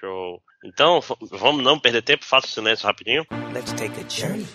[0.00, 0.40] Show.
[0.64, 1.00] Então,
[1.32, 3.26] vamos não perder tempo, faça o silêncio rapidinho.
[3.52, 4.46] Let's take a journey.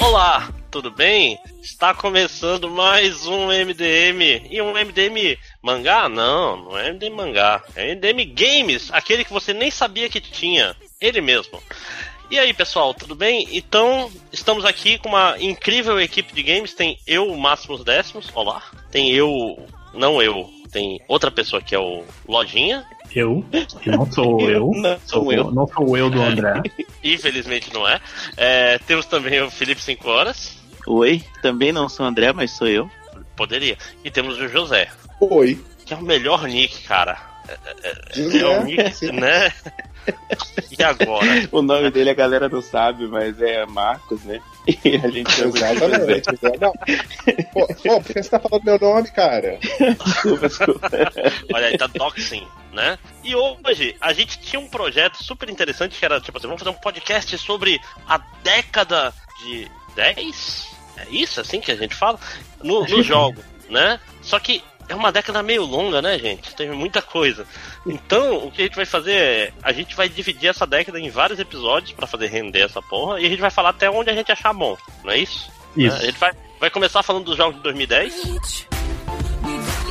[0.00, 1.38] Olá, tudo bem?
[1.62, 4.48] Está começando mais um MDM.
[4.50, 6.08] E um MDM mangá?
[6.08, 7.62] Não, não é MDM mangá.
[7.74, 10.74] É MDM Games, aquele que você nem sabia que tinha.
[11.00, 11.62] Ele mesmo.
[12.30, 13.48] E aí, pessoal, tudo bem?
[13.50, 16.72] Então, estamos aqui com uma incrível equipe de games.
[16.72, 18.30] Tem eu, Máximos Décimos.
[18.34, 18.62] Olá.
[18.90, 22.86] Tem eu, não eu, tem outra pessoa que é o Lojinha.
[23.14, 23.44] Eu,
[23.82, 25.50] que não sou eu, Não sou sou eu.
[25.50, 26.62] não sou eu do André.
[27.02, 28.00] Infelizmente não é.
[28.36, 30.58] É, Temos também o Felipe 5 Horas.
[30.86, 32.90] Oi, também não sou o André, mas sou eu.
[33.36, 33.76] Poderia.
[34.04, 34.88] E temos o José.
[35.20, 35.58] Oi.
[35.84, 37.29] Que é o melhor nick, cara.
[37.50, 39.52] É, é- é José, o nick, né?
[40.78, 41.48] E agora?
[41.52, 44.40] O nome dele a galera não sabe, mas é Marcos, né?
[44.84, 45.72] E a gente chama de José.
[45.72, 46.26] Exatamente.
[46.60, 46.72] Não.
[47.52, 49.58] Pô, pô, por que você tá falando meu nome, cara?
[50.04, 50.90] Desculpa, desculpa.
[51.52, 52.98] Olha aí, tá doxing, né?
[53.24, 56.76] E hoje a gente tinha um projeto super interessante que era tipo assim: vamos fazer
[56.76, 59.12] um podcast sobre a década
[59.42, 60.68] de 10?
[60.98, 62.18] É isso assim que a gente fala?
[62.62, 63.98] No, no jogo, né?
[64.22, 66.54] Só que é uma década meio longa, né, gente?
[66.54, 67.46] Tem muita coisa.
[67.86, 69.52] Então, o que a gente vai fazer é.
[69.62, 73.26] A gente vai dividir essa década em vários episódios pra fazer render essa porra e
[73.26, 75.50] a gente vai falar até onde a gente achar bom, não é isso?
[75.76, 75.96] Isso.
[75.96, 78.66] A gente vai, vai começar falando dos jogos de 2010.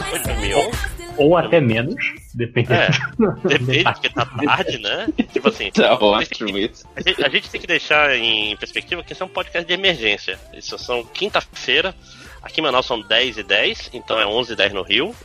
[0.09, 0.99] Foi 2011.
[1.17, 1.95] Ou até menos,
[2.33, 2.81] dependendo.
[2.81, 2.89] É,
[3.57, 5.07] Depende, porque tá tarde, né?
[5.33, 6.85] Tipo assim, Tá ótimo isso.
[6.95, 9.73] a gente, a gente tem que deixar em perspectiva que isso é um podcast de
[9.73, 10.39] emergência.
[10.53, 11.93] Isso são quinta-feira.
[12.41, 15.15] Aqui em Manaus são 10 e 10, então é 11 e 10 no Rio.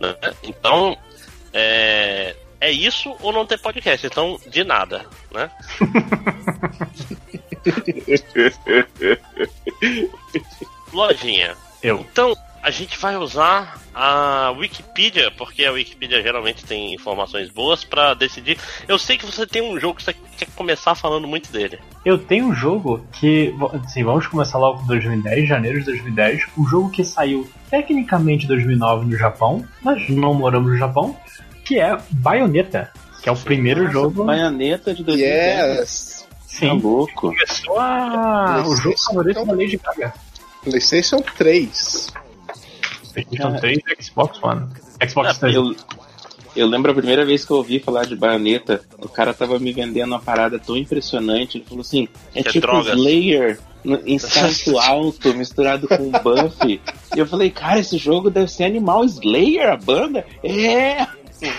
[0.00, 0.16] né?
[0.42, 0.96] Então,
[1.52, 4.06] é, é isso ou não ter podcast.
[4.06, 5.50] Então, de nada, né?
[10.92, 11.56] Lojinha.
[11.82, 12.00] Eu.
[12.00, 18.14] Então, a gente vai usar a Wikipedia, porque a Wikipedia geralmente tem informações boas pra
[18.14, 18.56] decidir.
[18.86, 21.80] Eu sei que você tem um jogo que você quer começar falando muito dele.
[22.04, 23.52] Eu tenho um jogo que,
[23.84, 28.48] assim, vamos começar logo com 2010, janeiro de 2010, um jogo que saiu tecnicamente em
[28.48, 31.16] 2009 no Japão, mas não moramos no Japão,
[31.64, 34.24] que é Bayonetta, que é o primeiro jogo.
[34.24, 35.78] Baioneta de 2010.
[35.78, 36.22] Yes.
[36.22, 37.12] Tá Sim, louco.
[37.14, 38.62] começou a...
[38.64, 40.12] o jogo favorito da Lady Gaga.
[40.62, 42.12] PlayStation 3.
[43.12, 44.66] PlayStation 3 e Xbox One.
[45.08, 45.54] Xbox 3.
[45.54, 45.76] Eu,
[46.54, 49.72] eu lembro a primeira vez que eu ouvi falar de baioneta, o cara tava me
[49.72, 51.58] vendendo uma parada tão impressionante.
[51.58, 52.94] Ele falou assim: é Que é tipo drogas.
[52.94, 56.80] Slayer no- em salto alto misturado com buff.
[57.14, 60.24] e eu falei, cara, esse jogo deve ser animal Slayer, a banda?
[60.44, 61.06] É!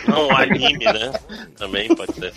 [0.08, 1.12] Não, um anime, né?
[1.58, 2.34] Também pode ser.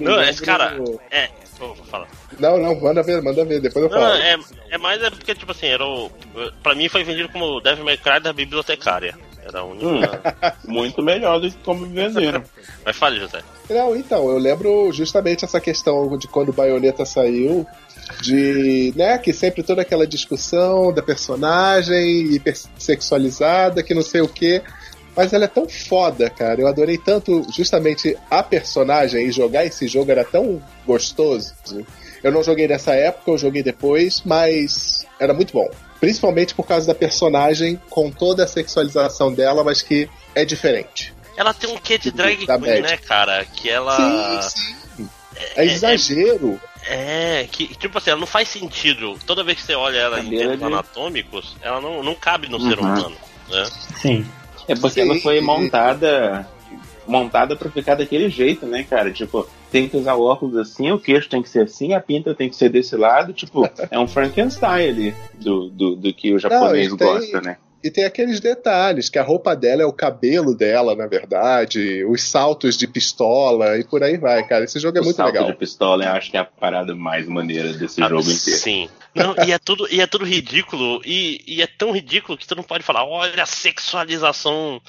[0.00, 0.76] Não, esse cara.
[1.10, 2.08] É, vou falar.
[2.38, 4.14] Não, não, manda ver, manda ver, depois eu Não, falo.
[4.14, 4.36] é,
[4.70, 6.10] é mais é porque, tipo assim, era o.
[6.62, 9.14] Pra mim foi vendido como o Devil May Cry da bibliotecária.
[9.44, 10.56] Era a única.
[10.66, 12.42] Muito melhor do que como venderam.
[12.84, 13.40] Mas fale, José.
[13.70, 17.66] Não, então, eu lembro justamente essa questão de quando o Bayonetta saiu,
[18.20, 24.62] de, né, que sempre toda aquela discussão da personagem hipersexualizada, que não sei o quê.
[25.16, 26.60] Mas ela é tão foda, cara.
[26.60, 31.54] Eu adorei tanto justamente a personagem e jogar esse jogo era tão gostoso.
[32.22, 35.68] Eu não joguei nessa época, eu joguei depois, mas era muito bom.
[36.00, 41.12] Principalmente por causa da personagem com toda a sexualização dela, mas que é diferente.
[41.36, 42.82] Ela tem um quê de drag Da queen, Bad.
[42.82, 43.44] né, cara?
[43.44, 43.96] Que ela.
[44.42, 45.08] Sim, sim.
[45.54, 46.60] É exagero.
[46.88, 49.16] É, que, tipo assim, ela não faz sentido.
[49.26, 52.48] Toda vez que você olha ela em Cabelo termos de- anatômicos, ela não, não cabe
[52.48, 52.84] no ser Uhum.
[52.86, 53.16] humano.
[53.48, 53.68] Né?
[54.00, 54.26] Sim.
[54.66, 55.10] É porque Sim.
[55.10, 56.46] ela foi montada
[57.06, 59.10] montada pra ficar daquele jeito, né, cara?
[59.10, 62.34] Tipo, tem que usar o óculos assim, o queixo tem que ser assim, a pinta
[62.34, 66.38] tem que ser desse lado, tipo, é um Frankenstein ali do, do, do que o
[66.38, 67.56] japonês e tem- gosta, né?
[67.82, 72.22] E tem aqueles detalhes, que a roupa dela é o cabelo dela, na verdade, os
[72.24, 74.64] saltos de pistola e por aí vai, cara.
[74.64, 75.46] Esse jogo é o muito salto legal.
[75.46, 78.58] de pistola eu acho que é a parada mais maneira desse Ah, jogo inteiro.
[78.58, 78.88] Sim.
[79.14, 81.00] Não, e é tudo, e é tudo ridículo.
[81.04, 84.80] E, e é tão ridículo que tu não pode falar, olha a sexualização.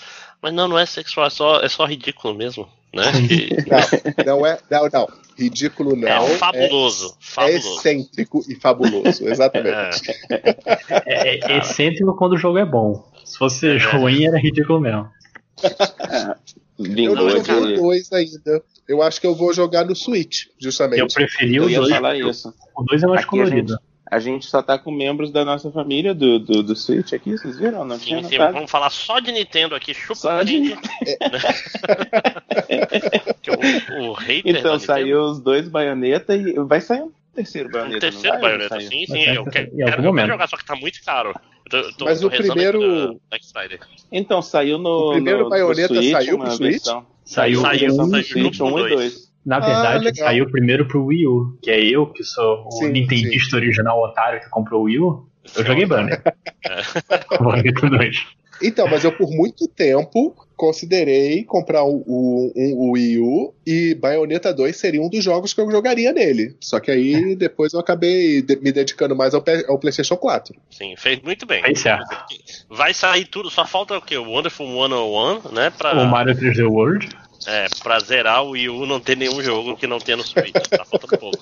[0.42, 2.68] Mas não, não é sexual, é só, é só ridículo mesmo.
[2.94, 3.04] Né?
[3.28, 4.58] Que- Não, não é.
[4.70, 5.08] Não, não.
[5.38, 6.08] Ridículo não.
[6.08, 7.16] é fabuloso.
[7.20, 7.76] É, fabuloso.
[7.78, 10.02] excêntrico e fabuloso, exatamente.
[10.30, 10.56] É.
[11.06, 13.10] É, é excêntrico quando o jogo é bom.
[13.24, 15.08] Se fosse ruim, era ridículo mesmo.
[16.78, 17.76] Eu Vingou não joguei o de.
[17.76, 18.64] 2 ainda.
[18.88, 21.00] Eu acho que eu vou jogar no Switch, justamente.
[21.00, 21.94] Eu preferi o ia 2.
[21.94, 22.54] falar isso.
[22.76, 23.80] O 2 é mais Aqui a colorido.
[24.12, 27.60] A gente só tá com membros da nossa família do, do, do Switch aqui, vocês
[27.60, 27.86] viram?
[27.86, 30.82] Não Sim, sim, vamos falar só de Nintendo aqui, chupa Só de Nintendo.
[33.98, 37.70] O, o hater da Então Nintendo- saiu os dois baioneta e vai sair um terceiro
[37.70, 38.00] Um baioneta.
[38.00, 38.50] terceiro não vai?
[38.52, 38.90] baioneta, Saiu.
[38.90, 39.22] sim, sim.
[39.24, 41.34] Eu quero, eu quero jogar, só que tá muito caro.
[41.70, 43.20] Tô, Mas tô o primeiro-.
[44.12, 45.10] Então, saiu no.
[45.10, 46.72] O primeiro no, baioneta Switch, saiu uma pro Switch?
[46.72, 47.06] versão.
[47.26, 48.74] Saiu, Saiu, um- no saiu Switch junto
[49.60, 49.78] com 1 dois.
[49.78, 49.80] 2.
[49.80, 50.28] Na Ah, verdade, legal.
[50.28, 54.40] saiu primeiro pro Wii U, que é eu, que sou o Sim, nintendista original otário
[54.42, 55.26] que comprou o Wii U.
[55.58, 56.22] Eu joguei Banner.
[56.66, 56.82] É.
[57.42, 58.18] Banner 2.
[58.62, 63.96] Então, mas eu por muito tempo considerei comprar o, o, um- o Wii U e
[63.96, 66.58] Bayonetta 2 seria um dos jogos que eu jogaria nele.
[66.60, 70.54] Só que aí depois eu acabei de- me dedicando mais ao, ao PlayStation 4.
[70.70, 71.64] Sim, fez muito bem.
[71.64, 72.14] Fez certo.
[72.70, 74.18] Vai sair tudo, só falta o que?
[74.18, 75.70] O Wonderful 101, né?
[75.76, 77.08] Pra, O Mario 3D World.
[77.48, 80.52] É, pra zerar o Wii U não ter nenhum jogo que não tenha no Switch.
[80.54, 81.38] Tá faltando pouco.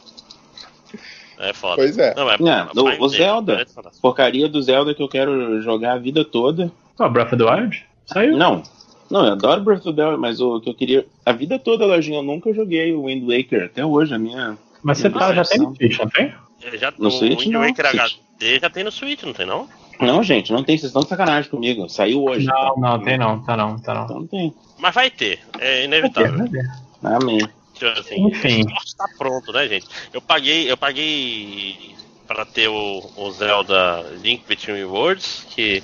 [1.39, 1.75] É foda.
[1.75, 2.15] Pois é.
[2.15, 2.37] Não, é,
[2.73, 3.61] Não, o- Zelda.
[3.61, 4.01] é fantástico.
[4.01, 6.71] Porcaria do Zelda que eu quero jogar a vida toda.
[6.99, 7.85] Ó, Breath of the Wild.
[8.07, 8.35] Saiu.
[8.37, 8.63] Não.
[9.09, 11.05] Não, eu adoro Breath of the Wild, mas o que eu queria.
[11.25, 13.65] A vida toda, lojinha, eu nunca joguei o Wind Waker.
[13.65, 14.57] Até hoje, a minha.
[14.81, 16.33] Mas você tá, já tem no Switch, não tem?
[16.63, 18.01] Ele já, No o Switch, Wind não, Waker Switch.
[18.01, 19.69] HD já tem no Switch, não tem não?
[19.99, 20.77] Não, gente, não tem.
[20.77, 21.87] Vocês estão de sacanagem comigo.
[21.89, 22.45] Saiu hoje.
[22.45, 22.73] Não, tá?
[22.77, 24.03] não, tem não, tá não, tá não.
[24.05, 24.53] Então não tem.
[24.77, 26.37] Mas vai ter, é Vai ter, inevitável.
[26.37, 26.69] vai ter.
[27.03, 27.49] Amém.
[27.73, 28.63] Tipo assim, Enfim.
[28.63, 29.87] o esporte tá pronto, né, gente?
[30.13, 31.95] Eu paguei, eu paguei
[32.27, 35.83] pra ter o, o Zelda Link Between Worlds, que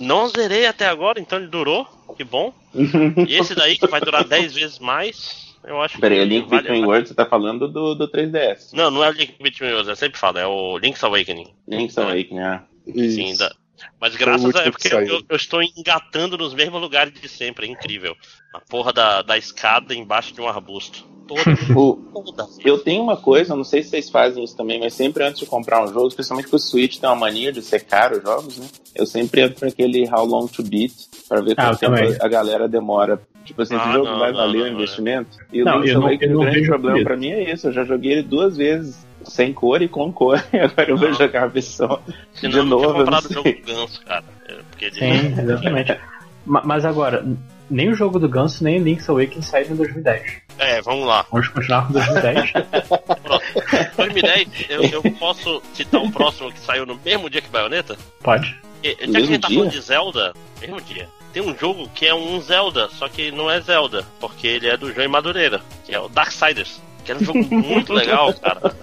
[0.00, 1.86] não zerei até agora, então ele durou,
[2.16, 2.52] que bom.
[3.28, 6.48] E esse daí, que vai durar 10 vezes mais, eu acho Peraí, que o Link
[6.48, 8.72] vale- Between Worlds, você tá falando do, do 3DS.
[8.72, 11.48] Não, não é o Link Between Worlds, eu sempre falo, é o Link's Awakening.
[11.68, 12.40] Link's Awakening,
[12.86, 13.38] Sim, Isso.
[13.38, 13.52] da-
[14.00, 17.28] Mas graças o a é que porque eu, eu estou engatando nos mesmos lugares de
[17.28, 18.14] sempre, é incrível.
[18.54, 21.04] A porra da, da escada embaixo de um arbusto.
[21.26, 21.42] Toda,
[21.78, 21.98] O,
[22.64, 25.46] eu tenho uma coisa, não sei se vocês fazem isso também, mas sempre antes de
[25.46, 28.58] comprar um jogo, especialmente que o Switch tem uma mania de ser caro os jogos,
[28.58, 28.66] né?
[28.94, 30.92] Eu sempre entro pra aquele How Long to Beat
[31.28, 32.16] pra ver Ah, quanto tempo também.
[32.20, 33.22] a galera demora.
[33.44, 35.30] Tipo assim, esse Ah, jogo não, vai não, valer não, o não, investimento?
[35.52, 37.68] E o Não, eu eu não o grande problema pra mim é isso.
[37.68, 41.08] Eu já joguei ele duas vezes, sem cor e com cor, e agora eu vou
[41.10, 41.14] Não.
[41.16, 42.00] jogar a versão
[42.34, 42.84] Senão de eu não novo.
[42.84, 44.24] Eu não comprado o jogo do Ganso, cara.
[44.48, 45.98] É, Porque ele- Sim, exatamente.
[46.46, 47.24] Ma- Mas agora,
[47.70, 50.42] nem o jogo do Ganso, nem o Link's Awakening saíram em 2010.
[50.58, 51.24] É, vamos lá.
[51.30, 52.52] Vamos continuar com 2010.
[53.22, 53.62] Próximo.
[53.96, 57.96] 2010, eu, eu posso citar um próximo que saiu no mesmo dia que Bayonetta?
[58.22, 58.54] Pode.
[58.82, 61.08] E- Já que a Mesmo gente tá falando de Zelda, mesmo dia.
[61.32, 64.76] Tem um jogo que é um Zelda, só que não é Zelda, porque ele é
[64.76, 66.80] do João Madureira, que é o Darksiders.
[67.04, 68.74] Que é um jogo muito legal, cara.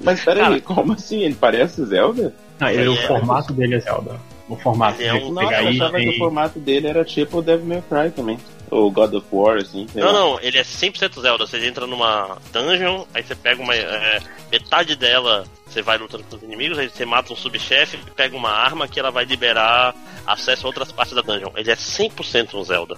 [0.00, 0.60] Mas peraí, Cara.
[0.60, 1.22] como assim?
[1.22, 2.34] Ele parece Zelda?
[2.60, 3.06] Não, ele, o É.
[3.06, 4.20] formato dele é Zelda.
[4.48, 7.42] O formato Ele é um- Nossa, eu achava que o formato dele era tipo o
[7.42, 8.38] Devil May Cry também.
[8.70, 9.86] Ou God of War, assim.
[9.94, 10.12] Não, lá.
[10.12, 11.46] não, ele é 100% Zelda.
[11.46, 13.74] Você entra numa dungeon, aí você pega uma.
[13.74, 14.20] é,
[14.52, 18.50] metade dela, você vai lutando com os inimigos, aí você mata um subchefe, pega uma
[18.50, 19.94] arma que ela vai liberar
[20.26, 21.50] acesso a outras partes da dungeon.
[21.56, 22.96] Ele é 100% um Zelda.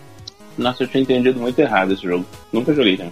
[0.58, 2.26] Nossa, eu tinha entendido muito errado esse jogo.
[2.52, 3.10] Nunca joguei, né?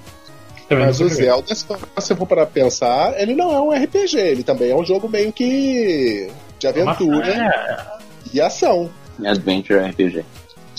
[0.69, 1.09] Também Mas o.
[1.09, 4.85] Zelda, se você for para pensar, ele não é um RPG, ele também é um
[4.85, 7.87] jogo meio que de aventura É,
[8.32, 8.91] e ação.
[9.25, 10.25] Adventure RPG.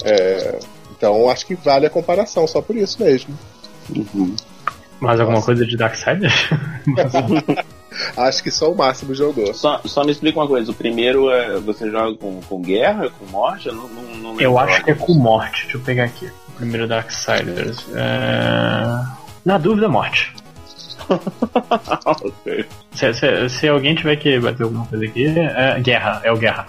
[0.03, 0.59] É,
[0.95, 3.37] então acho que vale a comparação, só por isso mesmo.
[3.95, 4.35] Uhum.
[4.99, 6.49] mais alguma coisa de Darksiders?
[8.15, 9.53] Acho que só o máximo jogou.
[9.53, 10.71] Só, só me explica uma coisa.
[10.71, 13.67] O primeiro é você joga com, com guerra, com morte?
[13.67, 14.43] Eu não, não, não lembro.
[14.43, 15.63] Eu acho que é com morte.
[15.63, 16.27] Deixa eu pegar aqui.
[16.49, 17.85] O primeiro Darksiders.
[17.93, 19.18] É...
[19.45, 20.33] Na dúvida, morte.
[22.93, 26.21] Se, se- se alguém tiver que bater alguma coisa aqui, é guerra.
[26.23, 26.67] É o guerra.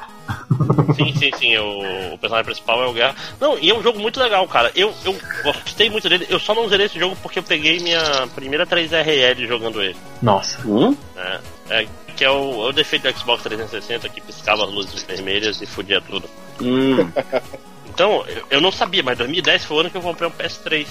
[0.95, 1.57] Sim, sim, sim.
[1.59, 3.17] O, o personagem principal é o Guerra.
[3.41, 4.71] Não, e é um jogo muito legal, cara.
[4.77, 6.25] Eu, eu gostei muito dele.
[6.31, 8.01] Eu só não zerei esse jogo porque eu peguei minha
[8.35, 9.97] primeira 3RL jogando ele.
[10.23, 10.61] Nossa.
[10.65, 10.97] Hum?
[11.17, 11.41] né?
[11.69, 11.87] É,
[12.17, 15.67] que é o, é o defeito do Xbox 360 que piscava as luzes vermelhas e
[15.67, 16.29] fudia tudo.
[16.61, 17.11] Hum.
[17.93, 20.87] Então, eu, eu não sabia, mas 2010 foi o ano que eu comprei um PS3.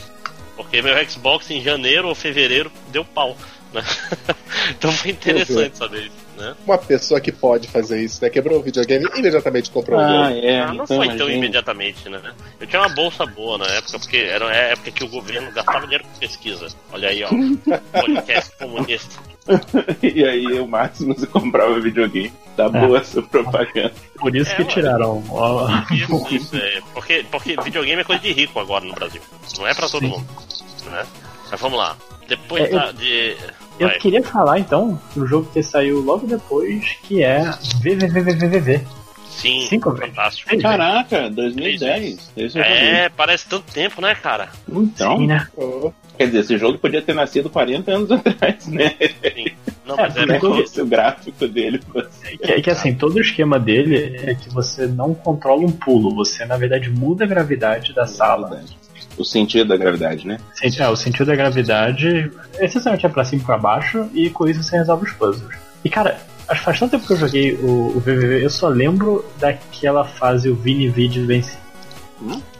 [0.59, 3.37] Porque meu Xbox em janeiro ou fevereiro deu pau.
[3.73, 3.81] Né?
[4.77, 6.53] então foi interessante saber isso, né?
[6.67, 8.29] Uma pessoa que pode fazer isso, né?
[8.29, 10.45] Quebrou o videogame e imediatamente comprou o Ah, jogo.
[10.45, 10.59] é.
[10.59, 12.19] Ah, não então, foi tão imediatamente, né?
[12.59, 15.81] Eu tinha uma bolsa boa na época, porque era a época que o governo gastava
[15.81, 16.67] dinheiro com pesquisa.
[16.91, 17.29] Olha aí, ó.
[18.01, 19.15] Podcast comunista.
[20.03, 22.31] E aí, o máximo você comprava videogame.
[22.55, 23.93] Tá boa essa propaganda.
[24.17, 25.23] Por isso É, que tiraram.
[25.91, 26.81] Isso, isso é.
[26.93, 29.21] Porque, porque videogame é coisa de rico agora no Brasil.
[29.57, 30.09] Não é pra todo Sim.
[30.11, 30.27] mundo.
[30.91, 31.05] Né?
[31.49, 31.95] Mas vamos lá.
[32.27, 33.37] Depois É, eu- da- de.
[33.79, 33.97] Eu Vai.
[33.97, 37.39] queria falar então do jogo que saiu logo depois, que é
[37.81, 38.85] VVVVVV.
[39.29, 40.09] Sim, Cinco vezes.
[40.13, 40.49] fantástico.
[40.49, 42.13] Três Caraca, 2010.
[42.35, 42.63] Esse eu joguei.
[42.77, 44.49] É, parece tanto tempo, né, cara?
[44.67, 45.47] Então, Sim, né?
[45.55, 48.93] Oh, quer dizer, esse jogo podia ter nascido 40 anos atrás, né?
[48.99, 49.45] Sim.
[49.85, 52.37] Não, mas é, É, porque- Se o gráfico dele fosse.
[52.37, 56.45] Que, que assim, todo o esquema dele é que você não controla um pulo, você
[56.45, 58.61] na verdade muda a gravidade da sala.
[59.17, 60.37] o sentido da gravidade, né?
[60.53, 64.47] Senti- É, o sentido da gravidade essencialmente é pra cima e pra baixo, e com
[64.47, 65.55] isso você resolve os puzzles.
[65.83, 68.67] E cara, acho que faz tanto tempo que eu joguei o, o VVV, eu só
[68.67, 71.57] lembro daquela fase o Vini Vídeo vence.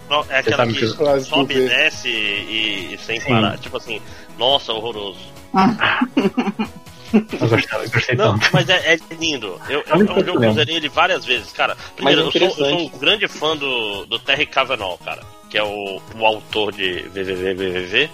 [0.10, 0.88] Não, é aquela sabe que
[1.24, 3.30] sobe e desce e, e sem Sim.
[3.30, 3.58] parar.
[3.58, 4.02] Tipo assim,
[4.38, 5.20] nossa, horroroso.
[7.12, 8.50] Eu gostei, eu gostei Não, tanto.
[8.54, 9.60] mas é, é lindo.
[9.68, 10.54] Eu, eu, é um que eu lembro.
[10.54, 11.76] zerei ele várias vezes, cara.
[11.96, 15.24] Primeiro, é eu, sou, eu sou um grande fã do, do Terry Cavanaugh, cara.
[15.50, 18.10] Que é o, o autor de VVVVVV.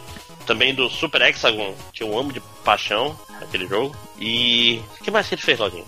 [0.46, 3.94] Também do Super Hexagon, que eu amo de paixão, aquele jogo.
[4.20, 4.80] E.
[5.02, 5.84] O que mais que ele fez, Login?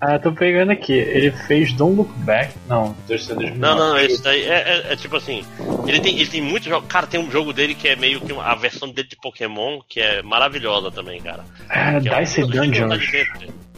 [0.00, 0.92] Ah, tô pegando aqui.
[0.92, 2.52] Ele fez Don't Look Back.
[2.68, 3.58] Não, 2009.
[3.58, 4.54] Não, não, esse daí é,
[4.88, 5.42] é- é tipo assim.
[5.86, 6.88] Ele tem, ele tem muitos jogos.
[6.88, 9.80] Cara, tem um jogo dele que é meio que uma- a versão dele de Pokémon,
[9.88, 11.44] que é maravilhosa também, cara.
[11.70, 13.02] É, Que é Dice Heroes- Dungeons.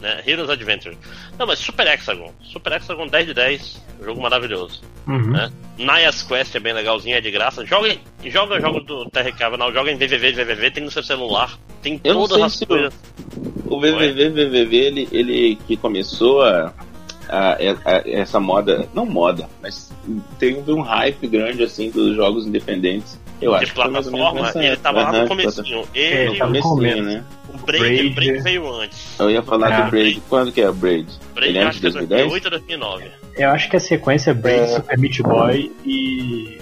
[0.01, 0.23] Heroes Adventure, né?
[0.25, 0.97] Heroes Adventure.
[1.37, 2.33] Não, mas Super Hexagon.
[2.43, 3.81] Super Hexagon 10 de 10.
[4.03, 4.81] Jogo maravilhoso.
[5.07, 5.31] Uhum.
[5.31, 5.51] né?
[5.77, 7.65] Naya's Quest é bem legalzinho, é de graça.
[7.65, 11.57] Joga, joga jogo do Terry Cavanagh, joga em VVV, VVV, tem no seu celular.
[11.81, 12.93] Tem Eu não todas sei as se o- coisas.
[13.65, 16.73] O VVV, VVV, ele, ele que começou a,
[17.27, 19.91] a- a- essa moda, não moda, mas
[20.37, 23.19] teve um hype grande assim dos jogos independentes.
[23.41, 25.87] Eu de acho que plataforma, ele tava lá no comecinho.
[25.93, 27.01] É, Ele, ele tava no comecinho, começo.
[27.03, 27.23] né?
[27.53, 28.07] o Braid, Braid.
[28.07, 29.19] o Braid veio antes.
[29.19, 29.81] Eu ia falar Ah.
[29.81, 30.21] do Braid.
[30.29, 31.07] Quando que é o Braid?
[31.33, 32.21] Braid Ele é eu antes acho de que é 2010?
[32.29, 33.11] 2008 ou 2009.
[33.37, 34.67] Eu acho que a sequência é Braid, É.
[34.67, 36.57] Super Meat Boy e.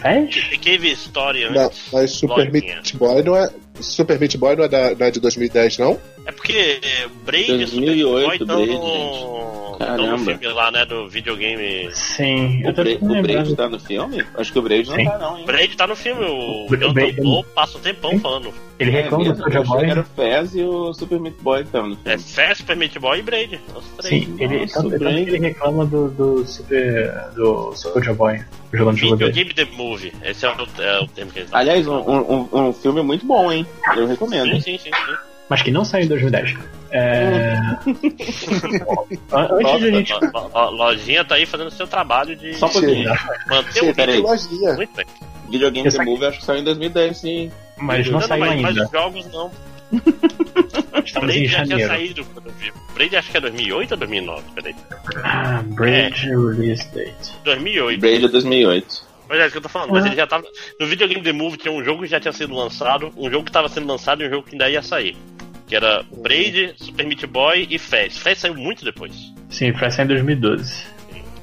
[0.00, 0.48] Fez?
[0.52, 1.88] E Cave Story Não, antes.
[1.92, 2.50] mas Super.
[2.52, 3.50] Meat Boy não é.
[3.80, 5.98] Super Meat Boy não é, da, não é de 2010, não?
[6.26, 6.52] É porque
[6.82, 9.20] é, Braid e Super 2008 Boy estão Braid, no, gente.
[9.20, 10.24] tão no Caramba.
[10.24, 11.88] filme lá, né, do videogame.
[11.92, 12.84] Sim, O, Bra
[13.18, 13.22] o.
[13.22, 14.24] Braid tá no filme?
[14.36, 15.04] Acho que o Braid não Sim.
[15.04, 15.44] tá, não, hein?
[15.44, 18.54] Braid tá no filme, o Jonathan Blow passa um tempão falando.
[18.78, 19.36] Ele reclama do É?
[19.36, 19.90] Soulja Boy.
[19.90, 22.22] Era o Fez e o Super Meat Boy estavam no É filme.
[22.32, 23.60] Fast, Super Meat Boy e Braid.
[24.00, 25.24] Sim, ele, Nossa, tanto, tanto Braid.
[25.24, 27.12] que ele reclama do, do Super.
[27.36, 28.40] do Soulja Boy
[28.72, 29.32] jogando o jogo dele.
[29.32, 30.12] Videogame The Movie.
[30.24, 31.48] Esse é o, é o termo que dão.
[31.52, 33.63] Aliás, um, um- um filme muito bom, hein?
[33.96, 34.52] Eu recomendo.
[34.54, 34.90] Sim, sim, sim.
[34.90, 35.14] sim.
[35.48, 36.54] Mas que não saiu em 2010.
[36.90, 37.54] É...
[39.32, 40.12] An- Antes de a gente.
[40.12, 43.10] Nossa, lo- lo- lojinha tá aí fazendo seu trabalho de Só um pouquinho.
[43.48, 44.16] manter Sim, o peraí.
[44.16, 44.28] vídeo.
[44.28, 44.72] Lojinha.
[44.74, 45.06] Muito bem.
[45.50, 47.52] Videogame The Movie acho que saiu em 2010, sim.
[47.76, 48.84] Mas não Não, saiu mas, mas ainda.
[48.86, 49.50] os jogos não.
[51.04, 51.88] Estamos em Braid já tinha janeiro.
[51.92, 52.72] saído quando eu vi.
[52.94, 54.42] Braid acho que é 2008 ou 2009?
[54.54, 54.74] Peraí.
[55.22, 57.32] Ah, Braid Release Date.
[57.44, 58.00] 2008.
[58.00, 59.04] Braid é 2008.
[59.28, 59.90] Mas é isso que eu tô falando.
[59.92, 60.44] Mas ele já tava.
[60.78, 63.52] No videogame The Movie tinha um jogo que já tinha sido lançado, um jogo que
[63.52, 65.16] tava sendo lançado e um jogo que ainda ia sair.
[65.66, 68.20] Que era Braid, Super Meat Boy e Fast.
[68.20, 69.14] Fast saiu muito depois.
[69.48, 70.94] Sim, foi sair em 2012.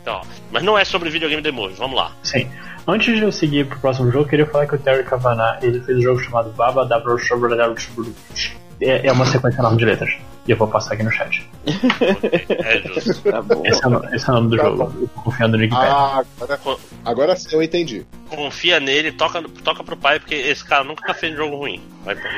[0.02, 0.22] Então,
[0.52, 2.12] mas não é sobre videogame The Movie, vamos lá.
[2.24, 2.48] Sim.
[2.88, 5.80] Antes de eu seguir pro próximo jogo, eu queria falar que o Terry Cavanagh ele
[5.82, 6.88] fez um jogo chamado Baba
[7.20, 7.56] Shabra.
[8.82, 10.10] É é uma sequência enorme de letras.
[10.48, 11.48] E eu vou passar aqui no chat.
[12.50, 13.22] É justo.
[13.32, 13.62] Tá bom.
[13.66, 14.78] Esse é o, esse é o nome do Tá jogo.
[14.78, 14.92] bom.
[15.02, 15.90] Eu tô confiando no Wikipedia.
[15.92, 16.60] Ah, agora,
[17.06, 18.06] agora sim eu entendi.
[18.30, 21.82] Confia nele, toca, toca pro pai, porque esse cara nunca fez jogo ruim.
[22.04, 22.30] Vai pra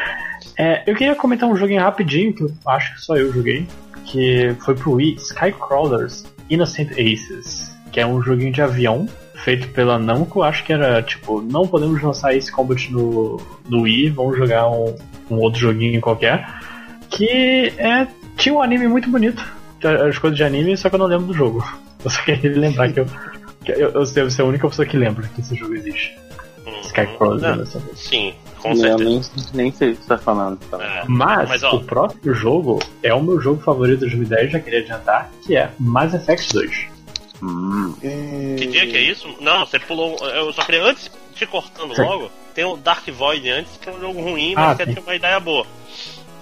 [0.58, 3.66] É, eu queria comentar um joguinho rapidinho, que eu acho que só eu joguei,
[4.06, 9.08] que foi pro Wii, Skycrawlers Innocent Aces, que é um joguinho de avião,
[9.44, 14.10] feito pela Namco, acho que era tipo, não podemos lançar esse Combat no, no Wii,
[14.12, 14.96] vamos jogar um,
[15.30, 16.48] um outro joguinho qualquer,
[17.10, 18.08] que é,
[18.38, 19.44] tinha um anime muito bonito,
[20.08, 21.64] as coisas de anime, só que eu não lembro do jogo.
[22.04, 23.06] Eu só queria lembrar que eu,
[23.66, 26.16] que eu, eu devo ser a única pessoa que lembra que esse jogo existe.
[27.42, 28.00] Não, Innocent Aces.
[28.00, 29.10] Sim, com Eu certeza.
[29.10, 29.22] nem,
[29.54, 30.58] nem sei o que você tá falando.
[30.70, 30.82] Tá?
[30.82, 31.04] É.
[31.08, 31.76] Mas, Mas, ó.
[31.76, 35.70] o próximo jogo é o meu jogo favorito de 2010, já queria adiantar, que é
[35.80, 36.93] Mass Effect 2.
[37.44, 37.96] Hum.
[38.58, 39.28] Que dia que é isso?
[39.42, 40.18] Não, você pulou.
[40.30, 42.02] Eu só queria, antes te cortando Sim.
[42.02, 45.02] logo, tem o Dark Void antes, que é um jogo ruim, mas Ah, que tinha
[45.02, 45.66] uma ideia boa.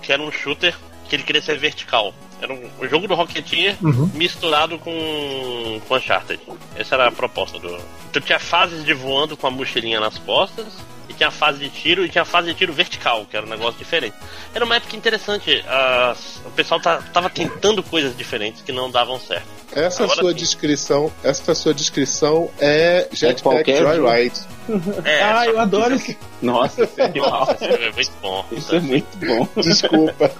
[0.01, 0.75] Que era um shooter
[1.08, 2.13] que ele queria ser vertical.
[2.41, 4.10] Era um, um jogo do Rocketeer Uhum.
[4.13, 6.39] misturado com, com Uncharted.
[6.75, 7.77] Essa era a proposta do.
[8.12, 10.67] Tu tinha fases de voando com a mochilinha nas costas,
[11.10, 13.77] e tinha fase de tiro, e tinha fase de tiro vertical, que era um negócio
[13.77, 14.15] diferente.
[14.53, 19.20] Era uma época interessante, as- o pessoal tá, tava tentando coisas diferentes que não davam
[19.20, 19.46] certo.
[19.74, 20.38] Essa Agora sua sim.
[20.38, 24.39] descrição, essa sua descrição é Jetpack qualquer Joyride.
[25.03, 26.17] É, ah, eu adoro esse.
[26.41, 27.08] Nossa, isso é.
[27.10, 28.46] Nossa, é muito bom.
[28.51, 29.48] Isso é muito bom.
[29.62, 30.31] Desculpa.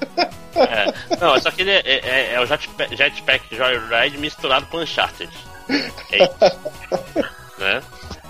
[0.56, 0.94] É.
[1.20, 5.30] Não, só que ele é, é- é o Jetpack, Jetpack Joyride misturado com Uncharted.
[6.12, 6.36] É isso.
[7.58, 7.82] né?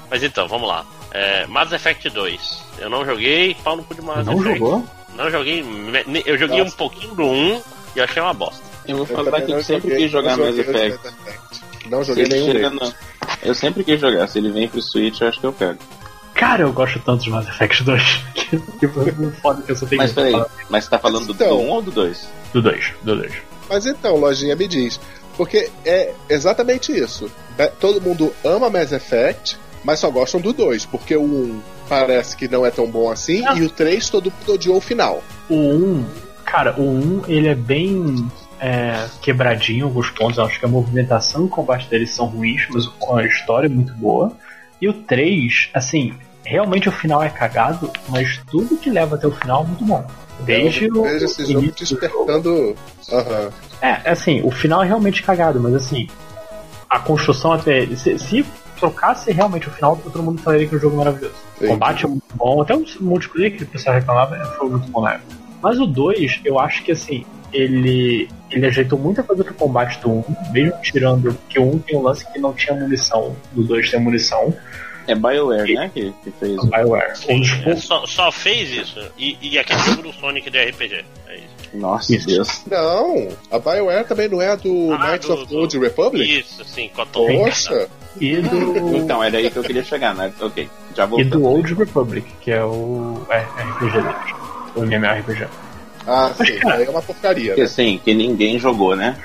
[0.10, 0.86] Mas então, vamos lá.
[1.12, 2.64] É, Mass Effect 2.
[2.80, 4.60] Eu não joguei, pau no cu de Mass Não Effect.
[4.60, 4.86] jogou?
[5.16, 5.60] Não joguei.
[6.26, 6.74] Eu joguei Nossa.
[6.74, 7.62] um pouquinho do 1
[7.96, 8.62] e eu achei uma bosta.
[8.88, 11.00] Eu vou Eu falar também que eu sempre joguei, quis jogar Mass Effect.
[11.90, 12.96] Não Se joguei ele nenhum chega.
[13.44, 14.28] Eu sempre quis jogar.
[14.28, 15.80] Se ele vem pro Switch, eu acho que eu pego.
[16.34, 18.04] Cara, eu gosto tanto de Mass Effect 2.
[18.34, 20.34] que tipo, é foda que eu só tenho Mas peraí,
[20.70, 21.50] mas você tá falando do, Então.
[21.50, 22.28] do 1 ou do 2?
[22.54, 22.86] do 2.
[23.04, 23.34] Do 2.
[23.70, 25.00] Mas então, lojinha, me diz.
[25.38, 27.30] Porque é exatamente isso.
[27.80, 30.86] Todo mundo ama Mass Effect, mas só gostam do 2.
[30.86, 33.54] Porque o 1 parece que não é tão bom assim, Ah.
[33.56, 35.22] e o 3 todo mundo odiou o final.
[35.50, 36.06] O 1,
[36.46, 38.28] cara, o 1 ele é bem
[38.60, 40.38] é, quebradinho em alguns pontos.
[40.40, 43.94] Acho que a movimentação e o combate deles são ruins, mas a história é muito
[43.96, 44.32] boa.
[44.80, 49.32] E o 3, assim, realmente o final é cagado, mas tudo que leva até o
[49.32, 50.06] final é muito bom.
[50.42, 51.04] Desde eu o.
[51.04, 52.76] vejo esse jogo despertando.
[53.12, 53.50] Aham.
[53.82, 56.08] É, assim, o final é realmente cagado, mas assim,
[56.90, 57.86] a construção até.
[57.96, 58.46] Se, se
[58.82, 61.36] trocasse realmente o final, todo mundo falaria que o jogo é maravilhoso.
[61.58, 61.68] O Sim.
[61.68, 65.02] combate é muito bom, até o multiplayer que o pessoal reclamava é, foi muito bom
[65.02, 65.36] na época.
[65.62, 67.24] Mas o 2, eu acho que assim,
[67.54, 71.98] ele, ele ajeitou muita coisa pro combate do 1, mesmo tirando que o 1 tem
[71.98, 74.54] um lance que não tinha munição, do 2 tem munição,
[75.08, 75.92] É BioWare, né?
[75.94, 76.58] Que, que fez.
[76.58, 77.14] o Bioware.
[77.30, 77.84] Um dos É, poucos.
[77.84, 79.00] só, só fez isso.
[79.18, 81.06] E, e aquele jogo do Sonic de RPG.
[81.28, 81.46] É isso.
[81.74, 82.28] Nossa, Isso.
[82.28, 82.62] Deus.
[82.70, 86.40] Não, a BioWare também não é do Ah, Knights do- of the Old Republic?
[86.40, 87.28] Isso, sim, com a Tom.
[88.20, 88.96] E do.
[88.98, 90.32] Então, era aí que eu queria chegar, né?
[90.42, 91.32] Ok, já E voltamos.
[91.32, 94.16] do Old Republic, que é o é, RPG deles.
[94.76, 95.48] O MMORPG.
[96.08, 97.54] ah, sim, aí é uma porcaria.
[97.54, 97.66] Que Né?
[97.66, 99.18] assim, que ninguém jogou, né?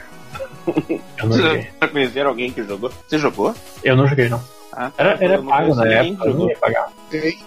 [0.67, 1.69] Eu não joguei.
[1.79, 2.91] Vocês conheceram alguém que jogou?
[3.07, 3.55] Você jogou?
[3.85, 4.43] Eu não joguei, não.
[4.73, 6.51] Ah, Era, era eu não pago na ninguém época, que eu não jogou.
[6.51, 6.89] ia pagar.
[7.11, 7.39] Sim.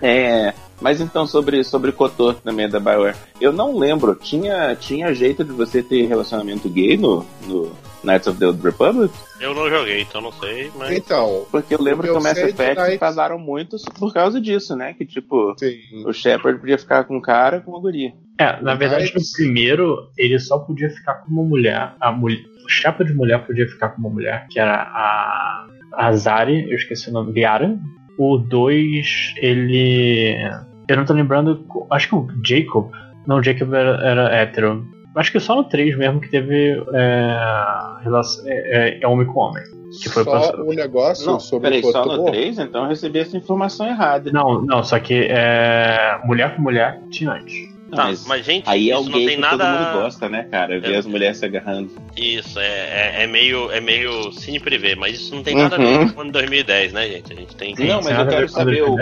[0.00, 3.14] É, mas então sobre sobre Kotor também da BioWare.
[3.40, 7.70] Eu não lembro, tinha tinha jeito de você ter relacionamento gay no, no
[8.04, 9.12] Knights of the Old Republic?
[9.40, 10.90] Eu não joguei, então não sei, mas.
[10.90, 14.92] Então, Porque eu lembro que o Mass Effect Knights- vazaram muito por causa disso, né?
[14.94, 15.78] Que tipo, sim.
[16.06, 18.12] o Shepard podia ficar com um cara com uma guria.
[18.38, 21.94] É, na verdade, no Mas- primeiro, ele só podia ficar com uma mulher.
[22.00, 26.12] A mulher o chapa de mulher podia ficar com uma mulher, que era a, a
[26.12, 27.76] Zari, eu esqueci o nome, Liara.
[28.18, 30.36] O 2, ele.
[30.88, 31.66] Eu não tô lembrando.
[31.90, 32.90] Acho que o Jacob.
[33.26, 34.86] Não, o Jacob era, era hétero.
[35.14, 37.36] Acho que só no 3 mesmo que teve é,
[38.02, 39.62] relação, é, é homem com homem.
[40.02, 42.30] Que foi Só pra- um negócio Não, sobre peraí, o só no Kotor.
[42.30, 44.30] 3, então eu recebi essa informação errada.
[44.32, 47.52] Não, não, só que é, mulher com mulher tinha antes.
[47.94, 49.64] Tá, mas, mas, gente, aí é o isso não tem que nada.
[49.64, 50.80] todo mundo gosta, né, cara?
[50.80, 50.96] Ver É.
[50.96, 51.90] as mulheres se agarrando.
[52.16, 55.78] Isso, é, é, é meio, é meio cine privê, mas isso não tem nada a
[55.78, 56.08] ver Uhum.
[56.08, 57.32] com o ano 2010, né, gente?
[57.32, 57.76] A gente tem.
[57.76, 58.96] Sim, não, mas eu quero saber, o,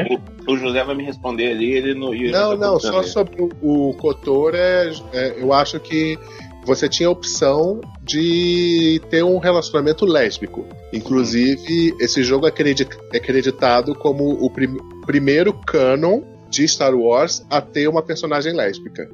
[0.49, 2.32] o, José vai me responder ali, ele não ia.
[2.32, 6.19] Não, não, só sobre o, o Kotor, é, é, eu acho que
[6.65, 10.67] você tinha a opção de ter um relacionamento lésbico.
[10.93, 17.60] Inclusive, esse jogo é é acreditado como o prim- primeiro canon de Star Wars a
[17.60, 19.08] ter uma personagem lésbica.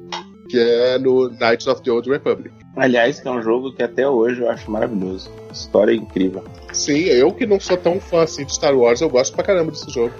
[0.49, 2.53] Que é no Knights of the Old Republic.
[2.77, 5.29] Aliás, que é um jogo que até hoje eu acho maravilhoso.
[5.51, 6.43] História incrível.
[6.71, 9.71] Sim, eu que não sou tão fã assim de Star Wars, eu gosto pra caramba
[9.71, 10.13] desse jogo.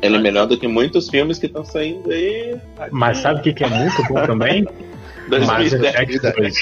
[0.00, 2.56] Ele é melhor do que muitos filmes que estão saindo aí.
[2.90, 4.64] Mas sabe o que, que é muito bom também?
[5.28, 5.84] Mass 2010.
[5.84, 6.54] Effect 2.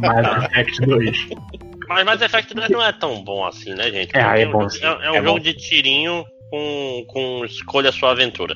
[0.00, 1.28] Mass Effect 2.
[1.88, 4.16] Mas Mass Effect 2 não é tão bom assim, né, gente?
[4.16, 5.38] É, é um bom, é, é um É jogo bom.
[5.40, 8.54] de tirinho com, com escolha a sua aventura.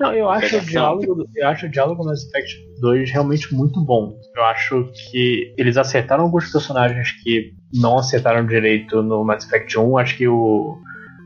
[0.00, 3.80] Não, eu acho, o diálogo, eu acho o diálogo no Mass Effect 2 realmente muito
[3.84, 4.18] bom.
[4.34, 9.98] Eu acho que eles acertaram alguns personagens que não acertaram direito no Mass Effect 1.
[9.98, 10.78] Acho que o.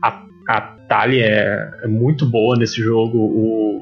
[0.03, 3.17] A, a Tali é, é muito boa nesse jogo.
[3.17, 3.81] O.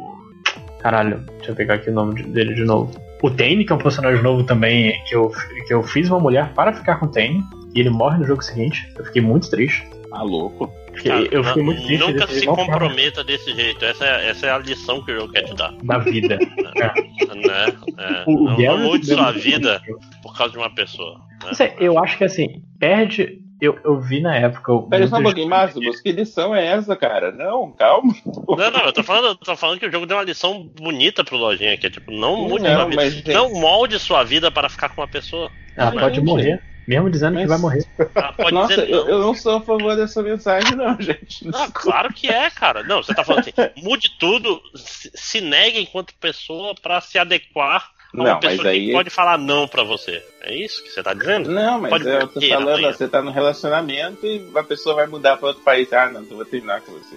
[0.81, 2.91] Caralho, deixa eu pegar aqui o nome de- dele de novo.
[3.21, 5.29] O Tane, que é um personagem novo também, que eu,
[5.67, 7.43] que eu fiz uma mulher para ficar com o Tane.
[7.75, 8.91] E ele morre no jogo seguinte.
[8.97, 9.85] Eu fiquei muito triste.
[10.09, 10.73] Tá louco.
[10.95, 11.99] Fiquei- eu fiquei muito triste.
[12.07, 13.85] Nunca se comprometa desse jeito.
[13.85, 15.71] Essa é, essa é a lição que o jogo quer te dar.
[15.83, 16.37] Da vida.
[16.39, 17.65] Né?
[17.97, 19.81] É, O- o não, não mude sua vida
[20.23, 21.21] por causa de uma pessoa.
[21.43, 21.53] né?
[21.53, 23.39] Sei, eu acho que assim, perde.
[23.61, 24.71] Eu, eu vi na época.
[24.89, 27.29] Pera só um pouquinho, Máximos, que lição é essa, cara?
[27.33, 28.15] Não, calma.
[28.25, 31.25] Não, não, eu tô falando, eu tô falando que o jogo deu uma lição bonita
[31.25, 32.95] pro Lojinha, que é tipo, não mude Não, sua vida.
[32.95, 35.51] mas, gente- Não molde sua vida para ficar com uma pessoa.
[35.75, 37.85] Ela Mas, pode morrer, mesmo dizendo que mas- vai morrer.
[38.35, 39.09] Pode Nossa, dizer eu, não.
[39.09, 41.47] eu não sou a favor dessa mensagem, não, gente.
[41.53, 42.83] Ah, claro que é, cara.
[42.83, 47.91] Não, você tá falando assim, mude tudo, se, se negue enquanto pessoa pra se adequar
[48.11, 50.23] a uma Não, mas pessoa aí- que pode falar não pra você.
[50.41, 51.51] É isso que você tá dizendo?
[51.51, 52.91] Não, mas Pode eu tô falando, amanhã.
[52.93, 55.91] você tá no relacionamento e a pessoa vai mudar pra outro país.
[55.93, 57.15] Ah, não, então eu vou terminar com você.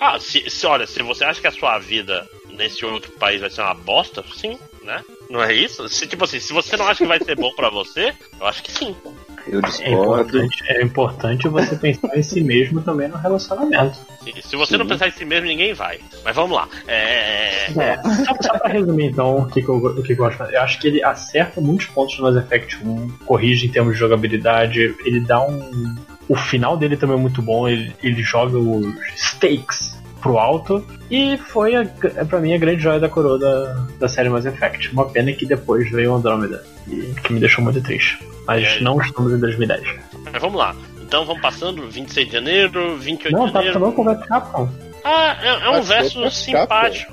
[0.00, 3.50] Ah, se, se- olha, se você acha que a sua vida nesse outro país vai
[3.50, 5.04] ser uma bosta, sim, né?
[5.30, 5.88] Não é isso?
[5.88, 8.62] Se, tipo assim, se você não acha que vai ser bom pra você, eu acho
[8.62, 8.94] que sim.
[9.46, 10.02] Eu É discordo.
[10.38, 13.96] importante, é importante você pensar em si mesmo também no relacionamento.
[14.24, 14.90] Se, se você não Sim.
[14.90, 16.00] pensar em si mesmo, ninguém vai.
[16.24, 16.68] Mas vamos lá.
[16.88, 17.66] É.
[17.70, 20.32] É, só, só pra resumir então o que, que eu, o que, que eu gosto
[20.32, 20.56] de fazer.
[20.56, 24.00] Eu acho que ele acerta muitos pontos no Mass Effect 1, corrige em termos de
[24.00, 25.94] jogabilidade, ele dá um.
[26.28, 29.95] O final dele também é muito bom, ele, ele joga os stakes
[30.26, 30.86] pro alto.
[31.10, 34.44] E foi, a, é pra mim, a grande joia da coroa da, da série Mass
[34.46, 34.92] Effect.
[34.92, 38.18] Uma pena que depois veio Andromeda, e que me deixou muito triste.
[38.46, 39.82] Mas não estamos em 2010.
[40.32, 40.74] Mas vamos lá.
[41.02, 43.78] Então vamos passando, 26 de janeiro, 28 Não, de tá janeiro.
[43.80, 44.68] falando com o Capcom.
[45.04, 47.12] Ah, é, é um verso ficar, simpático.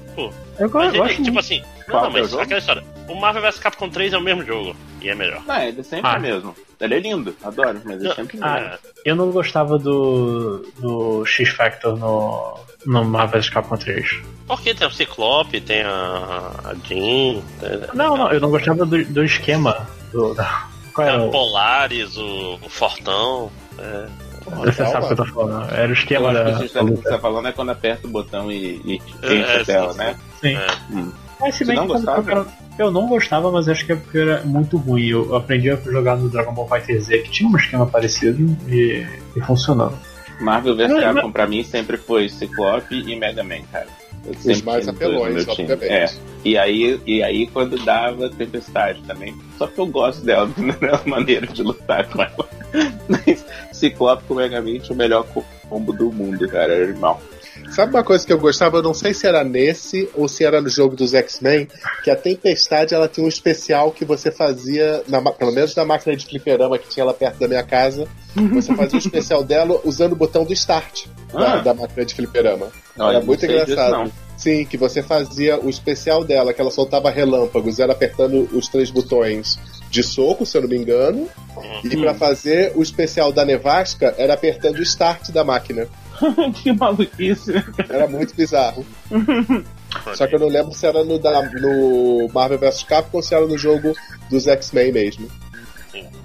[0.60, 2.84] Eu, Mas ele, acho tipo assim, não, não, é mas aquela história.
[3.08, 4.76] O Marvel vs Capcom 3 é o mesmo jogo.
[5.02, 5.42] E é melhor.
[5.46, 6.16] Não, ele sempre Ah.
[6.16, 6.56] é mesmo.
[6.84, 8.80] Ele é lindo, adoro, mas ele Não, sempre ah, é.
[9.06, 14.20] eu não gostava do, do X-Factor no, no Marvel vs Capcom 3.
[14.46, 19.06] Porque tem o Ciclope, tem a, a Jean, tem, Não, não, eu não gostava do,
[19.06, 19.88] do esquema.
[20.12, 21.32] Do, da, qual tem era o.
[21.32, 23.50] Polaris, o, o Fortão.
[23.80, 24.08] É.
[24.46, 25.72] Você sabe o que eu tô falando.
[25.72, 28.10] Era o Eu esquema acho da, tá, que você tá falando é quando aperta o
[28.10, 30.20] botão e, e É, enche é, a tela, sim, né?
[30.42, 30.56] Sim.
[30.58, 31.23] É.
[31.44, 32.32] Mas se Você bem não que gostava?
[32.80, 35.08] eu, eu não gostava, mas acho que é porque era muito ruim.
[35.08, 39.06] Eu aprendi a jogar no Dragon Ball Fighter Z, que tinha um esquema parecido e,
[39.36, 39.94] e funcionou.
[40.42, 43.88] Marvel vs Mas- Capcom pra mim sempre foi Ciclope e Mega Man, cara.
[44.26, 45.72] Eu sempre mais apelões, meu time.
[45.74, 45.92] obviamente.
[46.16, 46.18] É.
[46.46, 49.36] E aí, e aí quando dava Tempestade também.
[49.58, 50.48] Só que eu gosto dela,
[50.80, 52.50] dela maneira de lutar com ela.
[53.08, 56.74] Mas Ciclope com Mega Man tinha o melhor co- combo do mundo, cara.
[56.74, 57.18] Era irmão.
[57.72, 58.78] Sabe uma coisa que eu gostava?
[58.78, 61.68] Eu não sei se era nesse ou se era no jogo dos X-Men,
[62.04, 66.16] que a Tempestade ela tinha um especial que você fazia, na pelo menos na máquina
[66.16, 68.08] de fliperama que tinha lá perto da minha casa.
[68.36, 71.58] Você fazia o especial dela usando o botão do Start da, Ah.
[71.58, 72.68] da máquina de fliperama.
[72.98, 73.92] Olha, era não muito disso, engraçado.
[73.92, 74.12] não.
[74.38, 78.90] Sim, que você fazia o especial dela, que ela soltava relâmpagos, era apertando os três
[78.90, 79.58] botões
[79.90, 81.30] de soco, se eu não me engano.
[81.84, 85.88] E pra fazer o especial da nevasca, era apertando o start da máquina.
[86.56, 87.54] que maluquice.
[87.90, 88.86] Era muito bizarro.
[90.16, 93.34] Só que eu não lembro se era no, da- no Marvel vs Capcom ou se
[93.36, 93.94] era no jogo
[94.30, 95.28] dos X-Men mesmo.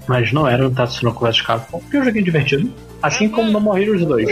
[0.07, 2.73] Mas não era no Tatsunoko vs Capcom, porque eu joguei divertido.
[3.01, 4.27] Assim como No More Heroes 2.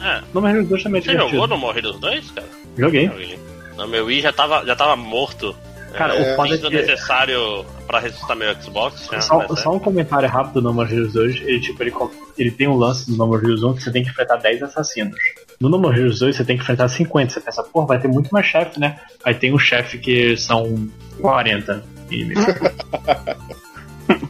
[0.00, 0.22] É.
[0.32, 1.30] No More Heroes 2 também é Você divertido.
[1.40, 2.46] jogou no Morrer dos dois, cara?
[2.76, 3.38] Joguei.
[3.76, 5.54] No meu Wii já tava, já tava morto.
[5.94, 6.70] Cara, É, o foda é o que...
[6.70, 9.08] necessário pra ressuscitar meu Xbox.
[9.10, 9.20] né?
[9.20, 9.62] Só, Mas é.
[9.62, 11.92] só um comentário rápido do No More Heroes 2, ele, tipo, ele,
[12.36, 14.62] ele tem um lance do No More Heroes 1 que você tem que enfrentar 10
[14.62, 15.16] assassinos.
[15.60, 17.32] No No More Heroes 2 você tem que enfrentar 50.
[17.32, 18.96] Você pensa, pô, vai ter muito mais chefe, né?
[19.24, 20.88] Aí tem um chefe que são
[21.20, 22.44] 40 inimigos.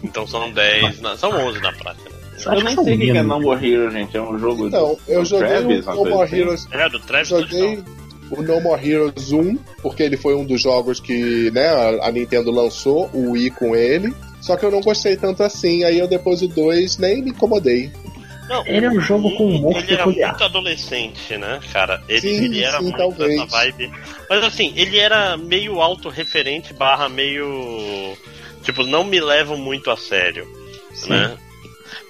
[0.02, 2.10] Então são 10, na- são 11 na prática.
[2.10, 2.16] Né?
[2.36, 3.22] Acho Eu que nem sei o que é.
[3.22, 4.16] No More Hero, gente.
[4.16, 6.36] É um jogo Então, do, eu do joguei Travis, No coisa More assim.
[6.36, 6.68] Heroes.
[6.72, 7.84] É, do Travis Joguei.
[8.30, 11.68] O No More Heroes 1, porque ele foi um dos jogos que né,
[12.02, 14.12] a- Nintendo lançou, o Wii com ele.
[14.40, 17.90] Só que eu não gostei tanto assim, aí eu depois o 2 nem me incomodei.
[18.48, 20.30] Não, Ele é um jogo com humor Ele era peculiar.
[20.30, 22.02] muito adolescente, né, cara?
[22.08, 23.34] Ele, Sim, ele era sim, muito talvez.
[23.36, 23.92] essa vibe.
[24.30, 28.16] Mas assim, ele era meio autorreferente barra meio.
[28.62, 30.46] Tipo, não me levam muito a sério.
[30.94, 31.10] Sim.
[31.10, 31.36] né?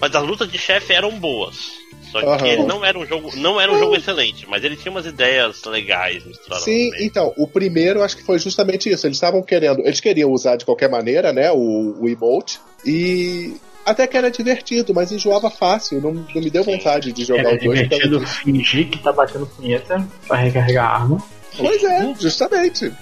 [0.01, 1.73] Mas as lutas de chefe eram boas.
[2.11, 2.47] Só que Aham.
[2.47, 5.63] ele não era um jogo, não era um jogo excelente, mas ele tinha umas ideias
[5.65, 6.65] legais misturadas.
[6.65, 9.07] Sim, então, o primeiro acho que foi justamente isso.
[9.07, 14.07] Eles estavam querendo, eles queriam usar de qualquer maneira, né, o, o emote, e até
[14.07, 17.65] que era divertido, mas enjoava fácil, não, não me deu vontade de jogar Era o
[17.65, 17.81] 2.
[17.81, 21.23] divertido fingir que tá batendo punheta pra recarregar a arma.
[21.59, 22.93] Pois é, justamente.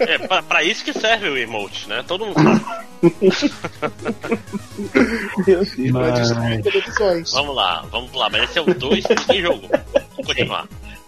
[0.00, 2.02] É, pra, pra isso que serve o emote, né?
[2.06, 2.64] Todo mundo sabe.
[5.44, 5.68] Meu Deus.
[5.74, 7.32] Pra Mas- destruir televisões.
[7.32, 8.28] Vamos lá, vamos lá.
[8.30, 9.68] Mas esse é o 2 que jogo.
[9.70, 10.66] Vamos continuar.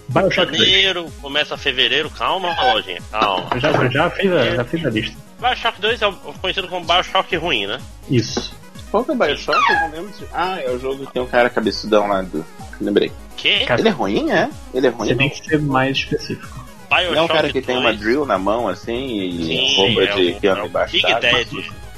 [0.09, 0.59] Bioshock 2.
[0.69, 3.49] Janeiro, começa fevereiro, calma, lojinha, calma.
[3.55, 5.17] Eu já, já, fiz a, já fiz a lista.
[5.41, 7.79] Bioshock 2 é conhecido como Bioshock ruim, né?
[8.09, 8.55] Isso.
[8.91, 9.59] Qual que é o Bioshock?
[9.73, 10.13] Eu não lembro.
[10.19, 12.45] de- Ah, é o jogo que tem um cara cabeçudão lá do.
[12.81, 13.11] Lembrei.
[13.37, 13.65] Que?
[13.67, 14.49] Cara, Ele é ruim, é?
[14.73, 15.09] Ele é ruim?
[15.09, 16.66] Você tem que ser mais específico.
[16.89, 19.77] Bioshock Não é um cara que tem uma 2, drill na mão, assim, e Sim,
[19.77, 21.15] roupa é de o- que anda é o embaixo Big.
[21.21, 21.49] Dead.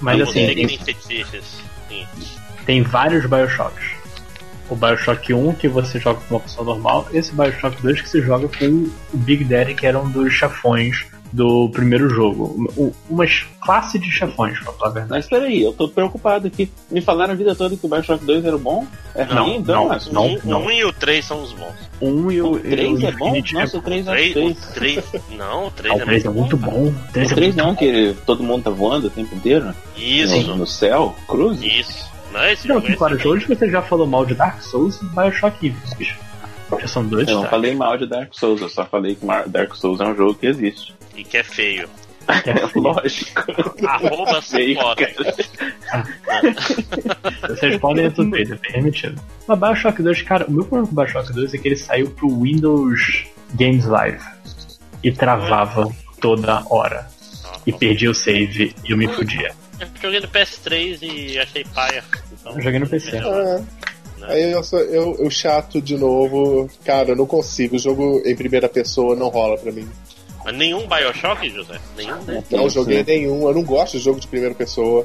[0.00, 1.24] Mas assim, você que
[1.88, 2.06] tem,
[2.66, 3.84] tem vários Bioshocks.
[4.70, 8.20] O Bioshock 1 que você joga com uma pessoa normal, esse Bioshock 2 que você
[8.22, 12.70] joga com o Big Daddy, que era um dos chefões do primeiro jogo.
[12.76, 15.10] U- Umas classe de chefões, pra falar a verdade.
[15.10, 16.70] Mas peraí, eu tô preocupado aqui.
[16.90, 18.86] Me falaram a vida toda que o Bioshock 2 era bom?
[19.14, 19.82] É Não, ruim, então?
[19.82, 20.26] não, Mas- não.
[20.26, 21.74] um, um e o 3 são os bons.
[22.00, 23.34] Um e o, O 3 e o é bom?
[23.52, 24.50] Nossa, o é 3 O é 3, feio.
[24.50, 25.04] o 3
[25.36, 26.00] não, o 3 bom.
[26.00, 26.86] Ah, o 3 é muito bom.
[26.88, 27.76] O 3 O é 3 muito não, bom.
[27.76, 29.74] que todo mundo tá voando o tempo inteiro?
[29.96, 31.14] Isso, No, no céu?
[31.26, 31.60] Cruz?
[31.62, 32.08] isso.
[32.32, 34.60] Não é esse Não, jogo, é que claro, hoje você já falou mal de Dark
[34.62, 36.18] Souls e Bioshock Infinite.
[36.80, 37.28] Já são dois.
[37.28, 40.14] Eu não falei mal de Dark Souls, eu só falei que Dark Souls é um
[40.14, 40.94] jogo que existe.
[41.16, 41.88] E que é feio.
[42.44, 42.84] Que é feio.
[42.84, 43.42] Lógico.
[43.86, 44.42] Arroba.
[47.48, 49.20] Vocês podem ir tudo bem, é permitido.
[49.46, 52.28] Mas Bioshock 2, cara, o meu problema com Bioshock 2 é que ele saiu pro
[52.28, 54.22] Windows Games Live
[55.02, 55.88] e travava
[56.20, 57.08] toda hora.
[57.66, 59.54] E perdia o save e eu me fudia.
[59.80, 62.02] Eu joguei no PS3 e achei paia.
[62.32, 63.18] Então, Eu joguei no PC.
[63.18, 63.62] Ah,
[64.26, 66.68] aí eu, sou, eu, eu chato de novo.
[66.84, 67.76] Cara, eu não consigo.
[67.76, 69.88] O jogo em primeira pessoa não rola pra mim.
[70.44, 71.78] Mas nenhum Bioshock, José?
[71.96, 72.42] Nenhum né?
[72.50, 73.46] Não joguei nenhum.
[73.48, 75.04] Eu não gosto de jogo de primeira pessoa.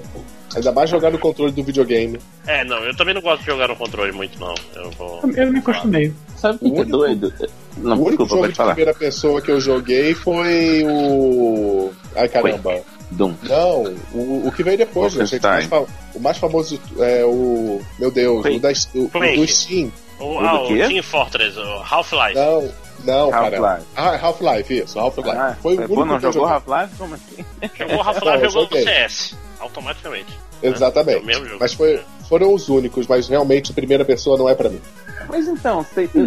[0.56, 2.20] Ainda mais jogar no controle do videogame.
[2.46, 4.54] É, não, eu também não gosto de jogar no controle muito, não.
[4.76, 5.20] Eu vou.
[5.36, 6.14] Eu me acostumei.
[6.38, 7.34] Sabe o que, é único- doido?
[7.78, 8.76] Não, o único desculpa, jogo de falar.
[8.76, 11.92] primeira pessoa que eu joguei foi o.
[12.16, 12.82] Ai caramba.
[13.14, 13.34] Doom.
[13.44, 15.40] Não, o, o que veio depois, né, gente?
[15.46, 15.86] O mais, Wolfenstein.
[15.88, 17.82] fa- o mais famoso é o.
[18.00, 18.58] Meu Deus, Quake.
[18.58, 19.36] o, da, o, o Quake.
[19.38, 19.92] do Steam.
[20.20, 20.88] O, O ah, do o quê?
[20.88, 22.36] Team Fortress, o Half-Life.
[22.36, 22.70] Não,
[23.04, 23.58] não, cara.
[23.58, 23.88] Half-Life.
[23.96, 25.30] Ah, Half-Life, isso, Half-Life.
[25.32, 26.46] Ah, foi o único não jogou.
[26.46, 26.96] Half-Life?
[26.98, 27.46] Como assim?
[27.80, 28.84] Jogou Half-Life eu jogou no joguei.
[28.84, 29.36] CS.
[29.60, 30.40] Automaticamente.
[30.62, 31.18] Exatamente.
[31.18, 31.58] É o mesmo jogo.
[31.60, 32.00] Mas foi,
[32.30, 34.82] foram os únicos, mas realmente primeira pessoa não é pra mim.
[35.30, 35.86] Mas então,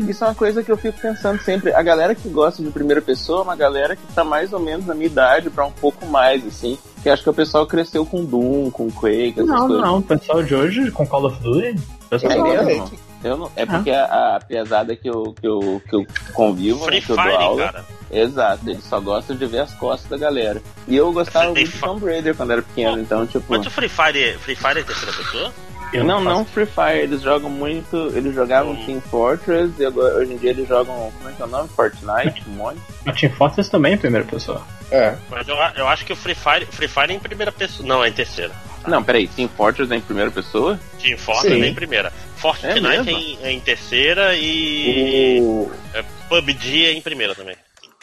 [0.09, 1.73] isso é uma coisa que eu fico pensando sempre.
[1.75, 4.87] A galera que gosta de primeira pessoa é uma galera que tá mais ou menos
[4.87, 6.79] na minha idade pra um pouco mais, assim.
[7.03, 9.83] Que acho que o pessoal cresceu com Doom, com Quake, essas Não, coisas.
[9.85, 11.79] não, o pessoal de hoje com Call of Duty.
[12.11, 12.91] pessoal É só- mesmo?
[13.25, 17.01] Eu não, é porque a, a pesada que eu, que eu, que eu convivo, Free
[17.01, 17.85] né, que eu dou aula, cara.
[18.11, 20.63] exato, eles só gostam de ver as costas da galera.
[20.87, 23.45] E eu gostava Free muito de Tomb Raider quando era pequeno, então, tipo...
[23.49, 25.53] Mas o Free Fire, Free Fire é terceira pessoa?
[25.93, 27.97] Eu Não, faço- não Free Fire, eles jogam muito.
[28.15, 28.85] Eles jogavam Hum.
[28.87, 31.13] Team Fortress e agora, hoje em dia eles jogam.
[31.17, 31.69] Como é que é o nome?
[31.69, 32.81] Fortnite, um monte.
[33.07, 34.63] A Team Fortress também é em primeira pessoa.
[34.91, 35.17] É.
[35.31, 37.89] Mas eu, eu acho que o Free Fire, Free Fire é em primeira pessoa.
[37.89, 38.53] Não, é em terceira.
[38.87, 40.79] Não, peraí, Team Fortress é em primeira pessoa?
[41.03, 41.63] Team Fortress Sim.
[41.63, 42.09] é em primeira.
[42.09, 43.11] É Fortnite é, mesmo?
[43.11, 47.57] em, é em terceira e O, é, PUBG é em primeira também.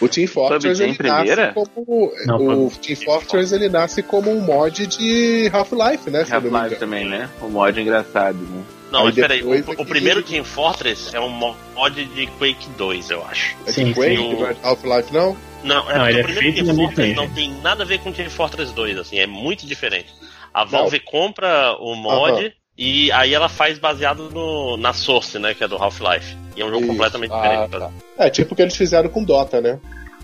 [0.04, 1.48] O Team Fortress em ele primeira?
[1.48, 2.14] nasce como.
[2.26, 2.72] Não, o.
[2.72, 6.26] Team Fortress ele nasce como um mod de Half-Life, né?
[6.28, 7.30] não Half-Life também, né?
[7.42, 8.64] O mod engraçado, né?
[8.92, 12.28] Não, Aí mas peraí, o, é o que- primeiro Team Fortress é um mod de
[12.28, 13.56] Quake 2, eu acho.
[13.66, 14.34] É Sim, de Quake, sim.
[14.36, 15.36] não é de Half-Life, não?
[15.64, 18.00] Não, é Não, ele é o primeiro feito Team Fortress não tem nada a ver
[18.00, 20.14] com Team Fortress 2, assim, é muito diferente.
[20.54, 22.52] A Valve compra o mod Aham.
[22.78, 26.38] e aí ela faz baseado no, na Source, né, que é do Half-Life.
[26.56, 26.88] E é um jogo Isso.
[26.92, 27.70] completamente Ah, diferente.
[27.80, 27.90] tá.
[28.18, 29.80] É tipo o que eles fizeram com Dota, né?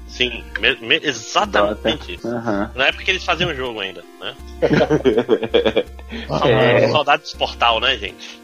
[0.08, 2.12] Sim, me- me- exatamente Dota.
[2.12, 2.28] isso.
[2.28, 2.72] Aham.
[2.76, 4.36] Na época que eles faziam o jogo ainda, né?
[6.48, 6.88] É.
[6.90, 8.40] Saudade portal, né, gente?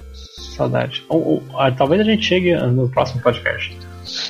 [0.55, 1.03] Saudade.
[1.09, 3.75] O- o- ah, talvez a gente chegue no próximo podcast.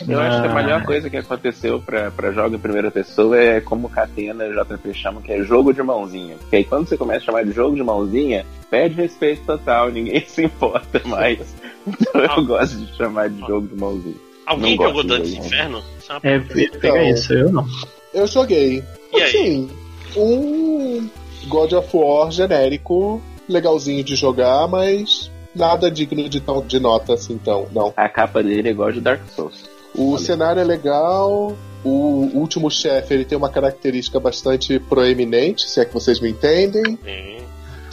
[0.08, 3.38] Eu acho que a Ah, melhor coisa que aconteceu pra, pra jogo em primeira pessoa
[3.40, 6.36] é como Catena e o JP chamam, que é jogo de mãozinha.
[6.38, 10.22] Porque aí quando você começa a chamar de jogo de mãozinha, perde respeito total, ninguém
[10.28, 11.40] se importa mais.
[11.88, 12.42] Então eu Ah.
[12.42, 14.16] gosto de chamar de jogo de mãozinha.
[14.46, 15.34] Alguém Não jogou Dantes.
[15.34, 15.84] Inferno?
[16.24, 17.10] É É, pegar Então.
[17.10, 17.66] isso, eu não.
[18.14, 18.84] Eu joguei.
[19.14, 19.24] E aí?
[19.24, 19.70] Assim,
[20.16, 21.10] um
[21.48, 27.34] God of War genérico, legalzinho de jogar, mas nada digno de, tão- de nota assim,
[27.34, 27.94] então, não.
[27.96, 29.64] A capa dele é igual de Dark Souls.
[29.98, 30.20] O Olha.
[30.24, 35.94] cenário é legal, o último chefe ele tem uma característica bastante proeminente, se é que
[35.94, 36.98] vocês me entendem.
[37.04, 37.38] Sim.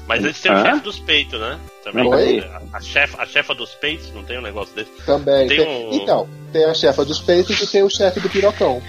[0.07, 1.59] Mas eles têm o chefe dos peitos, né?
[1.85, 2.07] Também.
[2.09, 2.45] Oi?
[2.73, 4.91] A, chefa, a chefa dos peitos, não tem um negócio desse?
[5.07, 5.47] Também.
[5.47, 8.83] Tem tem- um- Então, tem a chefa dos peitos e tem o chefe do pirocão.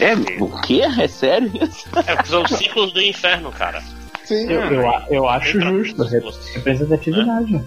[0.00, 0.82] É, o quê?
[1.00, 1.84] É sério isso?
[2.06, 3.82] É, são os ciclos do inferno, cara.
[4.24, 6.04] Sim, Eu, eu, eu acho justo.
[6.54, 7.60] Representatividade.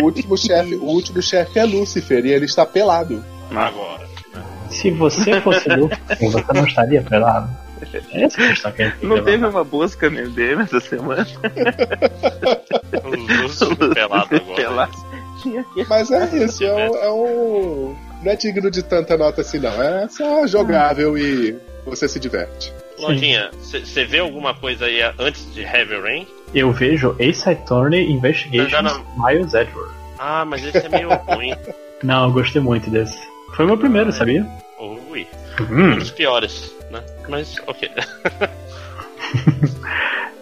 [0.00, 3.24] O último chefe, o último chefe é Lúcifer e ele está pelado.
[3.50, 4.08] Agora.
[4.70, 7.50] Se você fosse Luffy, você não estaria pelado.
[8.12, 9.56] É essa questão que a gente tem Não teve levantar.
[9.56, 11.26] uma busca no MDM essa semana?
[13.04, 14.54] Os Lúcifer pelado agora.
[14.54, 14.96] Pelado.
[15.42, 19.58] Tinha que Mas é isso, é um, é Não é digno de tanta nota assim,
[19.58, 19.82] não.
[19.82, 22.72] É só jogável e você se diverte.
[22.98, 26.28] Lojinha, você vê alguma coisa aí antes de Heavy Rain?
[26.54, 29.92] Eu vejo Ace Attorney Investigations Não, Miles Edward.
[30.18, 31.54] Ah, mas esse é meio ruim.
[32.02, 33.18] Não, eu gostei muito desse.
[33.56, 34.46] Foi meu primeiro, Ah, sabia?
[35.10, 35.26] Ui,
[35.60, 35.92] Hum.
[35.92, 37.02] um dos piores, né?
[37.28, 37.90] Mas, ok.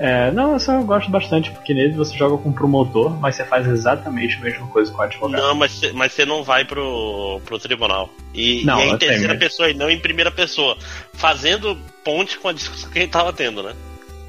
[0.01, 3.66] É, não, eu só gosto bastante, porque nele você joga com promotor, mas você faz
[3.66, 5.42] exatamente a mesma coisa com o advogado.
[5.42, 8.09] Não, mas você mas cê não vai pro, pro tribunal.
[8.33, 10.79] E, Não, e é em sei, terceira mas- pessoa e não em primeira pessoa.
[11.14, 13.75] Fazendo ponte com a discussão que a gente tava tendo, né?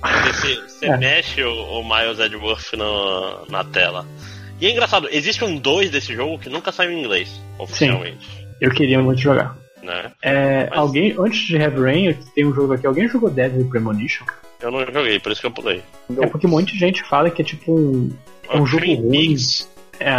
[0.02, 0.34] Porque
[0.68, 0.98] você É.
[0.98, 4.06] mexe o, o Miles Edgeworth no, na tela.
[4.62, 8.28] E é engraçado, existe um 2 desse jogo que nunca saiu em inglês, oficialmente.
[8.60, 9.56] Eu queria muito jogar.
[9.82, 10.12] Né?
[10.22, 12.86] É, Mas- Alguém, antes de Heavy Rain, tem um jogo aqui.
[12.86, 14.26] Alguém jogou Deadly Premonition?
[14.62, 15.82] Eu não joguei, por isso que eu pulei.
[16.22, 18.12] É porque muita gente fala que é tipo um.
[18.50, 19.10] É um jogo Twin ruim.
[19.28, 19.70] Peaks.
[20.02, 20.10] É,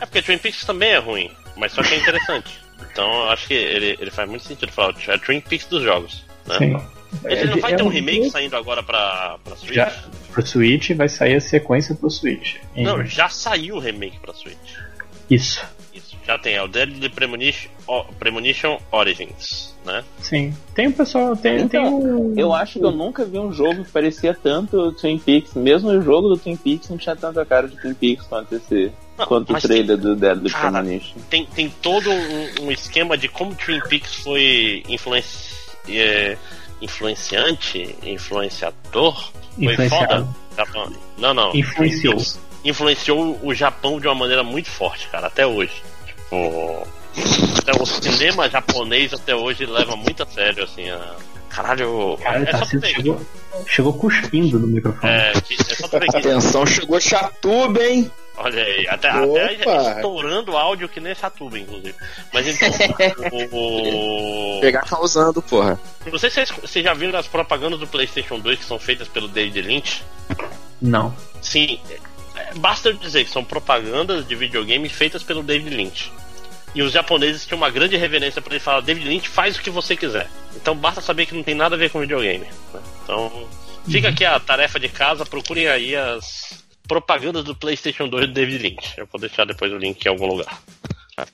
[0.00, 2.58] É porque Twin Peaks também é ruim, mas só que é interessante.
[2.90, 4.94] então eu acho que ele, ele faz muito sentido falar.
[5.06, 6.24] É Twin Peaks dos jogos.
[6.46, 6.58] Né?
[6.58, 6.76] sim.
[7.24, 9.74] Ele É, não vai é ter um remake saindo agora pra, pra Switch?
[9.74, 9.92] Já,
[10.32, 12.56] pro Switch vai sair a sequência pro Switch.
[12.76, 14.76] Em- Não, já saiu o remake pra Switch.
[15.30, 15.64] Isso.
[15.92, 16.54] Isso, já tem.
[16.54, 20.04] É o Deadly Premonition, O- Premonition Origins, né?
[20.20, 20.54] Sim.
[20.74, 21.36] Tem o pessoal.
[21.36, 22.34] Tem, tem Então, um.
[22.36, 25.54] Eu acho que eu nunca vi um jogo que parecia tanto Twin Peaks.
[25.54, 28.92] Mesmo o jogo do Twin Peaks não tinha tanta cara de Twin Peaks quanto esse.
[29.18, 31.16] Não, quanto o trailer do Deadly Cara, Premonition.
[31.28, 35.54] Tem, tem todo um, um esquema de como Twin Peaks foi influenci,
[35.88, 36.38] é,
[36.80, 39.30] influenciante, influenciador.
[39.54, 40.24] Foi Influenciado.
[40.24, 40.36] foda.
[40.56, 40.92] Japão.
[41.18, 41.54] Não, não.
[41.54, 42.16] Influenciou.
[42.64, 45.82] Influenciou o Japão de uma maneira muito forte, cara, até hoje.
[46.06, 46.86] Tipo,
[47.58, 51.16] Até o cinema japonês até hoje leva muito a sério, assim, a.
[51.48, 52.94] Caralho, Cara, é só Tarcísio tu ver.
[52.94, 53.20] chegou,
[53.66, 55.12] chegou cuspindo no microfone.
[55.12, 55.86] É, é só.
[56.18, 58.10] Atenção, chegou Chatuba, hein?
[58.40, 59.54] Olha aí, até, até
[59.96, 61.94] estourando áudio que nem Chatuba, inclusive.
[62.32, 62.68] Mas então,
[63.52, 65.78] o, o- Pegar causando, porra.
[66.10, 69.08] Não sei se vocês, vocês já viram as propagandas do PlayStation 2 que são feitas
[69.08, 70.02] pelo David Lynch.
[70.80, 71.14] Não.
[71.42, 71.80] Sim,
[72.36, 76.12] é, basta eu dizer que são propagandas de videogame feitas pelo David Lynch.
[76.74, 79.70] E os japoneses tinham uma grande reverência para ele falar: David Lynch faz o que
[79.70, 80.28] você quiser.
[80.54, 82.44] Então basta saber que não tem nada a ver com videogame.
[82.72, 82.80] né?
[83.02, 83.48] Então
[83.90, 88.58] fica aqui a tarefa de casa, procurem aí as propagandas do PlayStation 2 do David
[88.62, 88.94] Lynch.
[88.98, 90.58] Eu vou deixar depois o link em algum lugar.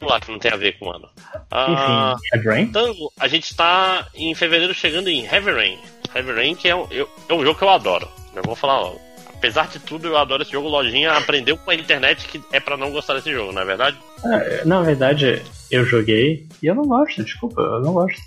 [0.01, 1.09] Vamos lá, que não tem a ver com o ano.
[1.51, 2.63] Ah, Enfim, Heavy Rain?
[2.63, 5.79] então, a gente está em fevereiro chegando em Heavy Rain.
[6.15, 8.09] Heavy Rain, que é um, eu- é um jogo que eu adoro.
[8.35, 9.01] Eu vou falar logo.
[9.35, 10.69] Apesar de tudo, eu adoro esse jogo.
[10.69, 13.99] Lojinha aprendeu com a internet que é pra não gostar desse jogo, não é verdade?
[14.25, 18.19] É, na verdade, eu joguei e eu não gosto, desculpa, eu não gosto.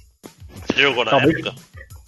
[0.67, 1.35] Você jogou na Talvez.
[1.39, 1.55] época?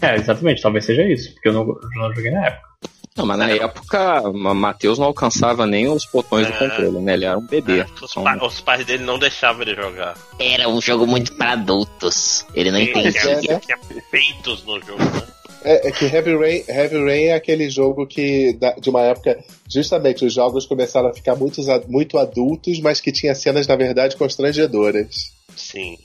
[0.01, 2.69] É, exatamente, talvez seja isso, porque eu não, eu não joguei na época.
[3.17, 6.57] Não, mas na época, o Matheus não alcançava nem os botões do É.
[6.57, 7.13] controle, né?
[7.13, 7.85] Ele era um bebê.
[8.01, 10.17] Os, Então, pa- os pais dele não deixavam ele jogar.
[10.39, 12.45] Era um jogo muito para adultos.
[12.53, 13.19] Ele não entendia.
[13.21, 13.59] é, né?
[13.59, 13.77] tinha
[14.09, 15.23] peitos no jogo, né?
[15.61, 19.37] É, é que Heavy Rain, Heavy Rain é aquele jogo que, de uma época,
[19.69, 24.15] justamente, os jogos começaram a ficar muito, muito adultos, mas que tinha cenas, na verdade,
[24.15, 25.33] constrangedoras.
[25.57, 25.97] Sim.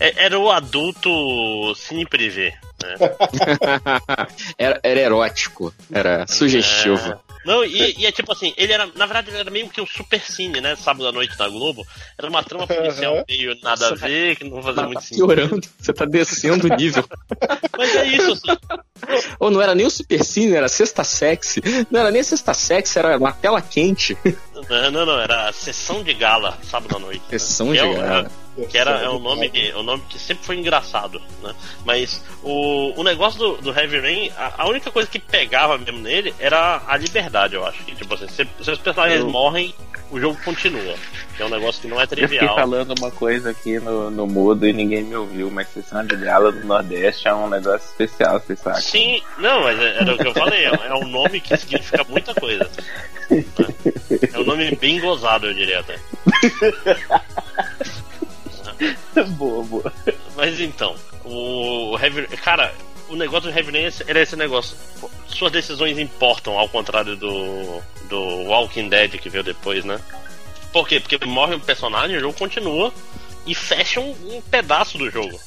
[0.00, 1.08] É- Era o adulto
[1.76, 2.52] cine privê.
[2.86, 2.96] Né?
[4.58, 7.12] era, era erótico, era sugestivo.
[7.12, 7.26] É.
[7.46, 9.86] Não, e, e é tipo assim, ele era, na verdade, ele era meio que um
[9.86, 10.74] super cine, né?
[10.74, 11.86] Sábado à noite na Globo.
[12.18, 15.26] Era uma trama policial meio nada a ver, que não fazia Mas muito tá sentido.
[15.26, 17.04] piorando, você tá descendo o nível.
[17.78, 18.58] Mas é isso, assim.
[19.38, 21.62] Ou não era nem o Super Cine, era Sexta Sexy.
[21.88, 24.18] Não era nem Sexta Sexy, era uma tela quente.
[24.68, 27.20] Não, não, não, era sessão de gala, sábado à noite.
[27.30, 27.38] né?
[27.38, 28.30] Sessão Que de é o- gala.
[28.70, 31.54] Que era, é um nome, é um nome que sempre foi engraçado, né?
[31.84, 36.00] Mas o, o negócio do, do Heavy Rain, a, a única coisa que pegava mesmo
[36.00, 37.84] nele era a liberdade, eu acho.
[37.84, 39.74] Que, tipo assim, se, se os personagens Eu- morrem,
[40.10, 40.94] o jogo continua.
[41.36, 42.54] Que é um negócio que não é Eu fiquei trivial.
[42.54, 46.50] falando uma coisa aqui no, no mudo e ninguém me ouviu, mas sessão de gala
[46.52, 48.80] do Nordeste é um negócio especial, vocês sabem.
[48.82, 52.04] Sim, não, mas é- era o que eu falei, é, é um nome que significa
[52.08, 52.68] muita coisa.
[54.32, 55.98] É um nome bem gozado, eu diria até.
[59.36, 59.92] boa, boa.
[60.36, 62.26] Mas então, o Heavy.
[62.38, 62.72] Cara,
[63.08, 63.72] o negócio do Heavy
[64.06, 64.76] era esse negócio.
[65.28, 70.00] Suas decisões importam, ao contrário do, do Walking Dead que veio depois, né?
[70.72, 71.00] Por quê?
[71.00, 72.92] Porque morre um personagem, o jogo continua
[73.46, 75.38] e fecha um, um pedaço do jogo.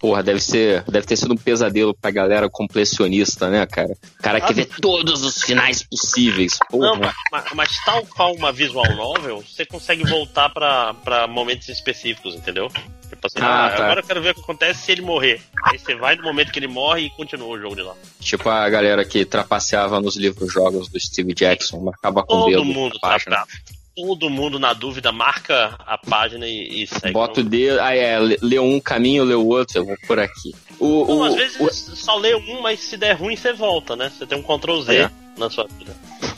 [0.00, 3.92] Porra, deve ser, deve ter sido um pesadelo pra galera completionista, né, cara?
[4.18, 6.58] O cara quer ver todos os finais possíveis.
[6.72, 7.14] Não, Porra.
[7.30, 12.34] mas, mas- mas tal qual uma visual novel, você consegue voltar pra, pra momentos específicos,
[12.34, 12.68] entendeu?
[13.10, 13.84] Tipo assim, Ah, ah, tá.
[13.84, 15.42] agora eu quero ver o que acontece se ele morrer.
[15.64, 17.94] Aí você vai no momento que ele morre e continua o jogo de lá.
[18.20, 22.64] Tipo a galera que trapaceava nos livros-jogos do Steve Jackson, marcava com o Todo dedo
[22.64, 23.36] mundo na página.
[23.36, 23.79] trapado.
[24.00, 27.12] Todo mundo na dúvida, marca a página e, e segue.
[27.12, 30.54] Bota o dedo, ah, é, lê um caminho, o outro, eu vou por aqui.
[30.78, 33.94] O, Não, o- às vezes o- só lê um, mas se der ruim, você volta,
[33.94, 34.10] né?
[34.16, 35.10] Você tem um Ctrl Z É.
[35.40, 35.94] na sua vida.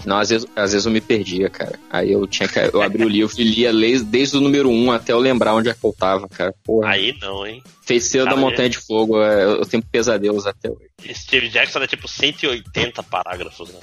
[0.07, 1.79] não, às vezes, às vezes eu me perdia, cara.
[1.91, 2.59] Aí eu tinha que.
[2.59, 5.69] Eu abri o livro e lia desde, desde o número um até eu lembrar onde
[5.69, 6.55] é que eu tava, cara.
[6.65, 6.89] Porra.
[6.91, 7.63] Aí não, hein?
[7.85, 10.89] Feiticeiro da Montanha de Fogo, é, eu tenho pesadelos até hoje.
[11.15, 13.79] Steve Jackson era tipo 180 parágrafos, né?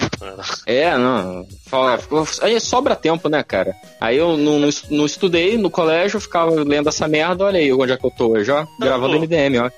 [0.66, 1.46] É, não.
[1.66, 1.98] Fala,
[2.40, 3.74] aí sobra tempo, né, cara?
[4.00, 7.58] Aí eu não, não, es- não estudei no colégio, eu ficava lendo essa merda, olha
[7.58, 8.66] aí onde é que eu tô hoje, ó.
[8.80, 9.20] Gravando pô.
[9.22, 9.70] MDM, ó.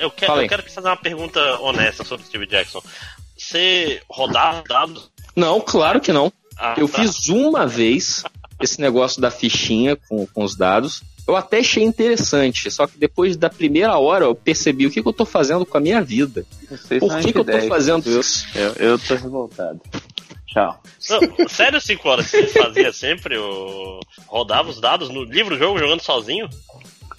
[0.00, 2.80] Eu quero, eu quero te fazer uma pergunta honesta sobre Steve Jackson.
[3.48, 5.10] Você rodava dados?
[5.34, 6.30] Não, claro que não.
[6.58, 7.00] Ah, Eu tá.
[7.00, 8.22] fiz uma vez
[8.60, 11.02] esse negócio da fichinha com, com os dados.
[11.26, 15.08] Eu até achei interessante, só que depois da primeira hora eu percebi o que, que
[15.08, 16.44] eu tô fazendo com a minha vida.
[16.68, 18.46] Vocês Por que, que eu tô fazendo isso?
[18.54, 19.80] Eu, eu tô revoltado.
[20.46, 20.82] Tchau.
[21.10, 24.00] Não, sério, 5 horas, você fazia sempre o.
[24.26, 26.48] rodava os dados no livro-jogo jogando sozinho?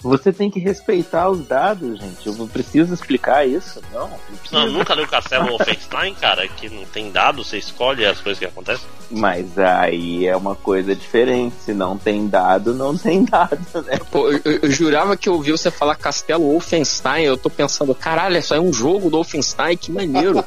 [0.02, 2.26] Você tem que respeitar os dados, gente.
[2.26, 3.82] Eu preciso explicar isso.
[3.92, 4.18] Não, não.
[4.50, 8.46] Não, nunca leu Castelo Wolfenstein, cara, que não tem dado, você escolhe as coisas que
[8.46, 8.86] acontecem.
[9.10, 11.54] Mas aí é uma coisa diferente.
[11.64, 13.98] Se não tem dado, não tem dado, né?
[14.10, 17.94] Pô, eu, eu- eu jurava que eu ouvi você falar Castelo Wolfenstein, eu tô pensando,
[17.94, 20.42] caralho, isso é um jogo do Wolfenstein, que maneiro.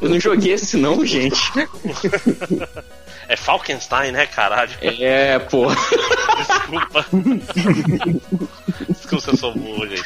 [0.00, 1.40] eu não joguei esse não, gente.
[3.28, 4.72] É Falkenstein, né, caralho?
[4.80, 5.66] É, pô.
[6.36, 7.06] Desculpa.
[8.88, 10.04] Desculpa se eu sou burro, gente.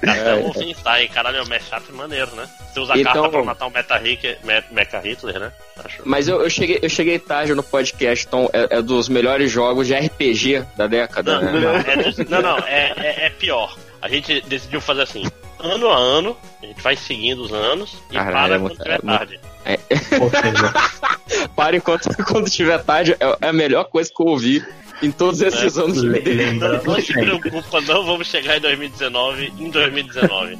[0.00, 0.42] Castelo É.
[0.42, 2.48] Wolfenstein, caralho, é um mashup maneiro, né?
[2.72, 5.52] Você usa Então- carta pra matar o Mecha, Hitler, Me- Mecha Hitler, né?
[5.84, 6.02] Acho.
[6.06, 9.86] Mas eu, eu cheguei, eu cheguei tarde no podcast, então é, é dos melhores jogos
[9.86, 11.84] de RPG da década, Não, né?
[11.86, 13.76] é dos- não, não, é, é- é pior.
[14.00, 15.22] A gente decidiu fazer assim,
[15.58, 18.82] ano a ano, a gente vai seguindo os anos e Caralho, para é quando muito-
[18.82, 19.40] tiver é muito- tarde.
[19.64, 24.64] Seja, Para enquanto quando tiver tarde, é, é a melhor coisa que eu ouvi
[25.02, 25.80] em todos esses É.
[25.82, 30.58] anos lembrando não se preocupa, não vamos chegar em 2019 em 2019.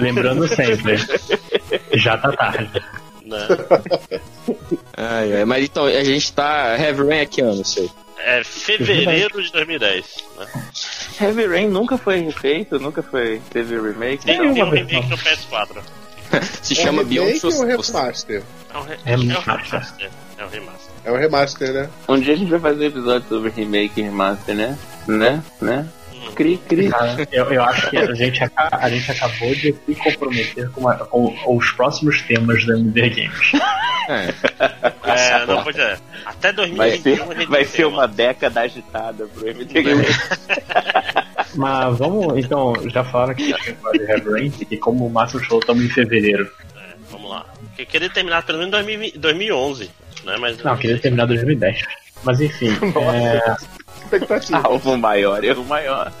[0.00, 0.96] lembrando sempre,
[1.94, 2.82] já tá tarde.
[3.24, 3.46] né?
[4.96, 7.90] Ai, ai, mas então, a gente tá Heavy Rain aqui ano, sei.
[8.18, 10.04] É fevereiro de 2010.
[10.38, 10.46] Né?
[11.20, 13.40] Heavy Rain nunca foi refeito, nunca foi.
[13.50, 14.24] Teve remake.
[14.24, 15.82] Tem, Tem tem um remake no PS4.
[16.62, 18.42] Se chama é remake Beyond ou um Sus- remaster?
[18.72, 19.56] É um, re- É é um remaster.
[19.56, 20.10] remaster.
[20.38, 20.90] É um remaster.
[21.04, 21.90] É um remaster, né?
[22.08, 24.78] Um dia a gente vai fazer um episódio sobre remake e remaster, né?
[25.06, 25.42] Né?
[25.60, 25.86] Né?
[26.36, 26.88] Cri, cri.
[26.90, 30.96] Cara, eu, eu acho que a gente, a gente acabou de se comprometer com, a-
[31.06, 33.52] com os próximos temas do MD Games.
[34.08, 34.34] É,
[35.02, 35.96] É, não, pois é.
[36.24, 40.06] Até Vai 2021 ser, a gente vai ser uma década agitada pro MD Games.
[41.56, 45.10] Mas vamos, então, já falaram que a gente vai de Heavy Rain, e como o
[45.10, 46.50] Márcio falou, estamos em fevereiro.
[46.76, 47.46] É, vamos lá.
[47.78, 49.90] Eu queria terminar pelo menos em 2020 2011.
[50.24, 50.36] Né?
[50.38, 51.80] Mas Não, eu queria terminar 2010.
[52.22, 52.68] Mas enfim,
[53.14, 53.56] é,
[54.06, 54.60] Expectativa.
[54.64, 56.12] Alvo maior, erro maior.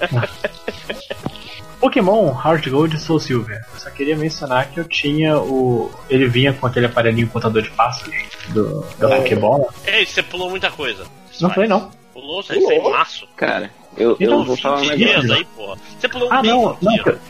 [1.80, 3.62] Pokémon Heart Gold e Soul Silver.
[3.74, 5.90] Eu só queria mencionar que eu tinha o.
[6.08, 8.10] Ele vinha com aquele aparelhinho contador de passos
[8.48, 9.16] do, da É.
[9.18, 9.66] Pokébola.
[9.86, 11.04] Ei, você pulou muita coisa.
[11.40, 11.90] Não foi não.
[12.14, 13.28] Pulou, você foi em março.
[13.36, 15.32] Cara, eu, Então, eu vou falar um 20 negócio.
[15.34, 15.76] aí, porra.
[16.00, 16.78] Você pulou um Ah, não,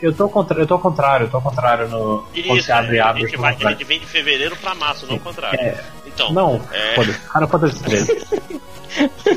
[0.01, 2.19] eu tô, contra, eu tô ao contrário, eu tô ao contrário no.
[2.33, 4.73] quando Isso, você abre é, a gente, ao vai, a gente vem de fevereiro pra
[4.73, 5.59] março, não o contrário.
[5.59, 8.27] É, Então, não, é, foda-se, Final Fantasy 13.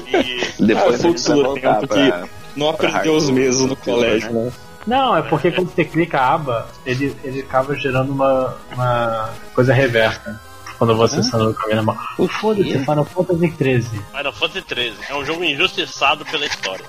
[0.06, 1.08] E- Depois Ah,
[1.54, 2.24] tempo pra...
[2.56, 4.52] Não aprendeu os meses no colégio, né?
[4.86, 9.72] Não, é porque quando você clica a aba, ele, ele acaba gerando uma, uma coisa
[9.72, 10.40] reversa.
[10.78, 11.98] Quando você está no caminho na mão.
[12.16, 13.88] O foda-se, Final Fantasy 13.
[14.16, 16.84] Final Fantasy 13 é um jogo injustiçado pela história.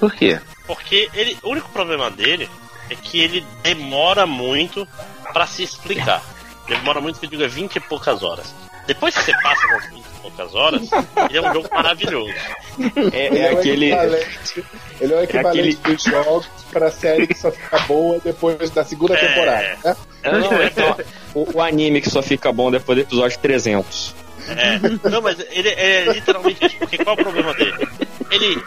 [0.00, 0.40] Por quê?
[0.66, 2.48] Porque ele, o único problema dele
[2.88, 4.88] é que ele demora muito
[5.34, 6.22] pra se explicar.
[6.66, 8.54] Demora muito, que eu digo, é 20 e poucas horas.
[8.86, 10.82] Depois que você passa com 20 e poucas horas,
[11.28, 12.32] ele é um jogo maravilhoso.
[13.12, 13.86] É, Ele é é, o aquele.
[13.92, 14.64] equivalente,
[15.00, 19.14] ele é o equivalente dos jogos pra série que só fica boa depois da segunda
[19.14, 19.26] É.
[19.26, 19.78] temporada.
[19.84, 19.96] Né?
[20.24, 20.96] Não, é aquela-
[21.34, 24.14] o, o anime que só fica bom depois do episódio 300.
[24.48, 27.88] É, não, mas ele é literalmente isso, porque qual é o problema dele?
[28.30, 28.62] Ele.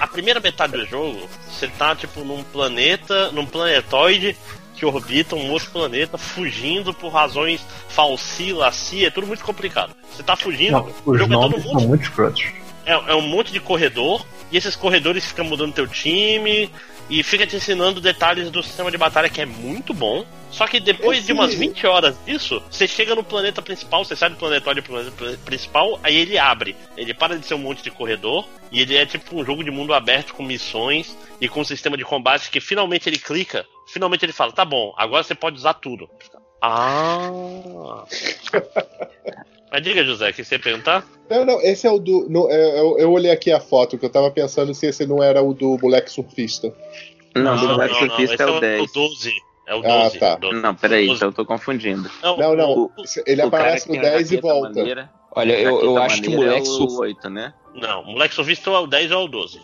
[0.00, 4.36] A primeira metade do jogo, você tá tipo num planeta, num planetoide
[4.80, 7.60] que orbita um outro planeta, fugindo por razões
[7.90, 9.94] falsi, laci, é tudo muito complicado.
[10.10, 12.44] Você tá fugindo, Não, os é todo nomes mundo são muito escrotos.
[12.86, 16.70] é, é um monte de corredor, e esses corredores ficam mudando teu time,
[17.10, 20.24] e fica te ensinando detalhes do sistema de batalha que é muito bom.
[20.50, 24.16] Só que depois Esse- de umas 20 horas disso, você chega no planeta principal, você
[24.16, 26.74] sai do planetório pro planeta principal, aí ele abre.
[26.96, 29.70] Ele para de ser um monte de corredor, e ele é tipo um jogo de
[29.70, 34.24] mundo aberto com missões e com um sistema de combate que finalmente ele clica, finalmente
[34.24, 36.08] ele fala, tá bom, agora você pode usar tudo.
[36.62, 37.30] Ah.
[39.72, 41.04] Mas diga, José, o que você ia perguntar?
[41.28, 42.26] Não, não, esse é o do.
[42.28, 45.22] no- é, eu, eu olhei aqui a foto que eu tava pensando se esse não
[45.22, 46.72] era o do moleque surfista.
[47.34, 48.82] Não, não, o Black não, não, Surfista esse é o 10.
[48.82, 49.32] o 12.
[49.68, 50.18] É o Ah, 12.
[50.18, 50.34] tá.
[50.36, 50.60] 12.
[50.60, 51.16] Não, peraí, 12.
[51.18, 52.10] então eu tô confundindo.
[52.20, 52.70] Não, Não, não.
[52.72, 52.90] o-
[53.24, 54.74] Ele O aparece no tem a 10 e volta.
[54.74, 57.00] maneira- Olha, eu, eu acho que o maneira moleque é o surfista.
[57.02, 57.54] 8, né?
[57.74, 59.60] Não, o moleque surfista é o 10 ou o 12.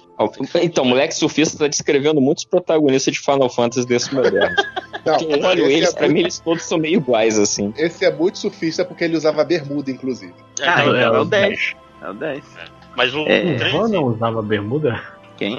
[0.62, 4.54] Então, o moleque surfista tá descrevendo muitos protagonistas de Final Fantasy desse moderno.
[5.04, 7.72] Não, Eu olho eles, é pra muito, mim, eles todos são meio iguais, assim.
[7.76, 10.34] esse é muito surfista porque ele usava bermuda, inclusive.
[10.60, 11.72] É, Ah, então, então é o os 10.
[12.02, 12.44] É o 10.
[12.96, 13.42] Mas o, É.
[13.44, 15.02] o O 13, Van não usava bermuda?
[15.36, 15.56] Quem?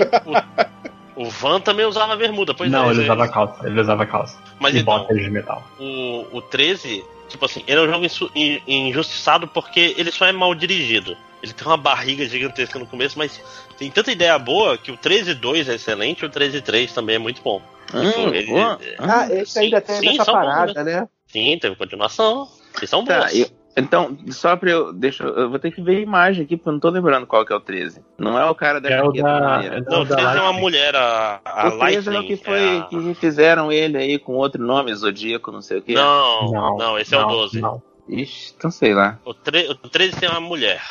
[1.16, 2.92] o Van também usava bermuda, pois não, é.
[2.92, 3.68] ele é- usava calça.
[3.68, 4.38] Ele usava calça.
[4.60, 5.64] Mas e então, botas de metal.
[5.80, 8.32] o, o 13, tipo assim, ele é um jogo
[8.68, 11.18] injustiçado porque ele só é mal dirigido.
[11.42, 13.40] Ele tem uma barriga gigantesca no começo, mas
[13.78, 17.42] tem tanta ideia boa que o 13.2 é excelente e o 13.3 também é muito
[17.42, 17.62] bom.
[17.94, 18.80] Hum, ele- boa.
[18.98, 21.08] Ah, esse sim, ainda tem sim, essa são bons, parada, né?
[21.28, 22.48] Sim, teve continuação.
[22.76, 23.34] Eles são Tá, bons.
[23.36, 24.92] eu- então, só pra eu.
[24.92, 27.26] Deixa, eu eu vou ter que ver a imagem aqui, porque eu não tô lembrando
[27.28, 28.02] qual que é o 13.
[28.18, 29.40] Não é o cara da É o jaqueta da.
[29.40, 29.76] maneira.
[29.78, 32.14] É Não, o o da 13 é uma mulher, a, a o 13 é o
[32.16, 32.28] Lightning.
[32.28, 35.82] que foi é a- que refizeram ele aí com outro nome, Zodíaco, não sei o
[35.82, 35.94] quê.
[35.94, 37.62] Não, não, esse é o não, 12.
[37.62, 37.82] Não.
[38.10, 39.20] Ixi, então sei lá.
[39.26, 40.82] O, tre o 13 tem uma mulher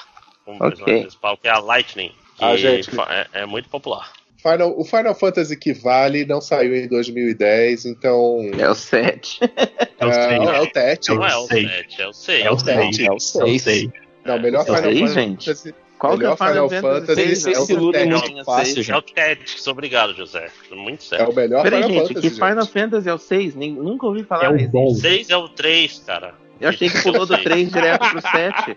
[0.44, 0.68] como Ok.
[0.68, 2.12] personagem principal, que é a Lightning.
[2.36, 2.90] Que Ah, gente.
[3.08, 4.10] é, é muito popular.
[4.50, 8.38] Final, o Final Fantasy que vale não saiu em 2010, então.
[8.58, 9.40] É o 7.
[9.98, 10.38] É o é, seis.
[10.38, 11.10] não, é o Tete.
[11.10, 11.70] É o Não é o seis.
[11.70, 12.44] 7, é o 6.
[12.44, 12.98] É o 6.
[12.98, 13.62] É o É o 6.
[13.62, 13.88] 6.
[14.24, 15.08] Não, o melhor É o Final?
[15.08, 15.74] Fantasy.
[15.98, 17.14] Qual que é Melhor o Final Final Fantasy?
[17.36, 18.30] Vocês é o se iludem Tactics.
[18.32, 19.02] muito fácil, É o.
[19.02, 20.48] Tactics, obrigado, José.
[20.70, 21.30] Muito É certo.
[21.30, 22.48] o melhor Peraí, Final gente, Fantasy, que gente.
[22.50, 23.54] Final Fantasy é o 6?
[23.54, 24.68] Nem, nunca ouvi falar É o desse.
[24.68, 24.94] bom.
[24.94, 26.34] 6 é o 3, cara.
[26.60, 28.76] Eu achei que pulou do 3 direto pro 7.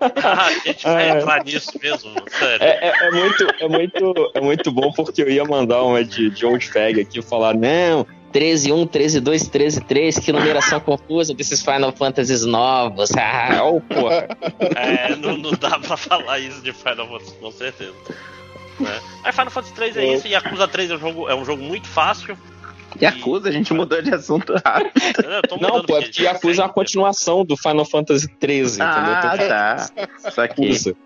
[0.24, 1.18] Ah, a gente vai É.
[1.18, 2.62] entrar nisso mesmo, sério.
[2.64, 6.30] É, é- é muito, é, muito, é muito bom porque eu ia mandar uma de,
[6.30, 11.92] de Old Fag aqui e falar, não, 13-1, 13-2, 13-3, que numeração confusa desses Final
[11.92, 13.10] Fantasies novos.
[13.18, 14.28] Ah, oh, porra.
[14.76, 17.94] É, não, não dá pra falar isso de Final Fantasy, com certeza.
[18.80, 19.00] Né?
[19.24, 21.62] Aí Final Fantasy 3 é isso, e Yakuza 3 é um jogo, é um jogo
[21.62, 22.36] muito fácil.
[23.00, 24.92] Yakuza, a gente mudou de assunto rápido.
[25.60, 29.48] Não, pô, é porque Yakuza é uma continuação do Final Fantasy XIII, Ah, entendeu?
[29.48, 29.90] tá.
[30.30, 30.96] Só que.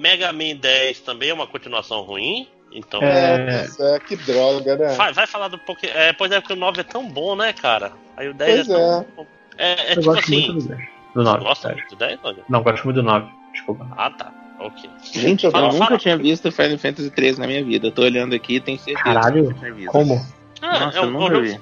[0.00, 2.46] Mega Man 10 também é uma continuação ruim.
[2.72, 3.00] Então.
[3.02, 4.94] É, É, que droga, né?
[4.94, 5.92] Vai, vai falar do Pokémon.
[5.94, 7.92] É, pois é, porque o 9 é tão bom, né, cara?
[8.16, 9.26] Aí o 10 Pois é tão bom.
[9.58, 10.46] É, é eu tipo gosto assim.
[10.52, 10.88] muito do 10.
[11.14, 11.44] Do 9.
[11.44, 11.76] Gosta sério.
[11.78, 12.38] muito do 10, olha?
[12.48, 13.26] Não, gosto muito do 9.
[13.52, 13.86] Desculpa.
[13.96, 14.32] Ah, tá.
[14.60, 14.88] Ok.
[15.12, 15.98] Gente, eu Fala, nunca fala.
[15.98, 17.88] tinha visto Final Fantasy 3 na minha vida.
[17.88, 19.90] Eu tô olhando aqui e tenho certeza Caralho, que eu tinha visto.
[19.90, 20.24] Como?
[20.62, 21.60] Ah, Nossa, é um, eu é um vi.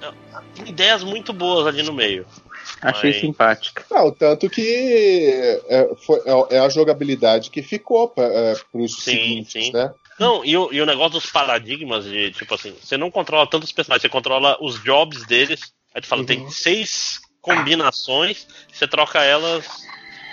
[0.55, 2.27] tem ideias muito boas ali no meio.
[2.83, 3.85] Achei Mas- simpática.
[3.91, 9.01] Não, tanto que é, foi- é- é a jogabilidade que ficou para é, os Sim,
[9.13, 9.73] seguintes, sim.
[9.73, 9.91] né?
[10.19, 13.73] Não, e o, e o negócio dos paradigmas de, tipo assim, você não controla tantos
[13.73, 15.73] personagens, você controla os jobs deles.
[15.95, 16.27] Aí tu fala, Uhum.
[16.27, 19.67] tem seis combinações, você troca elas.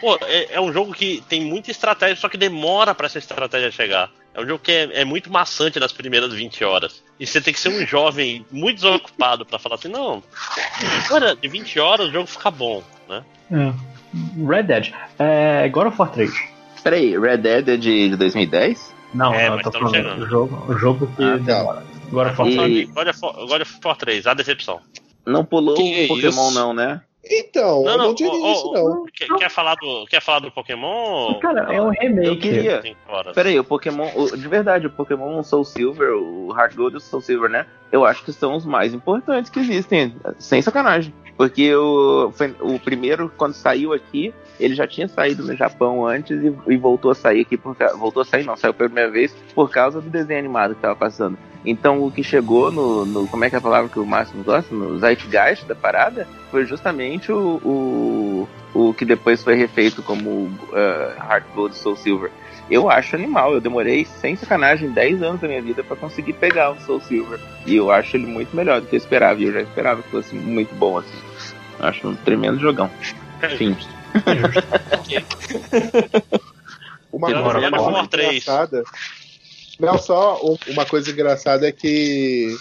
[0.01, 3.71] Pô, é, é um jogo que tem muita estratégia, só que demora pra essa estratégia
[3.71, 4.11] chegar.
[4.37, 7.03] É um jogo que é, é muito maçante nas primeiras 20 horas.
[7.19, 10.21] E você tem que ser um jovem muito desocupado pra falar assim, não,
[11.05, 13.23] agora de 20 horas o jogo fica bom, né?
[13.51, 13.73] É.
[14.47, 14.93] Red Dead.
[15.17, 16.31] É, God of War 3.
[16.83, 18.95] Peraí, Red Dead é de, de 2010?
[19.13, 19.95] Não, É, não, eu tô falando.
[19.95, 20.23] chegando.
[20.23, 21.83] O jogo, o jogo que Ah, demora.
[22.11, 22.89] God of War E- 3.
[22.91, 24.79] God of, War- God of War 3, a decepção.
[25.25, 26.53] Não pulou Que o Pokémon, isso?
[26.59, 27.01] não, né?
[27.29, 29.05] Então, eu não diria ó, isso, ó, não.
[29.13, 31.39] Quer, quer falar do, quer falar do Pokémon?
[31.39, 32.37] Cara, é um Eu remake.
[32.37, 32.81] queria.
[32.81, 33.33] Cinco horas.
[33.33, 34.09] Peraí, o Pokémon.
[34.15, 37.65] o- de verdade, o Pokémon Soul Silver, o Heart Gold e o Soul Silver, né?
[37.91, 40.15] Eu acho que são os mais importantes que existem.
[40.39, 41.13] Sem sacanagem.
[41.37, 46.41] Porque o, foi- o primeiro, quando saiu aqui, ele já tinha saído no Japão antes
[46.43, 49.31] e, e voltou a sair aqui por Voltou a sair, não, saiu pela primeira vez
[49.53, 51.37] por causa do desenho animado que tava passando.
[51.63, 53.05] Então o que chegou no.
[53.05, 54.73] no- como é que é a palavra que o Máximo gosta?
[54.73, 57.59] No Zeitgeist da parada, foi justamente o.
[57.63, 60.51] o o que depois foi refeito como uh,
[61.17, 62.29] Heart Gold Soul Silver.
[62.69, 63.53] Eu acho animal.
[63.53, 67.39] Eu demorei, sem sacanagem, 10 anos da minha vida pra conseguir pegar o Soul Silver.
[67.65, 69.39] E eu acho ele muito melhor do que eu esperava.
[69.41, 71.17] E eu já esperava que fosse muito bom, assim.
[71.79, 72.89] Acho um tremendo jogão.
[77.11, 78.29] Uma coisa God of War muito 3.
[78.29, 78.83] engraçada.
[79.79, 82.55] Não, só um- uma coisa engraçada é que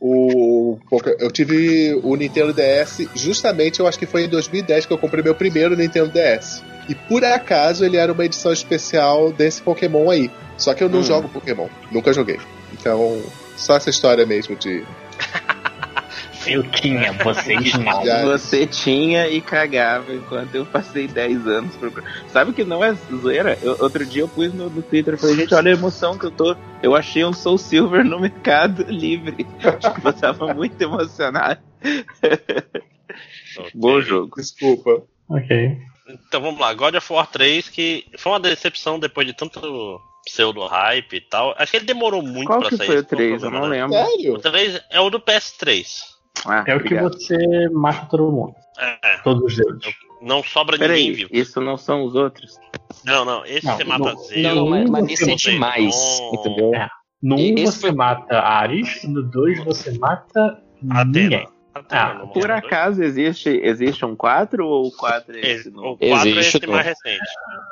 [0.00, 0.78] o
[1.18, 5.22] eu tive o Nintendo DS justamente, eu acho que foi em 2010 que eu comprei
[5.22, 6.62] meu primeiro Nintendo DS.
[6.88, 10.30] E por acaso ele era uma edição especial desse Pokémon aí.
[10.56, 11.04] Só que eu não Hum.
[11.04, 12.38] jogo Pokémon, nunca joguei.
[12.72, 13.20] Então,
[13.56, 14.84] só essa história mesmo de
[16.46, 18.02] Eu tinha, vocês não.
[18.26, 22.08] Você tinha e cagava enquanto eu passei 10 anos procurando.
[22.28, 23.58] Sabe que não é zoeira?
[23.62, 26.24] Eu- outro dia eu pus no, no Twitter e falei, gente, olha a emoção que
[26.26, 26.56] eu tô.
[26.82, 29.44] Eu achei um Soul Silver no Mercado Livre.
[29.44, 31.60] Tipo, eu tava muito emocionado.
[33.58, 33.70] Ok.
[33.74, 34.36] Bom jogo.
[34.36, 35.02] desculpa.
[35.28, 35.78] Ok.
[36.26, 41.12] Então vamos lá, God of War 3, que foi uma decepção depois de tanto pseudo-hype
[41.16, 41.54] e tal.
[41.56, 42.86] Acho que ele demorou muito Qual pra que sair.
[42.86, 43.42] foi o esse foi 3?
[43.44, 43.96] Eu não lembro.
[43.96, 44.38] O Sério?
[44.38, 45.86] 3 é o do PS3.
[46.46, 48.54] Ah, É o que você mata todo mundo.
[48.78, 49.94] É, Todos os deuses.
[50.22, 51.30] não sobra ninguém Peraí, vivo.
[51.32, 52.56] isso não são os outros?
[53.04, 54.42] Não, não, esse Não, você mata não- Zeus.
[54.42, 56.74] Não, mas, mas esse é demais, não- entendeu?
[56.74, 56.88] É.
[57.22, 61.04] No E 1 esse você foi- mata Ares, no 2 você mata Atena.
[61.04, 61.48] ninguém.
[61.74, 65.92] Atena, Ah, não Por acaso existe, existe um 4 ou o 4 é esse novo?
[65.92, 67.20] O 4 é Existe esse mais recente.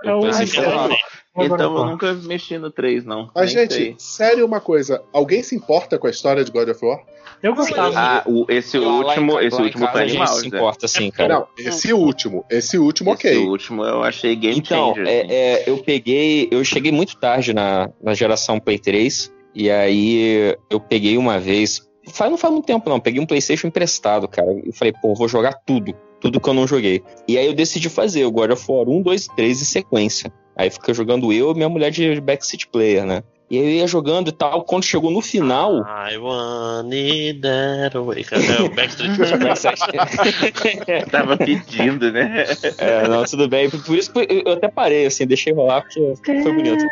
[0.05, 1.05] É o foi é recente.
[1.41, 3.31] Então eu nunca mexi no 3, não.
[3.35, 3.95] Mas, Nem gente, sei.
[3.99, 5.03] sério uma coisa.
[5.13, 7.01] Alguém se importa com a história de God of War?
[7.43, 7.93] Eu gostava.
[7.97, 10.47] Ah, o, esse Lá último, esse lá em último gente animal, se Zé.
[10.49, 11.35] importa, sim, cara.
[11.35, 12.45] Não, esse último.
[12.51, 13.39] Esse último, Esse ok.
[13.47, 15.07] último eu achei game Então, changer.
[15.07, 15.33] é, assim.
[15.33, 16.49] é, eu peguei.
[16.51, 19.33] Eu cheguei muito tarde na, na geração Play 3.
[19.55, 21.87] E aí eu peguei uma vez.
[22.11, 22.99] Faz, não faz muito tempo, não.
[23.01, 24.49] Peguei um PlayStation emprestado, cara.
[24.65, 25.95] E falei, pô, vou jogar tudo.
[26.21, 27.03] Tudo que eu não joguei.
[27.29, 30.33] E aí eu decidi fazer o God of War 1, 2 e 3 em sequência.
[30.57, 33.23] Aí fica jogando eu e minha mulher de backseat player, né?
[33.51, 34.63] E aí eu ia jogando e tal.
[34.63, 35.79] Quando chegou no final.
[35.79, 38.27] I want it that way.
[38.31, 39.17] É o Backstreet
[41.11, 42.45] Tava pedindo, né?
[42.77, 43.71] É, não, tudo bem.
[43.71, 46.85] Por isso que eu até parei, assim, deixei rolar, porque foi bonito.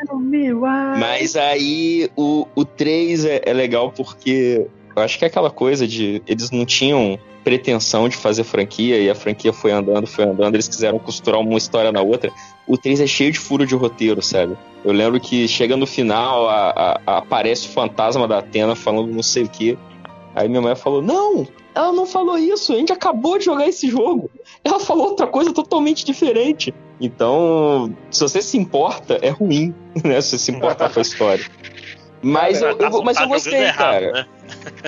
[0.98, 5.86] Mas aí o, o 3 é, é legal porque eu acho que é aquela coisa
[5.86, 6.22] de.
[6.26, 10.66] Eles não tinham pretensão de fazer franquia e a franquia foi andando, foi andando, eles
[10.66, 12.32] quiseram costurar uma história na outra.
[12.66, 14.56] O 3 é cheio de furo de roteiro, sabe?
[14.84, 19.22] Eu lembro que chega no final, a- a- aparece o fantasma da Atena falando não
[19.22, 19.78] sei o que.
[20.34, 23.88] Aí minha mãe falou: Não, ela não falou isso, a gente acabou de jogar esse
[23.88, 24.30] jogo.
[24.62, 26.74] Ela falou outra coisa totalmente diferente.
[27.00, 30.20] Então, se você se importa, é ruim, né?
[30.20, 31.44] Se você se importar com a história.
[32.26, 34.12] Mas eu, eu- mas eu gostei, errado, cara.
[34.12, 34.26] né?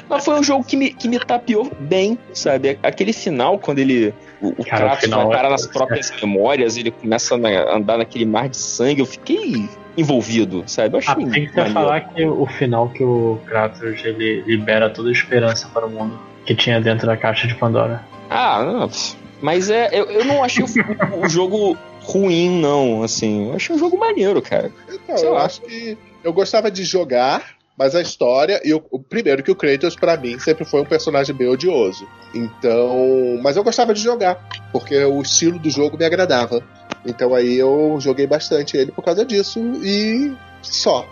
[0.08, 2.78] Mas foi um jogo que me, que me tapeou bem, sabe?
[2.82, 4.12] Aquele final, quando ele.
[4.40, 7.76] O, o Cara, o Kratos final vai parar é- nas próprias memórias, ele começa a
[7.76, 10.96] andar naquele mar de sangue, eu fiquei envolvido, sabe?
[10.96, 15.08] Eu Ah, achei tem que falar que o final que o Kratos ele libera toda
[15.08, 18.02] a esperança para o mundo que tinha dentro da caixa de Pandora.
[18.30, 18.90] Ah, não,
[19.42, 19.88] mas é.
[19.92, 21.76] Eu, eu não achei o, o- o jogo
[22.08, 23.48] ruim, não, assim.
[23.48, 24.72] Eu achei um jogo maneiro, cara.
[24.88, 25.44] Então, eu lá.
[25.44, 28.60] acho que eu gostava de jogar, mas a história.
[28.64, 32.08] E o, o primeiro que o Kratos, pra mim, sempre foi um personagem bem odioso.
[32.34, 33.38] Então.
[33.42, 36.62] Mas eu gostava de jogar, porque o estilo do jogo me agradava.
[37.04, 41.06] Então aí eu joguei bastante ele por causa disso e só.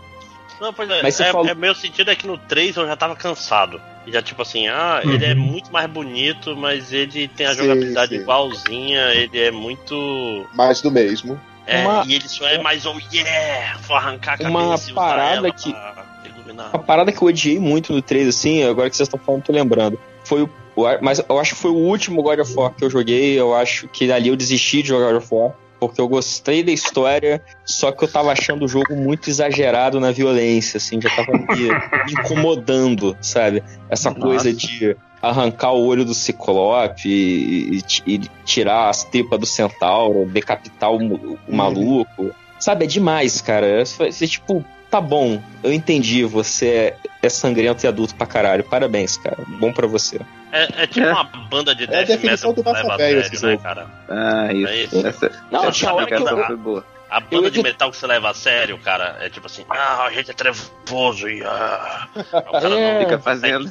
[0.60, 2.96] Não, pois é, Mas é, falou- é, meu sentido é que no 3 eu já
[2.96, 3.80] tava cansado.
[4.06, 5.40] E já tipo assim, ah, ele é Uhum.
[5.40, 8.20] muito mais bonito, mas ele tem a Sim, jogabilidade sim.
[8.22, 10.46] igualzinha, ele é muito.
[10.54, 11.40] Mais do mesmo.
[11.66, 13.76] É, Uma- E ele só é mais oh yeah!
[13.88, 16.70] Vou arrancar a cabeça Uma e parada que- pra iluminar.
[16.72, 19.52] Uma parada que eu odiei muito no 3, assim, agora que vocês estão falando, tô
[19.52, 19.98] lembrando.
[20.24, 20.50] Foi o.
[20.76, 23.38] o- Mas eu acho que foi o último God of War que eu joguei.
[23.38, 25.52] Eu acho que ali eu desisti de jogar God of War.
[25.78, 30.10] Porque eu gostei da história, só que eu tava achando o jogo muito exagerado na
[30.10, 33.62] violência, assim, já tava me, me incomodando, sabe?
[33.90, 34.20] Essa Nossa.
[34.22, 40.26] coisa de arrancar o olho do Ciclope e, e e tirar as tripas do centauro,
[40.26, 42.30] decapitar o, o maluco.
[42.58, 43.84] Sabe, é demais, cara.
[43.84, 44.64] Você, tipo,
[44.96, 48.64] tá bom, eu entendi, você é, é sangrento e adulto pra caralho.
[48.64, 49.36] Parabéns, cara.
[49.60, 50.18] Bom pra você.
[50.52, 51.12] É, é tipo É.
[51.12, 53.50] uma banda de É a death definição metal do que leva velho sério, esse né,
[53.52, 53.62] jogo.
[53.62, 53.86] cara?
[54.08, 54.96] Ah, É isso.
[54.96, 55.06] isso.
[55.06, 56.84] Essa, Não, tinha hora que eu, eu- foi boa.
[57.08, 59.64] A Eu banda ia de metal que você leva a sério, cara, é tipo assim,
[59.70, 62.08] ah, a gente é trevoso e ah.
[62.16, 62.94] O cara É.
[62.94, 63.70] não Fica fazendo.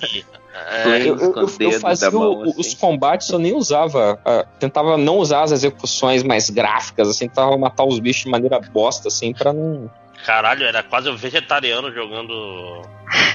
[0.54, 2.78] É, eu, eu- eu- eu fazia mão, o- os assim.
[2.78, 4.18] combates, eu nem usava.
[4.24, 8.58] ah, tentava não usar as execuções mais gráficas, assim, tentava matar os bichos de maneira
[8.60, 9.90] bosta, assim, pra não.
[10.26, 12.82] Caralho, era quase um vegetariano jogando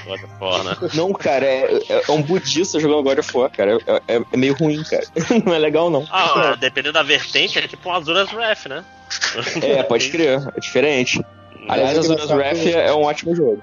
[0.04, 0.76] God of War, né?
[0.94, 3.78] Não, cara, é, é- é um budista jogando God of War, cara.
[3.86, 5.04] É, é- é meio ruim, cara.
[5.44, 6.06] Não é legal, não.
[6.10, 8.84] Ah, dependendo da vertente, é tipo um Azuras Wrath, né?
[9.62, 11.20] É, pode crer, é diferente.
[11.68, 13.62] Aliás, é Azuras Wrath é um ótimo jogo.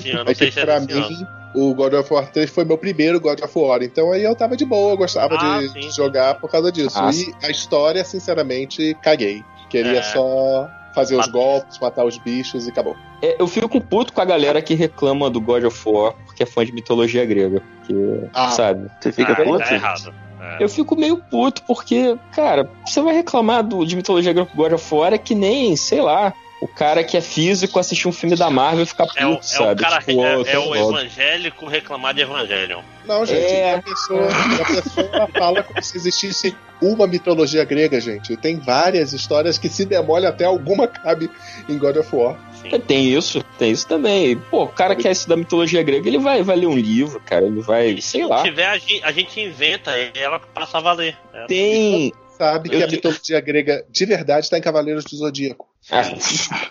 [0.00, 1.28] Sim, eu não É sei que se é pra desse mim, ano.
[1.54, 3.82] o God of War 3 foi meu primeiro God of War.
[3.82, 5.96] Então aí eu tava de boa, eu gostava Ah, de, sim, de sim.
[5.96, 6.96] jogar por causa disso.
[6.98, 9.42] Ah, e a história, sinceramente, caguei.
[9.70, 10.02] Queria É.
[10.02, 12.96] só fazer os golpes, matar os bichos e acabou.
[13.22, 16.46] É, eu fico puto com a galera que reclama do God of War porque é
[16.46, 17.62] fã de mitologia grega.
[17.80, 17.94] Porque,
[18.34, 18.50] Ah.
[18.50, 18.90] sabe?
[19.00, 19.58] Você fica Ah, puto?
[19.58, 20.14] tá errado.
[20.40, 20.62] É.
[20.64, 24.72] Eu fico meio puto, porque, cara, você vai reclamar do, de mitologia grega com God
[24.72, 28.34] of War é que nem, sei lá, o cara que é físico assistir um filme
[28.34, 29.80] da Marvel e ficar puto, É o, é sabe?
[29.80, 32.82] o cara Tipo, é, é tô o evangélico reclamar de Evangelion.
[33.06, 33.74] Não, gente, É.
[33.76, 38.36] a, pessoa, a pessoa fala como se existisse uma mitologia grega, gente.
[38.36, 41.30] Tem várias histórias que se demole até alguma cabe
[41.68, 42.36] em God of War.
[42.62, 42.70] Sim.
[42.80, 44.36] Tem isso, tem isso também.
[44.36, 47.20] Pô, o cara que é esse da mitologia grega, ele vai, vai ler um livro,
[47.24, 48.42] cara, ele vai, E se sei não lá.
[48.42, 51.16] tiver, a gente, a gente inventa e ela passa a valer.
[51.32, 51.46] É.
[51.46, 52.12] Tem.
[52.38, 55.66] Sabe que a mitologia grega de verdade está em Cavaleiros do Zodíaco.
[55.90, 56.02] Ah,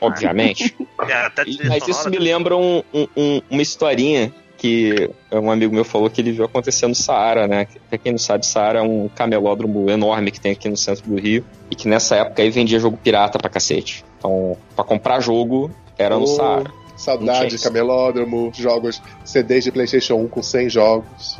[0.02, 0.76] obviamente.
[1.08, 5.74] É, E- trilha Mas isso me lembra um- um- um- uma historinha que um amigo
[5.74, 7.68] meu falou que ele viu acontecer no Saara, né?
[7.88, 11.16] Pra quem não sabe, Saara é um camelódromo enorme que tem aqui no centro do
[11.20, 14.04] Rio e que nessa época aí vendia jogo pirata pra cacete.
[14.18, 16.64] Então, pra comprar jogo, era no Oh, Saara.
[16.64, 21.38] Não Saudade, camelódromo, jogos, CDs de PlayStation 1 com 100 jogos.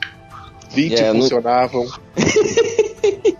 [0.70, 1.84] 20 É, no- funcionavam.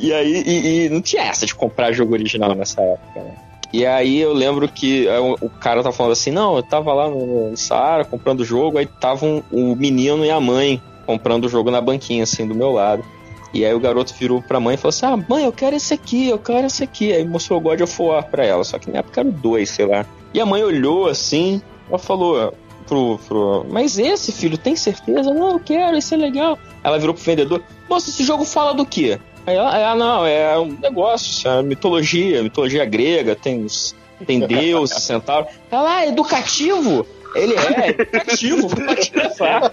[0.00, 3.34] E aí, e, e não tinha essa de comprar jogo original nessa época, né?
[3.72, 7.08] E aí eu lembro que aí o, cara tava falando assim, não, eu tava lá
[7.08, 11.48] no, Saara comprando o jogo, aí tava um- o menino e a mãe comprando o
[11.48, 13.04] jogo na banquinha, assim, do meu lado.
[13.52, 15.92] E aí o garoto virou pra mãe e falou assim, ah, mãe, eu quero esse
[15.94, 17.12] aqui, eu quero esse aqui.
[17.12, 19.86] Aí mostrou o God of War pra ela, só que na época era 2, sei
[19.86, 20.06] lá.
[20.32, 22.52] E a mãe olhou assim, ela falou
[22.86, 23.66] pro, pro...
[23.68, 25.32] Mas esse, filho, tem certeza?
[25.32, 26.58] Não, eu quero, esse é legal.
[26.82, 29.18] Ela virou pro vendedor, moça, esse jogo fala do quê?
[29.46, 33.94] Ela, ah, não, é um negócio, é mitologia, mitologia grega, tem, os-
[34.26, 35.46] tem Deus, centauro.
[35.70, 37.06] Ela, ah, educativo?
[37.34, 39.72] Ele é, educativo, pode levar.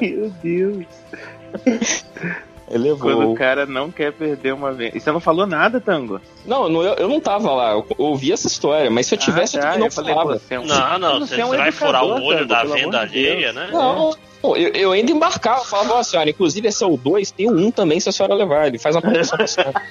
[0.00, 0.84] Meu Deus.
[2.70, 4.94] Ele Quando o cara não quer perder uma vez.
[4.94, 6.20] E você não falou nada, Tango?
[6.46, 9.56] Não, não, eu, eu não tava lá, eu ouvi essa história, mas se eu tivesse,
[9.56, 10.38] eu ah, tá, também não eu falei, falava.
[10.38, 12.64] você é um- Não, não, Você você, é um vai furar o olho Tango, da
[12.64, 13.68] venda alheia, né?
[13.72, 17.48] Não, pô, eu, eu ainda embarcava, falava, ó, senhora, inclusive esse é o 2, tem
[17.48, 19.82] o 1 um também, se a senhora levar, ele faz uma promoção pra senhora.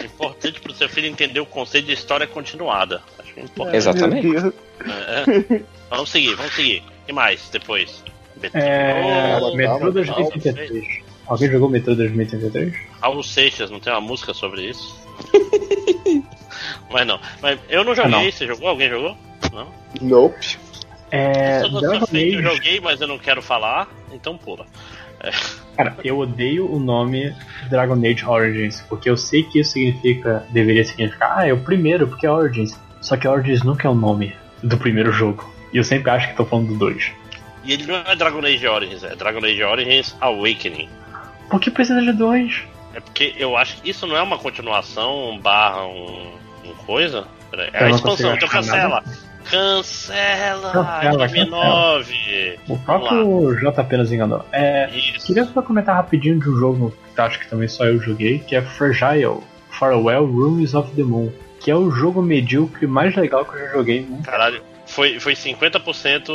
[0.00, 3.02] O importante pro seu filho entender o conceito de história continuada.
[3.18, 3.76] Acho que é importante.
[3.76, 4.26] Exatamente.
[4.26, 4.54] Meu Deus.
[4.86, 5.62] É, é.
[5.90, 6.82] Vamos seguir, vamos seguir.
[7.02, 8.04] O que mais depois?
[8.52, 9.40] É.
[9.54, 11.04] Metrô calma, 2033.
[11.26, 12.74] Alguém jogou Metrô 2033?
[13.00, 14.94] Raul Seixas, não tem uma música sobre isso?
[16.90, 17.18] Mas não.
[17.40, 18.30] Mas eu não joguei, não.
[18.30, 18.68] você jogou?
[18.68, 19.16] Alguém jogou?
[19.52, 19.68] Não?
[20.00, 20.58] Nope.
[21.14, 21.62] É.
[21.62, 22.56] eu, Dragon sei que eu Age.
[22.56, 24.66] joguei, mas eu não quero falar, então pula.
[25.76, 27.34] Cara, eu odeio o nome
[27.70, 32.08] Dragon Age Origins, porque eu sei que isso significa, deveria significar, ah, é o primeiro,
[32.08, 32.78] porque é Origins.
[33.00, 35.52] Só que Origins nunca é o nome do primeiro jogo.
[35.72, 37.12] E eu sempre acho que tô falando do 2.
[37.64, 40.88] E ele não é Dragon Age Origins, é Dragon Age Origins Awakening.
[41.48, 42.62] Por que precisa de dois?
[42.94, 46.32] É porque eu acho que isso não é uma continuação barra um,
[46.64, 47.26] um coisa.
[47.52, 49.02] É Eu a expansão, então cancela.
[49.50, 50.70] Cancela!
[50.72, 52.58] Cancela, M9!
[52.68, 54.44] O próprio JP nos enganou.
[54.52, 54.88] É,
[55.24, 58.56] queria só comentar rapidinho de um jogo que acho que também só eu joguei, que
[58.56, 59.38] é Fragile
[59.70, 61.30] Farewell Rooms of the Moon.
[61.60, 64.02] Que é o jogo medíocre mais legal que eu já joguei.
[64.02, 64.30] nunca.
[64.30, 66.30] Caralho, foi, foi 50%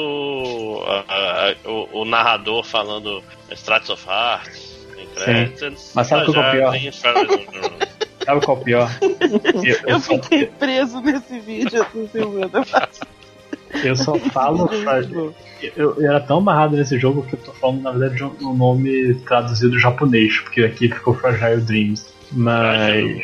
[0.87, 4.05] a- a- a- o, o narrador falando Strats of.
[4.97, 6.73] Incredibles, Mas sabe o que é o pior?
[8.25, 8.91] Sabe qual é o pior?
[9.01, 12.67] Eu, Eu só, fiquei preso nesse vídeo, assim, Silvana.
[13.83, 14.69] eu só falo.
[15.75, 18.53] Eu, eu era tão amarrado nesse jogo que eu tô falando, na verdade, um um
[18.55, 22.13] nome traduzido japonês, porque aqui ficou Fragile Dreams.
[22.31, 23.21] Mas.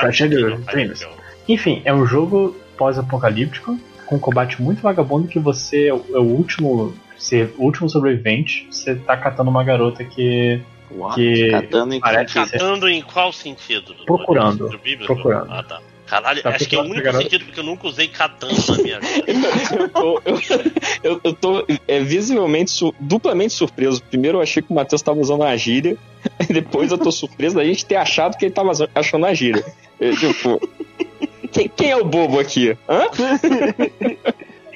[0.00, 1.06] Fragile Dreams.
[1.48, 6.24] Enfim, é um jogo pós-apocalíptico, com combate muito vagabundo que você é o, é o
[6.24, 6.94] último.
[7.16, 10.60] Ser o último sobrevivente, você tá catando uma garota que.
[11.14, 13.94] Que Catando em parece- Catando em qual sentido?
[14.06, 14.68] Procurando.
[15.04, 15.52] Procurando.
[15.52, 15.80] Ah, tá.
[16.06, 17.22] Caralho, Tá acho que é o único garota?
[17.22, 19.24] sentido que eu nunca usei catando na minha vida.
[19.78, 20.40] eu tô, eu,
[21.02, 24.02] eu- eu tô é, visivelmente, su- duplamente surpreso.
[24.04, 25.98] Primeiro eu achei que o Matheus tava usando a gíria,
[26.48, 29.34] e depois eu tô surpreso da gente ter achado que ele tava zo- achando a
[29.34, 29.62] gíria.
[30.00, 30.58] Eu, tipo,
[31.52, 32.74] quem, quem é o bobo aqui?
[32.88, 33.02] Hã?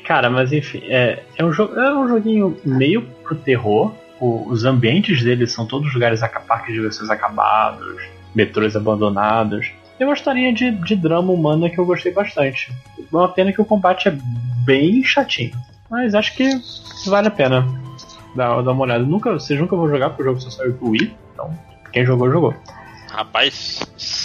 [0.04, 3.92] Cara, mas enfim, é, é, um, jogo, é um joguinho meio pro terror.
[4.24, 8.00] O- os ambientes dele são todos lugares parques de diversões acabados,
[8.34, 9.72] metrôs abandonados.
[9.98, 12.70] Tem uma historinha de, de drama humana que eu gostei bastante.
[12.98, 14.16] É uma pena que o combate é
[14.64, 15.52] bem chatinho.
[15.90, 16.48] Mas acho que
[17.06, 17.66] vale a pena
[18.36, 19.04] dar, dar uma olhada.
[19.04, 21.12] Nunca, vocês nunca vão jogar porque o jogo só saiu pro Wii.
[21.32, 21.58] Então,
[21.92, 22.54] quem jogou, jogou.
[23.10, 23.80] Rapaz,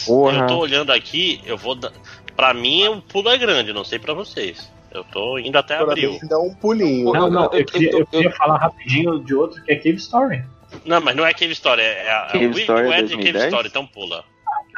[0.06, 0.38] Porra.
[0.38, 1.92] eu tô olhando aqui, eu vou dar.
[2.36, 4.72] Pra mim o pulo é grande, não sei pra vocês.
[4.98, 6.18] Eu tô indo até Para abril.
[6.24, 7.12] dá um pulinho.
[7.14, 9.98] Não, não, eu, eu- queria, eu- eu queria falar rapidinho de outro que é Cave
[9.98, 10.44] Story.
[10.86, 13.16] Não, mas não é Cave Story, é a Cave é o Story Wii de Cave
[13.32, 13.46] 2010?
[13.46, 14.24] Story, então pula.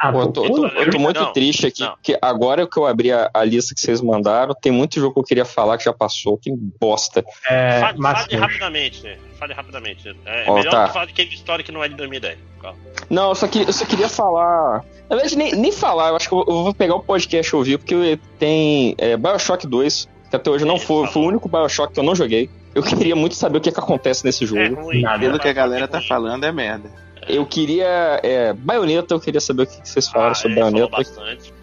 [0.02, 1.90] Ah, Pô, eu tô, eu tô- pula, eu tô muito Não, triste aqui, não.
[1.92, 5.20] porque agora que eu abri a, a lista que vocês mandaram, tem muito jogo que
[5.20, 7.22] eu queria falar que já passou, que bosta.
[7.48, 9.18] É, fale, fale rapidamente, né?
[9.38, 10.08] Fale rapidamente.
[10.24, 10.82] É, é Ó, melhor tá.
[10.82, 12.38] do que falar de Cave Story que não é de 2010.
[12.62, 12.78] Calma.
[13.10, 14.84] Não, eu só, queria, eu só queria falar.
[15.08, 17.56] Na verdade, nem, nem falar, eu acho que eu, eu vou pegar o podcast e
[17.56, 21.92] ouvir, porque tem é, Bioshock 2, que até hoje não foi, foi o único Bioshock
[21.92, 22.48] que eu não joguei.
[22.74, 24.82] Eu queria muito saber o que, que acontece nesse É jogo.
[24.82, 25.02] ruim.
[25.02, 25.18] Nada.
[25.18, 26.06] Pelo que a galera É tá ruim.
[26.06, 26.88] falando, é merda.
[27.28, 28.20] Eu queria.
[28.22, 30.96] É, Baioneta, eu queria saber o que, vocês falaram Ah, sobre falou Baioneta.
[30.96, 31.54] bastante.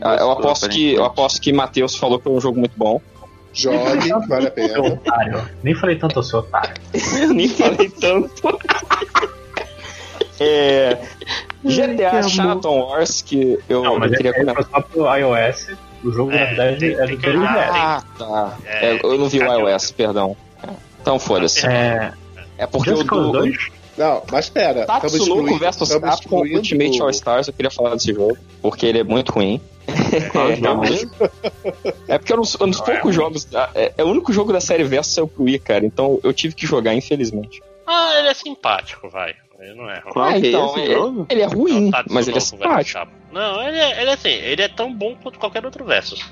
[0.00, 3.00] Ah, eu aposto que, eu aposto que Matheus falou que é um jogo muito bom.
[3.52, 4.88] Jogue, vale a Seu pena.
[4.94, 5.48] otário.
[5.64, 6.74] Nem falei tanto, eu sou otário.
[7.20, 8.58] Eu nem falei tanto.
[10.40, 10.96] É,
[11.64, 14.64] GTA Shadowton Wars, que eu, Não, mas eu queria é, é comentar.
[14.70, 15.68] só pro iOS.
[16.04, 17.70] O jogo, na É, verdade, tem- é tem do que 3DS.
[17.72, 18.56] Ah, tá.
[18.64, 20.36] É, É, eu não vi o tem iOS, perdão.
[21.00, 21.66] Então foda-se.
[21.66, 22.12] É,
[22.56, 23.56] É porque Just o do 2?
[23.98, 24.86] Não, mas pera.
[24.86, 29.32] Tatsunoko estamos Capcom Ultimate All Stars, eu queria falar desse jogo, porque ele é muito
[29.32, 29.60] ruim.
[29.88, 31.08] É, realmente.
[32.06, 33.44] É porque é um dos, um dos poucos jogos.
[33.46, 35.84] da- É, é o único jogo da série Verso que saiu pro Wii, cara.
[35.84, 37.60] Então eu tive que jogar, infelizmente.
[37.86, 39.34] Ah, ele é simpático, vai.
[39.58, 40.12] Ele não é ruim.
[40.12, 43.08] Qual Ah, é então, esse ele, ele é ruim, Tatsunoko mas ele é versus simpático.
[43.32, 46.24] Não, ele é, ele é assim, ele é tão bom quanto qualquer outro versus.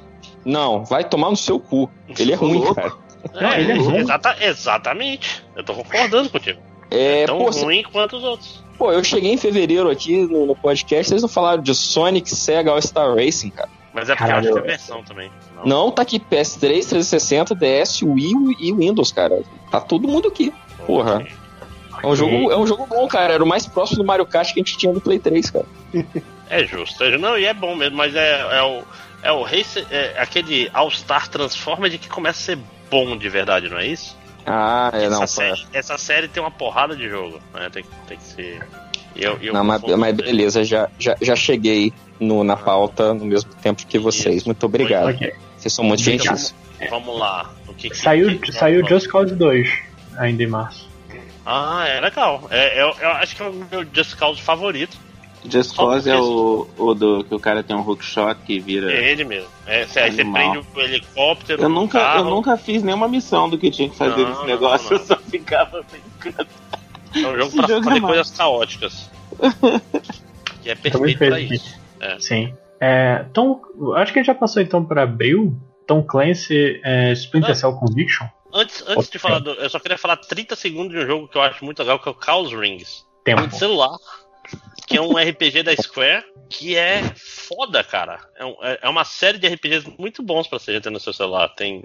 [0.45, 1.91] Não, vai tomar no seu cu.
[2.17, 2.93] Ele é ruim, cara.
[3.35, 3.97] Não, ele é bom.
[3.97, 5.43] exata- exatamente.
[5.57, 6.61] Eu tô concordando contigo.
[6.91, 8.63] É, tão pô, cê- ruim quanto os outros.
[8.79, 12.71] pô, eu cheguei em fevereiro aqui no, no podcast, vocês não falaram de Sonic, Sega
[12.71, 13.69] All-Star Racing, cara.
[13.93, 14.49] Mas é porque Caralho.
[14.49, 15.31] eu acho que é versão também.
[15.57, 15.65] Não.
[15.65, 19.41] Não, tá aqui PS3, 360, DS, Wii e Windows, cara.
[19.71, 20.53] Tá todo mundo aqui.
[20.87, 21.27] Porra.
[22.03, 23.33] É um, jogo, é um jogo bom, cara.
[23.33, 25.65] Era o mais próximo do Mario Kart que a gente tinha do Play 3, cara.
[26.49, 27.03] É justo.
[27.03, 28.83] é Não, e é bom mesmo, mas é, é o.
[29.23, 32.59] É o race, é aquele All-Star Transformed que começa a ser
[32.89, 34.17] bom de verdade, não é isso?
[34.49, 35.23] Ah, é, não.
[35.23, 37.69] essa, série, essa série tem uma porrada de jogo, né?
[37.71, 38.63] Tem, tem que ser.
[39.15, 43.51] Eu, eu Não, mas, mas beleza, já, já, já cheguei no, na pauta no mesmo
[43.55, 44.37] tempo que vocês.
[44.37, 44.47] Isso.
[44.47, 45.09] Muito obrigado.
[45.09, 45.33] Ok.
[45.57, 46.55] Vocês são muito Então, gentis.
[46.91, 47.51] Vamos lá.
[47.67, 49.69] O que, que- Saiu, que- saiu Just Cause 2
[50.19, 50.89] ainda em março.
[51.45, 52.47] Ah, é legal.
[52.51, 54.97] É, eu, eu acho que é o meu Just Cause favorito.
[55.51, 58.93] Just Cause é o, o do que o cara tem um hookshot que vira.
[58.93, 59.49] É ele mesmo.
[59.67, 61.63] É, cê- aí você prende o helicóptero.
[61.63, 62.31] Eu nunca, eu carro.
[62.31, 65.01] nunca fiz nenhuma missão do que tinha que fazer Não, nesse não, negócio, não.
[65.01, 66.49] eu só ficava brincando.
[67.15, 69.11] É um jogo Esse pra jogo fazer é coisas caóticas.
[70.65, 71.79] e é perfeito pra isso.
[72.01, 72.19] É.
[72.19, 72.55] Sim.
[72.81, 73.61] É, Tom,
[73.97, 75.57] acho que a gente já passou então para abril.
[75.87, 77.55] Tom Clancy, é, Splinter Ah.
[77.55, 78.27] Cell Conviction.
[78.53, 79.51] Antes, antes de falar do.
[79.53, 82.09] Eu só queria falar 30 segundos de um jogo que eu acho muito legal, que
[82.09, 83.05] é o Chaos Rings.
[83.25, 83.43] Tempo.
[83.43, 83.97] Um de celular.
[84.87, 88.21] Que é um RPG da Square, que é foda, cara.
[88.37, 91.13] É, um- é- é uma série de RPGs muito bons pra você ter no seu
[91.13, 91.49] celular.
[91.51, 91.83] Tem.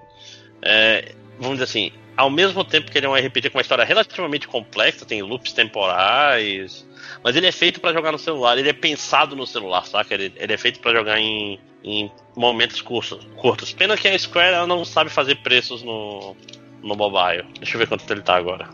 [0.64, 3.84] é, vamos dizer assim, ao mesmo tempo que ele é um RPG com uma história
[3.84, 6.88] relativamente complexa, tem loops temporais,
[7.24, 10.14] mas ele é feito pra jogar no celular, ele é pensado no celular, saca?
[10.14, 13.74] Ele, ele é feito pra jogar em, em momentos curtos, curtos.
[13.74, 16.36] Pena que a Square ela não sabe fazer preços no,
[16.84, 17.44] no mobile.
[17.58, 18.70] Deixa eu ver quanto ele tá agora.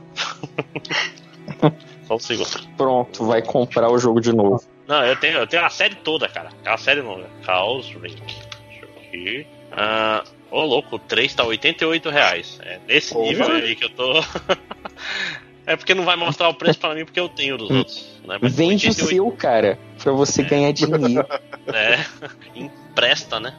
[2.08, 2.50] Só um segundo.
[2.78, 4.64] Pronto, vai comprar o jogo de novo.
[4.88, 6.50] Não, eu tenho, eu tenho a série toda, cara.
[6.64, 7.28] É uma série longa.
[7.44, 8.16] Chaos Ring.
[8.16, 9.48] Deixa eu ver aqui.
[9.74, 12.60] Ah, ô louco, o 3 tá 88 reais.
[12.64, 13.28] É nesse Porra.
[13.28, 14.24] nível aí que eu tô.
[15.68, 18.22] é porque não vai mostrar o preço pra mim porque eu tenho dos outros.
[18.26, 18.38] Né?
[18.42, 21.26] Mas Vende o 88, seu, cara, pra você ganhar dinheiro.
[21.68, 22.00] É,
[22.56, 23.54] empresta, né?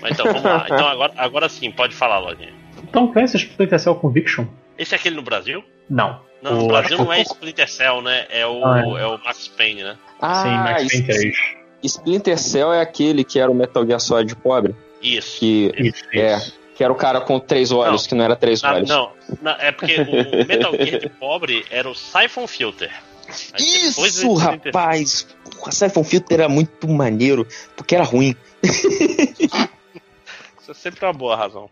[0.00, 0.64] Mas então, vamos lá.
[0.64, 2.54] Então agora, agora sim, pode falar, Lojinha.
[2.92, 4.46] Tom Clancy, Splinter Cell Conviction?
[4.78, 5.64] Esse é aquele no Brasil?
[5.90, 6.20] Não.
[6.42, 8.26] Não, no O- Brasil não é Splinter Cell, né?
[8.30, 9.06] É o, Ah, é.
[9.06, 9.92] o Max Payne, né?
[9.92, 11.36] Sim, Ah, Max es- Payne 3.
[11.82, 15.38] Splinter Cell é aquele que era o Metal Gear Solid pobre, Isso.
[15.40, 16.58] que Isso, é, isso.
[16.76, 18.08] que era o cara com três olhos, Não.
[18.08, 18.88] que não era três Ah, olhos.
[18.88, 19.12] não,
[19.42, 22.90] não, é porque o Metal Gear de pobre era o Siphon Filter.
[23.52, 25.26] Aí Isso, o rapaz!
[25.58, 28.34] Porra, Siphon Filter era muito maneiro, porque era ruim.
[30.68, 31.70] Isso é sempre uma boa razão.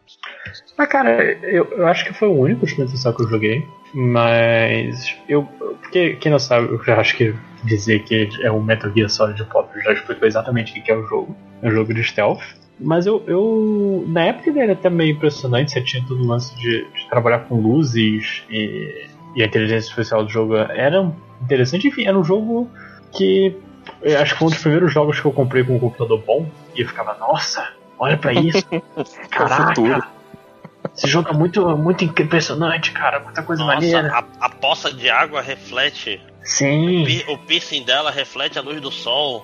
[0.78, 3.66] Mas, cara, eu, eu acho que foi o único Splinter Cell que eu joguei.
[3.92, 5.14] Mas.
[5.28, 5.42] Eu.
[5.42, 7.34] Porque, quem não sabe, eu já acho que
[7.64, 11.06] dizer que é o Metal Gear Solid Pop já explicou exatamente o que é o
[11.06, 11.36] jogo.
[11.62, 12.40] É um jogo de stealth.
[12.80, 14.04] Mas eu, eu.
[14.08, 17.40] Na época ele era até meio impressionante, você tinha todo o lance de, de trabalhar
[17.40, 21.86] com luzes e, e a inteligência artificial do jogo era interessante.
[21.86, 22.70] Enfim, era um jogo
[23.12, 23.54] que.
[24.00, 26.46] Eu acho que foi um dos primeiros jogos que eu comprei com um computador bom.
[26.74, 28.64] E eu ficava, nossa, olha pra isso.
[29.30, 29.66] Caraca!
[29.68, 30.02] futuro.
[30.96, 33.20] Esse jogo é muito, muito impressionante, cara.
[33.20, 34.24] Muita coisa Nossa, maneira.
[34.40, 36.20] a, a poça de água reflete.
[36.42, 37.04] Sim.
[37.04, 39.42] pi- O piercing dela reflete a luz do sol.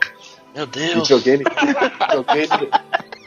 [0.54, 1.08] Meu Deus.
[1.08, 1.44] Videogame,
[2.08, 2.70] videogame,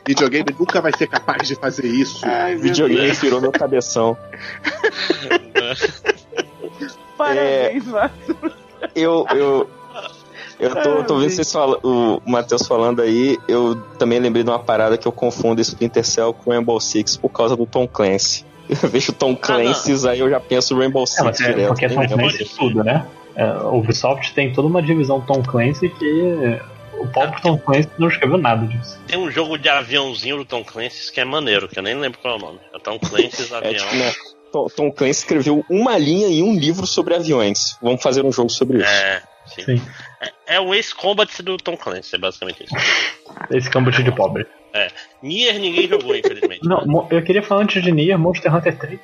[0.07, 2.25] videogame nunca vai ser capaz de fazer isso.
[2.25, 3.19] Ai, Videogame Deus.
[3.19, 4.17] virou meu cabeção.
[7.17, 8.37] Parabéns, Márcio.
[8.95, 9.69] Eu, eu,
[10.59, 14.59] eu tô, tô vendo vocês fala, o Matheus falando aí, eu também lembrei de uma
[14.59, 18.45] parada que eu confundo Splinter Cell com Rainbow Six por causa do Tom Clancy.
[18.67, 21.67] Eu vejo Tom Clancy, aí eu já penso Rainbow É, Six mas é, direto.
[21.67, 22.07] porque Tom.
[22.07, 23.05] Clancy é tudo, né?
[23.35, 26.59] É, o Ubisoft tem toda uma divisão Tom Clancy que
[26.97, 28.97] o próprio Tom Clancy não escreveu nada disso.
[29.05, 32.17] Tem um jogo de aviãozinho do Tom Clancy que é maneiro, que eu nem lembro
[32.19, 32.59] qual é o nome.
[32.73, 33.73] É Tom Clancy's É Avião.
[33.75, 34.11] tipo, né?
[34.51, 37.77] Tom, Tom Clancy escreveu uma linha em um livro sobre aviões.
[37.81, 38.87] Vamos fazer um jogo sobre isso.
[38.87, 39.63] É, sim.
[39.63, 39.81] Sim.
[40.47, 42.73] É, é o Ace Combat do Tom Clancy, é basicamente isso.
[43.51, 44.45] Esse combate de pobre.
[45.21, 46.61] Nier ninguém jogou, infelizmente.
[46.67, 48.99] Não, eu queria falar antes de Nier, Monster Hunter 3.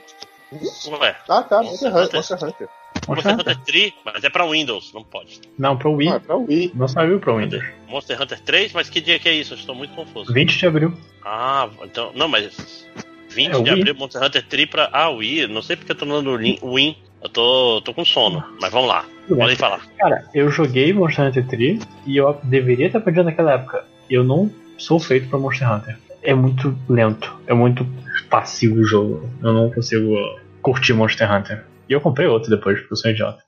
[0.99, 2.15] Ué, Ah, tá, Monster Hunter.
[2.15, 2.69] Monster Hunter.
[3.07, 3.39] Monster Monster Hunter?
[3.53, 5.39] Hunter 3, mas é pra Windows, não pode.
[5.57, 6.09] Não, pro Wii.
[6.09, 6.72] Ah, é pra Wii.
[6.76, 7.63] Não saiu pro Windows.
[7.88, 9.53] Monster Hunter 3, mas que dia que é isso?
[9.53, 10.34] Eu estou muito confuso.
[10.34, 10.93] 20 de abril.
[11.24, 12.11] Ah, então.
[12.15, 12.86] Não, mas.
[13.30, 13.80] 20 É de Wii.
[13.82, 14.89] abril, Monster Hunter 3 pra.
[14.91, 15.47] Ah, Wii.
[15.47, 16.97] Não sei porque eu tô dando o Win.
[17.24, 19.05] Eu tô, tô com sono, mas vamos lá.
[19.36, 19.82] Podem falar.
[19.97, 23.84] Cara, eu joguei Monster Hunter 3 e eu deveria ter aprendido naquela época.
[24.09, 25.97] Eu não sou feito pra Monster Hunter.
[26.23, 27.86] É muito lento, é muito
[28.29, 29.29] passivo o jogo.
[29.41, 30.13] Eu não consigo
[30.61, 31.65] curtir Monster Hunter.
[31.89, 33.43] E eu comprei outro depois, porque eu sou idiota.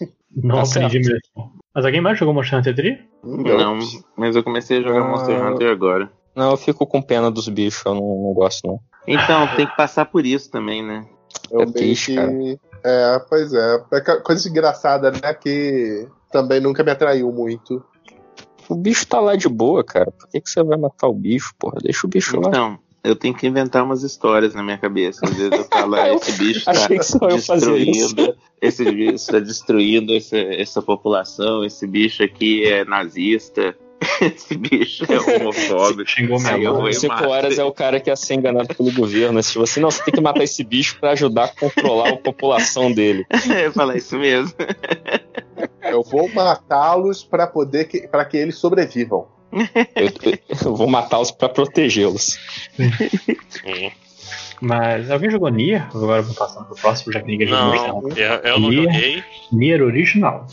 [0.36, 1.12] Não Tá aprendi certo.
[1.36, 1.52] mesmo.
[1.74, 2.98] Mas alguém mais jogou Monster Hunter 3?
[3.24, 3.78] Não,
[4.16, 5.08] mas eu comecei a jogar Ah.
[5.08, 6.10] Monster Hunter agora.
[6.34, 8.78] Não, eu fico com pena dos bichos, eu não, não gosto não.
[9.08, 11.06] Então, tem que passar por isso também, né?
[11.50, 12.32] Eu É meio triste, que- cara.
[12.84, 13.82] É, pois é.
[13.92, 15.34] é coisa engraçada, né?
[15.34, 17.82] Que também nunca me atraiu muito.
[18.68, 20.10] O bicho tá lá de boa, cara.
[20.10, 21.78] Por que, que você vai matar o bicho, porra?
[21.82, 22.48] Deixa o bicho lá.
[22.48, 25.20] Então, eu tenho que inventar umas histórias na minha cabeça.
[25.24, 28.14] Às vezes eu falo, ah, esse bicho tá Achei que só eu fazia isso.
[28.14, 33.76] destruindo, esse bicho está destruindo essa, essa população, esse bicho aqui é nazista,
[34.20, 36.08] esse bicho é homofóbico.
[36.08, 39.40] Xingou minha e Cinco horas é o cara que ia ser enganado pelo governo.
[39.42, 42.92] Tipo assim, não, você tem que matar esse bicho pra ajudar a controlar a população
[42.92, 43.24] dele.
[43.64, 44.54] Eu falar isso mesmo.
[45.82, 49.28] Eu vou matá-los pra poder que, para que eles sobrevivam.
[49.52, 50.10] Eu,
[50.66, 52.36] eu vou matá-los pra protegê-los.
[54.60, 55.86] Mas alguém jogou Nier?
[55.94, 58.92] Agora eu vou passando pro próximo, já que ninguém jogou Não, eu, eu não Nier?
[58.92, 59.24] joguei.
[59.52, 60.46] Nier original.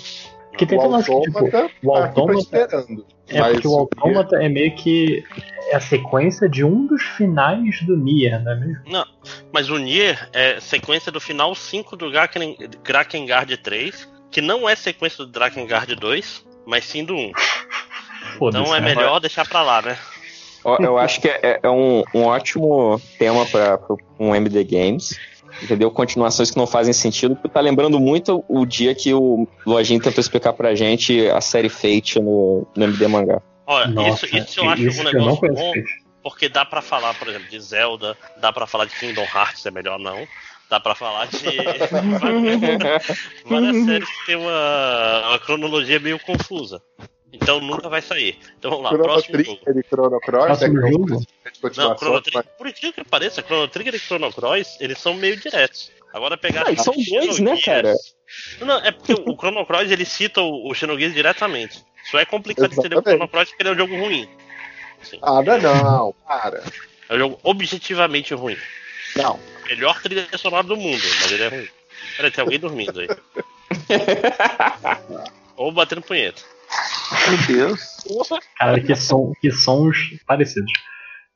[0.52, 3.06] Porque tem que, tipo, autômata o tá aqui pra autômata- esperando.
[3.28, 5.24] É Mas porque o Autômata é meio que
[5.70, 8.82] é a sequência de um dos finais do Nier, não é mesmo?
[9.52, 14.76] Mas o Nier é sequência do final 5 do Draken- Drakengard 3, que não é
[14.76, 17.32] sequência do Drakengard 2, mas sim do 1.
[18.38, 18.64] Foda-se.
[18.64, 19.98] Então é melhor deixar pra lá, né?
[20.80, 23.80] Eu acho que é, é um, um ótimo tema para
[24.20, 25.20] um MD Games.
[25.62, 25.92] Entendeu?
[25.92, 27.36] Continuações que não fazem sentido.
[27.54, 32.20] Tá lembrando muito o dia que o Lojinha tentou explicar pra gente a série Fate
[32.20, 33.42] no, no MD Mangá.
[33.66, 35.74] Olha, Nossa, isso, isso eu acho isso um negócio bom,
[36.22, 39.72] porque dá pra falar, por exemplo, de Zelda, dá pra falar de Kingdom Hearts, é
[39.72, 40.28] melhor não.
[40.70, 41.38] Dá pra falar de
[42.58, 46.82] várias, várias séries que tem uma, uma cronologia meio confusa.
[47.34, 48.38] Então nunca vai sair.
[48.60, 49.58] Então vamos lá, Chrono próximo jogo.
[49.58, 51.08] Trigger e Chrono Cross, é Próximo que não jogo?
[51.76, 55.14] Não, Chrono mas- Trigger, por incrível que pareça, Chrono Trigger e Chrono Cross, eles são
[55.16, 55.92] meio diretos.
[56.14, 57.96] Agora pegar Ah, são dois, né, cara?
[58.60, 61.84] Não, não, é porque o Chrono Cross ele cita o, o Xenogears diretamente.
[62.12, 63.18] Só é complicado entender o Exatamente.
[63.18, 64.30] Chrono Cross porque ele é um jogo ruim.
[65.02, 66.64] Assim, Ah, não, não, para.
[67.10, 68.58] é um jogo objetivamente ruim.
[69.16, 69.40] Não.
[69.68, 71.68] Melhor trilha sonora do mundo, mas ele é ruim.
[72.16, 73.08] Peraí, tem alguém dormindo aí.
[75.56, 76.42] Ou batendo punheta.
[77.30, 77.98] Meu Deus.
[78.58, 80.72] Cara, que, som, que sons parecidos.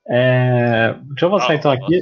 [0.09, 1.99] É, deixa eu avançar Ah, então aqui.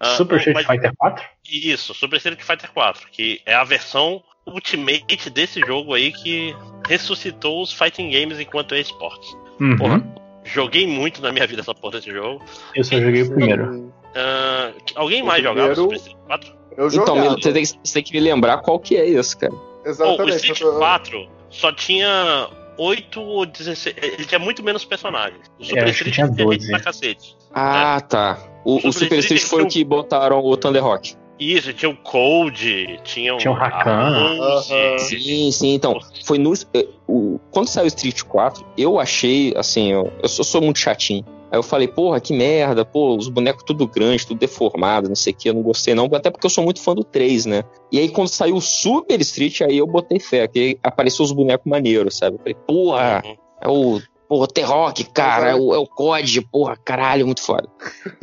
[0.00, 1.24] Ah, Super não, Street mas- Fighter 4?
[1.50, 6.56] Isso, Super Street Fighter 4, que é a versão Ultimate desse jogo aí que
[6.88, 9.28] ressuscitou os fighting games enquanto é esportes.
[9.60, 9.76] Uhum.
[9.76, 10.14] Porra.
[10.44, 12.42] Joguei muito na minha vida essa porra desse jogo.
[12.74, 13.92] Eu só joguei o primeiro.
[14.16, 16.58] Ah, alguém O mais jogava primeiro- Super Street 4?
[16.78, 17.30] Eu Então, jogava.
[17.34, 19.52] você tem, você tem que me lembrar qual que é esse, cara.
[19.52, 20.36] O Exatamente.
[20.36, 23.96] Street eu tô- 4 só tinha 8 ou 16.
[24.00, 25.40] Ele tinha muito menos personagens.
[25.58, 26.70] O Super que Street tinha tinha gente 12.
[26.70, 27.36] pra cacete.
[27.52, 28.38] Ah, tá.
[28.64, 31.14] O, o Super Super Street Street foi o que botaram o Thunder Rock.
[31.38, 33.38] Isso, tinha o Cold, tinha o.
[33.38, 33.90] Tinha o Rakan.
[33.90, 34.98] Aham.
[34.98, 35.98] Sim, sim, então.
[36.24, 36.52] Foi no.
[36.74, 40.80] eh, o- quando saiu o Street 4, eu achei, assim, eu, eu sou, sou muito
[40.80, 41.24] chatinho.
[41.50, 45.32] Aí eu falei, porra, que merda, pô, os bonecos tudo grande, tudo deformado, não sei
[45.32, 47.64] o que, eu não gostei não, até porque eu sou muito fã do 3, né?
[47.90, 51.66] E aí quando saiu o Super Street, aí eu botei fé, que apareceu os bonecos
[51.66, 52.36] maneiros, sabe?
[52.36, 53.36] Eu falei, porra, Uhum.
[53.62, 54.00] é o.
[54.28, 57.66] Porra, T-Rock, cara, é o, é o COD, porra, caralho, muito foda.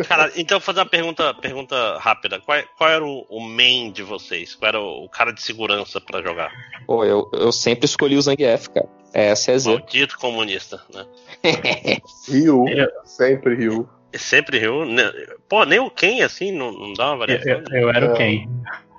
[0.07, 2.39] Cara, então vou fazer uma pergunta, pergunta rápida.
[2.41, 4.53] Qual, qual era o, o main de vocês?
[4.53, 6.51] Qual era o, o cara de segurança pra jogar?
[6.86, 8.88] Pô, eu, eu sempre escolhi o Zangief, cara.
[9.16, 9.70] Essa é a Z.
[9.70, 11.05] Maldito comunista, né?
[12.28, 12.68] Ryu.
[12.68, 13.88] Eu- Sempre Ryu.
[14.11, 14.86] E Sempre Ryu.
[14.86, 15.11] né?
[15.47, 17.63] Pô, nem o Ken assim não, não dá uma Eu, variação.
[17.72, 18.18] eu, eu era o É.
[18.18, 18.49] quem?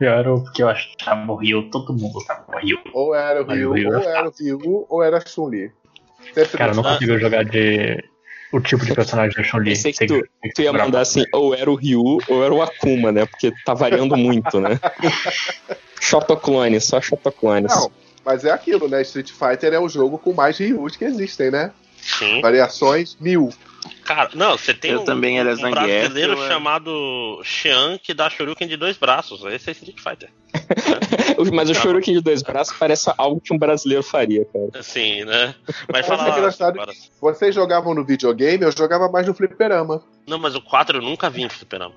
[0.00, 2.78] Eu era o que eu achava o Ryu, todo mundo gostava do Ryu.
[2.92, 5.70] Ou era o o é ou era o Ryu, ou era a Chun-Li.
[6.56, 6.92] Cara, eu não Ah.
[6.94, 8.02] consigo jogar de.
[8.52, 9.70] O tipo de personagem da Chun-Li.
[9.70, 12.62] Pensei que tu- que Tu ia mandar assim, ou era o Ryu ou era o
[12.62, 13.26] Akuma, né?
[13.26, 14.78] Porque tá variando muito, né?
[16.00, 17.74] Shotoclone, só Shotoclones.
[17.74, 17.90] Não,
[18.26, 19.00] mas é aquilo, né?
[19.02, 21.70] Street Fighter é o jogo com mais Ryus que existem, né?
[21.96, 22.40] Sim.
[22.40, 23.50] Variações mil.
[24.04, 28.28] Cara, não, você tem Eu um, também era um brasileiro era- chamado Xian que dá
[28.28, 29.44] Shoryuken de dois braços.
[29.44, 30.28] Esse é Street Fighter.
[31.52, 34.70] Mas o Shoryuken de dois braços parece algo que um brasileiro faria, cara.
[34.80, 35.54] Assim, né?
[35.92, 36.92] Mas fala é.
[37.20, 40.02] Vocês jogavam no videogame, eu jogava mais no fliperama.
[40.26, 41.94] Não, mas o 4 eu nunca vi em fliperama.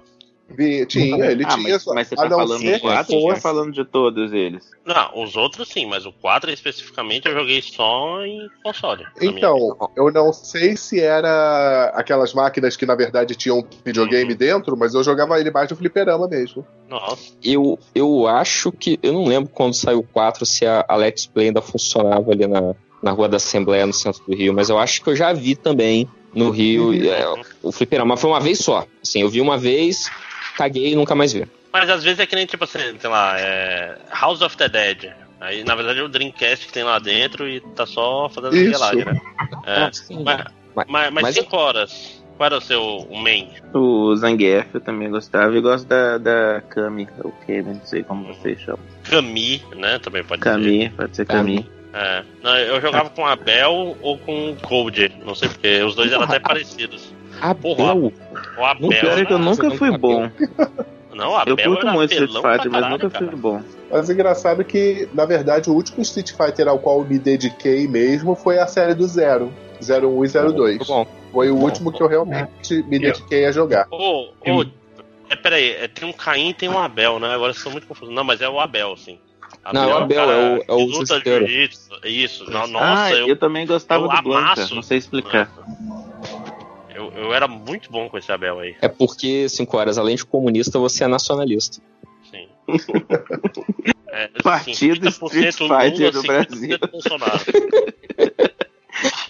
[0.87, 1.69] Tinha, ele ah, tinha.
[1.69, 4.69] mas, só- mas você tá não falando 4 que ou tá falando de todos eles?
[4.85, 9.05] Não, os outros sim, mas o 4 especificamente eu joguei só em console.
[9.21, 14.93] Então, eu não sei se era aquelas máquinas que na verdade tinham videogame dentro, mas
[14.93, 16.65] eu jogava ele mais no fliperama mesmo.
[16.89, 17.33] Nossa.
[17.43, 18.99] Eu, eu acho que.
[19.03, 22.47] Eu não lembro quando saiu o 4 se a, a Let's Play ainda funcionava ali
[22.47, 25.31] na, na Rua da Assembleia, no centro do Rio, mas eu acho que eu já
[25.31, 27.25] vi também no Rio é,
[27.61, 28.13] o fliperama.
[28.13, 28.85] Mas foi uma vez só.
[29.01, 30.09] Assim, eu vi uma vez,
[30.59, 31.47] caguei e nunca mais vi.
[31.71, 35.11] Mas às vezes é que nem, tipo assim, sei lá, é House of the Dead.
[35.39, 38.71] Aí, na verdade, é o Dreamcast que tem lá dentro e tá só fazendo Isso.
[38.71, 39.21] gelagem, né?
[39.65, 40.43] É, Sim, mas,
[40.75, 42.19] Mas- mas, mas cinco horas.
[42.35, 43.49] Qual era o seu o main?
[43.73, 48.25] O Zangief eu também gostava e gosto da, da Kami, ou Kami, não sei como
[48.33, 48.79] vocês chamam.
[49.09, 49.99] Kami, né?
[49.99, 50.49] Também pode ser.
[50.49, 51.69] Kami, pode ser Kami.
[51.93, 52.23] É.
[52.43, 55.11] Não, eu jogava com a Bel ou com o Cold.
[55.25, 55.81] Não sei porque.
[55.83, 57.13] Os dois eram até parecidos.
[57.41, 57.93] Ah, Porra.
[58.59, 58.89] O Abel.
[58.89, 60.29] Pior é que eu nunca fui não bom.
[61.13, 63.25] Não, o Abel Eu curto muito Street Fighter, mas nunca cara.
[63.27, 63.61] fui bom.
[63.91, 68.35] Mas é engraçado que, na verdade, o último Street Fighter ao qual me dediquei mesmo
[68.35, 69.51] foi a série do Zero.
[69.81, 70.55] 01 e 02.
[70.77, 71.07] Muito bom.
[71.31, 71.63] Foi o Bom.
[71.63, 73.87] último que eu realmente me dediquei a jogar.
[73.91, 74.65] Ô, ô,
[75.29, 77.33] é, peraí, é, tem um Caim e tem um Abel, né?
[77.33, 78.11] Agora eu sou muito confuso.
[78.11, 79.17] Não, mas é o Abel, sim.
[79.71, 81.91] Não, é o Abel, cara é o- é o luta jiu-jitsu.
[82.03, 84.75] Isso, ah, nossa, eu, eu, também gostava eu do Blanca, amasso.
[84.75, 85.49] não sei explicar.
[86.99, 88.75] Eu, eu era muito bom com esse Abel aí.
[88.81, 91.81] É porque, 5 horas, além de comunista, você é nacionalista.
[92.29, 92.47] Sim.
[94.11, 96.79] É, Partido 50% Street Fighter do 50% Brasil.
[96.91, 97.45] Bolsonaro.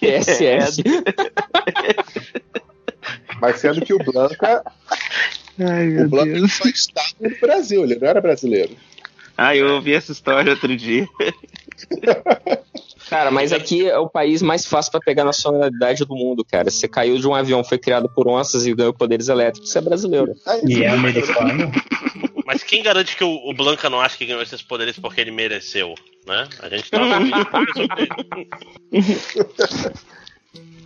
[0.00, 0.82] SS.
[3.42, 4.64] Mas sendo que o Blanca,
[5.58, 6.54] Ai, o Blanca Deus.
[6.54, 8.74] só estava no Brasil, ele não era brasileiro.
[9.36, 11.06] Ah, eu ouvi essa história outro dia.
[13.10, 16.70] Cara, mas aqui é o país mais fácil pra pegar nacionalidade do mundo, cara.
[16.70, 19.80] Você caiu de um avião, foi criado por onças e ganhou poderes elétricos, você é
[19.80, 20.32] brasileiro.
[20.64, 21.72] E é americano.
[22.46, 25.96] Mas quem garante que o, Blanca não acha que ganhou esses poderes porque ele mereceu,
[26.24, 26.48] né?
[26.60, 27.00] A gente tá.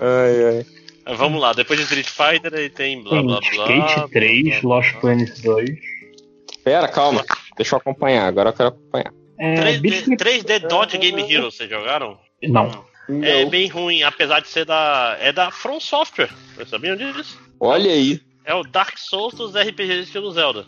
[0.00, 0.66] Ai,
[1.06, 1.14] ai.
[1.16, 3.66] Vamos lá, depois de Street Fighter aí tem blá blá blá.
[3.66, 5.78] Skate 3, Lost Planet 2.
[6.64, 7.22] Pera, calma.
[7.54, 9.12] Deixa eu acompanhar, agora eu quero acompanhar.
[9.38, 12.18] É, Beat 3D, Street- 3D Dodge Game Hero, vocês jogaram?
[12.42, 12.84] Não.
[13.22, 15.16] É bem ruim, apesar de ser da.
[15.20, 16.30] É da From Software.
[16.54, 17.38] Vocês sabiam disso?
[17.60, 18.20] Olha aí.
[18.44, 20.64] É o Dark Souls dos RPGs estilo Zelda.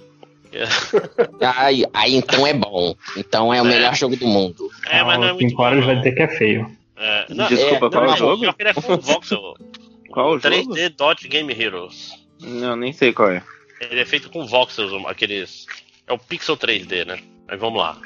[1.56, 2.94] Aí, aí então é bom.
[3.16, 4.70] Então é o melhor jogo do mundo.
[4.86, 6.02] É, mas não é muito 5 horas bom, vai não.
[6.02, 6.70] dizer que é feio.
[6.96, 8.54] É, não, Desculpa, é, qual não, é o não, jogo?
[8.58, 9.54] ele é full voxel.
[10.10, 10.90] Qual o 3D jogo?
[10.96, 12.12] Dodge Game Heroes.
[12.40, 13.42] Não, nem sei qual é.
[13.82, 15.66] Ele é feito com voxels, aqueles.
[16.06, 17.18] É o Pixel 3D, né?
[17.49, 17.97] Mas vamos lá.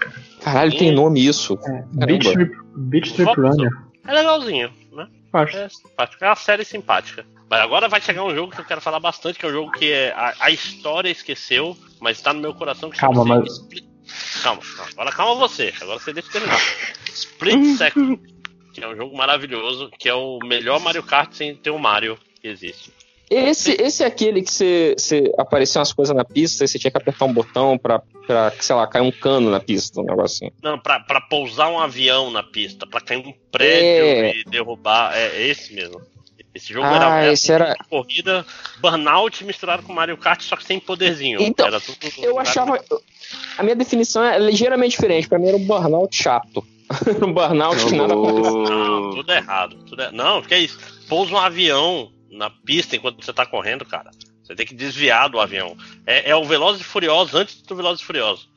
[0.43, 1.59] Caralho, tem nome isso.
[1.93, 3.71] Beat Strip, Beat Strip Runner.
[4.07, 5.09] É legalzinho, né?
[5.33, 5.57] Acho.
[5.57, 6.25] É simpático.
[6.25, 7.25] É uma série simpática.
[7.49, 9.73] Mas agora vai chegar um jogo que eu quero falar bastante, que é um jogo
[9.73, 12.91] que é, a, a história esqueceu, mas tá no meu coração.
[12.91, 13.85] Que Calma, mas- Split...
[14.43, 15.73] Calma, calma, agora calma você.
[15.81, 16.61] Agora você deixa eu terminar.
[17.07, 18.21] Split Second,
[18.73, 22.19] que é um jogo maravilhoso, que é o melhor Mario Kart sem ter o Mario
[22.41, 22.93] que existe.
[23.31, 26.91] Esse, esse é aquele que você, você apareciam umas coisas na pista e você tinha
[26.91, 30.47] que apertar um botão pra, pra sei lá, cair um cano na pista, um negócio
[30.49, 30.55] assim.
[30.61, 34.37] Não, pra, pra pousar um avião na pista, pra cair um prédio É.
[34.41, 35.17] e derrubar.
[35.17, 36.01] É, é esse mesmo.
[36.53, 38.45] Esse jogo Ah, era, era esse era- corrida
[38.81, 41.41] Burnout misturado com Mario Kart, só que sem poderzinho.
[41.41, 42.83] Então, Era tudo- Eu achava.
[43.57, 45.29] A minha definição é ligeiramente diferente.
[45.29, 46.67] Pra mim era um burnout chato.
[47.25, 48.51] um burnout que nada acontece.
[48.57, 49.77] Não, tudo errado.
[49.85, 50.77] Tudo er- Não, que é isso?
[51.09, 54.11] Pousa um avião na pista enquanto você tá correndo, cara.
[54.43, 55.77] Você tem que desviar do avião.
[56.07, 58.49] É, é o Velozes e Furiosos antes do Velozes e Furiosos.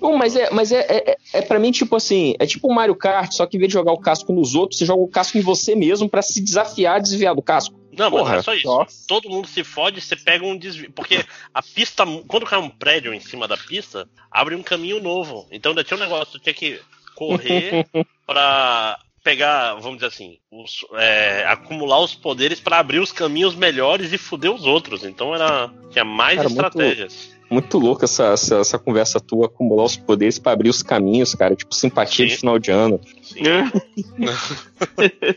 [0.00, 2.96] Não, mas é, mas é, é, é, pra mim tipo assim, é tipo um Mario
[2.96, 5.36] Kart, só que em vez de jogar o casco nos outros, você joga o casco
[5.38, 7.78] em você mesmo pra se desafiar a desviar do casco.
[7.96, 8.66] Não, mas Porra, não é só isso.
[8.66, 9.04] nossa.
[9.06, 10.90] Todo mundo se fode, você pega um desvio.
[10.92, 15.46] Porque a pista, quando cai um prédio em cima da pista, abre um caminho novo.
[15.50, 16.80] Então ainda tinha um negócio, tu tinha que
[17.14, 17.86] correr
[18.26, 24.12] pra pegar, vamos dizer assim, os- é, acumular os poderes pra abrir os caminhos melhores
[24.12, 25.02] e fuder os outros.
[25.02, 27.34] Então era tinha mais Cara, muito- estratégias.
[27.50, 31.54] Muito louca essa, essa, essa conversa tua, acumular os poderes pra abrir os caminhos, cara.
[31.54, 32.38] Tipo, simpatia de Sim.
[32.38, 33.00] final de ano.
[33.22, 33.42] Sim.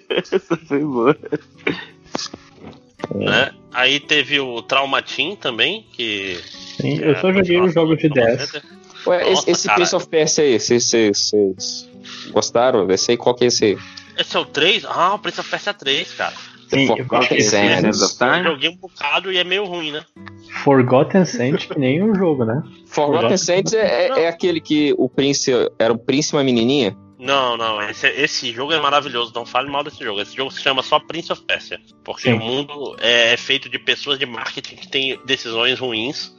[0.10, 1.18] Essa foi boa.
[3.14, 3.52] né?
[3.74, 6.40] Aí teve o Trauma Team também, que.
[6.80, 8.54] Sim, eu só joguei os jogos de 10.
[9.06, 9.76] Ué, esse, Nossa, esse cara.
[9.76, 11.32] Prince of Persia aí, vocês
[12.32, 13.18] gostaram desse aí?
[13.18, 13.78] Qual que é esse aí?
[14.18, 14.86] Esse é o 3?
[14.86, 16.34] Ah, o Prince of Persia 3, cara.
[16.70, 17.82] The Sim, Forgotten eu- Sands.
[18.00, 18.44] Sands Eu Time?
[18.44, 20.04] joguei um bocado e é meio ruim, né?
[20.64, 22.62] Forgotten Saints, que nem um jogo, né?
[22.88, 26.98] Forgotten Sands é, é- é aquele que o príncipe era o príncipe e uma menininha?
[27.20, 30.22] Não, não, esse, esse jogo é maravilhoso, não fale mal desse jogo.
[30.22, 32.34] Esse jogo se chama só Prince of Persia, porque Sim.
[32.34, 36.32] o mundo é, é feito de pessoas de marketing que têm decisões ruins,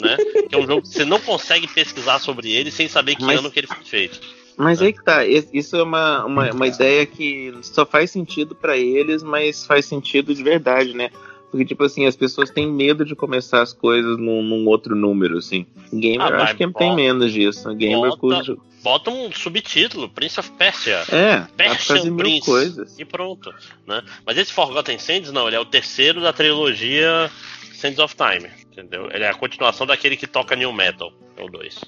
[0.00, 0.16] né?
[0.48, 3.38] que é um jogo que você não consegue pesquisar sobre ele sem saber que Mas-
[3.38, 4.20] ano que ele foi feito.
[4.56, 8.76] Mas aí que tá, isso é uma, uma, uma ideia que só faz sentido pra
[8.76, 11.10] eles, mas faz sentido de verdade, né?
[11.50, 15.38] Porque, tipo assim, as pessoas têm medo de começar as coisas num, num outro número,
[15.38, 15.64] assim.
[15.92, 17.72] Gamer, Ah, acho que bota- tem menos disso.
[17.74, 18.56] Gamer bota- curte.
[18.82, 21.04] Bota um subtítulo, Prince of Persia.
[21.10, 22.44] É, Persian fazer mil Prince.
[22.46, 22.98] coisas.
[22.98, 23.54] E pronto,
[23.86, 24.02] né?
[24.26, 27.30] Mas esse Forgotten Sands, não, ele é o terceiro da trilogia
[27.72, 29.08] Sands of Time, entendeu?
[29.12, 31.80] Ele é a continuação daquele que toca New Metal, é o 2.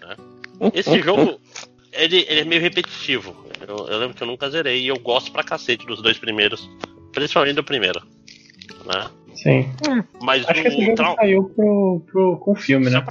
[0.00, 0.16] né?
[0.72, 1.40] Esse jogo,
[1.92, 3.34] ele, ele é meio repetitivo.
[3.66, 6.68] Eu, eu lembro que eu nunca zerei e eu gosto pra cacete dos dois primeiros,
[7.12, 8.00] principalmente do primeiro.
[8.86, 9.10] Né?
[9.34, 9.70] Sim.
[10.20, 13.04] Mas Acho que esse o jogo Trau- saiu pro, pro, com filme, né?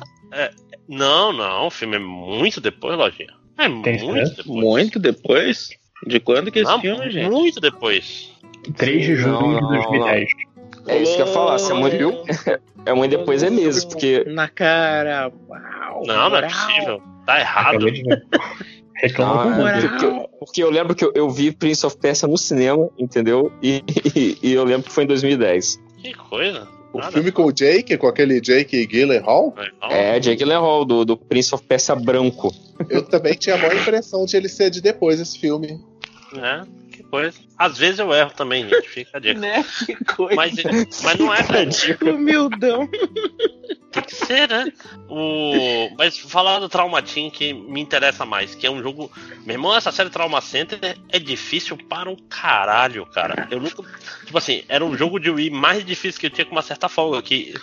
[0.88, 3.34] Não, não, o filme é muito depois, Lojinha.
[3.58, 4.36] É Tem muito certeza?
[4.38, 4.48] depois.
[4.64, 5.70] Muito depois?
[6.08, 7.30] De quando que é esse Não, filme, gente?
[7.30, 8.32] Muito depois.
[8.78, 10.30] 3 de julho Não, de não, 2010.
[10.90, 11.58] É isso que eu ia falar.
[11.60, 11.96] Se é muito,
[12.86, 15.32] é muito depois é meses, porque Na cara.
[15.48, 16.50] Uau, Não, não é moral.
[16.50, 17.02] possível.
[17.26, 17.86] Tá errado.
[18.96, 19.90] Reclama Não, com Google.
[19.90, 23.52] porque, eu- porque eu lembro que eu, eu vi Prince of Persia no cinema, entendeu?
[23.64, 23.82] E,
[24.16, 25.80] e- e eu lembro que foi em 2010.
[26.02, 26.68] Que coisa.
[26.92, 27.12] O Nada.
[27.12, 29.54] filme com o Jake, com aquele Jake Gyllenhaal,
[29.90, 32.52] É, Jake Gyllenhaal, do, do Prince of Persia branco.
[32.90, 35.80] eu também tinha a maior impressão de ele ser de depois desse filme.
[36.36, 37.40] É, que coisa.
[37.58, 38.90] Às vezes eu erro também, gente.
[38.90, 39.40] Fica a dica.
[39.40, 39.66] Né?
[39.86, 40.36] Que coisa.
[40.36, 40.56] Mas,
[41.04, 41.70] mas não é, cara.
[42.02, 42.90] Humildão.
[43.92, 44.72] Tem que ser, né?
[45.10, 45.90] O...
[45.98, 49.12] Mas falar do Trauma Team que me interessa mais, que é um jogo.
[49.46, 53.48] Meu irmão, essa série Trauma Center é difícil para um caralho, cara.
[53.50, 53.84] Eu nunca.
[54.26, 56.88] Tipo assim, era um jogo de Wii mais difícil que eu tinha com uma certa
[56.88, 57.22] folga.
[57.22, 57.56] Que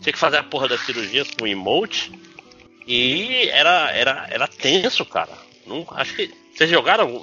[0.00, 2.12] tinha que fazer a porra das cirurgias com emote.
[2.86, 5.32] E era, era, era tenso, cara.
[5.66, 6.30] Não, acho que.
[6.54, 7.20] Vocês jogaram,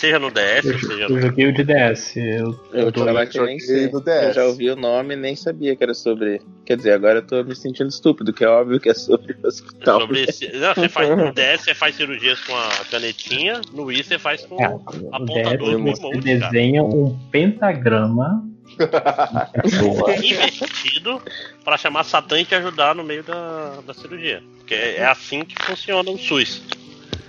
[0.00, 1.20] seja no DS, Eu, seja eu no.
[1.20, 2.16] joguei o de DS.
[2.16, 3.90] Eu, Eu tô- eu nem joguei sei.
[3.90, 4.24] no DS.
[4.28, 6.40] Eu já ouvi o nome e nem sabia que era sobre.
[6.64, 9.46] Quer dizer, agora eu tô me sentindo estúpido, que é óbvio que é sobre o
[9.46, 10.00] hospital.
[10.00, 14.02] Sobre esse- não, você faz no DS você faz cirurgias com a canetinha, no Wii
[14.04, 14.66] você faz com É,
[15.12, 16.50] apontador DS do você emote, cara.
[16.50, 18.44] desenha um pentagrama.
[19.62, 20.14] pessoa.
[20.16, 21.20] invertido
[21.64, 24.42] pra chamar Satã e te ajudar no meio da, da cirurgia.
[24.58, 26.62] Porque é assim que funciona o SUS.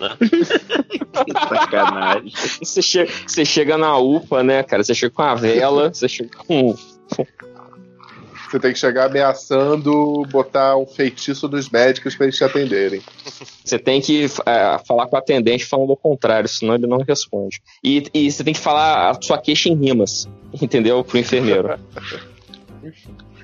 [1.50, 2.32] Sacanagem.
[2.62, 4.84] Você chega, você chega na UPA, né, cara?
[4.84, 6.76] Você chega com a vela, você chega com.
[8.52, 13.02] Você tem que chegar ameaçando botar um feitiço nos médicos pra eles te atenderem.
[13.64, 17.62] Você tem que é, falar com o atendente falando o contrário, senão ele não responde.
[17.82, 20.28] E, e você tem que falar a sua queixa em rimas,
[20.62, 21.02] entendeu?
[21.02, 21.80] Pro enfermeiro.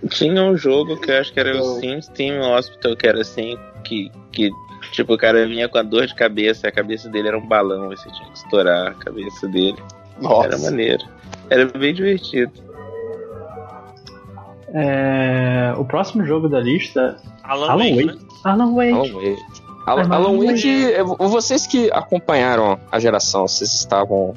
[0.10, 3.58] Tinha um jogo que eu acho que era o Sims Team Hospital, que era assim,
[3.86, 4.52] que, que
[4.92, 7.92] tipo, o cara vinha com a dor de cabeça, a cabeça dele era um balão,
[7.92, 9.78] e você tinha que estourar a cabeça dele.
[10.20, 10.58] Era Nossa.
[10.60, 11.06] maneiro.
[11.50, 12.52] Era bem divertido.
[14.74, 18.26] É, o próximo jogo da lista, Alan, Alan Wake, Wake.
[18.44, 18.94] Alan Wake.
[18.94, 19.44] Alan Wake.
[19.86, 24.36] Alan, Alan Wake, vocês que acompanharam a geração, vocês estavam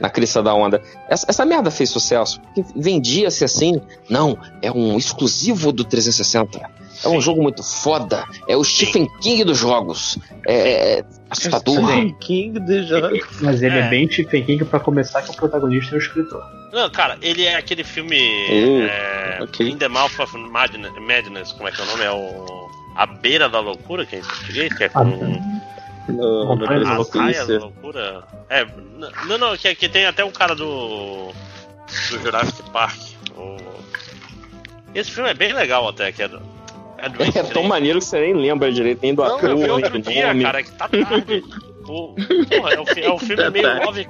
[0.00, 0.80] na crista da onda.
[1.08, 6.60] Essa, essa merda fez sucesso, porque vendia-se assim, não, é um exclusivo do 360.
[7.04, 8.24] É um jogo muito foda.
[8.48, 10.18] É o Stephen King dos jogos.
[10.46, 11.74] É, é assustador.
[11.74, 13.20] Stephen King dos jogos.
[13.40, 13.88] Mas ele é, É.
[13.88, 16.42] bem Stephen King pra começar, que o protagonista é o escritor.
[16.72, 18.16] Não, cara, ele é aquele filme.
[18.16, 19.68] Uh, é, ok.
[19.68, 22.02] In the Mouth of Madness, Madness, como é que é o nome?
[22.04, 22.64] É o.
[22.96, 25.00] A Beira da Loucura, que é em português, que é com.
[25.00, 25.04] Ah,
[26.08, 27.58] No, no Montanha da A Raia da.
[27.58, 28.24] Loucura.
[28.48, 28.66] É,
[29.26, 31.28] não, não, que, que tem até o cara do.
[31.28, 32.98] do Jurassic Park.
[33.36, 33.56] O...
[34.94, 36.40] Esse filme é bem legal até, que é do.
[37.04, 39.70] É, É tão maneiro que você nem lembra direito nem do Não, ator, eu vi
[39.70, 40.42] outro do dia, nome.
[40.42, 41.44] cara, que tá tarde.
[41.84, 42.16] Porra,
[42.72, 43.84] é, o, é um filme Tá meio.
[43.84, 44.08] Love,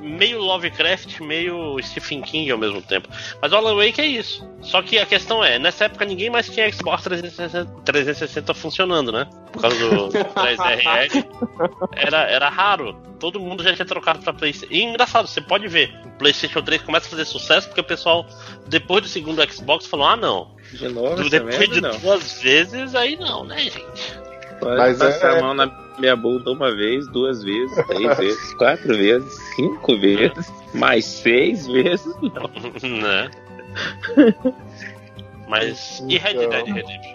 [0.00, 3.08] meio Lovecraft, meio Stephen King ao mesmo tempo.
[3.40, 4.48] Mas o Alan Wake é isso.
[4.62, 9.28] Só que a questão é, nessa época ninguém mais tinha Xbox 360, 360 funcionando, né?
[9.52, 11.26] Por causa do 3RL.
[11.94, 12.96] Era, era raro.
[13.20, 14.74] Todo mundo já tinha trocado pra PlayStation.
[14.74, 18.26] E engraçado, você pode ver, o PlayStation 3 começa a fazer sucesso porque o pessoal,
[18.66, 20.51] depois do segundo Xbox, falou: ah, não.
[20.72, 21.96] De novo, depois de não.
[21.98, 24.20] duas vezes, aí não, né, gente?
[24.60, 25.66] Pode Mas passar é- a mão na
[25.98, 32.06] minha bunda uma vez, duas vezes, três vezes, quatro vezes, cinco vezes, mais seis vezes.
[32.22, 32.88] Não.
[33.00, 33.30] né?
[35.48, 36.02] Mas.
[36.08, 36.48] E Red Então.
[36.50, 37.12] Dead Redemption?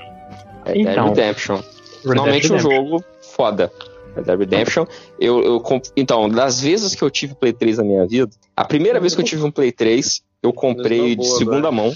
[0.66, 1.08] Red Dead Então.
[1.10, 1.62] Redemption.
[2.04, 3.72] Finalmente Dead um jogo foda.
[4.16, 4.86] Red Dead Redemption.
[5.20, 8.66] Eu, eu comp- Então, das vezes que eu tive Play 3 na minha vida, a
[8.66, 11.94] primeira vez que eu tive um Play 3, eu comprei de Boa, segunda mão.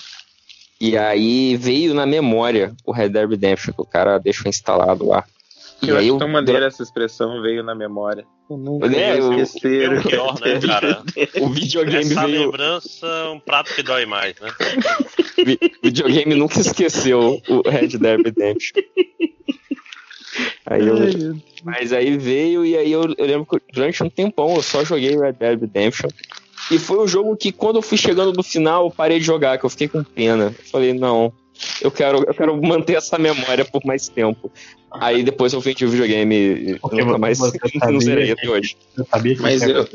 [0.82, 5.24] E aí veio na memória o Red Dead Redemption, que o cara deixou instalado lá.
[5.82, 6.18] E Eu aí acho eu.
[6.18, 8.26] tão maneira essa expressão veio na memória.
[8.50, 9.92] Eu nunca É, vou eu- esquecer.
[9.92, 11.04] É o pior, né, cara?
[11.40, 12.46] O videogame Essa veio.
[12.46, 14.50] lembrança é um prato que dói mais, né?
[15.46, 18.82] vi- videogame nunca esqueceu o Red Dead Redemption.
[20.66, 20.96] Aí eu,
[21.64, 25.18] mas aí veio e aí eu, eu lembro que durante um tempão eu só joguei
[25.18, 26.10] Red Dead Redemption.
[26.72, 29.58] E foi um jogo que quando eu fui chegando no final eu parei de jogar,
[29.58, 30.56] que eu fiquei com pena.
[30.58, 31.34] Eu falei, não,
[31.82, 34.52] eu quero, eu quero manter essa memória por mais tempo.
[34.92, 37.50] Aí depois eu vendi o videogame e Porque nunca mais não
[37.80, 38.78] sabia zerei que- até hoje.
[38.98, 39.88] Eu sabia que Mas eu-.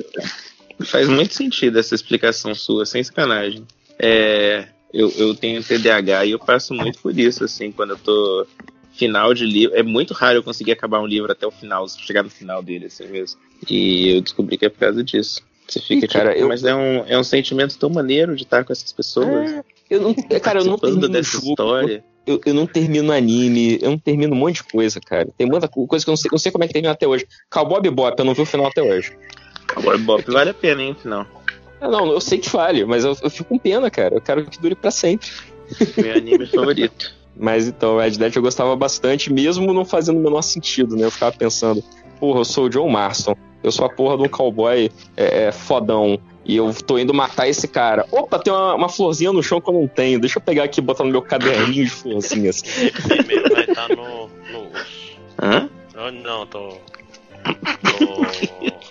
[0.84, 3.64] Faz muito sentido essa explicação sua, sem sacanagem.
[3.98, 8.46] É, eu, eu tenho TDAH e eu passo muito por isso, assim, quando eu tô
[8.92, 9.74] final de livro.
[9.74, 12.86] É muito raro eu conseguir acabar um livro até o final, chegar no final dele,
[12.86, 13.40] assim mesmo.
[13.70, 15.42] E eu descobri que é por causa disso.
[15.68, 18.64] Você fica cara, tipo, eu- mas é um, é um sentimento tão maneiro de estar
[18.64, 19.51] com essas pessoas.
[19.90, 22.05] Eu não, cara, eu não termino dessa jogo, história.
[22.26, 25.28] eu, eu não termino anime, eu não termino um monte de coisa, cara.
[25.36, 27.06] Tem muita co- coisa que eu não sei, não sei como é que termina até
[27.06, 27.26] hoje.
[27.51, 29.12] Cowboy Bebop, eu não vi o final até hoje.
[29.74, 31.26] Agora, Bob, vale a pena, hein, final.
[31.80, 34.14] Ah, não, eu sei que falhe, mas eu, eu fico com pena, cara.
[34.14, 35.28] Eu quero que dure pra sempre.
[35.97, 37.14] Meu anime favorito.
[37.36, 41.05] Mas então, Red Dead eu gostava bastante, mesmo não fazendo o menor sentido, né?
[41.05, 41.84] Eu ficava pensando,
[42.18, 45.52] porra, eu sou o John Marston, eu sou a porra de um cowboy é, é,
[45.52, 48.06] fodão, e eu tô indo matar esse cara.
[48.12, 50.80] Opa, tem uma, uma florzinha no chão que eu não tenho, deixa eu pegar aqui
[50.80, 52.62] e botar no meu caderninho de florzinhas.
[52.62, 54.28] Primeiro vai estar no.
[54.52, 54.70] no
[55.43, 55.68] Hã?
[55.98, 56.78] Oh, não, tô.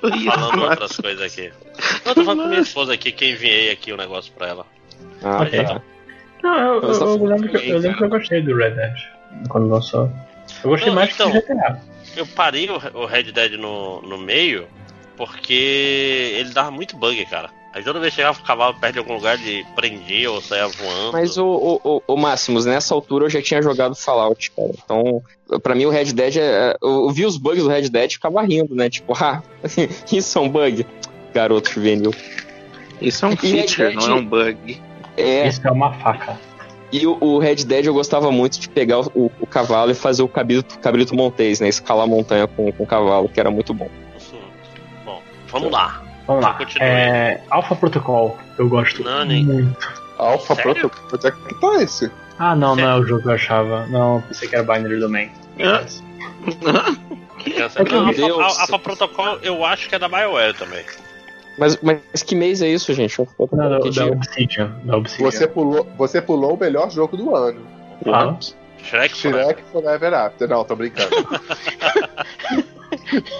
[0.01, 1.51] Tô falando outras coisas aqui.
[2.05, 4.65] Não, tô falando com minha esposa aqui, que eu enviei aqui o negócio pra ela.
[5.23, 5.63] Ah, Ok.
[5.63, 5.81] tá.
[6.43, 8.55] Não, eu, tá eu, eu falando lembro, que, quem, eu lembro que eu gostei do
[8.55, 8.93] Red Dead.
[9.49, 10.11] quando lançou.
[10.63, 11.31] Eu gostei Não, mais então.
[11.31, 11.81] que GTA.
[12.15, 14.67] Eu parei o, Red Dead no, no meio
[15.17, 17.49] porque ele dava muito bug, cara.
[17.73, 20.67] Aí toda vez que chegava o cavalo perto de algum lugar, ele prendia ou saia
[20.67, 21.11] voando.
[21.11, 24.71] Mas o, o, o, o Máximos, nessa altura eu já tinha jogado Fallout, cara.
[24.83, 25.21] Então,
[25.61, 26.75] pra mim o Red Dead é.
[26.81, 28.89] Eu vi os bugs do Red Dead e ficava rindo, né?
[28.89, 29.43] Tipo, ah,
[30.11, 30.85] isso é um bug.
[31.33, 32.13] Garoto juvenil.
[33.01, 34.81] Isso é um feature, Dead- não é um bug.
[35.17, 36.37] É, Isso é uma faca.
[36.91, 40.21] E o, o Red Dead eu gostava muito de pegar o, o- cavalo e fazer
[40.23, 41.67] o cabrito, cabrito montês, né?
[41.67, 43.89] Escalar a montanha com, com o cavalo, que era muito bom.
[44.15, 44.39] Assim,
[45.03, 46.01] Bom, vamos lá.
[46.27, 46.53] Vamos lá.
[46.53, 46.87] Continue.
[46.87, 49.43] É, Alpha Protocol, eu gosto Nani.
[49.43, 50.05] muito.
[50.17, 50.89] Alpha Sério?
[50.89, 51.09] Protocol.
[51.13, 52.11] Onde é que tá esse?
[52.39, 53.85] Ah, não, não é o jogo que eu achava.
[53.87, 55.29] Não, pensei que era Binary Domain.
[55.59, 55.83] Ah.
[57.45, 58.61] É que eu Alpha.
[58.61, 60.83] Alpha Protocol eu acho que é da BioWare também.
[61.57, 63.17] Mas, mas que mês é isso, gente?
[63.19, 64.05] Eu- eu- Não, da, da dia?
[64.11, 64.79] Obsidian.
[64.83, 65.31] Da Obsidian.
[65.31, 67.61] Você pulou, você pulou o melhor jogo do ano.
[68.03, 68.37] Fala.
[68.83, 70.47] Shrek, Shrek Forever After.
[70.47, 71.09] Não, tô brincando.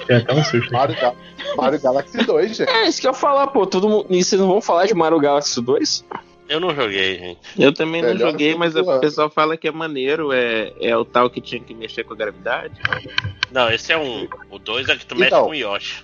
[0.07, 0.71] Tem até um susto.
[0.71, 1.13] Mario, Ga-
[1.57, 2.69] Mario Galaxy 2, gente.
[2.69, 3.65] É, isso que eu ia falar, pô.
[3.65, 4.07] Todo mundo...
[4.09, 6.05] E vocês não vão falar de Mario Galaxy 2?
[6.47, 7.39] Eu não joguei, gente.
[7.57, 10.95] Eu também não Melhor joguei, jogo mas o pessoal fala que é maneiro, é, é
[10.95, 12.79] o tal que tinha que mexer com a gravidade.
[13.51, 14.27] Não, esse é um.
[14.51, 15.45] O 2 é que tu mexe Então.
[15.45, 16.03] com o Yoshi.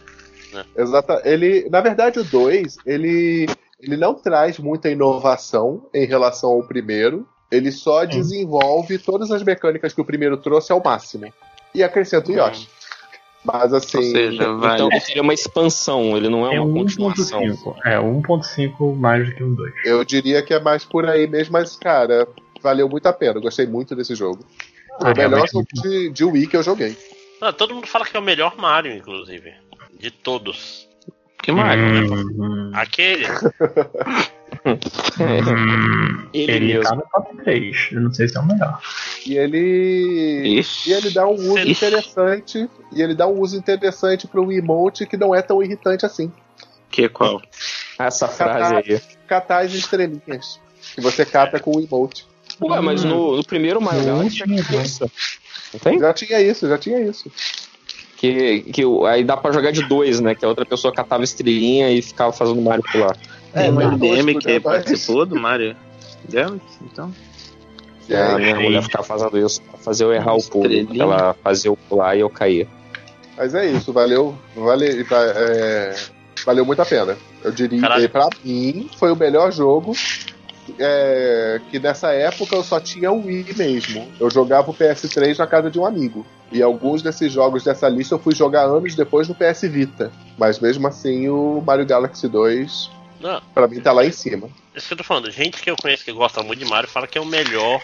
[0.75, 1.21] Exata.
[1.25, 3.47] Ele, na verdade, o 2, ele,
[3.79, 7.27] ele não traz muita inovação em relação ao primeiro.
[7.51, 11.31] Ele só desenvolve todas as mecânicas que o primeiro trouxe ao máximo.
[11.75, 12.67] E acrescenta o Yoshi.
[13.43, 13.97] Mas assim.
[13.97, 14.75] Ou seja, vai.
[14.75, 17.41] Então seria uma expansão, ele não é, É uma um continuação.
[17.41, 17.75] 1.5.
[17.85, 19.73] É, 1.5 mais do que um 2.
[19.85, 22.27] Eu diria que é mais por aí mesmo, mas, cara,
[22.61, 23.37] valeu muito a pena.
[23.37, 24.45] Eu gostei muito desse jogo.
[24.99, 26.95] Ah, o melhor jogo de, de Wii que eu joguei.
[27.41, 29.53] Não, todo mundo fala que é o melhor Mario, inclusive.
[30.01, 30.87] De todos.
[31.41, 32.23] Que Mario, né?
[32.37, 33.25] Hum, Aquele.
[34.65, 37.89] hum, Ele, ele tá no top 3.
[37.91, 38.79] Eu não sei se é o melhor.
[39.25, 40.59] E ele.
[40.59, 40.89] Ixi.
[40.89, 41.71] E ele dá um uso Ixi.
[41.71, 42.69] interessante.
[42.91, 46.31] E ele dá um uso interessante para um emote que não é tão irritante assim.
[46.89, 47.41] Que qual?
[47.97, 49.01] Essa frase aí.
[49.27, 50.59] Catar as estrelinhas.
[50.95, 52.25] Que você cata com o emote.
[52.61, 54.83] Ué, mas no, no primeiro já último, tinha né?
[54.85, 55.09] isso.
[55.73, 55.99] Não tem?
[55.99, 57.31] Já tinha isso, já tinha isso.
[58.21, 60.35] Que, que o- aí dá pra jogar de dois, né?
[60.35, 63.17] Que a outra pessoa catava estrelinha e ficava fazendo Mario pular.
[63.51, 65.75] É, Tem uma DM que participou do Mario
[66.31, 67.11] Galaxy, então.
[68.07, 70.69] E a minha mulher ficava fazendo isso pra fazer eu errar o pulo.
[71.01, 72.67] Ela fazia eu pular e eu caía.
[73.35, 74.37] Mas é isso, valeu.
[74.55, 75.95] Vale, va- é,
[76.45, 77.17] valeu muito a pena.
[77.43, 78.03] Eu diria, Caralho.
[78.03, 79.93] e pra mim, foi o melhor jogo.
[80.79, 84.11] É, que nessa época eu só tinha o Wii mesmo.
[84.19, 86.25] Eu jogava o PS3 na casa de um amigo.
[86.51, 90.11] E alguns desses jogos dessa lista eu fui jogar anos depois no PS Vita.
[90.37, 94.49] Mas mesmo assim, o Mario Galaxy 2, Não, pra mim, tá lá em cima.
[94.75, 95.31] isso que eu tô falando.
[95.31, 97.81] Gente que eu conheço que gosta muito de Mario fala que é o melhor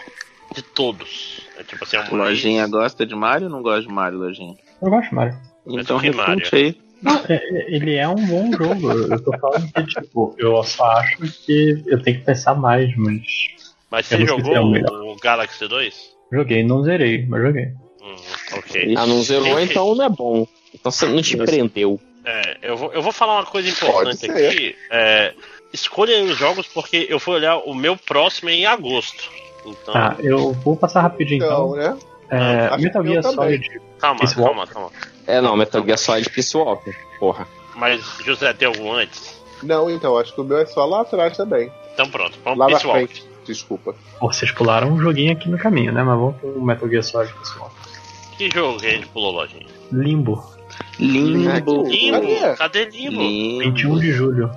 [0.53, 1.41] de todos.
[1.57, 4.55] É tipo assim, é um Lojinha gosta de Mario ou não gosta de Mario, Lojinha?
[4.81, 5.37] Eu gosto de Mario.
[5.65, 6.47] Então que Mario?
[6.53, 6.86] aí.
[7.29, 8.91] É, é, Ele é um bom jogo.
[8.91, 13.21] Eu tô falando que, tipo, eu só acho que eu tenho que pensar mais, mas.
[13.89, 14.91] Mas você jogou é o melhor.
[14.91, 16.11] o Galaxy 2?
[16.31, 17.65] Joguei, não zerei, mas joguei.
[18.01, 18.15] Hum,
[18.57, 18.95] ok.
[18.97, 20.45] Ah, não zerou, então não é bom.
[20.73, 21.99] Então você não te prendeu.
[22.25, 24.47] É, eu vou, eu vou falar uma coisa importante Pode ser.
[24.47, 24.75] aqui.
[24.91, 25.33] É,
[25.71, 29.29] escolha os jogos porque eu fui olhar o meu próximo em agosto.
[29.65, 31.93] Então, Tá, eu vou passar rapidinho Então, então.
[31.93, 31.99] né?
[32.29, 33.23] É, acho Metal Gear.
[33.23, 33.81] Solid.
[33.99, 34.91] calma, calma, calma.
[35.27, 36.95] É, não, Metal Gear Solid Peace Walker.
[37.19, 37.45] Porra.
[37.75, 39.39] Mas, José, tem algum antes?
[39.61, 41.71] Não, então, acho que o meu é só lá atrás também.
[41.93, 43.05] Então pronto, vamos Lá na Peace Walker.
[43.07, 43.95] frente, desculpa.
[44.19, 46.01] Pô, vocês pularam um joguinho aqui no caminho, né?
[46.03, 47.71] Mas vamos pro Metal Gear Solid, pessoal.
[48.37, 49.65] Que jogo que a gente pulou, lojinha?
[49.91, 50.43] Limbo,
[50.99, 51.83] Limbo.
[51.87, 52.21] Limbo?
[52.21, 52.55] Cadê?
[52.55, 53.21] Cadê Limbo?
[53.21, 53.63] Limbo.
[53.63, 54.51] 21 de julho.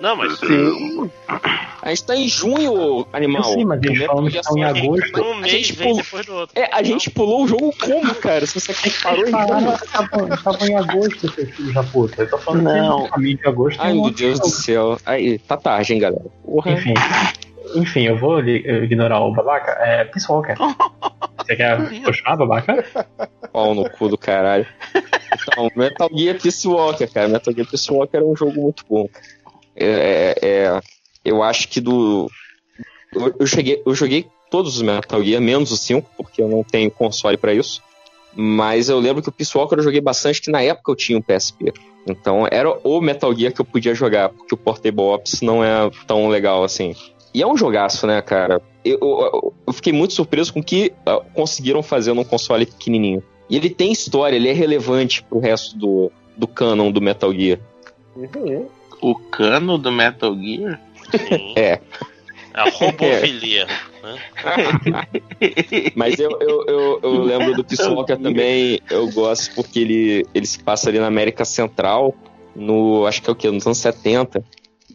[0.00, 1.10] Não, mas Sim.
[1.80, 3.42] A gente tá em junho, animal.
[3.42, 5.22] Eu sei, mas eles falam que estão em Solid- agosto.
[5.22, 6.60] um A mês gente vem pulou- depois do outro.
[6.60, 8.44] É, a gente pulou o jogo como, cara?
[8.46, 9.74] Se você quer que parou em junho.
[9.74, 12.22] estavam em agosto, seus filhos da puta.
[12.22, 13.08] Eu tô falando Não.
[13.10, 13.80] que de agosto.
[13.80, 14.98] Ai, tem um meu Deus do céu.
[15.06, 16.24] Aí, tá tarde, hein, galera.
[16.44, 16.72] Porra.
[16.72, 16.94] Enfim.
[17.76, 19.70] Enfim, eu vou li- ignorar o babaca.
[19.80, 20.54] É Peace Walker.
[21.46, 22.84] Você quer continuar, babaca?
[23.52, 24.66] Pau no cu do caralho.
[25.50, 27.28] Então, Metal Gear Peace Walker, cara.
[27.28, 29.06] Metal Gear Peace Walker é um jogo muito bom.
[29.08, 29.24] cara.
[29.78, 30.80] É, é- é-
[31.24, 32.30] eu acho que do.
[33.14, 36.62] Eu, eu cheguei, eu joguei todos os Metal Gear, menos os 5, porque eu não
[36.64, 37.82] tenho console pra isso.
[38.34, 41.18] Mas eu lembro que o Peace Walker eu joguei bastante, que na época eu tinha
[41.18, 41.72] um PSP.
[42.06, 45.90] Então era o Metal Gear que eu podia jogar, porque o Portable Ops não é
[46.06, 46.94] tão legal assim.
[47.34, 48.60] E é um jogaço, né, cara?
[48.84, 53.22] Eu, eu- eu fiquei muito surpreso com o que ah, conseguiram fazer num console pequenininho.
[53.50, 57.58] E ele tem história, ele é relevante pro resto do, do canon do Metal Gear.
[58.16, 58.66] Uhum.
[59.00, 60.80] O cano do Metal Gear?
[61.10, 61.52] Sim.
[61.56, 61.80] É.
[62.54, 63.66] A robofilia.
[64.02, 64.18] Né?
[65.94, 70.46] Mas eu, eu, eu, eu lembro do Peace Walker também, eu gosto porque ele, ele
[70.46, 72.14] se passa ali na América Central,
[72.56, 73.06] no.
[73.06, 73.50] acho que é o quê?
[73.50, 74.42] Nos anos 70.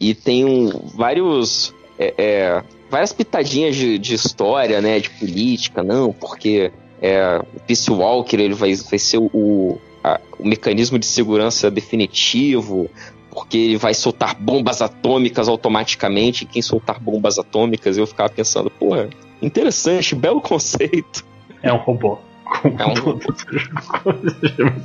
[0.00, 1.74] E tem um, vários.
[1.98, 4.98] é, é, várias pitadinhas de, de história, né?
[5.00, 6.70] De política, não, porque
[7.00, 12.90] é, o Peace Walker ele vai, vai ser o, a- o mecanismo de segurança definitivo,
[13.34, 18.70] porque ele vai soltar bombas atômicas automaticamente, e quem soltar bombas atômicas, eu ficava pensando,
[18.70, 19.10] porra,
[19.42, 21.24] interessante, belo conceito.
[21.62, 22.18] É um robô.
[22.62, 22.86] Com É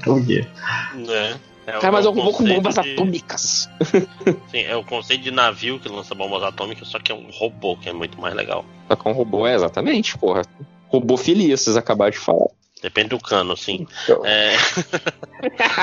[0.10, 0.48] um Gear.
[0.96, 1.40] né?
[1.68, 3.70] É o- Cara, mas é eu o vou com bombas de- atômicas.
[4.50, 7.78] Sim, é o conceito de navio que lança bombas atômicas, só que é um robô,
[7.78, 8.66] que é muito mais legal.
[8.88, 10.42] Só que é um robô, é exatamente, porra.
[10.88, 12.48] Robofilia, vocês acabaram de falar.
[12.82, 13.86] Depende do cano, sim.
[14.04, 14.26] Então.
[14.26, 14.56] É,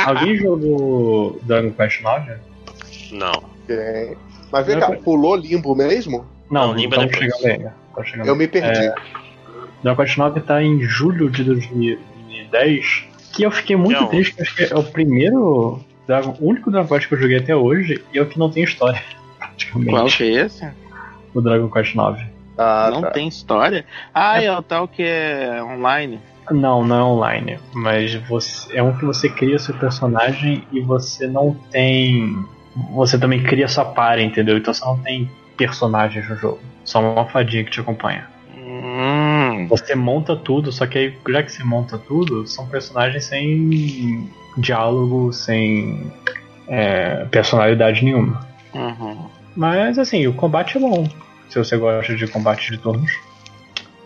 [0.06, 2.32] Alguém jogou Dragon Quest 9?
[3.16, 3.43] Não.
[3.64, 4.16] Ok.
[4.52, 6.24] Mas vem cá, pulou limbo mesmo?
[6.51, 7.16] Não, Limbo é depois.
[7.18, 7.74] chegando ainda.
[8.05, 8.28] Chegando.
[8.28, 8.86] Eu me perdi.
[8.86, 8.94] É,
[9.82, 13.05] Dragon Quest 9 tá em julho de 2010.
[13.32, 14.09] Que eu fiquei muito Não.
[14.09, 15.80] triste, que acho que é o primeiro.
[16.06, 18.51] Dragon, o único Dragon Quest que eu joguei até hoje e é o que não
[18.51, 19.02] tem história.
[19.38, 19.90] Praticamente.
[19.90, 20.68] Qual que é esse?
[21.34, 22.24] O Dragon Quest 9.
[22.56, 23.10] Ah, não tá.
[23.10, 23.84] tem história?
[24.14, 26.20] Ah, é o tal que é online.
[26.51, 27.59] Não, não é online.
[27.74, 32.38] Mas você, é um que você cria seu personagem e você não tem.
[32.92, 34.56] Você também cria sua par, entendeu?
[34.58, 36.58] Então você não tem personagens no jogo.
[36.84, 38.26] Só uma fadinha que te acompanha.
[38.56, 44.28] Hum, Você monta tudo, só que aí, já que você monta tudo, são personagens sem
[44.58, 46.12] diálogo, sem
[46.68, 48.40] é, personalidade nenhuma.
[48.74, 49.26] uhum.
[49.56, 51.08] Mas assim, o combate é bom.
[51.48, 53.10] Se você gosta de combate de turnos.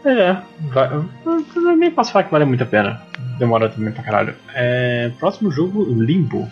[0.05, 0.37] É,
[0.73, 3.03] vai, eu nem posso falar que vale muito a pena.
[3.39, 4.35] Demora também pra caralho.
[4.55, 6.49] É, próximo jogo, Limbo.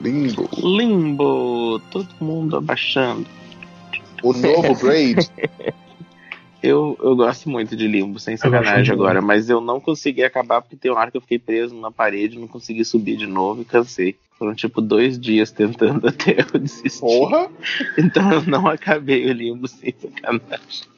[0.00, 0.48] Limbo.
[0.56, 3.26] Limbo, todo mundo abaixando.
[4.22, 5.30] O novo Braid.
[6.62, 10.76] Eu, eu gosto muito de Limbo, sem sacanagem agora, mas eu não consegui acabar porque
[10.76, 13.64] tem uma hora que eu fiquei preso numa parede, não consegui subir de novo e
[13.64, 14.16] cansei.
[14.38, 17.00] Foram tipo dois dias tentando até eu desistir.
[17.00, 17.48] Porra!
[17.96, 20.88] Então eu não acabei o Limbo sem sacanagem.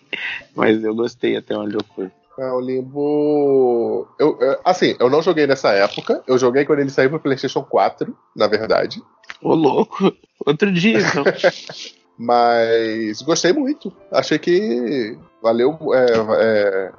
[0.56, 2.10] Mas eu gostei até onde eu fui.
[2.38, 4.06] É, o Limbo.
[4.18, 6.22] Eu, é, assim, eu não joguei nessa época.
[6.26, 9.02] Eu joguei quando ele saiu pro PlayStation 4, na verdade.
[9.42, 10.12] Ô louco,
[10.46, 11.24] outro dia então.
[12.16, 13.92] Mas gostei muito.
[14.12, 16.06] Achei que valeu, é,
[16.40, 16.92] é,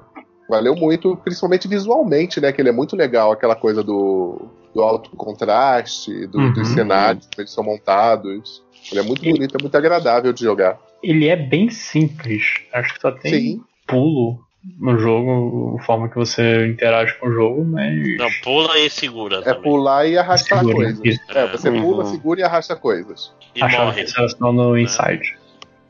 [0.49, 2.51] valeu muito, principalmente visualmente, né?
[2.53, 6.53] Que ele é muito legal, aquela coisa do, do alto contraste, do- Uhum.
[6.53, 8.63] dos cenários, como eles são montados.
[8.91, 10.79] Ele é muito bonito, é muito agradável de jogar.
[11.03, 12.43] Ele é bem simples.
[12.73, 13.61] Acho que só tem Sim.
[13.85, 14.39] pulo
[14.79, 18.17] no jogo, a forma que você interage com o jogo, mas.
[18.17, 19.61] Não, pula e segura É também.
[19.61, 21.01] pular e arrastar Segura, coisas.
[21.05, 21.21] isso.
[21.29, 21.81] É, você Uhum.
[21.81, 23.31] pula, segura e arrasta coisas.
[23.55, 24.03] E achava morre.
[24.03, 25.37] que só no Inside.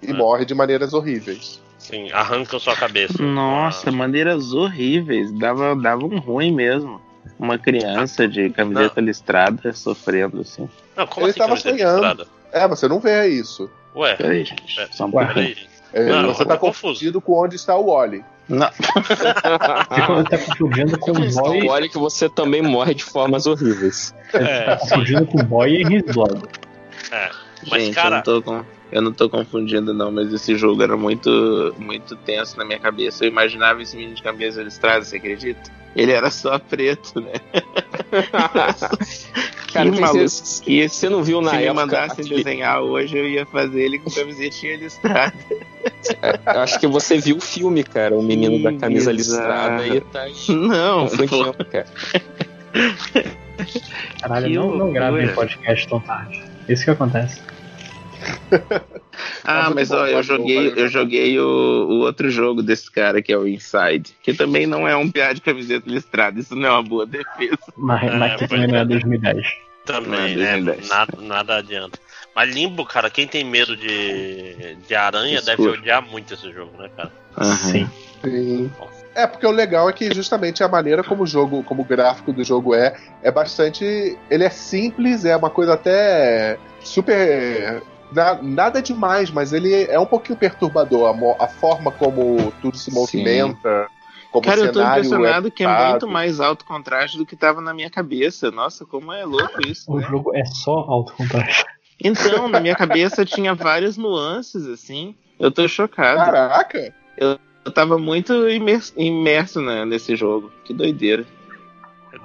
[0.01, 0.13] E É.
[0.13, 1.61] morre de maneiras horríveis.
[1.77, 3.21] Sim, arranca sua cabeça.
[3.23, 5.31] Nossa, maneiras horríveis.
[5.39, 7.01] Dava, dava um ruim mesmo.
[7.39, 10.69] Uma criança de camiseta listrada sofrendo assim.
[10.95, 11.91] Não, como Ele assim sonhando.
[11.93, 12.27] listrada?
[12.51, 13.69] É, você não vê isso.
[13.95, 14.79] Ué, Peraí, gente.
[14.79, 14.87] É.
[14.91, 15.53] Só um peraí.
[15.53, 16.81] É, Não, você tá confuso.
[16.93, 18.23] confundido com onde está o Wally.
[18.47, 18.69] Não.
[19.07, 21.67] Você tá confundindo com o boy.
[21.67, 24.13] Olha que você também morre de formas horríveis.
[24.31, 26.41] Você tá confundindo com o boy e His Blood.
[27.11, 27.29] É.
[27.69, 30.81] Mas, Gente, cara- eu, não tô com- eu não tô confundindo, não, mas esse jogo
[30.83, 33.23] era muito, muito tenso na minha cabeça.
[33.23, 35.71] Eu imaginava esse menino de cabeça listrada, você acredita?
[35.95, 37.33] Ele era só preto, né?
[39.73, 40.19] Cara, que maluco.
[40.27, 41.73] você, Que você não viu na Se me época.
[41.81, 45.33] mandassem aquele- desenhar hoje, eu ia fazer ele com camisetinha listrada.
[46.45, 48.15] eu acho que você viu o filme, cara.
[48.15, 51.17] O menino da camisa listrada e tá aí Não, pô.
[51.17, 51.87] confundindo, cara.
[54.21, 56.43] Caralho, Que não, não gravem podcast tão tarde.
[56.67, 57.41] Isso que acontece.
[59.43, 63.21] Ah, mas bom, ó, eu bom, joguei, eu joguei o, o outro jogo desse cara,
[63.21, 66.67] que é o Inside, que também não é um piá de camiseta listrada, isso não
[66.67, 67.57] é uma boa defesa.
[67.75, 68.81] Mas, É, mas que também não é.
[68.81, 69.47] é 2010.
[69.85, 70.57] Também, Não, né?
[70.61, 70.89] 2010.
[70.89, 71.99] Nada, nada adianta.
[72.35, 75.73] Mas Limbo, cara, quem tem medo de, de aranha deve Escuro.
[75.79, 77.11] odiar muito esse jogo, né, cara?
[77.55, 77.89] Sim.
[78.23, 78.71] Sim.
[79.15, 82.31] É, porque o legal é que justamente a maneira como o jogo, como o gráfico
[82.31, 84.17] do jogo é, é bastante.
[84.29, 87.81] Ele é simples, é uma coisa até super.
[88.11, 91.07] Na- nada demais, mas ele é um pouquinho perturbador.
[91.39, 92.95] A, a forma como tudo se Sim.
[92.97, 93.87] movimenta,
[94.31, 97.61] como Cara, eu tô cenário impressionado que é muito mais alto contraste do que tava
[97.61, 98.51] na minha cabeça.
[98.51, 100.07] Nossa, como é louco isso, O né?
[100.09, 101.65] jogo é só alto contraste.
[102.01, 105.15] Então, na minha cabeça tinha várias nuances, assim.
[105.37, 106.23] Eu tô chocado.
[106.23, 106.93] Caraca!
[107.17, 107.37] Eu
[107.73, 110.49] tava muito imerso, imerso né, nesse jogo.
[110.63, 111.25] Que doideira.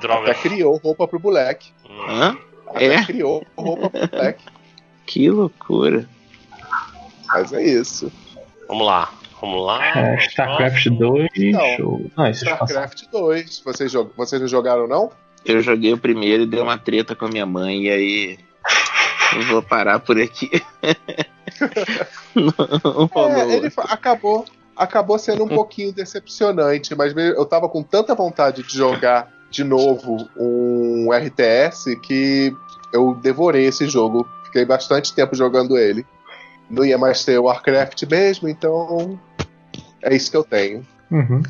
[0.00, 0.30] Droga.
[0.30, 1.72] Até criou roupa pro moleque.
[2.08, 2.38] Hã?
[2.68, 3.04] Até É?
[3.04, 4.44] criou roupa pro moleque.
[5.06, 6.08] Que loucura.
[7.28, 8.10] Mas é isso.
[8.68, 9.12] Vamos lá.
[9.40, 9.84] Vamos lá.
[9.98, 11.28] É, StarCraft 2.
[11.52, 11.86] Não.
[11.86, 12.66] ou- Não, esses passaram.
[12.66, 13.60] StarCraft 2.
[13.64, 14.10] Vocês, jog...
[14.16, 15.10] Vocês não jogaram, não?
[15.44, 18.38] Eu joguei o primeiro e dei uma treta com a minha mãe, e aí.
[19.36, 20.50] Eu vou parar por aqui.
[22.34, 23.28] não.
[23.36, 24.44] É, ele acabou,
[24.76, 30.28] acabou sendo um pouquinho decepcionante, mas eu tava com tanta vontade de jogar de novo
[30.36, 32.54] um RTS que
[32.92, 34.28] eu devorei esse jogo.
[34.54, 36.06] Fiquei bastante tempo jogando ele.
[36.70, 39.18] Não ia mais ter o Warcraft mesmo, então
[40.00, 40.86] é isso que eu tenho.
[41.10, 41.42] Uhum.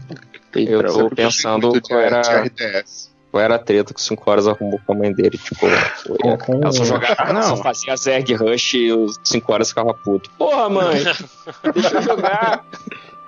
[0.55, 1.14] Eu outro.
[1.14, 2.22] pensando qual era,
[3.31, 5.36] qual era a treta que 5 horas arrumou com a mãe dele.
[5.36, 7.43] Tipo, foi, com- ela só jogava, Ah, não.
[7.43, 10.31] só fazia Zerg Rush e os 5 horas ficava puto.
[10.39, 11.05] Porra, mãe!
[11.74, 12.64] deixa eu jogar!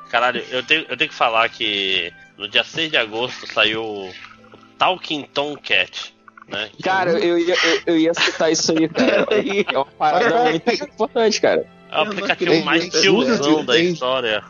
[0.08, 4.10] Caralho, eu tenho, eu tenho que falar que no dia 6 de agosto saiu o
[4.78, 6.15] Talking Tom Cat.
[6.48, 6.70] Né?
[6.76, 9.26] Que Cara, eu ia, eu, eu ia citar isso aí, cara.
[9.72, 11.66] É uma parada muito importante, cara.
[11.90, 14.42] é o não aplicativo mais Em tiozão da história.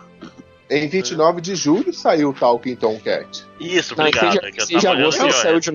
[0.69, 3.45] Em 29 de julho saiu o Talking Tomcat.
[3.61, 4.45] Isso, Não, obrigado.
[4.45, 5.71] é que tava olhando agosto saiu de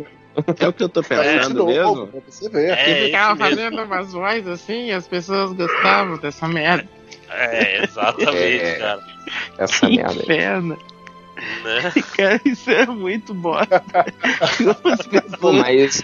[0.60, 2.08] É o que eu tô pensando novo, mesmo.
[2.08, 2.72] pra você ver.
[2.72, 6.88] É, Que ficava isso fazendo umas vozes assim e as pessoas gostavam dessa merda.
[7.30, 8.76] É, exatamente, É.
[8.80, 9.02] cara.
[9.58, 10.20] essa Que merda aí.
[10.20, 10.78] inferno.
[11.64, 11.92] Né?
[12.16, 13.84] Cara, isso é muito bosta.
[15.40, 16.04] Pô, mas,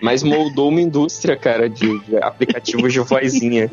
[0.00, 3.70] mas moldou uma indústria, cara, de, aplicativos de vozinha.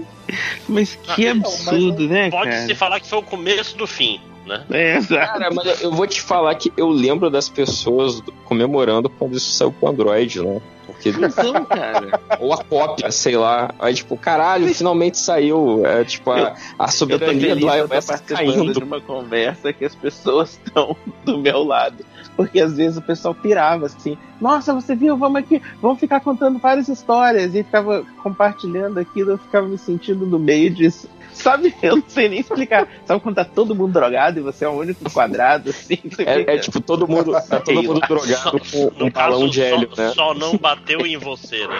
[0.68, 2.76] Mas que Não, mas absurdo, né, Pode-se cara?
[2.76, 4.66] falar que foi o começo do fim, né?
[4.70, 5.34] É, exato.
[5.34, 9.72] Cara, mas eu- vou te falar que eu lembro das pessoas comemorando quando isso saiu
[9.72, 10.62] pro Android, né?
[11.02, 12.20] Porque, Não, cara.
[12.40, 13.72] ou a cópia, sei lá.
[13.80, 15.86] Aí, tipo, caralho, finalmente saiu.
[15.86, 16.56] É, tipo, a, a Eu
[16.86, 18.74] tô soberania feliz do que eu tô iOS participando caindo.
[18.74, 22.04] de uma conversa que as pessoas estão do meu lado.
[22.36, 26.60] Porque às vezes o pessoal pirava assim, nossa, você viu, vamos aqui, vamos ficar contando
[26.60, 27.56] várias histórias.
[27.56, 31.10] E ficava compartilhando aquilo, eu ficava me sentindo no meio disso.
[31.38, 32.88] Sabe, eu não sei nem explicar.
[33.06, 35.98] Sabe quando tá todo mundo drogado e você é o único quadrado, assim?
[36.20, 39.62] É, é, tipo, todo mundo, tá todo mundo drogado com No um balão caso, de
[39.62, 40.12] hélio, só, né?
[40.14, 41.78] só não bateu em você, né?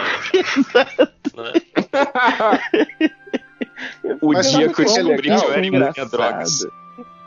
[1.36, 1.54] Né?
[4.22, 6.12] O Mas dia que eu é descobri que eu era imune a Engraçado.
[6.12, 6.68] drogas.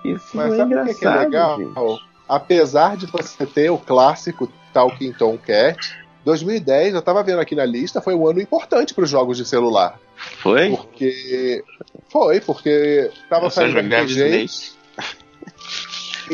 [0.04, 1.58] Isso Mas é sabe o que, que é legal?
[1.58, 2.00] gente.
[2.28, 5.78] Apesar de você ter o clássico Talking Tom Cat,
[6.24, 9.44] 2010, eu tava vendo aqui na lista, foi um ano importante para os jogos de
[9.44, 9.98] celular.
[10.38, 10.70] Foi?
[10.70, 11.64] Porque.
[12.08, 14.46] Foi, porque tava Eu saindo RPG.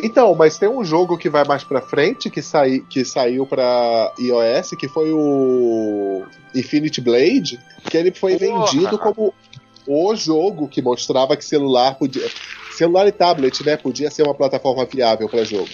[0.02, 4.12] Então, mas tem um jogo que vai mais pra frente, que, sai, que saiu pra
[4.18, 6.22] iOS, que foi o
[6.54, 7.58] Infinity Blade,
[7.88, 8.66] que ele foi Porra!
[8.66, 9.32] vendido como
[9.86, 12.28] o jogo que mostrava que celular podia.
[12.72, 13.76] Celular e tablet, né?
[13.78, 15.68] Podia ser uma plataforma viável pra jogo.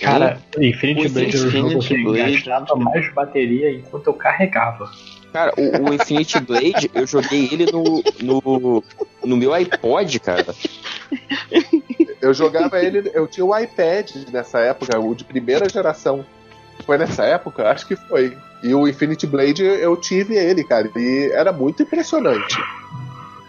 [0.00, 4.14] Cara, Infinity O Blade era o jogo Infinity que Blade, gastava mais bateria enquanto eu
[4.14, 4.90] carregava.
[5.36, 8.82] Cara, o, o Infinity Blade, eu joguei ele no, no,
[9.22, 10.46] no meu iPod, cara.
[12.22, 16.24] Eu jogava ele, eu tinha o iPad nessa época, o de primeira geração.
[16.86, 17.70] Foi nessa época?
[17.70, 18.34] Acho que foi.
[18.62, 20.90] E o Infinity Blade eu tive ele, cara.
[20.96, 22.56] E era muito impressionante.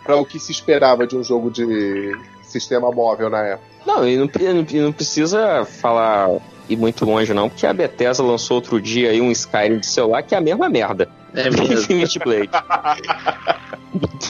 [0.03, 3.67] Pra o que se esperava de um jogo de sistema móvel na época.
[3.85, 6.37] Não, e não, não, e não precisa falar
[6.69, 10.23] ir muito longe, não, porque a Bethesda lançou outro dia aí um Skyrim de celular
[10.23, 11.09] que é a mesma merda.
[11.33, 11.65] É mesmo.
[11.73, 12.49] Infinity Blade.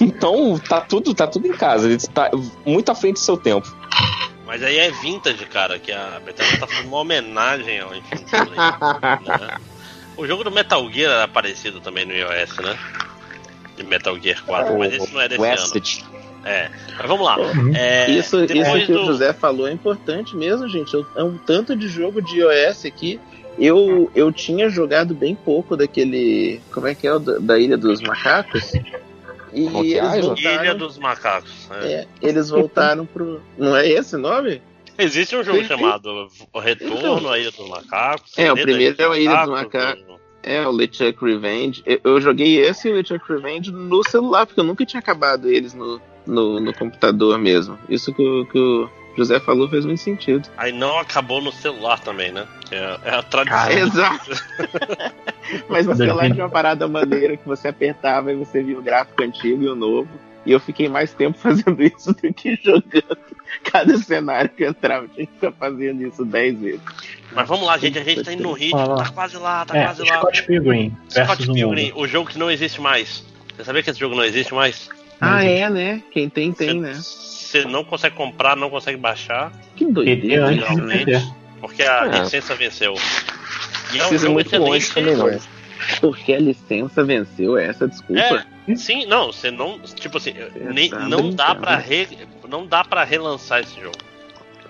[0.01, 1.87] então, tá tudo, tá tudo em casa.
[1.87, 2.29] Ele tá
[2.65, 3.75] muito à frente do seu tempo.
[4.45, 9.27] Mas aí é vintage, cara, que a Bethesda tá fazendo uma homenagem ao Infinity Blade.
[9.27, 9.57] né?
[10.15, 12.77] O jogo do Metal Gear era parecido também no iOS, né?
[13.75, 16.17] De Metal Gear 4, mas esse não é desse o ano.
[16.47, 16.69] É.
[16.97, 17.37] Mas vamos lá.
[17.37, 17.75] Uhum.
[17.75, 19.05] É, Isso, isso que o do...
[19.05, 20.93] José falou é importante mesmo, gente.
[20.93, 23.19] Eu- É um tanto de jogo de iOS aqui.
[23.59, 26.61] Eu, eu tinha jogado bem pouco daquele.
[26.71, 27.13] Como é que é?
[27.13, 28.71] o Da, da Ilha dos Macacos.
[29.53, 29.65] E
[29.95, 29.97] é?
[29.97, 30.63] eles voltaram.
[30.63, 31.67] Ilha dos Macacos.
[31.81, 31.91] é.
[31.93, 33.41] é, eles voltaram pro.
[33.57, 34.61] Não é esse o nome?
[34.99, 38.37] Existe um jogo chamado O Retorno à Ilha dos Macacos.
[38.37, 40.03] É, o primeiro é a Ilha dos Macacos,
[40.43, 41.81] É, o LeChuck Revenge.
[41.85, 45.49] Eu, eu joguei esse e o LeChuck Revenge no celular, porque eu nunca tinha acabado
[45.49, 47.77] eles no, no, no computador mesmo.
[47.89, 50.47] Isso que, o- que o José falou fez muito sentido.
[50.57, 52.45] Aí não acabou no celular também, né?
[52.71, 53.59] É, é a tradição.
[53.59, 54.31] Ah, Exato.
[55.69, 59.23] Mas no celular tinha uma parada maneira que você apertava e você via o gráfico
[59.23, 60.09] antigo e o novo.
[60.45, 63.17] E eu fiquei mais tempo fazendo isso do que jogando.
[63.63, 66.81] Cada cenário que eu entrava, eu tinha que ficar fazendo isso 10 vezes.
[67.31, 67.97] Mas vamos lá, gente.
[67.97, 68.95] A gente tá indo no ritmo.
[68.97, 70.17] Tá quase lá, tá É, quase lá.
[70.19, 73.25] Scott Pilgrim Scott o Pilgrim, o jogo que não existe mais.
[73.55, 74.89] Você sabia que esse jogo não existe mais?
[75.19, 76.03] Ah, é, né?
[76.11, 76.93] Quem tem, tem, né?
[76.93, 80.53] Você não consegue comprar, não consegue baixar, Que doideira.
[80.53, 81.05] de finalmente.
[81.05, 81.25] PT.
[81.59, 82.19] porque a É.
[82.19, 82.93] licença venceu.
[83.93, 85.17] E é um jogo muito longe excelente.
[85.17, 85.39] também, não.
[86.01, 88.45] Porque a licença venceu essa desculpa.
[88.67, 90.33] É, sim, não, você não, tipo assim,
[90.73, 92.07] nem, tá não dá para re,
[92.47, 93.97] não dá para relançar esse jogo.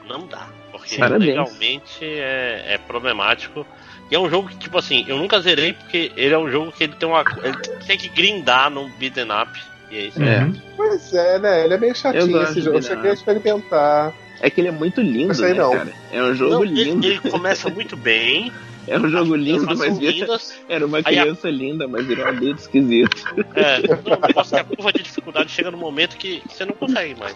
[0.07, 0.47] não dá.
[0.71, 0.97] Porque.
[0.97, 1.29] Parabéns.
[1.35, 3.65] legalmente é, é problemático.
[4.09, 6.71] E é um jogo que, tipo assim, eu nunca zerei porque ele é um jogo
[6.71, 7.23] que ele tem uma.
[7.43, 9.59] Ele tem que grindar no beat'em up.
[9.91, 10.21] E é isso.
[10.21, 10.39] É.
[10.43, 10.53] Uhum.
[10.75, 11.65] Pois é, né?
[11.65, 12.77] Ele é meio chatinho esse jogo.
[12.77, 14.13] Eu de cheguei a experimentar.
[14.41, 15.71] É que ele é muito lindo, aí né, não.
[15.71, 15.91] cara?
[16.11, 17.07] É um jogo Não, ele, lindo.
[17.07, 18.51] ele começa muito bem.
[18.89, 20.57] É um jogo lindo, as mas vira- lindas.
[20.69, 23.17] era uma Aí a- criança linda, mas virou um adulto esquisito.
[23.53, 23.79] É,
[24.27, 27.35] negócio é que a curva de dificuldade chega no momento que você não consegue mais.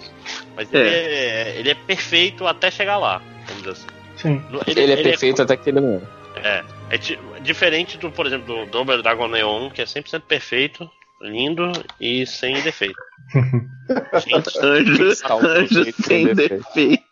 [0.56, 3.88] Mas ele é, ele é perfeito até chegar lá, vamos dizer assim.
[4.16, 4.42] Sim.
[4.50, 6.02] No- Ele, é perfeito até que ele não
[6.38, 6.40] é.
[6.42, 10.90] É, é di- diferente do, por exemplo, do Double Dragon Neon, que é 100% perfeito,
[11.22, 12.96] lindo e sem defeito.
[14.26, 17.04] Gente, Anjo, Cristal anjo perfeito, sem sem defeito.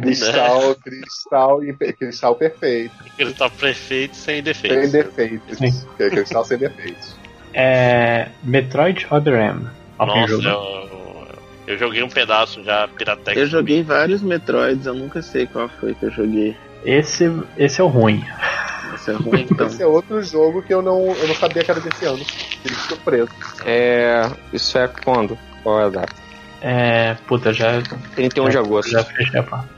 [0.00, 2.94] Cristal, cristal, e- cristal perfeito.
[3.38, 4.92] tá perfeito sem Sem defeito.
[4.92, 5.58] defeitos.
[5.58, 5.86] Sim.
[5.96, 7.16] Cristal sem defeitos.
[7.52, 8.28] É.
[8.42, 9.66] Metroid Other M.
[9.98, 10.50] Nossa, jogou?
[10.50, 11.28] eu,
[11.74, 13.36] eu joguei um pedaço já Piratex.
[13.38, 16.56] Eu joguei vários Metroids, eu nunca sei qual foi que eu joguei.
[16.84, 18.22] Esse, esse é o ruim.
[18.94, 19.66] Esse é ruim, então.
[19.66, 22.24] Esse é outro jogo que eu não, eu não sabia que era desse ano.
[22.24, 23.30] Fiquei surpreso.
[23.64, 24.30] É.
[24.52, 25.38] Isso é quando?
[25.62, 26.14] Qual é a data?
[26.60, 27.14] É.
[27.26, 27.82] Puta, já.
[28.14, 28.90] 31 de agosto.
[28.90, 29.68] Já fechei a parte.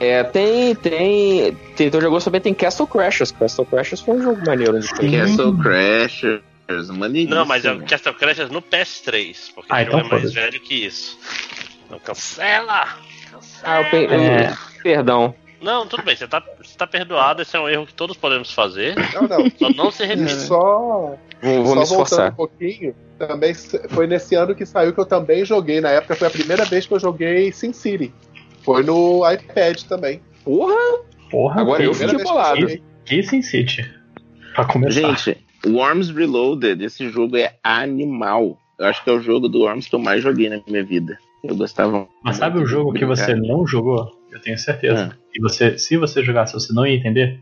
[0.00, 0.74] É, tem.
[0.76, 1.54] Tem.
[1.76, 3.32] 31 de agosto também tem Castle Crashers.
[3.32, 5.18] Castle Crashers foi um jogo maneiro de Sim.
[5.18, 6.42] Castle Crashers,
[6.90, 7.34] maneiríssimo.
[7.34, 10.86] Não, mas é o Castle Crashers no PS3, porque Ah, então é mais velho que
[10.86, 11.18] isso.
[11.90, 12.86] Não cancela!
[13.64, 14.06] Ah, eu pe...
[14.06, 14.56] É.
[14.82, 15.34] Perdão.
[15.60, 18.52] Não, tudo bem, você tá, você tá perdoado, esse é um erro que todos podemos
[18.52, 19.50] fazer, Não, não.
[19.58, 20.30] só não se E repetir.
[20.36, 22.32] só, Vou, vou só me voltando esforçar.
[22.32, 23.52] um pouquinho, também
[23.90, 25.80] foi nesse ano que saiu que eu também joguei.
[25.80, 28.12] Na época foi a primeira vez que eu joguei SimCity.
[28.62, 30.20] Foi no iPad também.
[30.44, 30.74] Porra!
[31.30, 32.60] Porra, Agora eu que, fiquei que bolado.
[32.60, 32.82] joguei.
[33.04, 33.90] que Sin City.
[34.54, 35.00] Pra começar.
[35.00, 38.56] Gente, Worms Reloaded, esse jogo é animal.
[38.78, 41.18] Eu acho que é o jogo do Worms que eu mais joguei na minha vida.
[41.44, 42.06] Eu gostava.
[42.22, 43.16] Mas sabe o jogo que brincar.
[43.26, 44.17] você não jogou?
[44.38, 45.10] Eu tenho certeza.
[45.12, 45.16] Ah.
[45.34, 47.40] E você, se você jogasse, você não ia entender.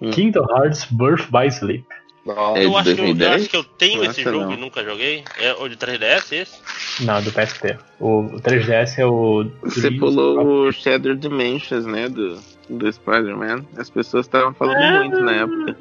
[0.00, 0.10] Hum.
[0.10, 1.84] Kingdom Hearts Birth by Sleep.
[2.24, 2.58] Nossa.
[2.58, 3.34] É Eu acho, que eu, eu 2010?
[3.34, 4.52] acho que eu tenho Nossa, esse jogo não.
[4.52, 5.22] e nunca joguei.
[5.38, 7.04] É o de 3DS esse?
[7.04, 7.76] Não, do PSP.
[8.00, 9.46] O, o 3DS é o.
[9.62, 12.08] Você Dreams pulou o Shattered Dimensions, né?
[12.08, 12.36] Do,
[12.68, 13.64] do Spider-Man.
[13.76, 15.76] As pessoas estavam falando muito na época.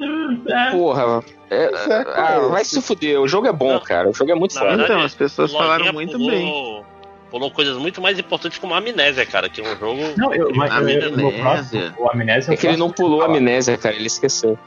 [0.71, 1.23] Porra.
[1.49, 3.19] É, é, ah, vai se fuder.
[3.19, 3.79] O jogo é bom, Não.
[3.79, 4.09] cara.
[4.09, 4.83] O jogo é muito foda.
[4.83, 6.85] Então, as pessoas falaram muito pulou, bem.
[7.31, 10.01] Pulou coisas muito mais importantes como a Amnésia, cara, que é um jogo.
[10.17, 11.41] Não, eu, mas eu, eu, Amnésia.
[11.41, 13.95] próximo, o Amnésia É que ele não pulou a amnésia, cara.
[13.95, 14.57] Ele esqueceu.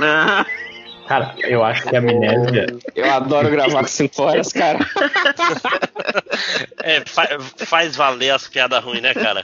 [0.00, 0.44] Ah,
[1.06, 2.66] Cara, eu acho que a Amnésia.
[2.94, 4.78] Eu adoro gravar com 5 horas, cara.
[6.82, 9.42] É, fa- faz valer as piadas ruins, né, cara?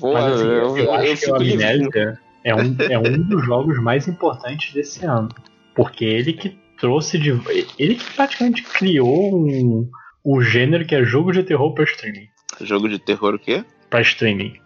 [0.00, 1.64] Porra, Mas, assim, eu, eu, acho eu que livre.
[1.64, 5.28] Amnésia é um, é um dos jogos mais importantes desse ano.
[5.74, 7.30] Porque ele que trouxe de.
[7.78, 9.88] Ele que praticamente criou um,
[10.24, 12.28] o gênero que é jogo de terror pra streaming.
[12.62, 13.64] jogo de terror o quê?
[13.90, 14.58] Pra streaming.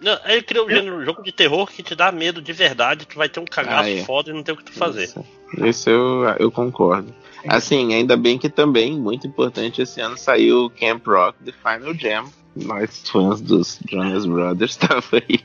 [0.00, 3.16] Não, ele criou um gênero, jogo de terror que te dá medo de verdade, tu
[3.18, 4.04] vai ter um cagaço Ah, é.
[4.04, 5.04] foda e não tem o que tu fazer.
[5.04, 5.24] Isso,
[5.64, 7.14] isso eu, eu concordo.
[7.46, 11.94] Assim, ainda bem que também, muito importante, esse ano saiu o Camp Rock The Final
[11.94, 12.30] Jam.
[12.64, 15.40] Nós, fãs dos Jonas Brothers, tava aí.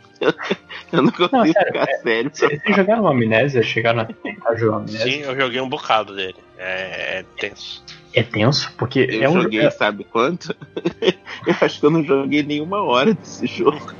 [0.91, 2.31] Eu não consigo Não, sério, ficar sério.
[2.33, 3.61] Vocês jogaram uma Amnésia?
[3.63, 4.99] Chegaram a tentar jogar Amnésia?
[5.03, 6.35] Sim, eu joguei um bocado dele.
[6.57, 7.83] É, é tenso.
[8.13, 10.55] É tenso, porque Eu é um joguei, é- sabe quanto?
[11.45, 13.91] eu acho que eu não joguei nenhuma hora desse jogo.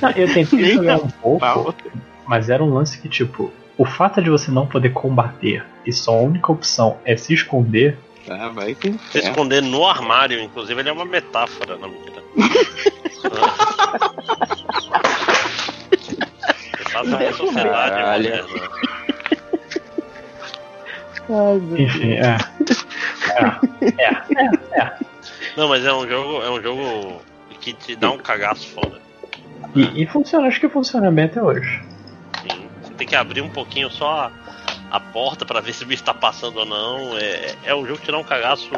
[0.00, 1.74] Não, eu tentei Nem jogar um pouco, Pau.
[2.26, 6.14] mas era um lance que, tipo, o fato de você não poder combater e sua
[6.14, 7.98] única opção é se esconder,
[8.28, 12.22] Ah, vai que Se esconder no armário, inclusive, ele é uma metáfora, não mentira.
[16.80, 18.48] Exatamente, a sociedade Caralho.
[21.28, 21.78] moderna.
[21.78, 22.36] enfim, é.
[23.98, 24.92] É, é, é.
[25.56, 27.22] Não, mas é um jogo, é um jogo
[27.60, 29.00] que te dá um cagaço foda.
[29.74, 31.82] E, e funciona, acho que funciona bem até hoje.
[32.42, 32.68] Sim.
[32.82, 34.30] Você tem que abrir um pouquinho só
[34.94, 37.16] a, porta pra ver se o bicho tá passando ou não.
[37.18, 38.70] É, é um jogo que dá um cagaço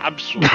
[0.00, 0.46] absurdo.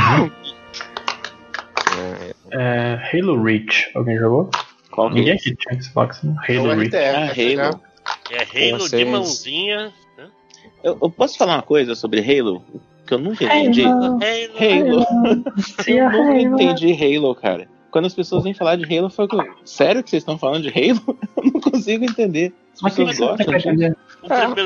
[2.51, 4.49] É, Halo Reach, alguém jogou?
[4.91, 5.35] Qual que Ninguém é?
[5.35, 6.35] aqui tinha Xbox, né?
[6.47, 6.95] É Halo Reach.
[6.95, 7.63] Ah, né?
[7.63, 7.81] Halo.
[8.31, 9.93] É Halo de mãozinha.
[10.83, 12.63] Eu, eu posso falar uma coisa sobre Halo?
[13.05, 13.83] Que eu nunca entendi.
[13.83, 15.05] Halo, Halo.
[15.05, 15.53] Halo.
[15.83, 16.39] sim, Eu nunca Halo.
[16.39, 17.67] entendi Halo, cara.
[17.91, 19.29] Quando as pessoas vêm falar de Halo, eu falo,
[19.63, 21.17] sério que vocês estão falando de Halo?
[21.37, 22.53] Eu não consigo entender.
[22.77, 23.47] As Mas pessoas gostam?
[23.47, 23.95] O É, primeiro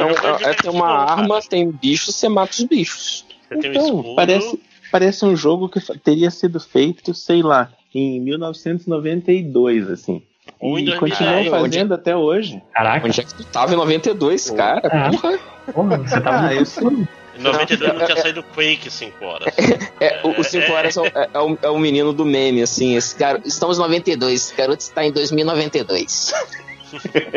[0.03, 1.11] é, um- é, tem uma cara.
[1.11, 3.25] arma, tem bichos, você mata os bichos.
[3.49, 4.15] Você tem um Então, escudo.
[4.15, 4.59] parece,
[4.91, 10.21] parece um jogo que teria sido feito, sei lá, em 1992, assim.
[10.59, 12.61] Ou E 2010, continuam fazendo até hoje.
[12.73, 14.81] Caraca, Onde é que tu tava em 92, cara?
[14.91, 15.09] Ah.
[15.11, 15.39] Porra.
[15.73, 17.07] porra, você tava Ah, no.
[17.33, 19.53] Em 92 não, Não, tinha é- saído Quake 5 horas.
[19.99, 22.95] É, o 5 horas é, o- é, o, é o menino do meme, assim.
[22.95, 26.33] Esse cara, Estamos em 92, esse garoto está em 2092.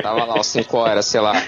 [0.03, 1.41] Tava lá, os 5 horas, sei lá.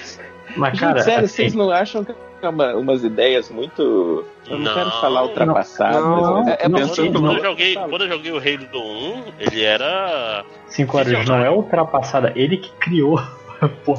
[0.56, 4.24] Mas, cara, Sério, assim, vocês não acham que é uma- umas ideias muito.
[4.48, 4.74] Eu não, Não.
[4.74, 5.96] quero falar ultrapassadas.
[6.02, 9.64] Não, mas é- é não, Quando, eu joguei, quando eu joguei o Halo 1, ele
[9.64, 10.44] era.
[10.68, 13.20] 5 horas não é ultrapassada, ele que criou.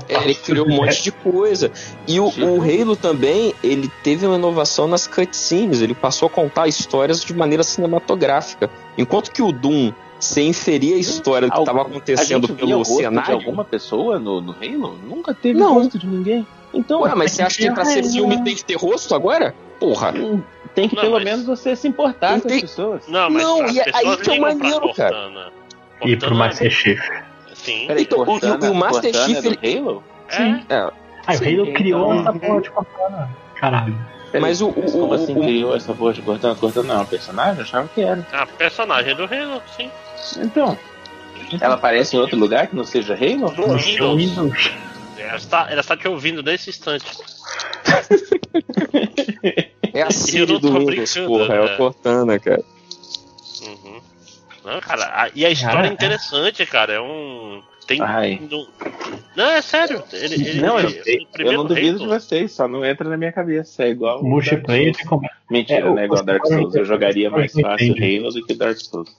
[0.08, 1.72] É, Ele criou um monte de coisa.
[2.08, 5.82] E o, o Halo também, ele teve uma inovação nas cutscenes.
[5.82, 8.70] Ele passou a contar histórias de maneira cinematográfica.
[8.96, 12.78] Enquanto que o Doom, você inferia a história do que estava A acontecendo o pelo
[12.78, 13.34] rosto de cenário.
[13.36, 14.98] alguma pessoa no, no Halo?
[15.08, 15.74] Nunca teve Não.
[15.76, 16.46] rosto de ninguém.
[16.74, 19.54] Então, Ué, mas você acha que pra ser filme tem que ter rosto agora?
[19.80, 20.12] Porra.
[20.74, 23.08] tem que Não, pelo mas- menos você se importar Tem- com as pessoas.
[23.08, 25.14] Não, mas Não, e é pessoas aí que é o maneiro, cara.
[25.16, 25.48] Cortana.
[25.48, 27.00] E pro Cortana- Master Chief.
[27.54, 27.88] Sim.
[27.88, 30.04] Peraí, Então, o- Cortana- e o Master Cortana Chief, é do Halo?
[30.30, 30.44] É,
[30.76, 30.92] É, Ah,
[31.28, 33.30] o Halo Sim, criou então- essa porra de Cortana.
[33.56, 33.96] Caralho.
[34.38, 36.56] Peraí, Mas o- mas o- como o- assim o- criou essa porra de Cortana?
[36.56, 37.56] Cortana não é um personagem?
[37.58, 38.28] Eu achava que era.
[38.34, 39.90] a personagem do Halo, sim.
[40.40, 40.78] Então,
[41.62, 43.52] ela aparece em outro lugar que não seja Halo?
[43.56, 44.18] No É Windows.
[44.18, 44.72] Windows.
[45.18, 47.06] Ela está, ela está te ouvindo nesse instante.
[49.94, 51.56] é a Siri do Windows, porra.
[51.56, 51.74] É né?
[51.74, 52.64] o Cortana, cara.
[53.62, 54.02] Uhum.
[54.64, 56.94] Não, cara, a- e a história Cara, é interessante, cara.
[56.94, 57.62] É um.
[57.88, 58.02] Tem.
[58.02, 58.42] Ai.
[58.52, 58.68] Não,
[59.36, 60.04] não, é sério.
[60.12, 63.08] Ele, ele, Não, eu, ele- o eu primeiro não duvido de vocês, só não entra
[63.10, 63.84] na minha cabeça.
[63.84, 64.22] É igual.
[64.22, 65.22] o Multiplayer como.
[65.50, 66.76] Mentira, É, não é o- igual Dark Souls.
[66.76, 69.10] Eu jogaria mais fácil Halo do que Dark Souls.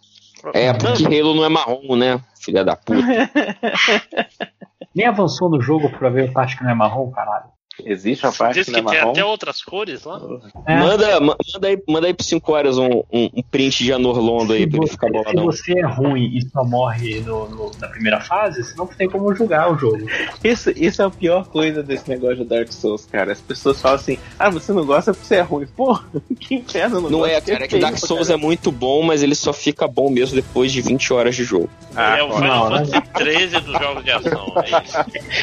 [0.53, 2.21] É, porque Halo não é marrom, né?
[2.39, 3.01] Filha da puta.
[4.95, 7.47] Nem avançou no jogo pra ver parte que não é marrom, caralho.
[7.85, 9.11] Existe a parte Diz que que não é tem marrom?
[9.13, 10.21] até outras cores lá.
[10.67, 10.77] É.
[10.79, 14.53] Manda, ma- manda, aí, manda aí pro 5 horas um, um, um print de Anorlondo
[14.53, 15.45] aí Se pra ele ficar se boladão.
[15.45, 19.35] você é ruim e só morre no, no- na primeira fase, você não tem como
[19.35, 19.99] jogar o jogo.
[20.43, 23.33] Isso, isso é a pior coisa desse negócio de Dark Souls, cara.
[23.33, 25.67] As pessoas falam assim: ah, você não gosta porque você é ruim.
[25.67, 26.05] Porra,
[26.41, 29.03] que inferno, não Não gosto é, cara, é que feio Dark Souls é muito bom,
[29.03, 31.69] mas ele só fica bom mesmo depois de 20 horas de jogo.
[31.95, 32.33] Ah, é o.
[32.33, 32.85] Final né?
[32.85, 34.55] Fantasy 13 dos jogos de ação.
[34.57, 34.99] É isso.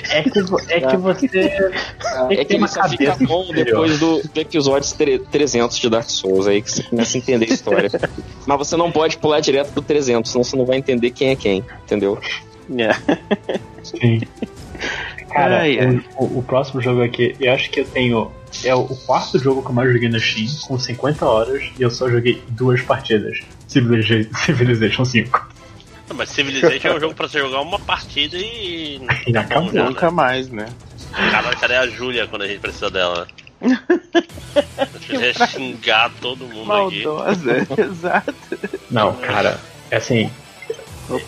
[0.10, 0.40] É que,
[0.74, 1.49] é que você tem
[2.31, 6.10] É que que ele só fica bom depois do, do episódio tre- 300 de Dark
[6.10, 7.89] Souls, aí que você começa a entender a história.
[8.45, 11.35] mas você não pode pular direto pro 300, senão você não vai entender quem é
[11.35, 12.19] quem, entendeu?
[12.77, 12.89] É.
[13.84, 14.22] Sim.
[15.31, 16.02] Cara, Ai, ai.
[16.18, 18.31] O, o- próximo jogo aqui, eu acho que eu tenho.
[18.64, 21.91] É o quarto jogo que eu mais joguei no Steam, com 50 horas, e eu
[21.91, 23.39] só joguei duas partidas.
[23.68, 25.49] Civiliza- Civilization 5.
[26.07, 29.02] Não, Mas Civilization é um jogo pra você jogar uma partida e.
[29.27, 29.73] E acabou.
[29.73, 30.68] Nunca mais, né?
[31.15, 33.27] Caralho, cadê a Júlia quando a gente precisa dela?
[33.61, 33.79] né?
[35.01, 37.05] Se quiser xingar todo mundo aqui.
[37.05, 38.33] Maldosa, exato.
[38.89, 39.59] Não, cara,
[39.89, 40.29] é assim.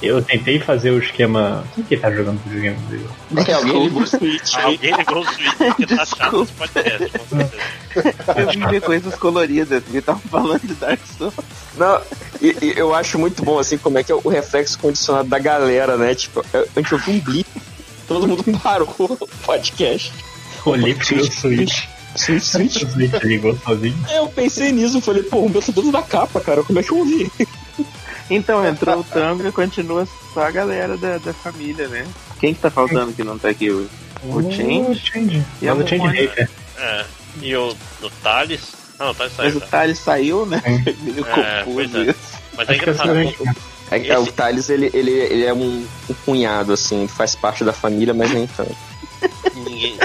[0.01, 1.63] Eu tentei fazer o esquema.
[1.75, 3.09] Quem que tá jogando videogame comigo?
[3.47, 4.55] É, alguém ligou o Switch.
[4.55, 7.53] Alguém ligou o Switch porque tá chato esse podcast, com certeza.
[8.35, 11.35] Eu vim ver coisas coloridas, porque tava falando de Dark Souls.
[11.77, 12.01] Não,
[12.41, 15.37] e, e eu acho muito bom, assim, como é que é o reflexo condicionado da
[15.37, 16.15] galera, né?
[16.15, 17.47] Tipo, a gente ouviu um blip,
[18.07, 20.13] todo mundo parou o podcast.
[20.65, 21.83] Olhei pro meu Switch.
[22.15, 22.81] Switch, Switch.
[22.83, 23.97] O Switch ligou sozinho.
[24.09, 26.83] É, eu pensei nisso, falei, pô, o meu tá dentro da capa, cara, como é
[26.83, 27.31] que eu ouvi?
[28.29, 32.05] Então, entrou o e continua só a galera da, da família, né?
[32.39, 33.69] Quem que tá faltando que não tá aqui?
[33.69, 33.87] O,
[34.23, 34.81] o Change?
[34.91, 35.43] O Change.
[35.61, 36.07] E Mas o Change?
[36.07, 36.49] Hater.
[36.77, 37.05] É.
[37.41, 37.69] E o,
[38.01, 38.61] o Thales.
[38.99, 39.57] Ah, o Thales Mas saiu.
[39.57, 39.67] o já.
[39.67, 40.61] Thales saiu, né?
[40.65, 40.69] É.
[41.03, 42.01] Meio É, confuso é.
[42.03, 42.37] isso.
[42.57, 42.89] Mas é Acho que
[43.91, 47.63] é É, é, o Thales, ele, ele, ele é um, um cunhado, assim, faz parte
[47.63, 48.75] da família, mas nem tanto.
[49.55, 49.97] Ninguém.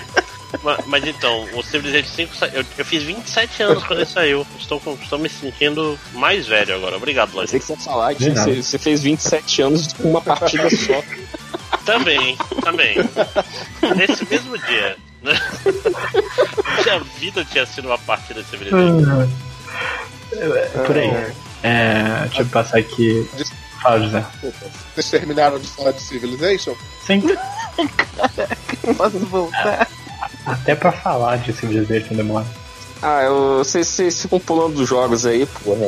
[0.63, 2.47] Ma- Mas, então, o Civilization 5 sa...
[2.49, 4.47] eu, eu fiz 27 anos quando ele saiu.
[4.59, 6.97] Estou, estou me sentindo mais velho agora.
[6.97, 7.59] Obrigado, sei Lojinha.
[7.61, 11.03] que você ia falar que você, você fez 27 anos com uma partida só.
[11.87, 12.97] Também, também.
[13.97, 14.97] Nesse mesmo dia.
[15.23, 15.33] Né?
[16.85, 19.29] Minha vida tinha sido uma partida de Civilization.
[20.33, 21.33] É, Por aí.
[21.63, 23.29] É, deixa eu passar aqui.
[23.83, 24.25] Fala, José.
[24.33, 24.67] Desculpa.
[24.95, 26.75] Vocês terminaram de falar de Civilization?
[27.07, 27.23] Sim.
[28.97, 29.89] Posso voltar?
[30.47, 32.47] Até pra falar de Civilization demora.
[33.05, 35.81] Ah, eu, vocês, ficam pulando dos jogos aí, porra.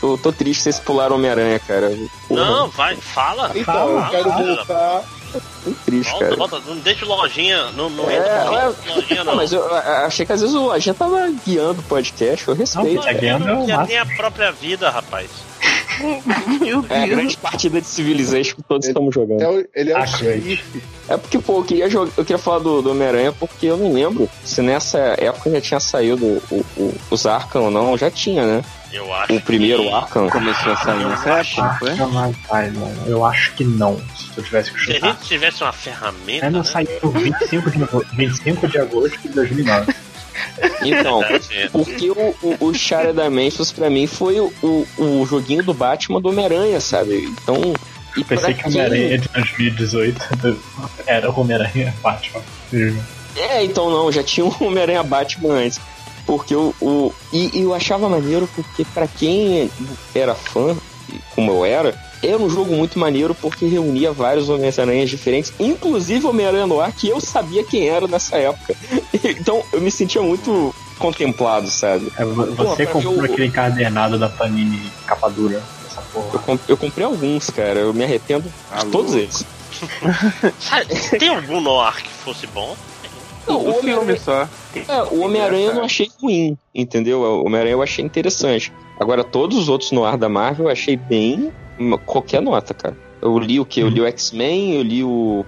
[0.00, 1.90] Tô, tô triste vocês pularam Homem-Aranha, cara.
[2.26, 3.50] Porra, Não, vai, fala.
[3.54, 4.54] Então, fala, eu quero fala.
[4.56, 5.04] voltar.
[5.64, 6.36] Tô triste, Volta, cara.
[6.36, 9.36] volta, não deixa o lojinha, não, não É, entra é, lojinha Não, não.
[9.36, 9.76] mas eu, eu
[10.06, 12.94] achei que às vezes o Lojinha tava guiando o podcast, eu respeito.
[12.94, 15.28] Não, tá guiando é o já tem a própria vida, rapaz.
[16.60, 17.08] Meu É a Deus.
[17.18, 19.40] grande partida de Civilization que todos Ele- estamos jogando.
[19.42, 20.82] É o- ele é o xerife.
[21.08, 23.92] É porque, pô, eu queria, jogar, eu queria falar do, do Homem-Aranha porque eu não
[23.92, 27.96] lembro se nessa época já tinha saído o, o- os Arkham ou não.
[27.98, 28.64] Já tinha, né?
[28.92, 29.90] Eu acho O primeiro que...
[29.92, 30.30] Arkham.
[30.30, 32.70] Começou a sair nessa época, não foi?
[32.70, 33.02] Mano.
[33.06, 33.96] Eu acho que não.
[34.16, 35.06] Se eu tivesse que Se a chutar.
[35.12, 36.64] gente tivesse uma ferramenta, É, não né?
[36.64, 39.94] saiu 25 de, agosto- 25 de agosto de 2009.
[40.82, 41.22] Então,
[41.72, 46.20] porque o, o, o Share Dimensions pra mim foi o, o, o joguinho do Batman
[46.20, 47.24] do Homem-Aranha, sabe?
[47.24, 47.74] Então.
[48.16, 50.20] E Pensei que o Homem-Aranha de 2018
[51.06, 52.42] era o Homem-Aranha Batman.
[53.36, 55.80] É, então não, já tinha um Homem-Aranha Batman antes.
[56.26, 56.74] Porque o.
[56.80, 59.70] o e, e eu achava maneiro porque pra quem
[60.14, 60.76] era fã,
[61.34, 61.94] como eu era,
[62.28, 66.92] era um jogo muito maneiro porque reunia vários Homem-Aranhas diferentes, inclusive o Homem-Aranha no ar,
[66.92, 68.74] que eu sabia quem era nessa época.
[69.24, 72.12] Então eu me sentia muito contemplado, sabe?
[72.18, 76.38] É, vo- você Pô, comprou eu- aquele encadernado da Panini capa dura dessa Eu, porra.
[76.40, 78.90] com- eu comprei alguns, cara, eu me arrependo de Alô?
[78.90, 79.44] todos eles.
[80.60, 80.86] Sabe,
[81.18, 82.76] tem algum noir que fosse bom?
[83.46, 84.48] Não, o Homem-Aranha só.
[84.74, 87.20] é, o Homem-Aranha eu não achei ruim, entendeu?
[87.20, 88.72] O Homem-Aranha eu achei interessante.
[88.98, 91.52] Agora, todos os outros no ar da Marvel eu achei bem.
[91.78, 92.96] Uma- qualquer nota, cara.
[93.22, 93.80] Eu li o que?
[93.80, 95.44] Eu li o X-Men, eu li o.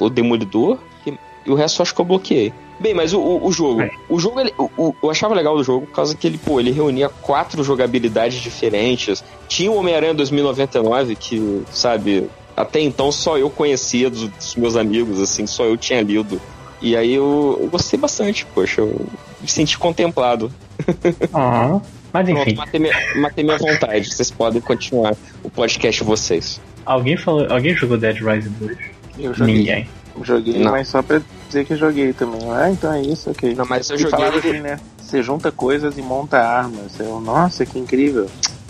[0.00, 2.52] o Demolidor, e, o resto eu acho que eu bloqueei.
[2.80, 3.82] Bem, mas o, o, o jogo.
[3.82, 3.90] É.
[4.08, 6.58] O jogo, ele, o, o- eu achava legal do jogo por causa que ele, pô,
[6.58, 9.22] ele reunia quatro jogabilidades diferentes.
[9.48, 15.20] Tinha o Homem-Aranha 2099, que, sabe, até então só eu conhecia dos, dos meus amigos,
[15.20, 16.40] assim, só eu tinha lido.
[16.80, 19.06] E aí eu, eu gostei bastante, poxa, eu
[19.40, 20.52] me senti contemplado.
[21.32, 21.80] Ah,
[22.12, 24.12] mas Pronto, enfim, matei minha, matei minha vontade.
[24.12, 26.60] Vocês podem continuar o podcast de vocês.
[26.84, 27.46] alguém falou.
[27.50, 28.78] Alguém jogou Dead Rising 2?
[29.18, 29.54] Eu joguei.
[29.54, 29.88] Ninguém.
[30.22, 30.72] Joguei, Não.
[30.72, 32.40] mas só pra dizer que joguei também.
[32.50, 33.54] Ah, então é isso, ok.
[33.54, 34.78] Não, mas eu E joguei assim, né?
[34.98, 36.98] Você junta coisas e monta armas.
[37.00, 38.26] Eu, nossa, que incrível.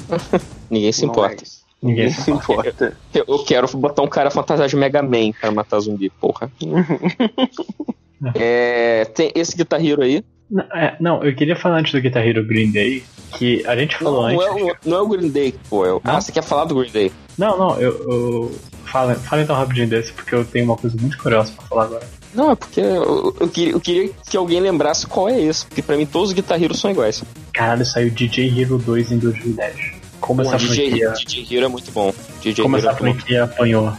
[0.71, 1.43] Ninguém se importa.
[1.43, 1.63] é isso.
[1.83, 2.97] Ninguém se importa.
[3.13, 6.51] Eu, eu quero botar um cara fantasiado de Mega Man pra matar zumbi, porra.
[8.37, 10.25] é, tem esse Guitar Hero aí.
[10.53, 13.03] Não, é, não, eu queria falar antes do Guitar Hero Green Day,
[13.39, 14.47] que a gente falou Não, antes.
[14.47, 15.87] não, é, o- não é o Green Day, pô.
[15.87, 16.01] É o...
[16.05, 16.17] Não?
[16.17, 17.11] Ah, você quer falar do Green Day?
[17.39, 17.91] Não, não, eu.
[18.11, 18.53] eu...
[18.85, 22.07] Fala, fala então rapidinho desse, porque eu tenho uma coisa muito curiosa pra falar agora.
[22.35, 25.65] Não, é porque eu, eu queria, eu queria que alguém lembrasse qual é esse.
[25.65, 27.23] Porque pra mim todos os Guitar Heroes são iguais.
[27.55, 29.93] Caralho, saiu DJ Hero 2 em 2010.
[30.21, 31.13] Como Pô, essa DJ, franquia.
[31.27, 32.13] DJ Hero é muito bom.
[32.43, 33.13] DJ Como Hero é essa bom.
[33.15, 33.93] franquia apanhou.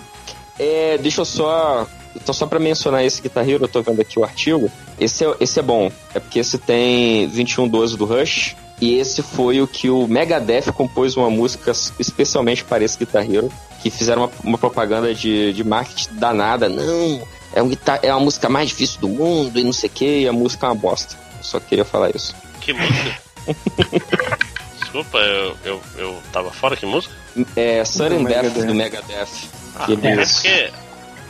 [0.60, 1.88] É, deixa eu só.
[2.16, 4.72] Então, só pra mencionar esse Guitar Hero, eu tô vendo aqui o artigo.
[5.00, 5.92] Esse é, esse é bom.
[6.14, 8.56] É porque esse tem 2112 do Rush.
[8.82, 13.52] E esse foi o que o Megadeth compôs uma música especialmente para esse Guitar Hero.
[13.82, 16.70] Que fizeram uma, uma propaganda de, de marketing danada.
[16.70, 17.22] Não,
[17.54, 20.20] é, um guitar, é a música mais difícil do mundo e não sei o que.
[20.22, 21.16] E a música é uma bosta.
[21.38, 22.36] Eu só queria falar isso.
[22.62, 23.18] Que música?
[24.80, 27.14] Desculpa, eu, eu, eu tava fora, que música?
[27.56, 29.28] É Sudden Do Death do Megadeth.
[29.76, 30.72] Ah, Que é porque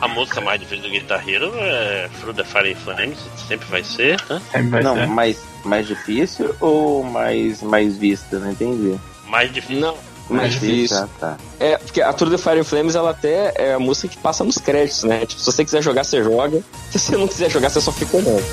[0.04, 3.18] a música mais difícil do Guitar Hero é Through the Fire and Flames,
[3.48, 4.40] sempre vai ser, né?
[4.70, 5.06] Vai Não, ser.
[5.06, 8.38] mais, mais difícil ou mais, mais vista?
[8.38, 8.98] Não entendi.
[9.26, 9.80] Mais difícil.
[9.80, 9.96] Não,
[10.28, 10.96] mais difícil.
[10.98, 11.36] Ah, tá.
[11.58, 14.44] É, porque a Tour de Fire and Flames, ela até é a música que passa
[14.44, 15.20] nos créditos, né?
[15.24, 16.62] Tipo, se você quiser jogar, você joga.
[16.90, 18.44] Se você não quiser jogar, você só fica olhando.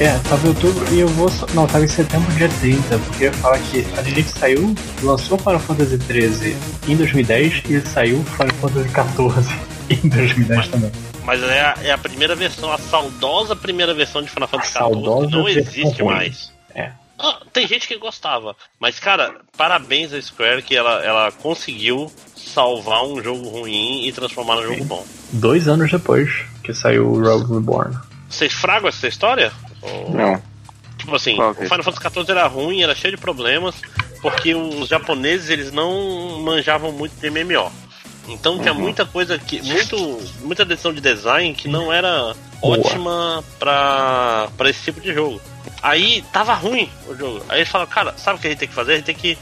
[0.00, 1.28] É, tava em outubro e eu vou.
[1.54, 4.72] Não, tava em setembro, dia 30, porque eu ia falar que a gente saiu,
[5.02, 6.56] lançou Final Fantasy XIII
[6.86, 9.58] em 2010 e saiu Final Fantasy XIV
[10.04, 10.92] em 2010 também.
[11.24, 14.78] Mas é a, é a primeira versão, a saudosa primeira versão de Final Fantasy XIV,
[14.78, 16.14] saudosa que não existe ruim.
[16.14, 16.52] mais.
[16.76, 16.92] É.
[17.18, 23.02] Ah, tem gente que gostava, mas cara, parabéns à Square que ela, ela conseguiu salvar
[23.04, 25.04] um jogo ruim e transformar num jogo bom.
[25.32, 26.30] Dois anos depois
[26.62, 27.98] que saiu o Rogue Reborn.
[28.28, 29.50] Vocês fragam essa história?
[29.82, 30.42] Ou- Não.
[30.98, 31.64] Tipo assim, Qual o é?
[31.68, 33.76] Final Fantasy XIV era ruim, era cheio de problemas,
[34.20, 37.70] porque os japoneses eles não manjavam muito de MMO.
[38.28, 39.62] Então tinha muita coisa que.
[39.62, 39.96] Muito,
[40.42, 42.78] muita decisão de design que não era Boa.
[42.78, 45.40] ótima pra, pra esse tipo de jogo.
[45.82, 47.42] Aí tava ruim o jogo.
[47.48, 48.92] Aí eles falaram, cara, sabe o que a gente tem que fazer?
[48.92, 49.38] A gente tem que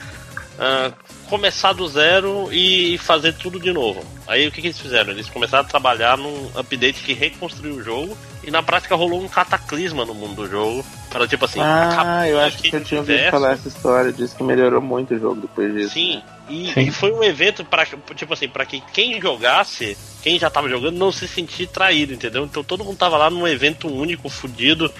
[0.58, 0.92] ah,
[1.26, 4.02] começar do zero e fazer tudo de novo.
[4.26, 5.10] Aí o que, que eles fizeram?
[5.12, 9.28] Eles começaram a trabalhar num update que reconstruiu o jogo e na prática rolou um
[9.28, 10.84] cataclisma no mundo do jogo.
[11.10, 13.30] Para tipo assim, Ah, eu acho que eu tinha ouvido universo.
[13.30, 14.12] falar essa história.
[14.12, 15.94] Disse que melhorou muito o jogo depois disso.
[15.94, 16.80] Sim, e, Sim.
[16.80, 20.96] e foi um evento para tipo assim, para que quem jogasse, quem já tava jogando,
[20.96, 22.44] não se sentir traído, entendeu?
[22.44, 24.92] Então todo mundo tava lá num evento único, fudido.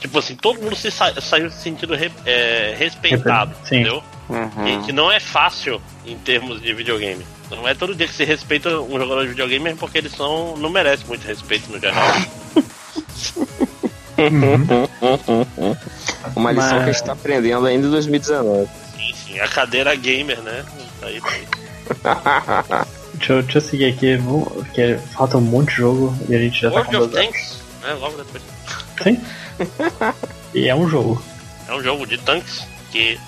[0.00, 3.76] Tipo assim, todo mundo se sa- saiu se sentindo re- é, respeitado, Sim.
[3.76, 4.04] entendeu?
[4.28, 4.66] Uhum.
[4.66, 7.24] E que não é fácil em termos de videogame.
[7.50, 10.68] Não é todo dia que se respeita um jogador de videogame, porque eles são, não
[10.68, 12.02] merecem muito respeito no geral.
[16.34, 18.68] Uma lição Mas- que a gente tá aprendendo ainda em 2019.
[18.96, 20.64] Sim, sim, a cadeira gamer, né?
[21.00, 22.86] Tá aí, tá aí.
[23.16, 24.18] Deixa eu, deixa eu seguir aqui,
[24.54, 27.24] porque falta um monte de jogo e a gente já tá com World of duas
[27.24, 27.26] horas.
[27.34, 27.92] Tanks, né?
[27.94, 28.42] Logo depois.
[29.02, 29.20] Sim.
[30.52, 31.22] e é um jogo.
[31.66, 33.18] É um jogo de tanques que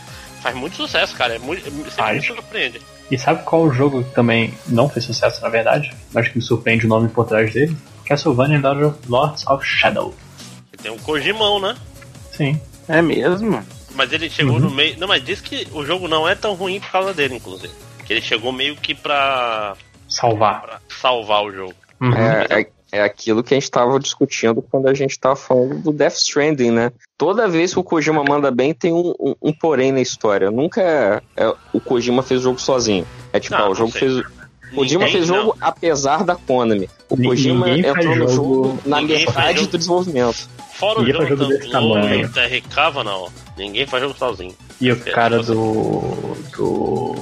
[0.42, 1.34] faz muito sucesso, cara.
[1.36, 2.80] É muito, sempre me surpreende.
[3.10, 5.94] E sabe qual o jogo que também não fez sucesso, na verdade?
[6.12, 7.76] Mas que me surpreende o nome por trás dele?
[8.06, 10.14] Castlevania Lord- Lords of Shadow.
[10.82, 11.74] Tem um Kojimão, né?
[12.32, 12.60] Sim.
[12.88, 13.64] É mesmo?
[13.94, 14.60] Mas ele chegou Uhum.
[14.60, 14.98] no meio.
[14.98, 17.72] Não, mas diz que o jogo não é tão ruim por causa dele, inclusive.
[18.06, 19.74] Que ele chegou meio que pra,
[20.08, 20.60] Salvar.
[20.62, 21.74] pra salvar o jogo.
[22.00, 22.14] Uhum.
[22.14, 25.92] É, é, é aquilo que a gente tava discutindo quando a gente tava falando do
[25.92, 26.92] Death Stranding, né?
[27.16, 30.50] Toda vez que o Kojima manda bem, tem um, um- um porém na história.
[30.50, 33.06] Nunca é, é- o Kojima fez o jogo sozinho.
[33.32, 34.12] É tipo, Não, ah, o não jogo fez.
[34.16, 36.88] O Kojima Ninguém- fez o jogo apesar da Konami.
[37.08, 38.28] O Kojima entrou no jogo-
[38.64, 40.48] jogo na ninguém metade do desenvolvimento.
[40.74, 42.26] Fora o Ninguém jogo jogo desse tamanho.
[42.26, 44.54] o TR Cavanagh, ninguém faz jogo sozinho.
[44.80, 46.36] E o cara do.
[46.56, 47.16] do.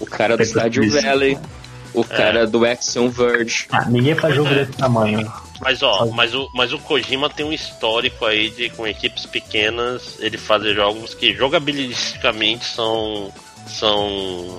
[0.00, 1.06] O cara do Stardew Please.
[1.06, 1.38] Valley,
[1.94, 3.66] o cara do Axiom Verge.
[3.70, 5.30] Ah, ninguém faz jogo desse tamanho.
[5.60, 10.16] Mas ó, mas o, mas o Kojima tem um histórico aí de com equipes pequenas
[10.20, 13.32] ele fazer jogos que jogabilisticamente são
[13.66, 14.58] são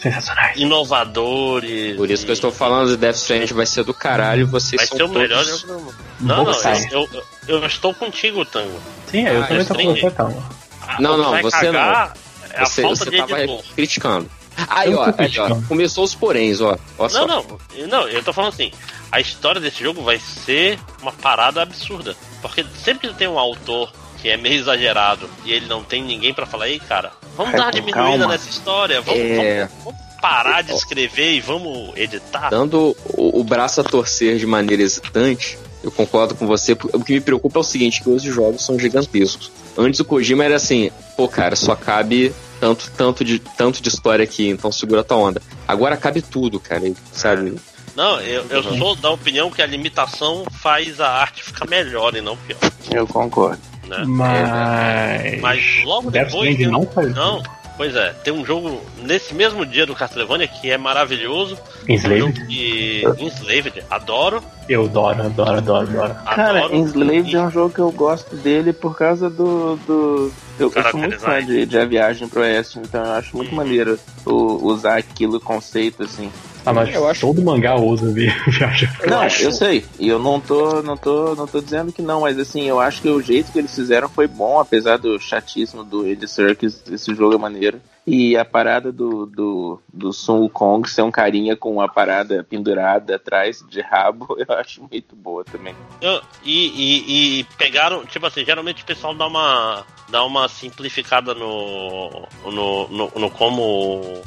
[0.00, 0.56] Sensacionais.
[0.58, 1.96] inovadores.
[1.96, 4.80] Por isso que eu e- estou falando de Death Stranding vai ser do caralho, vocês
[4.80, 5.22] Vai são ser o todos...
[5.22, 5.94] melhor jogo do mundo.
[6.20, 6.52] Não, não,
[6.90, 8.80] eu, eu, eu estou contigo, Tango.
[9.10, 10.42] Sim, eu Ah, também tô com você, calma.
[10.86, 12.14] Ah, Não, não, você cagar
[12.50, 13.36] É Você, falta você tava
[13.74, 14.28] criticando.
[14.68, 16.76] Aí, ó, aí, ó, começou os poréns, ó.
[16.98, 17.26] ó só.
[17.26, 18.70] Não, não, não, eu tô falando assim,
[19.10, 22.16] a história desse jogo vai ser uma parada absurda.
[22.40, 26.46] Porque sempre tem um autor que é meio exagerado e ele não tem ninguém pra
[26.46, 29.66] falar, ei, cara, vamos Vai dar uma diminuída calma." nessa história, vamos, É.
[29.66, 32.48] vamos, vamos parar de escrever e vamos editar.
[32.48, 36.74] Dando o, o braço a torcer de maneira hesitante, eu concordo com você.
[36.74, 39.50] porque O que me preocupa é o seguinte, que hoje os jogos são gigantescos.
[39.76, 44.22] Antes o Kojima era assim, pô, cara, só cabe tanto, tanto, de, tanto de história
[44.22, 45.42] aqui, então segura tua onda.
[45.66, 47.54] Agora cabe tudo, cara, sabe?
[47.96, 48.78] Não, eu, eu Uhum.
[48.78, 52.58] sou da opinião que a limitação faz a arte ficar melhor e não pior.
[52.90, 53.60] Eu concordo.
[53.86, 54.04] Né?
[54.06, 55.40] Mas.
[55.40, 56.50] Mas logo Death depois.
[56.52, 57.14] Stranding não faz.
[57.14, 57.42] Não,
[57.76, 61.58] pois é, tem um jogo nesse mesmo dia do Castlevania que é maravilhoso.
[61.88, 62.20] Um Enslaved?
[62.36, 64.42] jogo de Enslaved, adoro.
[64.68, 66.14] Eu adoro, adoro, adoro, adoro.
[66.24, 66.76] Cara, adoro.
[66.76, 69.76] Enslaved é um jogo que eu gosto dele por causa do.
[69.86, 70.32] do...
[70.58, 73.54] Eu, eu sou muito fã de, de A Viagem pro Oeste, então eu acho muito
[73.54, 76.30] maneiro o- usar aquilo conceito assim.
[76.64, 78.88] Ah, mas Eu acho- todo mangá usa vi- viagem.
[79.06, 79.84] não, acho- eu sei.
[79.98, 83.02] E eu não tô, não tô, não tô dizendo que não, mas assim, eu acho
[83.02, 87.14] que o jeito que eles fizeram foi bom, apesar do chatíssimo do Ed Serkis, esse
[87.14, 87.80] jogo é maneiro.
[88.04, 93.14] E a parada do, do, do Sun Wukong ser um carinha com uma parada pendurada
[93.14, 95.74] atrás de rabo, eu acho muito boa também.
[96.00, 101.32] Eu- e, e- e pegaram, tipo assim, geralmente o pessoal dá uma, dá uma simplificada
[101.34, 104.20] no, no, no, no como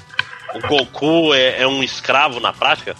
[0.56, 2.96] o Goku é, é um escravo na prática.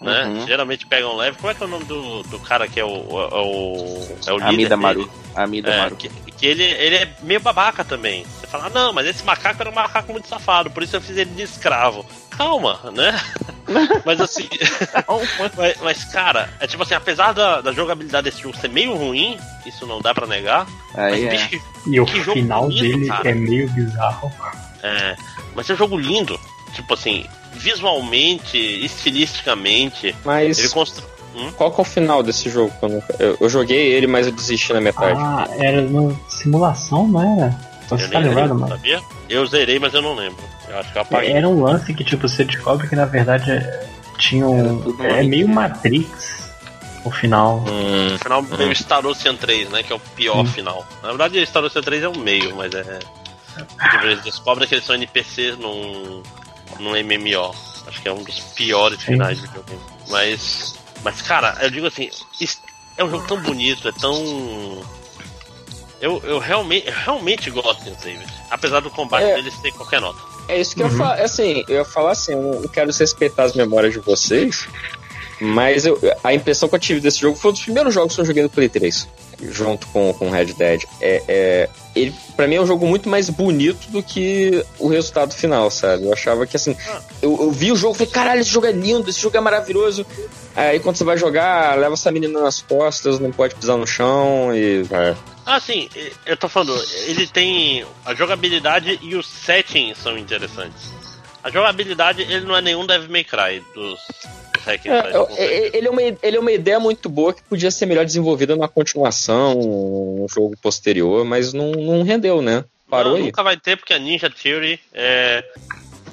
[0.00, 0.24] Né?
[0.24, 0.46] Uhum.
[0.46, 1.38] Geralmente pegam leve.
[1.38, 4.32] Como é que é o nome do, do cara que é o, é o, é
[4.32, 4.48] o líder?
[4.48, 4.82] Amida dele?
[4.82, 5.10] Maru.
[5.34, 5.96] Amida É, Maru.
[5.96, 8.24] que, que ele, ele é meio babaca também.
[8.24, 11.00] Você fala, ah, não, mas esse macaco era um macaco muito safado, por isso eu
[11.00, 12.04] fiz ele de escravo.
[12.30, 13.18] Calma, né?
[14.04, 14.46] mas assim.
[15.56, 19.38] mas, mas, cara, é tipo assim, apesar da, da jogabilidade desse jogo ser meio ruim,
[19.64, 20.66] isso não dá pra negar.
[20.94, 21.48] Aí mas, é.
[21.48, 23.30] bicho, E o Que final bonito, dele cara.
[23.30, 24.30] é meio bizarro.
[24.82, 25.16] é,
[25.54, 26.38] mas é um jogo lindo.
[26.74, 30.14] Tipo assim, visualmente, estilisticamente.
[30.24, 31.04] Mas Ele constru...
[31.56, 32.72] qual que é o final desse jogo?
[32.82, 35.18] Eu, nunca- eu- eu joguei ele, mas eu desisti na metade.
[35.20, 37.74] Ah, era uma simulação, não era?
[37.88, 38.68] Você Eu tá lembrado, mano?
[38.68, 39.00] sabia?
[39.28, 40.42] Eu zerei, mas eu não lembro.
[40.68, 41.32] Eu acho que eu apaguei.
[41.32, 43.86] Era um lance que, tipo, você descobre que na verdade é-
[44.18, 44.82] tinha um.
[45.04, 45.46] É meio.
[45.48, 46.34] Matrix
[47.04, 47.62] o final.
[47.68, 49.82] Hum, No final meio Star Ocean 3, né?
[49.82, 50.52] Que é o pior Sim.
[50.52, 50.86] final.
[51.02, 52.98] Na verdade, Star Ocean 3 é o meio, mas é.
[53.90, 56.22] Tipo, eles descobrem que eles são NPCs num,
[56.78, 57.54] num MMO.
[57.86, 59.06] Acho que é um dos piores Sim.
[59.12, 59.80] finais de videogame.
[60.08, 60.74] Mas.
[61.02, 62.08] Mas, cara, eu digo assim,
[62.96, 64.82] é um jogo tão bonito, é tão.
[66.00, 68.26] Eu, eu, realmente, eu realmente gosto de Enslaved.
[68.50, 69.34] Apesar do combate É.
[69.36, 70.18] deles ter qualquer nota.
[70.48, 71.20] É isso que eu ia falar.
[71.20, 74.66] Assim, eu ia falar assim, eu não quero desrespeitar as memórias de vocês,
[75.40, 78.20] mas eu- a impressão que eu tive desse jogo foi um dos primeiros jogos que
[78.20, 79.08] eu joguei no Play 3,
[79.40, 80.84] junto com com Red Dead.
[81.00, 85.32] É, é, ele, pra mim, é um jogo muito mais bonito do que o resultado
[85.32, 86.04] final, sabe?
[86.04, 86.76] Eu achava que, assim,
[87.22, 89.40] eu, eu vi o jogo e falei, caralho, esse jogo é lindo, esse jogo é
[89.40, 90.04] maravilhoso.
[90.56, 94.54] Aí quando você vai jogar, leva essa menina nas costas, não pode pisar no chão
[94.54, 94.82] e.
[94.90, 95.14] É.
[95.44, 95.88] Ah, sim,
[96.24, 96.74] eu tô falando,
[97.06, 97.84] ele tem.
[98.04, 100.90] A jogabilidade e os settings são interessantes.
[101.42, 104.00] A jogabilidade, ele não é nenhum Devil May Cry dos,
[105.36, 108.04] É, é- ele, é uma, ele é uma ideia muito boa que podia ser melhor
[108.04, 112.64] desenvolvida numa continuação, um jogo posterior, mas não, não rendeu, né?
[112.88, 113.24] Parou Não, aí.
[113.24, 115.44] Nunca vai ter, porque a Ninja Theory é.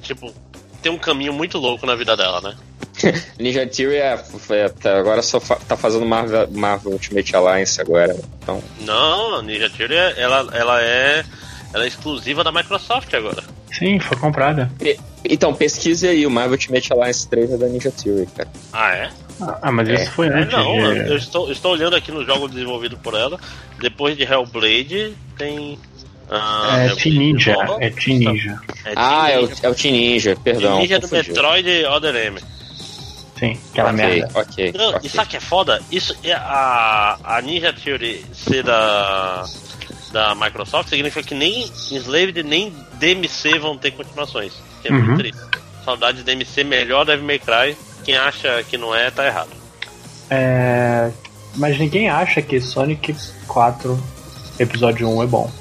[0.02, 0.34] Tipo,
[0.82, 2.56] tem um caminho muito louco na vida dela, né?
[3.40, 8.16] Ninja Theory é, é, tá- agora só fa- tá fazendo Marvel, Marvel Ultimate Alliance agora.
[8.42, 11.24] Então, Não, Ninja Theory, ela, ela é.
[11.74, 13.44] Ela é exclusiva da Microsoft agora.
[13.78, 14.70] Sim, foi comprada.
[15.24, 18.50] então pesquise aí, o Marvel Ultimate Alliance 3 é da Ninja Theory, cara.
[18.74, 19.10] Ah, é?
[19.62, 20.52] Ah, mas isso foi É, antes.
[20.54, 23.40] não, de- eu estou, eu estou olhando aqui no jogo desenvolvido por ela.
[23.80, 25.80] Depois de Hellblade, tem.
[26.30, 27.54] ah, É Hellblade Team Ninja.
[27.54, 27.78] nova.
[27.84, 28.62] É Team Ninja.
[28.86, 29.56] É Ah, Team é o, Ninja.
[29.64, 30.62] é o Teen Ninja, perdão.
[30.72, 31.08] Team Ninja do.
[31.10, 32.40] Metroid Other M.
[33.40, 34.32] Sim, aquela ok, merda.
[34.40, 35.00] ok, Não, ok.
[35.04, 35.82] E sabe o que é foda?
[35.92, 39.44] Isso é a, a Ninja Theory ser da,
[40.12, 44.54] da Microsoft significa que nem Enslaved nem DMC vão ter continuações.
[44.82, 45.02] Que é Uhum.
[45.04, 45.42] muito triste.
[45.86, 47.76] Saudade de DMC, melhor Devil May Cry.
[48.04, 49.50] Quem acha que não é, tá errado.
[50.30, 51.12] É,
[51.56, 53.16] Mas ninguém acha que Sonic
[53.48, 54.02] 4
[54.60, 55.52] episódio 1 é bom.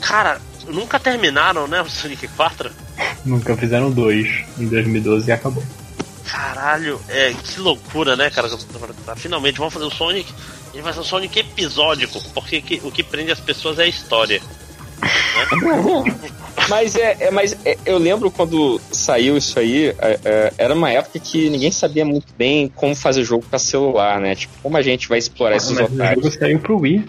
[0.00, 2.70] Cara, nunca terminaram, né, o Sonic 4?
[3.24, 5.62] Nunca fizeram dois em 2012 e acabou.
[6.26, 8.48] Caralho, é, que loucura, né, cara?
[9.16, 10.30] Finalmente vamos fazer o Sonic.
[10.74, 13.86] Ele vai ser um Sonic episódico, porque que- o que prende as pessoas é a
[13.86, 14.42] história.
[16.68, 20.90] Mas é, é- mas é- eu lembro quando saiu isso aí, é, é, era uma
[20.90, 24.34] época que ninguém sabia muito bem como fazer jogo pra celular, né?
[24.34, 26.24] Tipo, como a gente vai explorar esses mas o otários.
[26.24, 27.04] jogo saiu pro Wii.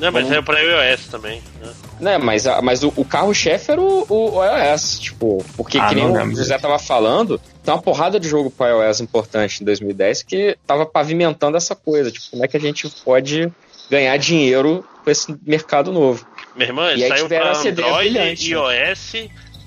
[0.00, 1.40] Né, mas saiu pra iOS também.
[1.60, 1.68] Né?
[2.00, 5.94] Né, mas, a- mas o, o carro-chefe era o, o iOS, tipo, porque Ah, que
[5.94, 10.22] nem o José tava falando, tem uma porrada de jogo para iOS importante em 2010
[10.22, 13.50] que tava pavimentando essa coisa, tipo, como é que a gente pode
[13.90, 16.26] ganhar dinheiro com esse mercado novo.
[16.54, 18.50] Minha irmã, E aí saiu pra Android, brilhante.
[18.50, 19.12] iOS,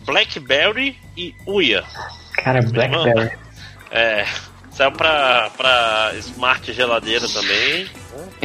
[0.06, 1.84] Blackberry e Uia.
[2.43, 3.31] Cara, Blackberry.
[3.91, 4.23] É,
[4.69, 7.88] saiu pra, pra Smart Geladeira também.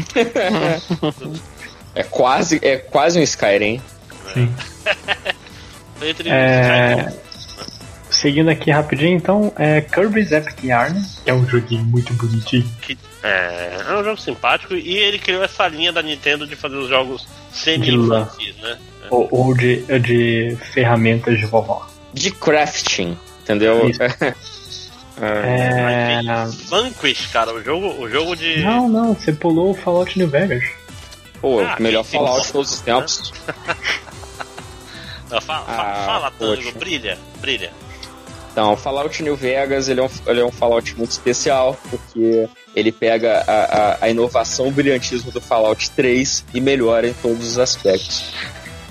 [1.94, 3.80] É quase, é quase um Skyrim.
[4.32, 4.52] Sim.
[6.26, 7.12] É,
[8.10, 12.68] Seguindo aqui rapidinho, então, é Kirby's Epic Yarn, que é um joguinho muito bonitinho.
[12.82, 16.76] que- é, é um jogo simpático e ele criou essa linha da Nintendo de fazer
[16.76, 18.76] os jogos semi-infantis, né?
[19.10, 21.86] Ou, ou de, de ferramentas de vovó.
[22.12, 23.90] De crafting, entendeu?
[25.22, 26.46] É, É...
[26.68, 28.62] Vanquish, cara, o jogo, o jogo de.
[28.64, 30.64] Não, não, você pulou o Fallout New Vegas.
[31.44, 32.02] Pô, Ah, melhor.
[32.04, 33.32] Fallout de todos os tempos.
[35.30, 37.70] Ah, fa- fa- Ah, fala, Tango, brilha, brilha.
[38.50, 42.90] Então, Fallout New Vegas ele é, um, ele é um Fallout muito especial, porque ele
[42.92, 47.58] pega a, a, a inovação, o brilhantismo do Fallout 3 e melhora em todos os
[47.58, 48.32] aspectos.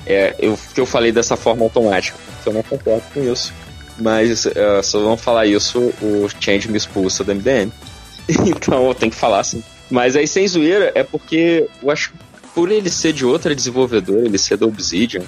[0.06, 3.52] É, eu, que eu falei dessa forma automática, porque eu não concordo com isso.
[3.98, 7.72] Mas eh, se eu não falar isso, o Change me expulsa do MDM.
[8.46, 9.64] então eu tenho que falar assim.
[9.90, 12.18] Mas aí, sem zoeira, é porque eu acho que
[12.54, 15.24] por ele ser de outra desenvolvedora, ele ser da Obsidian,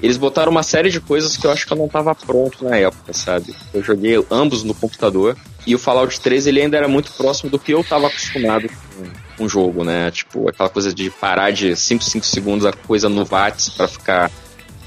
[0.00, 2.76] eles botaram uma série de coisas que eu acho que eu não tava pronto na
[2.76, 3.54] época, sabe?
[3.74, 5.36] Eu joguei ambos no computador
[5.66, 8.70] e o Fallout 3 ele ainda era muito próximo do que eu tava acostumado
[9.36, 10.10] com um jogo, né?
[10.10, 14.30] Tipo, aquela coisa de parar de 5, 5 segundos a coisa no watts pra ficar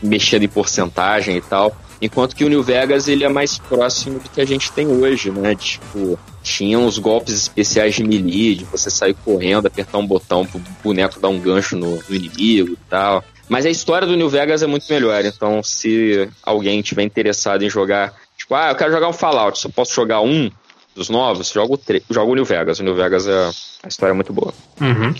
[0.02, 1.76] mexendo em porcentagem e tal.
[2.02, 5.30] Enquanto que o New Vegas ele é mais próximo do que a gente tem hoje,
[5.30, 5.56] né?
[5.56, 10.60] Tipo, tinha uns golpes especiais de melee, de você sair correndo, apertar um botão pro
[10.84, 13.24] boneco dar um gancho no, no inimigo e tal.
[13.48, 17.70] Mas a história do New Vegas é muito melhor, então se alguém tiver interessado em
[17.70, 20.50] jogar, tipo, ah, eu quero jogar um Fallout, só posso jogar um
[20.96, 22.80] dos novos, joga o, tre- joga o New Vegas.
[22.80, 23.52] O New Vegas é
[23.84, 24.54] a história é muito boa.
[24.80, 25.14] Uhum.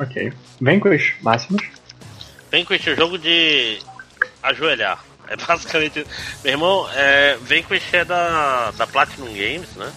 [0.00, 0.32] Ok.
[0.60, 1.62] Vanquish, máximos.
[2.50, 3.78] Vanquish é um jogo de
[4.42, 5.04] ajoelhar.
[5.28, 6.06] É basicamente.
[6.44, 9.92] Meu irmão, é, Vanquish é da, da Platinum Games, né?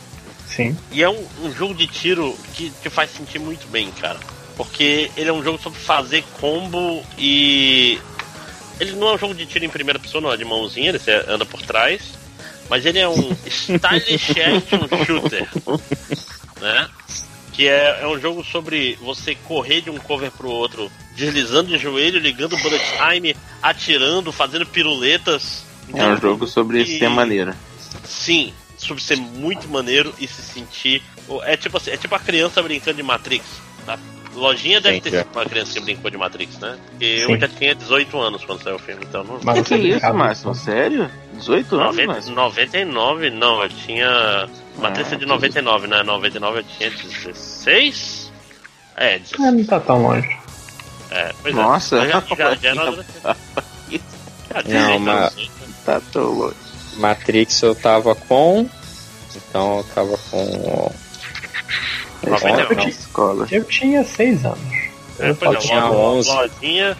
[0.47, 0.77] Sim.
[0.91, 4.19] E é um, um jogo de tiro que te faz sentir muito bem, cara.
[4.57, 7.99] Porque ele é um jogo sobre fazer combo e.
[8.79, 10.99] Ele não é um jogo de tiro em primeira pessoa, não é de mãozinha, ele
[11.27, 12.01] anda por trás.
[12.69, 15.47] Mas ele é um stylish action shooter.
[16.61, 16.89] Né?
[17.59, 21.77] Que é, é um jogo sobre você correr de um cover pro outro, deslizando de
[21.77, 22.81] joelho, ligando o bullet
[23.11, 25.65] time, atirando, fazendo piruletas.
[25.93, 27.53] É um jogo sobre E- ser maneiro.
[28.05, 31.03] Sim, sobre ser muito maneiro e se sentir.
[31.43, 33.43] É tipo assim, é tipo a criança brincando de Matrix.
[33.85, 33.99] Tá?
[34.33, 35.17] Lojinha deve Sim, ter é.
[35.23, 36.77] sido uma criança que brincou de Matrix, né?
[36.91, 37.39] Porque eu Sim.
[37.39, 39.37] já tinha 18 anos quando saiu o filme, então não.
[39.43, 40.55] Mas Que que isso, brincava- Márcio?
[40.55, 41.11] Sério?
[41.33, 42.33] 18 anos, 90, Márcio?
[42.35, 44.47] 99, não, eu tinha.
[44.81, 45.29] Matrix é de tudo.
[45.29, 46.03] 99, né?
[46.03, 48.31] 99 eu tinha 16?
[48.97, 49.41] É, 16.
[49.47, 50.37] Ah, não tá tão longe.
[51.11, 51.97] É, pois Nossa.
[51.97, 51.99] é.
[52.05, 53.05] Eu Já, já, já era.
[54.51, 55.49] Já, 16 mas- anos, né?
[55.85, 56.55] Tá tão louco.
[56.97, 58.67] Matrix eu tava com.
[59.35, 60.91] Então eu tava com.
[62.23, 62.75] Eu 99.
[62.75, 63.47] tinha- Escola.
[63.51, 64.59] Eu tinha seis anos.
[65.19, 66.29] É, Eu pois é, tinha uma- uma 11.
[66.31, 66.97] lojinha.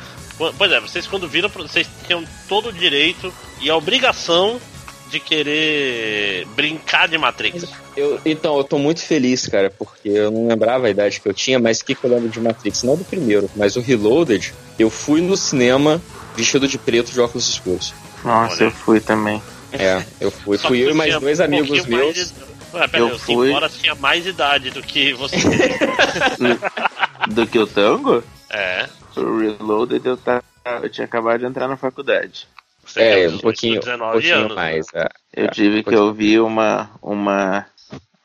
[0.58, 4.60] Pois é, vocês quando viram, vocês tinham todo o direito e a obrigação
[5.10, 7.65] de querer brincar de Matrix.
[7.98, 11.34] Eu, então, eu tô muito feliz, cara, porque eu não lembrava a idade que eu
[11.34, 12.84] tinha, mas o que, que eu lembro de Matrix?
[12.84, 16.02] Não do primeiro, mas o Reloaded, eu fui no cinema
[16.36, 17.94] vestido de preto de óculos escuros.
[18.23, 18.64] Nossa, Olha.
[18.65, 19.41] eu fui também.
[19.72, 20.57] É, eu fui.
[20.57, 22.15] Só fui eu e mais dois um amigos meus.
[22.15, 25.38] de- Ué, pera, Eu eu fui- Simbora tinha mais idade do que você.
[27.27, 28.23] Do que o tango?
[28.49, 28.88] é.
[29.15, 30.41] O Reloaded eu, tá,
[30.81, 32.48] eu tinha acabado de entrar na faculdade.
[32.94, 34.56] Você É, um pouquinho, 19 um pouquinho anos, né?
[34.56, 34.86] mais.
[34.94, 35.07] é.
[35.36, 37.66] Eu É, tive que ouvir uma, uma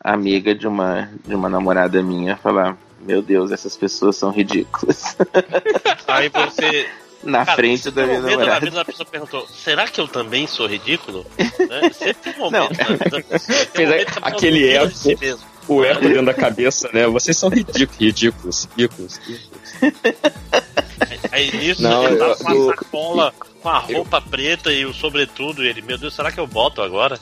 [0.03, 5.17] amiga de uma, de uma namorada minha falar: Meu Deus, essas pessoas são ridículas.
[6.09, 6.89] Aí você.
[7.23, 8.67] Na Cara, frente da minha momento na namorada.
[8.67, 11.25] vida a pessoa perguntou: será que eu também sou ridículo?
[11.39, 11.91] Né?
[11.97, 13.67] Sempre tem um momento na vida da pessoa.
[13.73, 14.91] Tem um momento aquele eco.
[14.95, 15.41] si mesmo.
[15.67, 17.07] O eco dentro da cabeça, né?
[17.07, 19.17] Vocês são ridículos, ridículos, ridículos.
[19.27, 19.73] ridículos.
[21.33, 23.35] Aí nisso Não, ele tá eu- com uma eu- sacola
[23.65, 25.65] com a roupa preta e o sobretudo.
[25.65, 27.19] E ele, meu Deus, será que eu boto agora?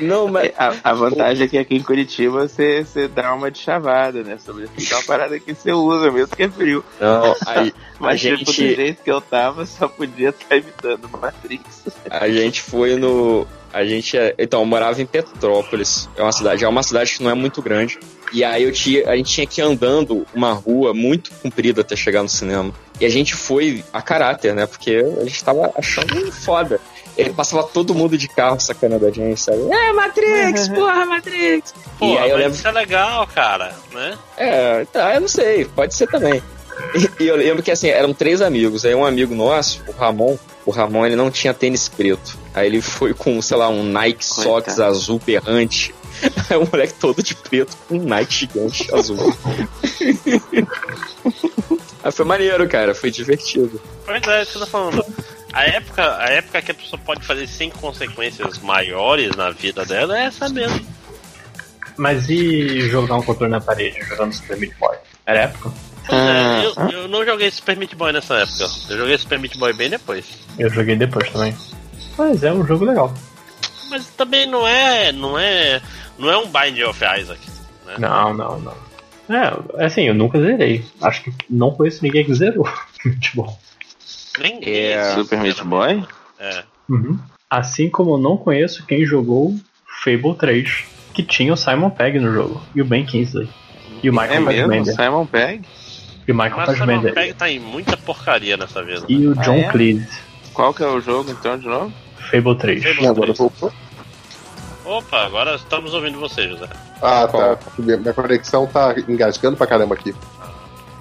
[0.00, 0.50] Não, mas.
[0.58, 4.36] A, a vantagem é que aqui em Curitiba você, você dá uma de chavada, né?
[4.44, 6.84] Sobretudo é uma parada que você usa, mesmo que é frio.
[7.00, 11.08] Não, aí, Mas a tipo, do gente- jeito que eu tava, só podia estar evitando
[11.08, 11.84] Matrix.
[12.10, 13.46] A gente foi no.
[13.72, 14.18] A gente.
[14.18, 16.08] é- Então, eu morava em Petrópolis.
[16.16, 18.00] É uma cidade, é uma cidade que não é muito grande.
[18.32, 21.94] E aí eu tinha, a gente tinha que ir andando uma rua muito comprida até
[21.94, 22.72] chegar no cinema.
[23.02, 24.64] E a gente foi a caráter, né?
[24.64, 26.80] Porque a gente tava achando foda.
[27.18, 29.58] Ele passava todo mundo de carro sacanando a gente, sabe?
[29.58, 31.74] É, Matrix, porra, Matrix!
[31.98, 32.58] Pô, e aí eu mas lembro.
[32.58, 34.16] isso é legal, cara, né?
[34.36, 36.40] É, tá, eu não sei, pode ser também.
[36.94, 38.84] E, e eu lembro que assim, eram três amigos.
[38.84, 42.38] Aí um amigo nosso, o Ramon, o Ramon ele não tinha tênis preto.
[42.54, 44.44] Aí ele foi com, sei lá, um Nike Coitado.
[44.44, 45.92] Socks azul berrante.
[46.48, 49.16] Aí o moleque todo de preto com um Nike gigante azul.
[52.02, 53.80] Aí foi maneiro, cara, foi divertido.
[54.04, 55.04] Pois é, isso que eu tô falando.
[55.52, 60.18] A época, a época que a pessoa pode fazer sem consequências maiores na vida dela
[60.18, 60.84] é essa mesmo.
[61.96, 64.96] Mas e jogar um controle na parede, jogando Super Meat Boy?
[65.26, 65.70] Era época?
[66.06, 68.64] Pois Ah, é, eu, eu não joguei Super Meat Boy nessa época.
[68.88, 70.24] Eu joguei Super Meat Boy bem depois.
[70.58, 71.54] Eu joguei depois também.
[72.16, 73.12] Mas é um jogo legal.
[73.90, 75.12] Mas também não é.
[75.12, 75.80] não é.
[76.18, 77.40] não é um Binding of Isaac.
[77.86, 77.94] Né?
[77.98, 78.74] Não, não, não.
[79.28, 80.84] É, assim, eu nunca zerei.
[81.00, 82.68] Acho que não conheço ninguém que zerou.
[83.04, 83.58] Muito bom.
[84.40, 86.04] Nem É, Super Meat Boy?
[86.40, 86.64] É.
[86.88, 87.18] Uhum.
[87.48, 89.54] Assim como eu não conheço quem jogou
[90.02, 90.84] Fable 3,
[91.14, 93.48] que tinha o Simon Pegg no jogo, e o Ben Kingsley.
[94.02, 94.68] E o É Michael mesmo?
[94.68, 94.94] Fassbender.
[94.96, 95.64] Simon Pegg?
[96.26, 97.14] E o Michael Mas o Simon Fassbender.
[97.14, 99.04] Pegg tá em muita porcaria nessa vida.
[99.08, 99.68] E o Ah, John é?
[99.70, 100.08] Cleese.
[100.54, 101.92] Qual que é o jogo então de novo?
[102.30, 102.82] Fable 3.
[102.82, 103.38] Fable E agora 3.
[103.38, 103.72] voltou?
[104.84, 106.68] Opa, agora estamos ouvindo você, José.
[107.00, 107.58] Ah, tá.
[107.78, 110.14] Minha conexão tá engasgando pra caramba aqui.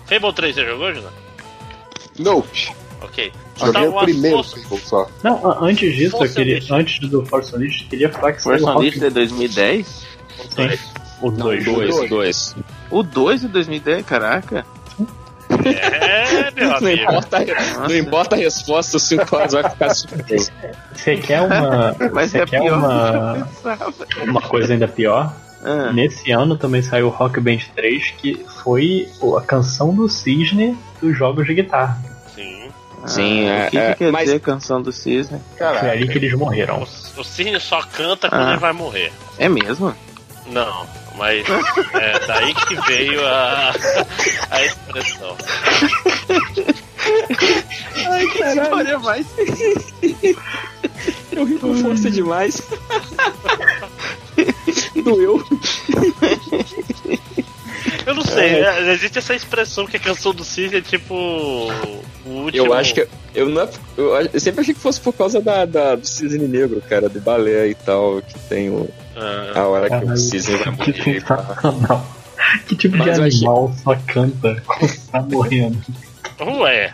[0.06, 1.08] Fable 3 você jogou, José?
[2.20, 2.72] Nope.
[3.02, 3.32] Ok.
[3.58, 5.08] Joguei Star o primeiro Force- Fable só.
[5.24, 6.74] Não, antes disso, eu Force queria, Unleashed.
[6.74, 9.88] antes do Force Unleashed, eu queria falar que Force o Unleashed é 2010?
[10.50, 10.70] Sim,
[11.22, 11.66] o 2.
[11.66, 12.56] Dois, dois.
[12.92, 14.66] O 2 de 2010, caraca.
[15.66, 17.02] É, meu Não amigo.
[17.04, 17.38] importa,
[17.88, 20.40] não importa a resposta, o 5 horas vai ficar super bem.
[20.94, 21.96] Você quer uma.
[22.14, 25.34] Mas Você é quer pior do que uma, uma coisa ainda pior?
[25.64, 30.10] Ah, Nesse ano também saiu o Rock Band 3, que foi pô, a canção do
[30.10, 31.98] cisne dos jogos de guitarra.
[32.34, 32.70] Sim.
[33.06, 35.40] Sim, ah, é- O que, é, que quer mas- dizer canção do Cisne?
[35.50, 35.92] Foi Caraca.
[35.92, 36.80] ali que eles morreram.
[36.82, 38.52] O, o Cisne só canta quando Ah.
[38.52, 39.12] ele vai morrer.
[39.40, 39.94] É mesmo?
[40.48, 41.46] Não, mas
[41.94, 43.74] é daí que veio a,
[44.50, 45.38] a expressão.
[48.08, 48.62] Ai, caralho.
[48.64, 49.28] História mais.
[51.32, 52.62] Eu ri com força demais.
[55.04, 55.44] Doeu.
[58.06, 61.14] Eu não sei, é, existe essa expressão que a canção do Cisne é tipo.
[62.26, 62.66] O último.
[62.68, 63.08] Eu acho que.
[63.34, 63.68] Eu, não,
[63.98, 67.20] eu, eu sempre achei que fosse por causa da, da- do cisne negro, cara, do
[67.22, 70.92] balé e tal, que tem o, Ah, a hora que o Caralho, cisne vai que
[71.00, 71.18] morrer.
[71.18, 71.38] e tal.
[71.46, 72.06] sensacional.
[72.68, 75.78] Que tipo Mas de eu achei- animal só canta quando tá morrendo?
[76.44, 76.94] Ué.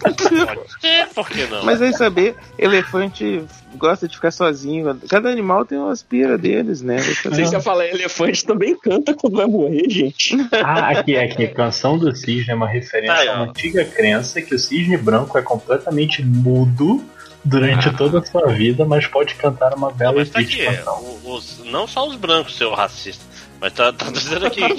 [0.00, 0.22] Pode
[0.80, 1.64] ser, por que não?
[1.64, 3.42] Mas aí saber, elefante
[3.76, 4.98] gosta de ficar sozinho.
[5.08, 6.96] Cada animal tem uma aspira deles, né?
[6.98, 10.36] Vocês já falar elefante também canta quando vai morrer, gente.
[10.52, 13.36] Ah, aqui, aqui, a canção do cisne é uma referência Aí, a ó.
[13.36, 17.04] uma antiga crença que o cisne branco é completamente mudo
[17.44, 20.64] durante toda a sua vida, mas pode cantar uma Não, bela mas e tá aqui,
[20.64, 20.98] canção.
[21.24, 23.24] o- os, não só os brancos, seu racista.
[23.60, 24.74] Mas tá, tá dizendo aqui que.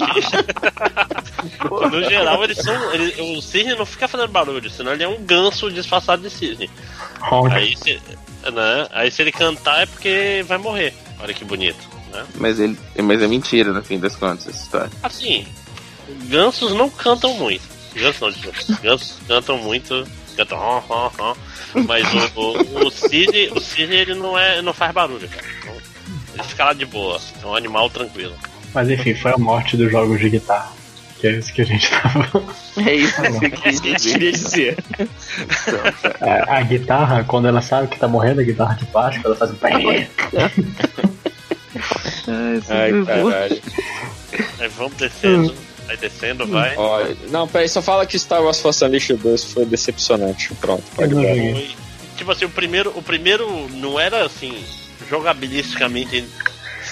[1.90, 2.94] no geral, eles são.
[2.94, 6.70] Ele, o cisne não fica fazendo barulho, senão ele é um ganso disfarçado de cisne.
[7.30, 7.54] Honk.
[7.54, 8.00] Aí se,
[8.52, 10.94] né, aí se ele cantar é porque vai morrer.
[11.20, 11.88] Olha que bonito.
[12.12, 12.24] Né?
[12.36, 14.90] Mas, ele, mas é mentira, no fim das contas, essa história.
[15.02, 15.46] Assim,
[16.28, 17.62] gansos não cantam muito.
[17.94, 18.80] Gansos não, desculpa.
[18.82, 20.06] Gansos cantam muito
[20.38, 21.36] canta hó, hó, hó.
[21.86, 22.06] Mas
[22.36, 25.46] o, o, o Cisne, o Cisne ele não, é, não faz barulho, cara.
[25.58, 25.74] Então,
[26.34, 27.20] ele fica lá de boa.
[27.42, 28.34] É um animal tranquilo.
[28.74, 30.72] Mas enfim, foi a morte dos jogos de guitarra.
[31.18, 32.44] Que é isso que a gente tava.
[32.76, 34.76] É isso que eu queria Queria dizer.
[36.20, 39.50] A, a guitarra, quando ela sabe que tá morrendo, a guitarra de plástico, ela faz
[39.50, 39.54] um.
[39.54, 40.08] pé.
[42.68, 43.62] Ai, caralho.
[44.60, 45.54] Aí vamos descendo.
[45.86, 46.76] Vai descendo, vai.
[46.76, 47.00] Ó,
[47.30, 50.54] não, peraí, só fala que Star Wars Force Unleashed 2 foi decepcionante.
[50.60, 51.22] Pronto, pode dar.
[52.16, 54.54] Tipo assim, o primeiro, o primeiro não era assim,
[55.08, 56.24] jogabilisticamente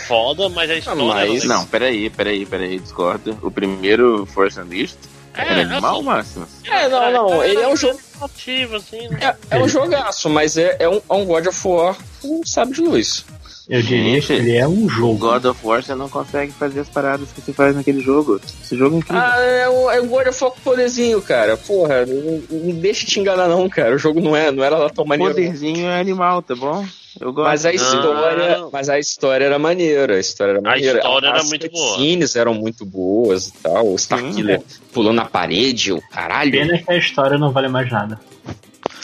[0.07, 1.03] foda, mas a história.
[1.05, 3.39] mas- era- Não, peraí, peraí, peraí, discordo.
[3.43, 4.97] O primeiro Force Unleashed
[5.35, 6.47] É, era animal, assim, Máximo.
[6.65, 7.99] É, não, não, ele é um jogo.
[8.21, 9.09] ativo, assim.
[9.09, 9.35] né?
[9.51, 12.73] É, é um jogaço, mas é, é, um, é um God of War com sabe
[12.73, 13.25] de luz.
[13.69, 15.19] Eu diria que ele é um O jogo.
[15.19, 18.41] God of War você não consegue fazer as paradas que você faz naquele jogo.
[18.63, 19.23] Esse jogo é incrível.
[19.23, 21.57] Ah, é o, é o God of War com poderzinho, cara.
[21.57, 23.95] Porra, não, não deixa te enganar, não, cara.
[23.95, 25.35] O jogo não, é, não era lá tão maneiro.
[25.35, 26.87] Poderzinho é animal, tá bom?
[27.19, 27.49] Eu gosto.
[27.49, 28.71] Mas a história, Não.
[28.71, 30.99] mas a história era maneira, a história era maneira.
[30.99, 31.91] história era As muito boa.
[31.97, 33.89] cutscenes eram muito boas e tal.
[33.89, 34.61] O Starkiller
[34.93, 36.51] pulando na parede, o caralho.
[36.53, 38.21] Pena que a história não vale mais nada.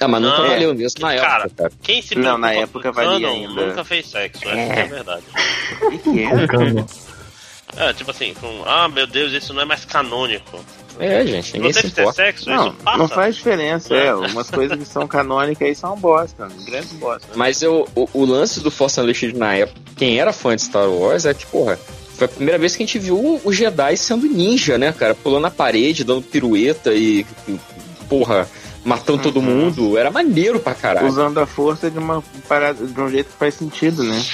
[0.05, 0.49] Ah, mas nunca Não.
[0.49, 1.73] valeu mesmo na Cara, época, cara.
[1.83, 3.66] Quem se Não, na época valia ainda.
[3.66, 5.23] nunca fez sexo, essa é a verdade.
[5.83, 7.89] O que é?
[7.89, 10.61] É, tipo assim, com, ah meu Deus, isso não é mais canônico.
[10.99, 12.12] É, gente, ninguém você se importa.
[12.12, 12.99] sexo, Não, isso passa.
[12.99, 14.12] não faz diferença, é.
[14.15, 17.29] Umas coisas que são canônicas aí são bosta, grande bosta.
[17.35, 20.89] Mas eu, o, o lance do Force Unleashed na época, quem era fã de Star
[20.91, 21.79] Wars, é que, porra,
[22.15, 25.15] foi a primeira vez que a gente viu o Jedi sendo ninja, né, cara?
[25.15, 27.59] Pulando na parede, dando pirueta e, e,
[28.07, 28.47] porra,
[28.85, 29.43] matando todo Uhum.
[29.67, 29.97] mundo.
[29.99, 31.07] Era maneiro pra caralho.
[31.09, 34.23] Usando a força de uma parada, de um jeito que faz sentido, né?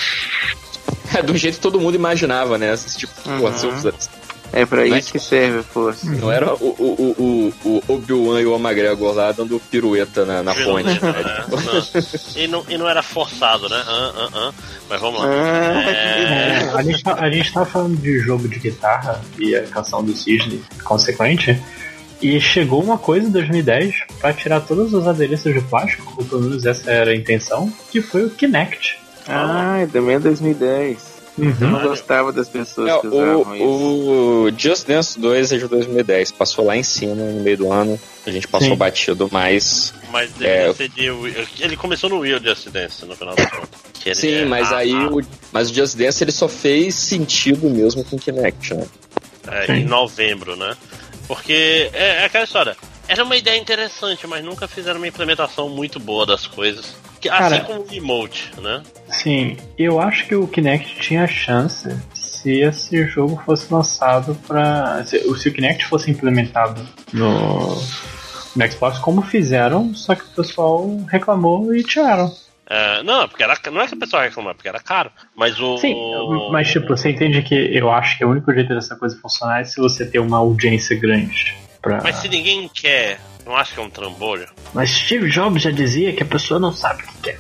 [1.15, 2.75] É do jeito que todo mundo imaginava, né?
[2.77, 3.39] Tipo, Uhum.
[3.83, 3.95] eu-
[4.53, 6.07] É pra é isso que serve a força.
[6.07, 10.55] não era o, o, o, o, Obi-Wan e o McGregor lá dando pirueta na, na
[10.55, 10.85] ponte.
[10.85, 10.99] né?
[11.03, 12.43] É, não.
[12.45, 13.83] E, não, e não era forçado, né?
[13.87, 14.53] Ah, ah, ah.
[14.89, 15.27] Mas vamos lá.
[15.31, 19.55] Ah, É, É, a, gente tá, a gente tá falando de jogo de guitarra e
[19.57, 21.59] a canção do Cisne consequente.
[22.21, 26.43] E chegou uma coisa em 2010 pra tirar todos os adereços de plástico, ou pelo
[26.43, 28.99] menos essa era a intenção, que foi o Kinect.
[29.29, 31.19] Ah, também é 2010.
[31.39, 31.55] Eu Uhum.
[31.71, 33.65] não gostava das pessoas É, que usavam isso.
[33.65, 37.73] o, o Just Dance 2 é de 2010, passou lá em cima no meio do
[37.73, 38.01] ano.
[38.27, 38.77] A gente passou Sim.
[38.77, 39.95] batido, mas.
[40.11, 40.73] mas É.
[41.61, 43.69] Ele começou no Will Just Dance, no final das contas.
[43.95, 45.21] Que ele Sim, é- mas ah, aí ah, o,
[45.53, 48.85] mas o Just Dance ele só fez sentido mesmo com o Kinect, né?
[49.51, 50.75] é, em novembro, né?
[51.29, 52.77] Porque é, é aquela história.
[53.07, 56.97] Era uma ideia interessante, mas nunca fizeram uma implementação muito boa das coisas.
[57.21, 58.83] Que- Assim Cara- como o emote, né?
[59.11, 65.05] Sim, eu acho que o Kinect tinha chance se esse jogo fosse lançado pra.
[65.05, 67.75] Se, se o Kinect fosse implementado no,
[68.57, 72.33] no Xbox, como fizeram, só que o pessoal reclamou e tiraram.
[72.71, 75.11] É, não, porque era, não é que o pessoal reclamava, porque era caro.
[75.35, 75.79] Mas o.
[75.79, 75.95] Sim,
[76.53, 79.65] mas tipo, você entende que eu acho que o único jeito dessa coisa funcionar é
[79.65, 81.57] se você ter uma audiência grande.
[81.81, 82.03] Pra...
[82.03, 84.47] Mas se ninguém quer, não acha que é um trambolho?
[84.75, 87.39] Mas Steve Jobs já dizia que a pessoa não sabe o que quer.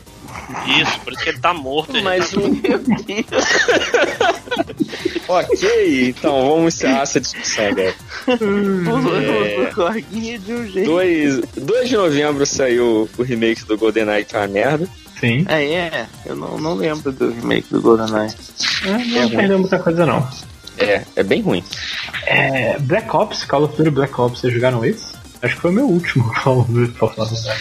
[0.81, 2.03] Isso, por isso que ele tá morto.
[2.03, 2.41] Mas tá...
[2.41, 2.45] o.
[5.29, 7.95] ok, então vamos encerrar essa discussão agora.
[8.85, 10.01] Pulou É.
[10.01, 10.91] de um jeito.
[10.91, 14.89] 2, 2 de novembro saiu o remake do GoldenEye, que é uma merda.
[15.21, 15.45] Sim.
[15.49, 16.07] Ah, é?
[16.25, 18.33] Eu não, não lembro do remake do GoldenEye.
[18.85, 20.27] É, não perdeu muita coisa não.
[20.79, 21.63] É, é bem ruim.
[22.27, 25.13] É, Black Ops, Call of Duty Black Ops, vocês jogaram esse?
[25.43, 27.61] Acho que foi o meu último Call of Duty, pra falar a verdade.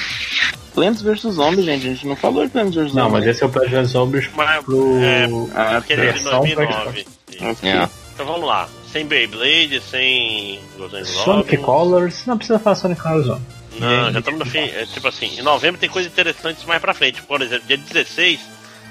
[0.76, 1.88] Plants vs Zombies, gente.
[1.88, 2.96] A gente não falou de Plants vs Zombies.
[2.96, 5.00] Não, mas esse é o Plants vs Zombies Mas, pro...
[5.00, 5.26] é,
[5.56, 7.08] Ah, porque ele é de versão pra 2009.
[7.42, 7.70] Ok.
[7.72, 7.90] É.
[8.14, 8.68] Então vamos lá.
[8.92, 11.58] Sem Beyblade, sem Golden Sonic.
[11.58, 13.42] Colors, não precisa falar Sonic Colors não.
[13.80, 14.60] Não, já estamos no fim.
[14.60, 17.22] É, tipo assim, em novembro tem coisas interessantes mais pra frente.
[17.24, 18.40] Por exemplo, dia 16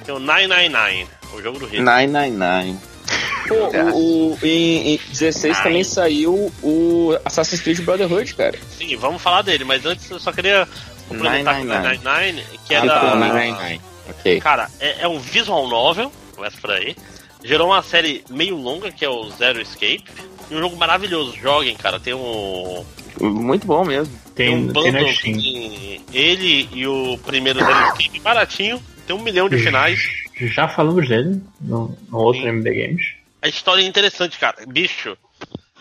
[0.05, 1.83] tem o 999, o jogo do Rio.
[1.83, 2.77] 999.
[3.49, 8.59] Pô, o, o- em, em 16 também saiu o Assassin's Creed Brotherhood, cara.
[8.77, 10.67] Sim, vamos falar dele, mas antes eu só queria
[11.09, 11.99] complementar com o 999.
[12.03, 12.95] 999, que é Ah, da.
[13.01, 13.81] tá, 999.
[14.09, 14.41] Ok.
[14.41, 16.97] Cara, é, é um visual novel, começa por aí.
[17.45, 20.05] Gerou uma série meio longa, que é o Zero Escape.
[20.51, 21.37] E um jogo maravilhoso.
[21.37, 21.99] Joguem, cara.
[21.99, 22.85] Tem um.
[23.21, 24.15] Muito bom mesmo.
[24.35, 28.83] Tem, um Tem, tem bundle que ele e o primeiro Zero Escape baratinho.
[29.07, 30.01] Tem um milhão de finais.
[30.35, 32.49] Já falamos dele no, no outro Sim.
[32.49, 33.07] MD Games.
[33.41, 34.57] A história é interessante, cara.
[34.67, 35.17] Bicho,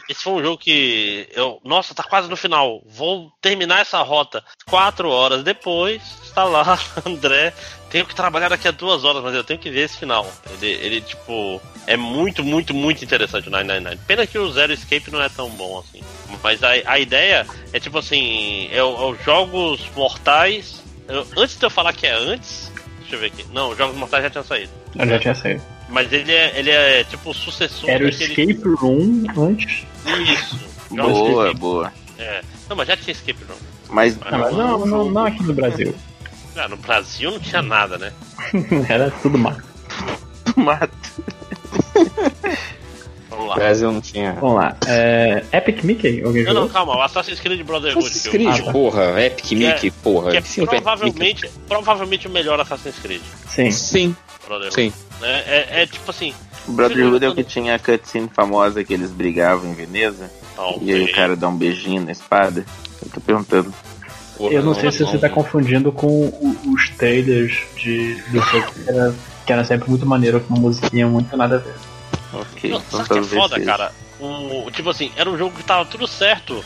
[0.08, 1.60] esse foi um jogo que eu.
[1.64, 2.82] Nossa, tá quase no final.
[2.86, 4.44] Vou terminar essa rota.
[4.66, 7.54] Quatro horas depois, está lá, André
[7.96, 10.30] tenho que trabalhar daqui a duas horas, mas eu tenho que ver esse final.
[10.60, 13.98] Ele, ele tipo, é muito, muito, muito interessante o 999.
[14.06, 16.04] Pena que o Zero Escape não é tão bom assim.
[16.44, 20.84] Mas a, a ideia é tipo assim: é, é os jogos mortais.
[21.08, 22.70] eu- antes de eu falar que é antes,
[23.00, 23.46] deixa eu ver aqui.
[23.54, 24.72] Não, os jogos mortais já tinham saído.
[25.00, 25.62] Eu já tinha saído.
[25.88, 28.52] Mas ele é, ele é tipo o sucessor Era o daquele.
[28.52, 29.86] Escape Room antes.
[30.34, 30.60] Isso.
[30.94, 31.94] Jogos Boa, boa.
[32.20, 32.42] É.
[32.70, 33.56] Não, mas já tinha Escape Room.
[33.90, 35.96] Mas Ah, mas não, não, não aqui no Brasil.
[36.56, 38.14] Ah, no Brasil não tinha nada, né?
[38.90, 39.64] Era tudo mato.
[40.56, 40.92] mato.
[43.30, 43.56] Vamos lá.
[43.56, 44.34] Brasil não tinha.
[44.34, 44.78] Vamos lá.
[44.88, 46.22] É, Epic Mickey?
[46.24, 46.74] Alguém Não, não, jogou?
[46.74, 46.96] calma.
[46.98, 48.06] O Assassin's Creed Brotherhood.
[48.06, 48.72] Assassin's que eu- Creed, Ah, tá.
[48.72, 49.22] porra.
[49.22, 50.32] Epic Que é- Mickey, porra.
[50.32, 53.22] Que é Epic provavelmente, provavelmente o melhor Assassin's Creed.
[53.50, 53.72] Sim.
[53.72, 54.16] Sim,
[54.48, 54.74] Brotherhood.
[54.76, 54.94] sim.
[55.22, 55.44] né?
[55.48, 56.34] É, é tipo assim.
[56.68, 60.32] O Brotherhood é o que tinha a cutscene famosa que eles brigavam em Veneza.
[60.82, 62.66] E aí o cara dá um beijinho na espada.
[63.04, 63.74] Eu tô perguntando.
[64.38, 65.36] Porra, Eu não sei se você tá não.
[65.36, 66.28] confundindo com
[66.74, 71.08] os trailers de, do jogo que era, que era sempre muito maneiro, com uma musiquinha
[71.08, 71.74] muito nada a ver.
[72.34, 73.66] Ok, Não, então sabe que é foda, seja.
[73.66, 73.92] cara?
[74.20, 76.64] O, tipo assim, era um jogo que tava tudo certo.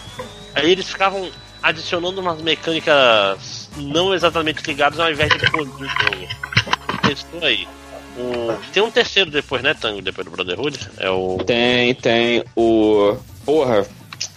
[0.56, 1.30] Aí eles ficavam
[1.62, 6.28] adicionando umas mecânicas não exatamente ligadas ao invés de polir o jogo.
[7.04, 7.68] Testou aí.
[8.18, 10.02] O, tem um terceiro depois, né, Tango?
[10.02, 10.80] Depois do Brotherhood?
[10.98, 11.38] É o.
[11.46, 12.44] Tem, tem.
[12.56, 13.16] O.
[13.46, 13.86] Porra.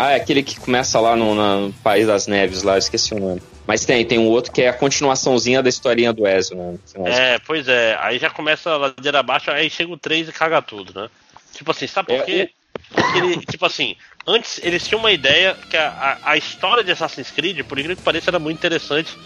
[0.02, 3.20] Ah, é aquele que começa lá no, no País das Neves, lá, eu esqueci o
[3.20, 3.40] nome.
[3.64, 6.76] Mas tem, tem um outro que é a continuaçãozinha da historinha do Ezio, né?
[7.04, 7.96] É, pois é.
[8.00, 11.08] Aí já começa a ladeira abaixo, aí chega o 3 e caga tudo, né?
[11.54, 12.50] Tipo assim, sabe por É, quê?
[12.92, 13.94] Porque ele, tipo assim,
[14.26, 17.96] antes eles tinham uma ideia que a, a, a história de Assassin's Creed, por incrível
[17.96, 19.16] que pareça, era muito interessante.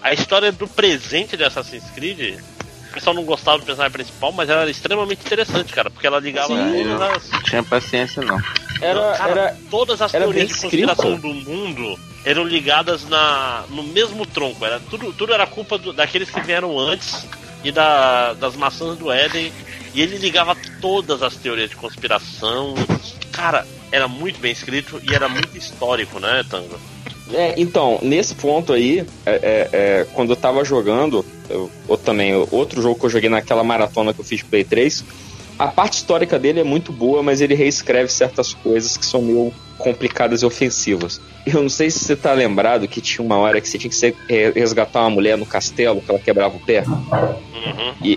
[0.00, 2.38] A história do presente de Assassin's Creed,
[2.90, 6.54] o pessoal não gostava do personagem principal, mas era extremamente interessante, cara, porque ela ligava
[6.54, 6.84] Sim.
[6.84, 8.40] Não tinha paciência, não.
[8.80, 11.22] Era, Cara, era, todas as era teorias de conspiração escrito.
[11.22, 14.64] do mundo eram ligadas na, no mesmo tronco.
[14.64, 17.26] Era, tudo, tudo era culpa do- daqueles que vieram antes
[17.64, 19.52] e da, das maçãs do Éden.
[19.94, 22.74] E ele ligava todas as teorias de conspiração.
[23.32, 26.78] Cara, era muito bem escrito e era muito histórico, né, Tango?
[27.32, 32.32] É, então, nesse ponto aí, é, é, é, quando eu tava jogando, eu, ou também,
[32.50, 35.04] outro jogo que eu joguei naquela maratona que eu fiz Play 3,
[35.58, 39.52] a parte histórica dele é muito boa, mas ele reescreve certas coisas que são meio
[39.78, 41.20] complicadas e ofensivas.
[41.46, 44.16] Eu não sei se você tá lembrado que tinha uma hora que você tinha que
[44.28, 46.84] é, resgatar uma mulher no castelo, que ela quebrava o pé.
[46.86, 48.16] Uhum.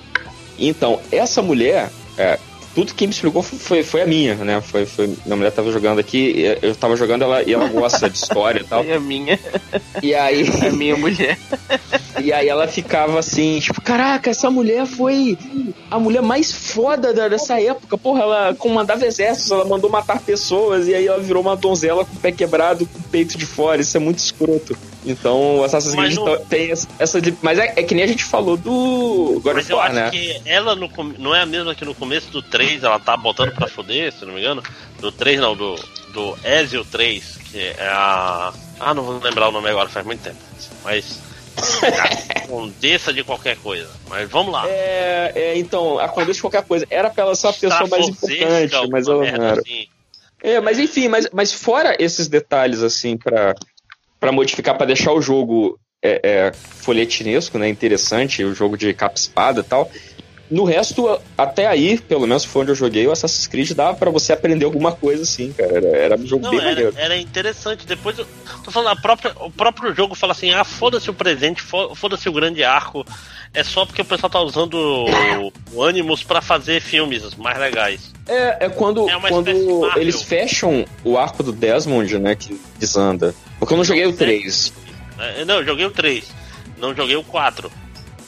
[0.57, 2.39] Então, essa mulher, é,
[2.75, 4.61] tudo que me explicou foi, foi, foi a minha, né?
[4.61, 8.17] Foi, foi, minha mulher tava jogando aqui, eu tava jogando ela e ela gosta de
[8.17, 8.83] história e tal.
[8.85, 9.39] E a minha,
[10.01, 10.45] E aí.
[10.67, 11.37] a minha mulher.
[12.21, 15.37] E aí ela ficava assim, tipo, caraca, essa mulher foi
[15.89, 17.97] a mulher mais foda da- dessa época.
[17.97, 22.13] Porra, ela comandava exércitos, ela mandou matar pessoas, e aí ela virou uma donzela com
[22.15, 23.81] o pé quebrado, com o peito de fora.
[23.81, 24.77] Isso é muito escroto.
[25.10, 26.88] Então, o Assassin's Creed não- tem essa.
[27.41, 29.95] Mas é, é que nem a gente falou do God Mas of eu War, acho
[29.95, 30.10] né?
[30.11, 33.52] que ela no não é a mesma que no começo do 3, ela tá botando
[33.53, 34.64] pra foder, se não me engano.
[34.99, 35.76] Do 3 não, do,
[36.14, 38.53] do Ezio 3, que é a.
[38.80, 40.38] Ah, não vou lembrar o nome agora, faz muito tempo.
[40.84, 41.19] Mas.
[42.40, 43.90] a Condessa de qualquer coisa.
[44.07, 44.64] Mas vamos lá.
[44.68, 46.88] É, é, então, a condessa de qualquer coisa.
[46.90, 49.60] Era pra ela ser a pessoa mais importante, mas ela não era.
[49.60, 49.88] assim.
[50.41, 53.53] É, mas enfim, mas, mas fora esses detalhes, assim, pra,
[54.19, 59.61] pra modificar, pra deixar o jogo é, é, folhetinesco, né, interessante, o jogo de capa-espada
[59.61, 59.89] e tal,
[60.49, 64.09] no resto, até aí, pelo menos foi onde eu joguei, o Assassin's Creed dava pra
[64.09, 66.93] você aprender alguma coisa, assim, cara, era, era um jogo Não, bem era, maneiro.
[66.97, 67.85] era interessante.
[67.85, 68.26] Depois eu
[68.63, 72.27] tô falando, a própria, o próprio jogo fala assim: ah, foda-se o presente, fo- foda-se
[72.27, 73.05] o grande arco.
[73.53, 78.11] É só porque o pessoal tá usando o, o Animus pra fazer filmes mais legais.
[78.27, 79.49] É, é quando, É quando
[79.97, 83.34] eles fecham o arco do Desmond, né, que desanda.
[83.57, 84.71] Porque eu não joguei o 3.
[85.17, 86.26] É, Não, eu joguei o 3.
[86.77, 87.71] Não joguei o 4.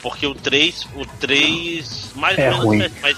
[0.02, 2.80] Porque o 3, o 3 mais É ou menos ruim.
[2.80, 3.18] certo, mas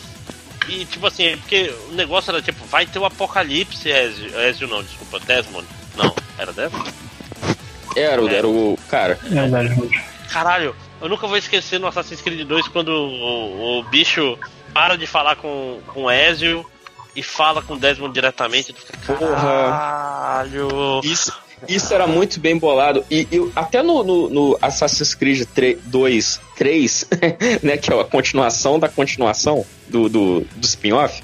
[0.69, 4.67] e tipo assim, é porque o negócio era tipo, vai ter o apocalipse, Ezio, Ezio
[4.67, 5.67] não, desculpa, Desmond.
[5.95, 6.91] Não, era Desmond?
[7.95, 8.35] Era, o- É.
[8.35, 8.79] era o.
[8.89, 10.29] Cara, É.
[10.29, 14.37] Caralho, eu nunca vou esquecer no Assassin's Creed 2 quando o, o bicho
[14.73, 16.65] para de falar com, com o Ezio
[17.15, 18.73] e fala com o Desmond diretamente.
[18.73, 19.15] Fica.
[19.15, 21.01] Caralho.
[21.03, 21.31] Isso,
[21.67, 23.03] isso era muito bem bolado.
[23.09, 27.07] E, e até no, no- no Assassin's Creed 3, 2, 3,
[27.63, 31.21] né, que é a continuação da continuação do, do, do spin-off,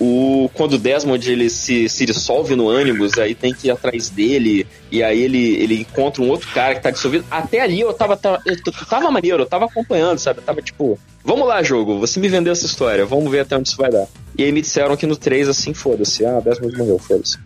[0.00, 4.08] o, quando o Desmond ele se, se dissolve no ânimos, aí tem que ir atrás
[4.08, 7.24] dele, e aí ele, ele encontra um outro cara que tá dissolvido.
[7.30, 8.56] Até ali eu tava, tava, eu
[8.88, 10.40] tava maneiro, eu tava acompanhando, sabe?
[10.40, 13.68] Eu tava tipo, vamos lá, jogo, você me vendeu essa história, vamos ver até onde
[13.68, 14.06] isso vai dar.
[14.36, 17.38] E aí me disseram que no 3, assim, foda-se, ah, Desmond morreu, foda-se.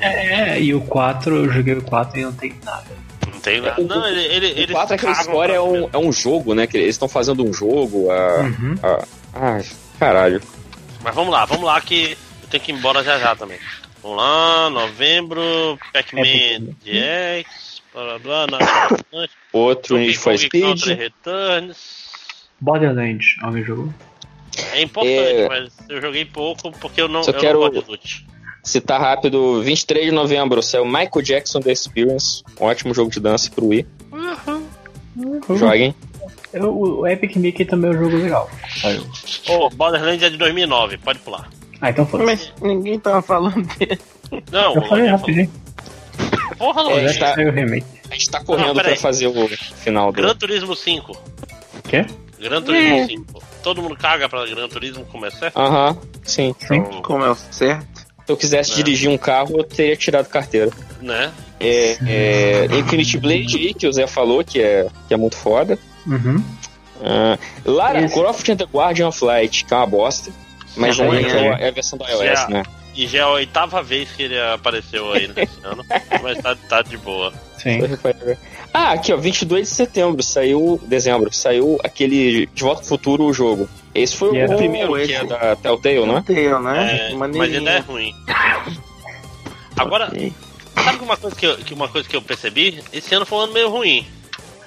[0.00, 2.84] É, e o 4, eu joguei o 4 e não tem nada.
[3.42, 3.80] tem nada.
[3.80, 5.98] O- Não, ele, ele, O eles 4 é que a cagam história é um, é
[5.98, 6.66] um jogo, né?
[6.66, 8.10] Que eles estão fazendo um jogo.
[8.10, 8.74] A, Uhum.
[8.82, 9.04] a-
[9.34, 9.64] ai,
[9.98, 10.40] caralho.
[11.02, 13.58] Mas vamos lá, vamos lá que eu tenho que ir embora já já também.
[14.02, 18.94] Vamos lá, novembro, Pac-Man DX, blá blá blá, nada
[19.52, 20.84] Outro Need for Speed.
[20.84, 22.04] Returns.
[22.60, 23.92] Borderlands, alguém jogou?
[24.72, 25.48] É importante, É.
[25.48, 28.26] mas eu joguei pouco porque eu não, Só eu quero- não gosto de loot.
[28.64, 32.42] Citar rápido, 23 de novembro saiu Michael Jackson The Experience.
[32.58, 33.86] Um ótimo jogo de dança pro Wii.
[35.56, 35.94] Joguem.
[36.52, 38.50] Eu- o Epic Mickey também é um jogo legal.
[38.80, 39.06] Saiu.
[39.48, 41.48] Ô, Borderlands é de 2009, pode pular.
[41.80, 43.98] Ah, então foda Mas ninguém tava falando dele.
[44.50, 45.50] Não, Eu falei rapidinho.
[46.56, 47.08] Porra, É, Lojinha.
[47.12, 47.86] já tá- Saiu o remake.
[48.10, 50.16] A gente tá correndo Não, pra fazer o final do.
[50.16, 51.16] Gran Turismo 5.
[51.88, 52.06] Quê?
[52.40, 53.06] Gran Turismo É.
[53.06, 53.42] 5.
[53.62, 55.52] Todo mundo caga pra Gran Turismo começar?
[55.56, 56.54] Aham, sim.
[56.60, 56.76] Sim.
[56.76, 57.93] Então, Como é o certo?
[58.26, 58.74] Se eu quisesse É.
[58.76, 60.70] dirigir um carro, eu teria tirado carteira.
[61.00, 61.30] né?
[61.60, 65.78] É, é, Infinity Blade aí, que o Zé falou, que é, que é muito foda.
[66.06, 66.42] Uhum.
[67.02, 70.30] Ah, Lara Esse- Croft and the Guardian of Light, que é uma bosta.
[70.76, 71.56] Mas É aí ruim, é, né?
[71.60, 72.48] é a versão do iOS, Já.
[72.48, 72.62] né?
[72.96, 75.84] E já é a oitava vez que ele apareceu aí nesse ano.
[76.22, 77.32] Mas tá, tá de boa.
[77.58, 77.80] Sim.
[78.76, 83.32] Ah, aqui ó, 22 de setembro saiu, dezembro, saiu aquele De Volta pro Futuro o
[83.32, 83.68] jogo.
[83.94, 86.24] Esse foi o era- primeiro Oh, que esse- é da Telltale, né?
[86.26, 87.10] Teu, né?
[87.12, 88.12] É, mas ainda é ruim.
[89.76, 90.32] Agora, Ok.
[90.82, 92.82] sabe que uma coisa que, eu, que uma coisa que eu percebi?
[92.92, 94.06] Esse ano foi um ano meio ruim.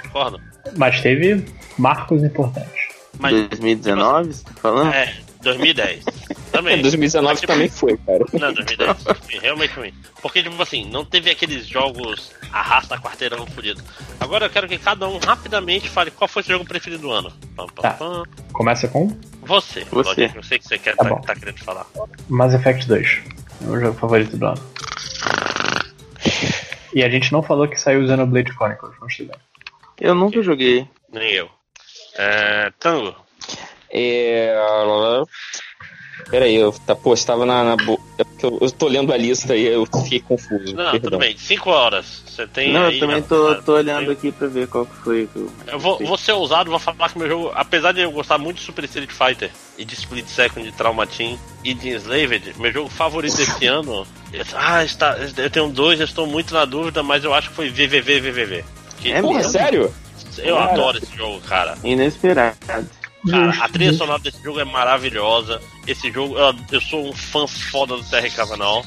[0.04, 0.40] Concordo?
[0.78, 1.46] Mas teve
[1.78, 2.72] marcos importantes.
[3.20, 4.94] Mas 2019, você tá falando?
[4.94, 5.16] é,
[5.48, 6.06] 2010.
[6.07, 6.82] É, Também.
[6.82, 8.26] 2019 Mas, tipo, também foi, cara.
[8.34, 9.03] Não, 2010.
[9.03, 9.94] Foi realmente ruim.
[10.22, 13.82] Porque, tipo assim, não teve aqueles jogos arrasta quarteirão fudido.
[14.19, 17.11] Agora eu quero que cada um rapidamente fale qual foi o seu jogo preferido do
[17.11, 17.32] ano.
[17.56, 17.91] Pam, pam, Tá.
[17.91, 18.24] pam.
[18.53, 19.07] Começa com
[19.44, 20.32] Você, Você.
[20.36, 21.86] Eu sei que você quer, Tá tá, tá querendo falar.
[22.28, 23.19] Mass Effect 2.
[23.65, 24.61] É o jogo favorito do ano.
[26.94, 29.38] E a gente não falou que saiu o Xenoblade Chronicles, vamos chegar.
[29.99, 30.88] Eu nunca joguei.
[31.11, 31.49] Nem eu.
[32.15, 33.15] É, Tango.
[33.92, 34.54] É.
[36.30, 37.64] Peraí, eu tá, pô, estava na.
[37.64, 40.76] na bo- é porque eu, eu tô lendo a lista e eu fiquei confuso.
[40.76, 41.00] Não, perdão.
[41.00, 41.38] tudo bem.
[41.38, 42.24] 5 horas.
[42.28, 42.74] Você tem.
[42.74, 45.30] não, aí, eu também tô, tô olhando aqui pra ver qual que foi.
[45.32, 48.12] que eu- Eu vou, vou ser ousado, vou falar que meu jogo, apesar de eu
[48.12, 52.56] gostar muito de Super Street Fighter e de Split Second, de Traumatin e de Enslaved,
[52.58, 54.06] meu jogo favorito desse ano.
[54.54, 57.70] Ah, está, eu tenho dois, eu estou muito na dúvida, mas eu acho que foi
[57.70, 58.66] VVV VVV.
[59.00, 59.94] Que É Porra, sério?
[60.40, 60.72] eu Cara.
[60.74, 61.78] adoro esse jogo, cara.
[61.84, 62.58] Inesperado.
[63.30, 65.62] Cara, a trilha sonora desse jogo é maravilhosa.
[65.86, 66.36] Esse jogo,
[66.72, 68.84] eu, sou um fã foda do Terry Cavanal.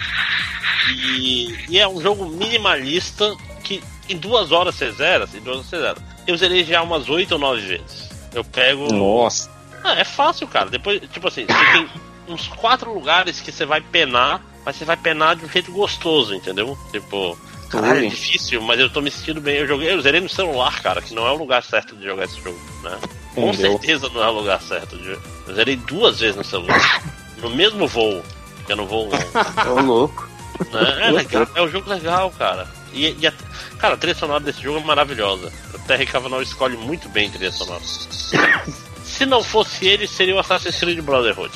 [0.96, 5.66] E, e é um jogo minimalista que em duas horas você zera, em duas horas
[5.66, 5.98] você zera.
[6.26, 8.08] Eu zerei já umas oito ou nove vezes.
[8.34, 8.92] Eu pego.
[8.92, 9.50] Nossa.
[9.82, 10.70] Ah, é fácil, cara.
[10.70, 11.88] Depois, tipo assim, você tem
[12.28, 16.34] uns quatro lugares que você vai penar, mas você vai penar de um jeito gostoso,
[16.34, 16.78] entendeu?
[16.92, 17.38] Tipo,
[17.68, 19.56] caralho, é difícil, mas eu tô me sentindo bem.
[19.56, 22.24] Eu joguei, eu zerei no celular, cara, que não é o lugar certo de jogar
[22.24, 22.98] esse jogo, né?
[23.34, 23.72] Com Entendeu?
[23.72, 24.96] certeza não é o lugar certo.
[24.96, 27.02] Eu zerei duas vezes no celular.
[27.38, 28.22] No mesmo voo.
[28.66, 29.08] Que eu não vou.
[29.08, 30.28] Ô louco.
[30.72, 31.08] Né?
[31.08, 32.68] É legal, é um jogo legal, cara.
[32.92, 33.32] E, e a,
[33.78, 35.50] cara, a trilha sonora desse jogo é maravilhosa.
[35.72, 37.80] O Terry Cavanagh escolhe muito bem a trilha sonora.
[39.04, 41.52] Se não fosse ele, seria o Assassin's Creed Brotherhood.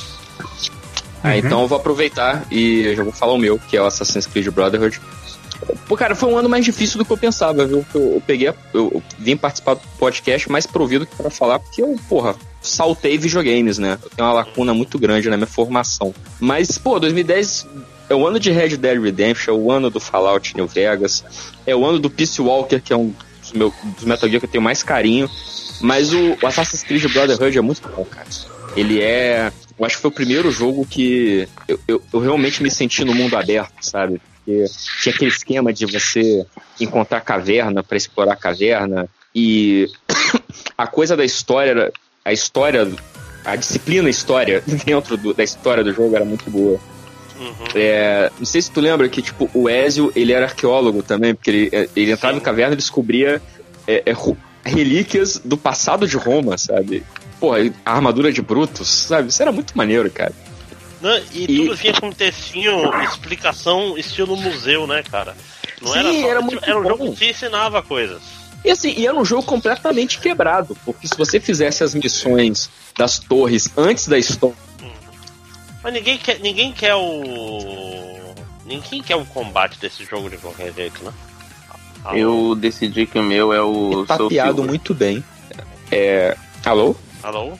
[1.22, 3.86] Ah, então eu vou aproveitar e eu já vou falar o meu, que é o
[3.86, 5.00] Assassin's Creed Brotherhood.
[5.86, 7.84] Pô, cara, foi um ano mais difícil do que eu pensava, viu?
[7.94, 11.30] Eu, eu peguei, eu, eu vim participar do podcast mais pra ouvir do que pra
[11.30, 13.98] falar, porque eu, porra, saltei videogames, né?
[14.02, 16.14] Eu tenho uma lacuna muito grande na minha formação.
[16.40, 17.66] Mas, pô, 2010
[18.08, 21.24] é o ano de Red Dead Redemption, é o ano do Fallout New Vegas,
[21.66, 24.46] é o ano do Peace Walker, que é um dos, meu, dos Metal Gear que
[24.46, 25.28] eu tenho mais carinho.
[25.80, 28.28] Mas o, o Assassin's Creed Brotherhood é muito bom, cara.
[28.76, 29.52] Ele é.
[29.78, 33.14] Eu acho que foi o primeiro jogo que eu, eu, eu realmente me senti no
[33.14, 34.20] mundo aberto, sabe?
[34.44, 34.64] Porque
[35.02, 36.44] tinha aquele esquema de você
[36.80, 39.08] encontrar caverna para explorar a caverna.
[39.34, 39.88] E
[40.76, 41.90] a coisa da história,
[42.24, 42.86] a história,
[43.44, 46.78] a disciplina história dentro do- da história do jogo era muito boa.
[47.38, 47.52] Uhum.
[47.74, 51.50] É, não sei se tu lembra que, tipo, o Ezio, ele era arqueólogo também, porque
[51.50, 52.40] ele, é, ele entrava Sim.
[52.40, 53.42] em caverna e descobria
[53.88, 54.14] é, é,
[54.64, 57.02] relíquias do passado de Roma, sabe?
[57.40, 59.28] Porra, a armadura de Brutus, sabe?
[59.28, 60.32] Isso era muito maneiro, cara.
[61.04, 65.36] Não, e, E- tudo vinha com um textinho, explicação, estilo museu, né, cara?
[65.82, 66.28] Não Sim, era só.
[66.30, 66.88] era muito era um bom.
[66.88, 68.22] jogo que te ensinava coisas.
[68.64, 73.18] E assim, e era um jogo completamente quebrado, porque se você fizesse as missões das
[73.18, 74.56] torres antes da história,
[75.82, 78.34] Mas ninguém quer, ninguém quer o.
[78.64, 81.12] Ninguém quer o combate desse jogo de qualquer jeito, né?
[82.02, 82.16] Alô?
[82.16, 84.54] Eu decidi que o meu é o Silver.
[84.66, 85.22] muito bem.
[85.92, 86.34] É.
[86.64, 86.96] Alô?
[87.22, 87.52] Alô?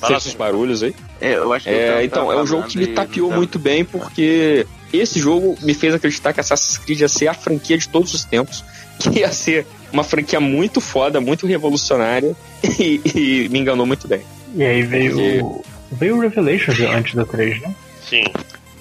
[0.00, 0.36] Fala assim.
[0.36, 0.92] barulhos aí?
[1.20, 4.66] É, eu acho que É, então, é um jogo que me tapeou muito bem, porque
[4.92, 8.24] esse jogo me fez acreditar que Assassin's Creed ia ser a franquia de todos os
[8.24, 8.64] tempos,
[8.98, 12.34] que ia ser uma franquia muito foda, muito revolucionária
[12.78, 14.22] e, e me enganou muito bem.
[14.54, 17.74] E aí veio, veio o Revelations antes da 3, né?
[18.08, 18.24] Sim.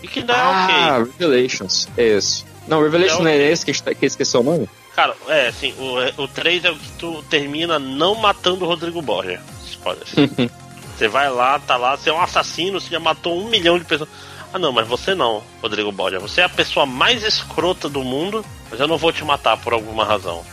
[0.01, 1.11] E que dá Ah, ok.
[1.19, 2.43] Revelations, é esse.
[2.67, 3.51] Não, Revelations É não é ok.
[3.51, 4.69] esse que, tá- que esqueceu o nome?
[4.95, 9.01] Cara, é, assim, o, o 3 é o que tu termina não matando o Rodrigo
[9.01, 9.41] Borja.
[9.65, 10.03] Spoiler.
[10.99, 13.85] você vai lá, tá lá, você é um assassino, você já matou um milhão de
[13.85, 14.09] pessoas.
[14.53, 16.19] Ah não, mas você não, Rodrigo Borja.
[16.19, 19.71] Você é a pessoa mais escrota do mundo, mas eu não vou te matar por
[19.71, 20.43] alguma razão.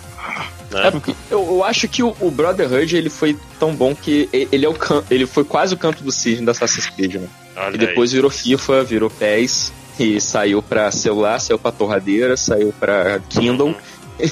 [0.71, 0.87] Né?
[0.87, 4.65] É porque eu, eu acho que o, o Brotherhood ele foi tão bom que ele
[4.65, 4.77] é o
[5.11, 7.29] ele foi quase o canto do cisne da Assassin's Creed, né?
[7.57, 12.73] Olha E depois virou FIFA, virou PES e saiu pra celular, saiu pra torradeira, saiu
[12.79, 13.75] pra Kindle.
[14.21, 14.31] aí.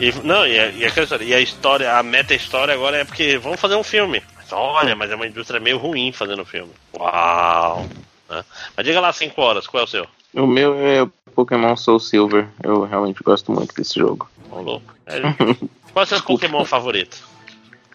[0.00, 3.58] E, não, e a, e história, e a história, a meta-história agora é porque vamos
[3.58, 4.22] fazer um filme.
[4.50, 6.72] Olha, mas é uma indústria meio ruim fazendo filme.
[6.94, 7.86] Uau!
[8.28, 8.44] né?
[8.76, 10.06] Mas diga lá 5 horas, qual é o seu?
[10.34, 12.48] O meu é o Pokémon Soul Silver.
[12.62, 14.28] Eu realmente gosto muito desse jogo.
[14.50, 14.94] Ô, louco.
[15.06, 15.20] É,
[15.92, 17.26] qual é o seu Pokémon favorito?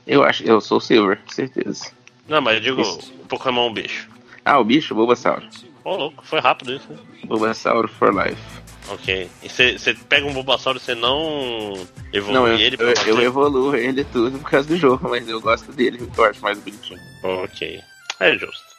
[0.06, 1.92] Eu acho, eu sou Silver, certeza.
[2.28, 4.10] Não, mas eu digo o Pokémon bicho.
[4.44, 5.44] Ah, o bicho, Bulbasaur.
[5.84, 6.98] Ô, louco, foi rápido isso, né?
[7.26, 8.63] Bulbasaur for life.
[8.90, 9.30] Ok.
[9.42, 11.74] E você pega um Bulbasaur e você não
[12.12, 15.28] evolui Não, eu, ele pra eu, eu evoluo ele tudo por causa do jogo, mas
[15.28, 17.00] eu gosto dele, eu acho mais bonitinho.
[17.24, 17.80] Ok.
[18.20, 18.74] É justo.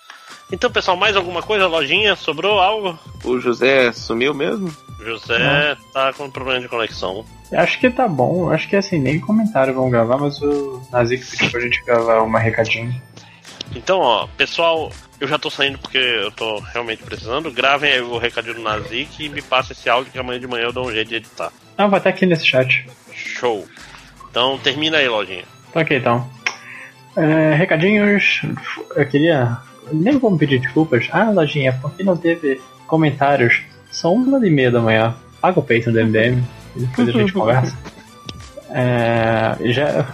[0.53, 1.67] Então, pessoal, mais alguma coisa?
[1.67, 2.15] Lojinha?
[2.15, 2.99] Sobrou algo?
[3.25, 4.75] O José sumiu mesmo?
[5.01, 7.25] José tá com problema de conexão.
[7.53, 11.51] Acho que tá bom, acho que assim, nem comentário vão gravar, mas o Nazik pediu
[11.51, 12.95] pra gente gravar uma recadinho.
[13.75, 14.91] Então, ó, pessoal,
[15.25, 17.51] eu já tô saindo porque eu tô realmente precisando.
[17.51, 20.65] Gravem aí o recadinho do Nazik e me passem esse áudio que amanhã de manhã
[20.65, 21.51] eu dou um jeito de editar.
[21.77, 22.87] Ah, vai estar aqui nesse chat.
[23.13, 23.67] Show.
[24.31, 25.45] Então, termina aí, lojinha.
[25.73, 26.29] Tá ok, então.
[27.17, 28.43] É, recadinhos.
[28.95, 29.57] Eu queria.
[29.93, 31.09] Nem vou me pedir desculpas.
[31.11, 33.63] Ah, Lojinha, por que não teve comentários?
[33.91, 35.15] São uma e meia da manhã.
[35.41, 36.43] Paga o peito do MDM.
[36.77, 37.77] e Depois a gente conversa.
[38.71, 40.07] É, já,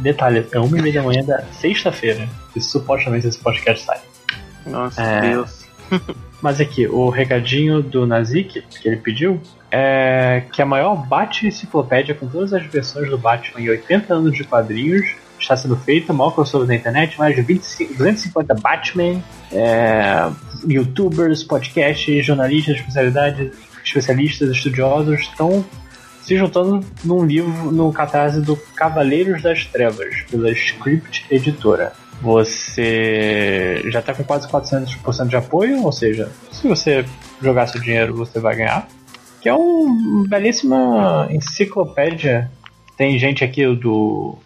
[0.00, 2.28] detalhe, é uma e meia da manhã da sexta-feira.
[2.54, 4.13] E supostamente esse podcast sai.
[4.66, 5.20] Nossa, É.
[5.20, 5.64] Deus.
[6.40, 12.26] Mas aqui, o recadinho do Nazik, que ele pediu, é que a maior Bat-enciclopédia com
[12.26, 15.06] todas as versões do Batman em 80 anos de quadrinhos
[15.38, 19.22] está sendo feita, maior crossover da internet, mais de 25, 250 Batman,
[19.52, 20.30] é,
[20.66, 23.52] youtubers, podcasts, jornalistas, especialidades,
[23.84, 25.64] especialistas, estudiosos estão
[26.22, 31.92] se juntando num livro, no catarse do Cavaleiros das Trevas, pela Script Editora.
[32.22, 37.04] Você já está com quase 400% de apoio, ou seja, se você
[37.42, 38.88] jogar seu dinheiro, você vai ganhar.
[39.40, 42.50] Que é uma belíssima enciclopédia.
[42.96, 44.38] Tem gente aqui do,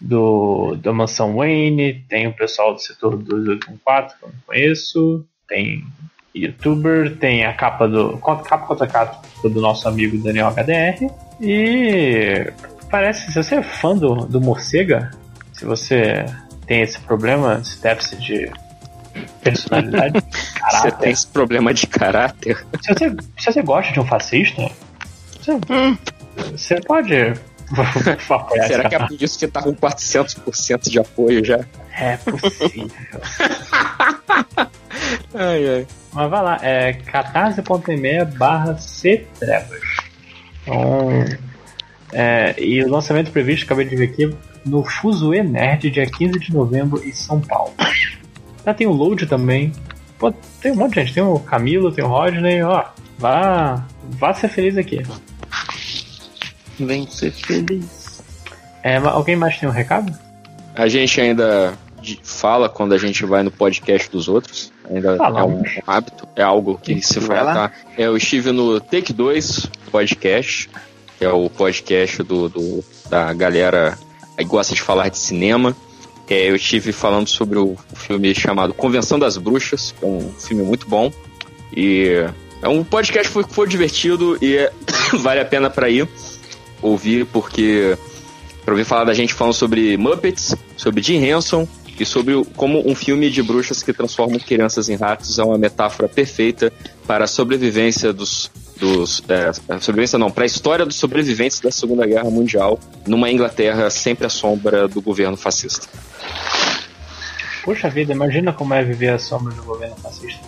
[0.00, 5.84] do da Mansão Wayne, tem o pessoal do setor 284 que eu não conheço, tem
[6.36, 8.18] youtuber, tem a capa do.
[8.18, 11.10] capa contra capa do nosso amigo Daniel HDR.
[11.40, 12.52] E
[12.90, 15.10] parece, se você é fã do, do Morcega,
[15.52, 16.26] se você
[16.66, 18.50] tem esse problema, esse déficit de
[19.42, 20.22] personalidade,
[20.70, 22.66] Você tem esse problema de caráter.
[22.82, 24.70] se você, se você gosta de um fascista,
[25.40, 25.52] você,
[26.52, 27.14] você pode
[28.66, 31.64] Será que é por isso que tá com 400% de apoio já?
[31.98, 32.90] É possível.
[35.34, 35.86] Ai, ai.
[36.12, 39.80] Mas vai lá, é catarse.me barra ctrevas.
[40.62, 41.24] Então,
[42.12, 44.34] é, e o lançamento previsto, acabei de ver aqui,
[44.66, 47.72] no Fuzue Nerd, dia 15 de novembro, em São Paulo.
[48.64, 49.72] Já tem o Load também.
[50.18, 51.14] Pô, tem um monte de gente.
[51.14, 52.84] Tem o Camilo, tem o Rodney, ó.
[53.18, 53.86] Vá,
[54.18, 55.02] vá ser feliz aqui.
[56.78, 58.22] Vem ser feliz.
[58.82, 60.12] É, alguém mais tem um recado?
[60.74, 61.74] A gente ainda
[62.22, 64.72] fala quando a gente vai no podcast dos outros.
[64.88, 67.54] Ainda é um hábito, é algo que se Vai fala.
[67.54, 67.68] lá.
[67.68, 67.74] Tá?
[67.96, 70.68] É, eu estive no Take 2 Podcast,
[71.18, 73.98] que é o podcast do, do- da galera
[74.44, 75.76] gosta de falar de cinema.
[76.28, 80.62] É, eu estive falando sobre o filme chamado Convenção das Bruxas, que é um filme
[80.62, 81.12] muito bom.
[81.74, 82.26] E
[82.62, 84.72] é um podcast que foi, foi divertido e é-
[85.18, 86.08] vale a pena para ir
[86.82, 87.96] ouvir, porque
[88.64, 91.68] para ouvir falar da gente falando sobre Muppets, sobre Jim Henson
[91.98, 95.56] e sobre o- como um filme de bruxas que transformam crianças em ratos é uma
[95.58, 96.72] metáfora perfeita
[97.06, 98.50] para a sobrevivência dos.
[98.78, 103.30] dos é, a sobrevivência não, para a história dos sobreviventes da Segunda Guerra Mundial numa
[103.30, 105.86] Inglaterra sempre à sombra do governo fascista.
[107.64, 110.40] Puxa vida, imagina como é viver a sombra do governo fascista.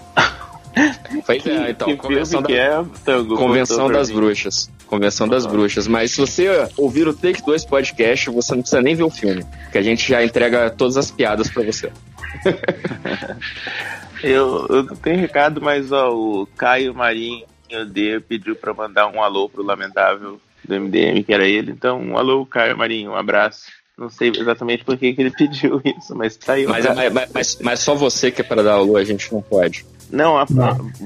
[1.26, 3.36] Pois é, então, que convenção, da- é, Tango?
[3.36, 4.14] convenção das mim.
[4.16, 4.70] bruxas.
[4.88, 5.86] Convenção das bruxas.
[5.86, 9.44] Mas se você ouvir o Take 2 podcast, você não precisa nem ver o filme.
[9.70, 11.92] Que a gente já entrega todas as piadas pra você.
[14.22, 17.46] Eu, eu não tenho recado, mas ó, o Caio Marinho
[17.90, 21.70] D pediu pra mandar um alô pro lamentável do MDM, que era ele.
[21.70, 23.70] Então, alô, Caio Marinho, um abraço.
[23.98, 26.64] Não sei exatamente por que, que ele pediu isso, mas tá aí.
[26.66, 29.42] o Mas, mas, mas, mas só você que é para dar alô, a gente não
[29.42, 29.84] pode.
[30.10, 30.46] Não, a-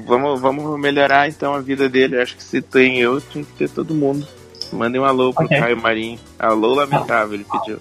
[0.07, 2.21] Vamos, vamos melhorar então a vida dele.
[2.21, 4.27] Acho que se tem eu, tinha que ter todo mundo.
[4.73, 5.59] Mandem um alô pro Ok.
[5.59, 6.19] Caio Marinho.
[6.39, 7.79] Alô, lamentável, ele pediu.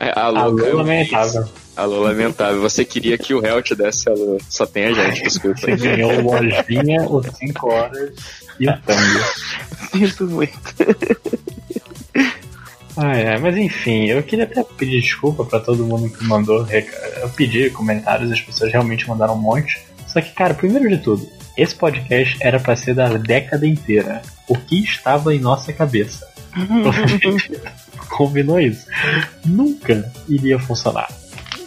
[0.00, 0.76] É, alô, Alô, Caio.
[0.76, 1.44] lamentável.
[1.76, 2.60] Alô, lamentável.
[2.62, 4.38] Você queria que o réu te desse alô.
[4.48, 5.58] Só tem a gente, desculpa.
[5.60, 8.12] Você ganhou o Lojinha, o 5 horas
[8.60, 9.24] e o Tango.
[9.92, 10.52] Sinto muito.
[12.96, 16.66] Ah, é, mas enfim, eu queria até pedir desculpa pra todo mundo que mandou.
[17.20, 19.80] Eu pedi comentários, as pessoas realmente mandaram um monte.
[20.06, 24.22] Só que, cara, primeiro de tudo, esse podcast era pra ser da década inteira.
[24.48, 26.26] O que estava em nossa cabeça?
[28.10, 28.86] Combinou isso.
[29.44, 31.08] Nunca iria funcionar.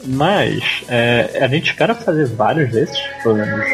[0.06, 3.66] Mas é, a gente espera fazer vários desses, pelo menos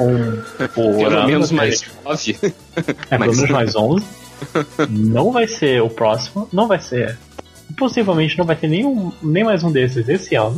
[0.00, 0.36] um
[0.68, 2.38] por Pelo ano, menos mais nove.
[2.40, 4.04] é, pelo menos mais 11.
[4.88, 7.18] Não vai ser o próximo, não vai ser.
[7.76, 10.56] Possivelmente não vai ter nenhum, nem mais um desses esse ano.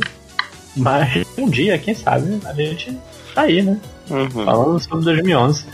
[0.75, 2.97] Mas um dia, quem sabe, a gente
[3.33, 3.79] tá aí, né?
[4.09, 4.29] Uhum.
[4.29, 5.65] Falando sobre 2011.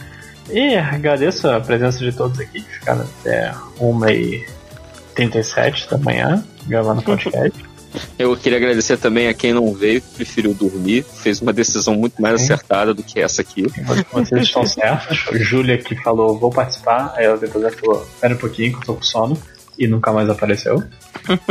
[0.49, 7.59] E agradeço a presença de todos aqui, que ficaram até 1h37 da manhã gravando podcast.
[8.17, 12.21] Eu queria agradecer também a quem não veio, que preferiu dormir, fez uma decisão muito
[12.21, 12.53] mais Sim.
[12.53, 13.65] acertada do que essa aqui.
[14.11, 15.25] Vocês estão certos.
[15.41, 17.13] Júlia que falou, vou participar.
[17.15, 19.37] Aí ela depois ela falou, espera um pouquinho que eu tô com sono.
[19.77, 20.83] E nunca mais apareceu.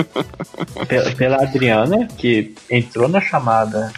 [0.86, 3.92] pela, pela Adriana, que entrou na chamada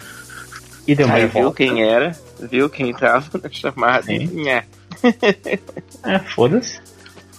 [0.87, 1.57] e deu Aí meia viu volta.
[1.57, 4.05] quem era, viu quem tava na chamada.
[4.05, 4.27] Sim.
[4.27, 4.65] Nhé.
[6.05, 6.81] É, foda-se.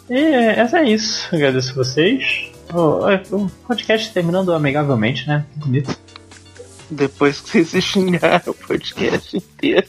[0.09, 1.27] E é, essa é isso.
[1.33, 2.51] Agradeço vocês.
[2.73, 5.45] O, o podcast terminando amigavelmente, né?
[5.55, 5.97] Bonito.
[6.89, 9.87] Depois que vocês se xingaram o podcast inteiro.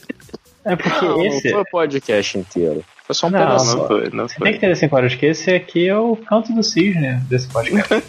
[0.63, 1.45] É porque Não, esse.
[1.47, 2.83] não foi o podcast inteiro.
[3.05, 3.77] Foi só um Não, pedaço.
[3.77, 4.53] Não foi, não Tem foi.
[4.53, 7.93] que ter cinco horas que esse aqui é o canto do cisne desse podcast.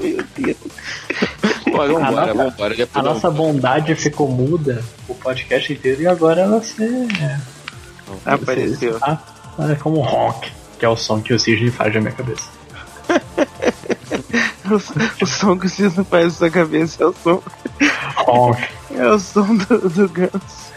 [0.00, 0.56] Meu Deus.
[1.64, 2.88] Pô, vambora, A nossa- vambora.
[2.94, 7.08] A nossa bondade ficou muda o podcast inteiro e agora ela se.
[8.24, 8.98] Apareceu.
[9.02, 9.18] Ah,
[9.70, 12.50] é como um honk, que é o som que o cisne faz na minha cabeça.
[14.68, 17.40] O, o som que o Cisne faz na sua cabeça é o som,
[18.26, 18.60] Honk.
[18.90, 20.72] é o som do, do Ganso.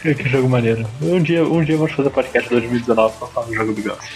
[0.00, 0.86] Que, que jogo maneiro.
[1.02, 4.08] Um dia, um dia vamos fazer podcast 2019 pra falar do jogo do Ganso.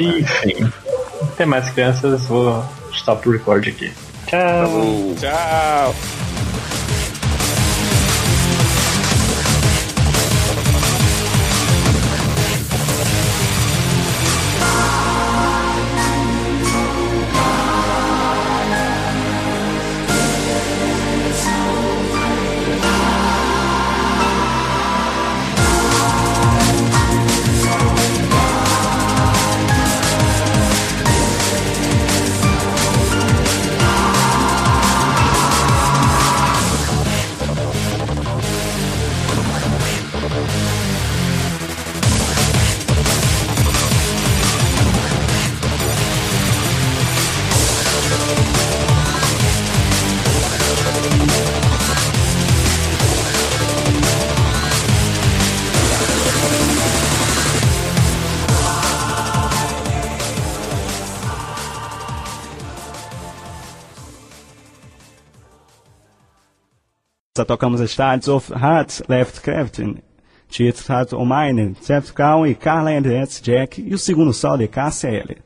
[0.00, 0.72] Enfim.
[1.22, 3.92] Até mais crianças, vou stop o record aqui.
[4.26, 5.14] Tchau.
[5.20, 5.94] Tchau.
[67.44, 70.02] Tocamos as tardes of Hearts Left Crafting,
[70.48, 74.68] Tietz Heart O Mine, Jeff Brown e Carla Andretti Jack e o segundo sol de
[74.68, 75.36] Cássia L.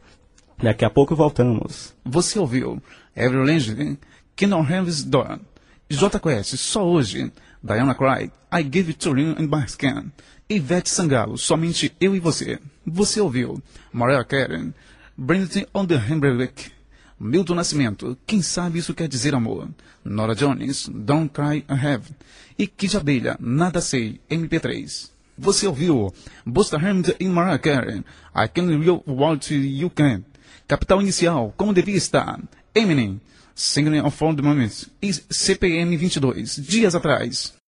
[0.62, 1.94] Daqui a pouco voltamos.
[2.05, 2.81] Você ouviu
[3.17, 3.99] Every Legend,
[4.36, 5.41] Kingdom Heaven's Dawn,
[5.89, 10.12] J Quest, só hoje, Diana Cry, I Give It To You in My Skin,
[10.49, 12.59] Ivete Sangalo, somente eu e você.
[12.86, 13.62] Você ouviu
[13.93, 14.73] Mariah Carey,
[15.17, 16.52] Brandon on the Hamburg,
[17.23, 19.68] Milton Nascimento, quem sabe isso quer dizer amor?
[20.02, 22.15] Nora Jones, Don't Cry I Have.
[22.58, 25.10] E Kid Abelha, Nada Sei, MP3.
[25.36, 26.10] Você ouviu
[26.47, 28.02] Busta Rhymes e Mariah Carey,
[28.34, 30.23] I Can Real What You Can.
[30.66, 32.40] Capital Inicial, como devia estar.
[32.74, 33.20] Eminem,
[33.55, 34.89] Singing of All the Moments.
[35.02, 37.59] E CPM 22, dias atrás.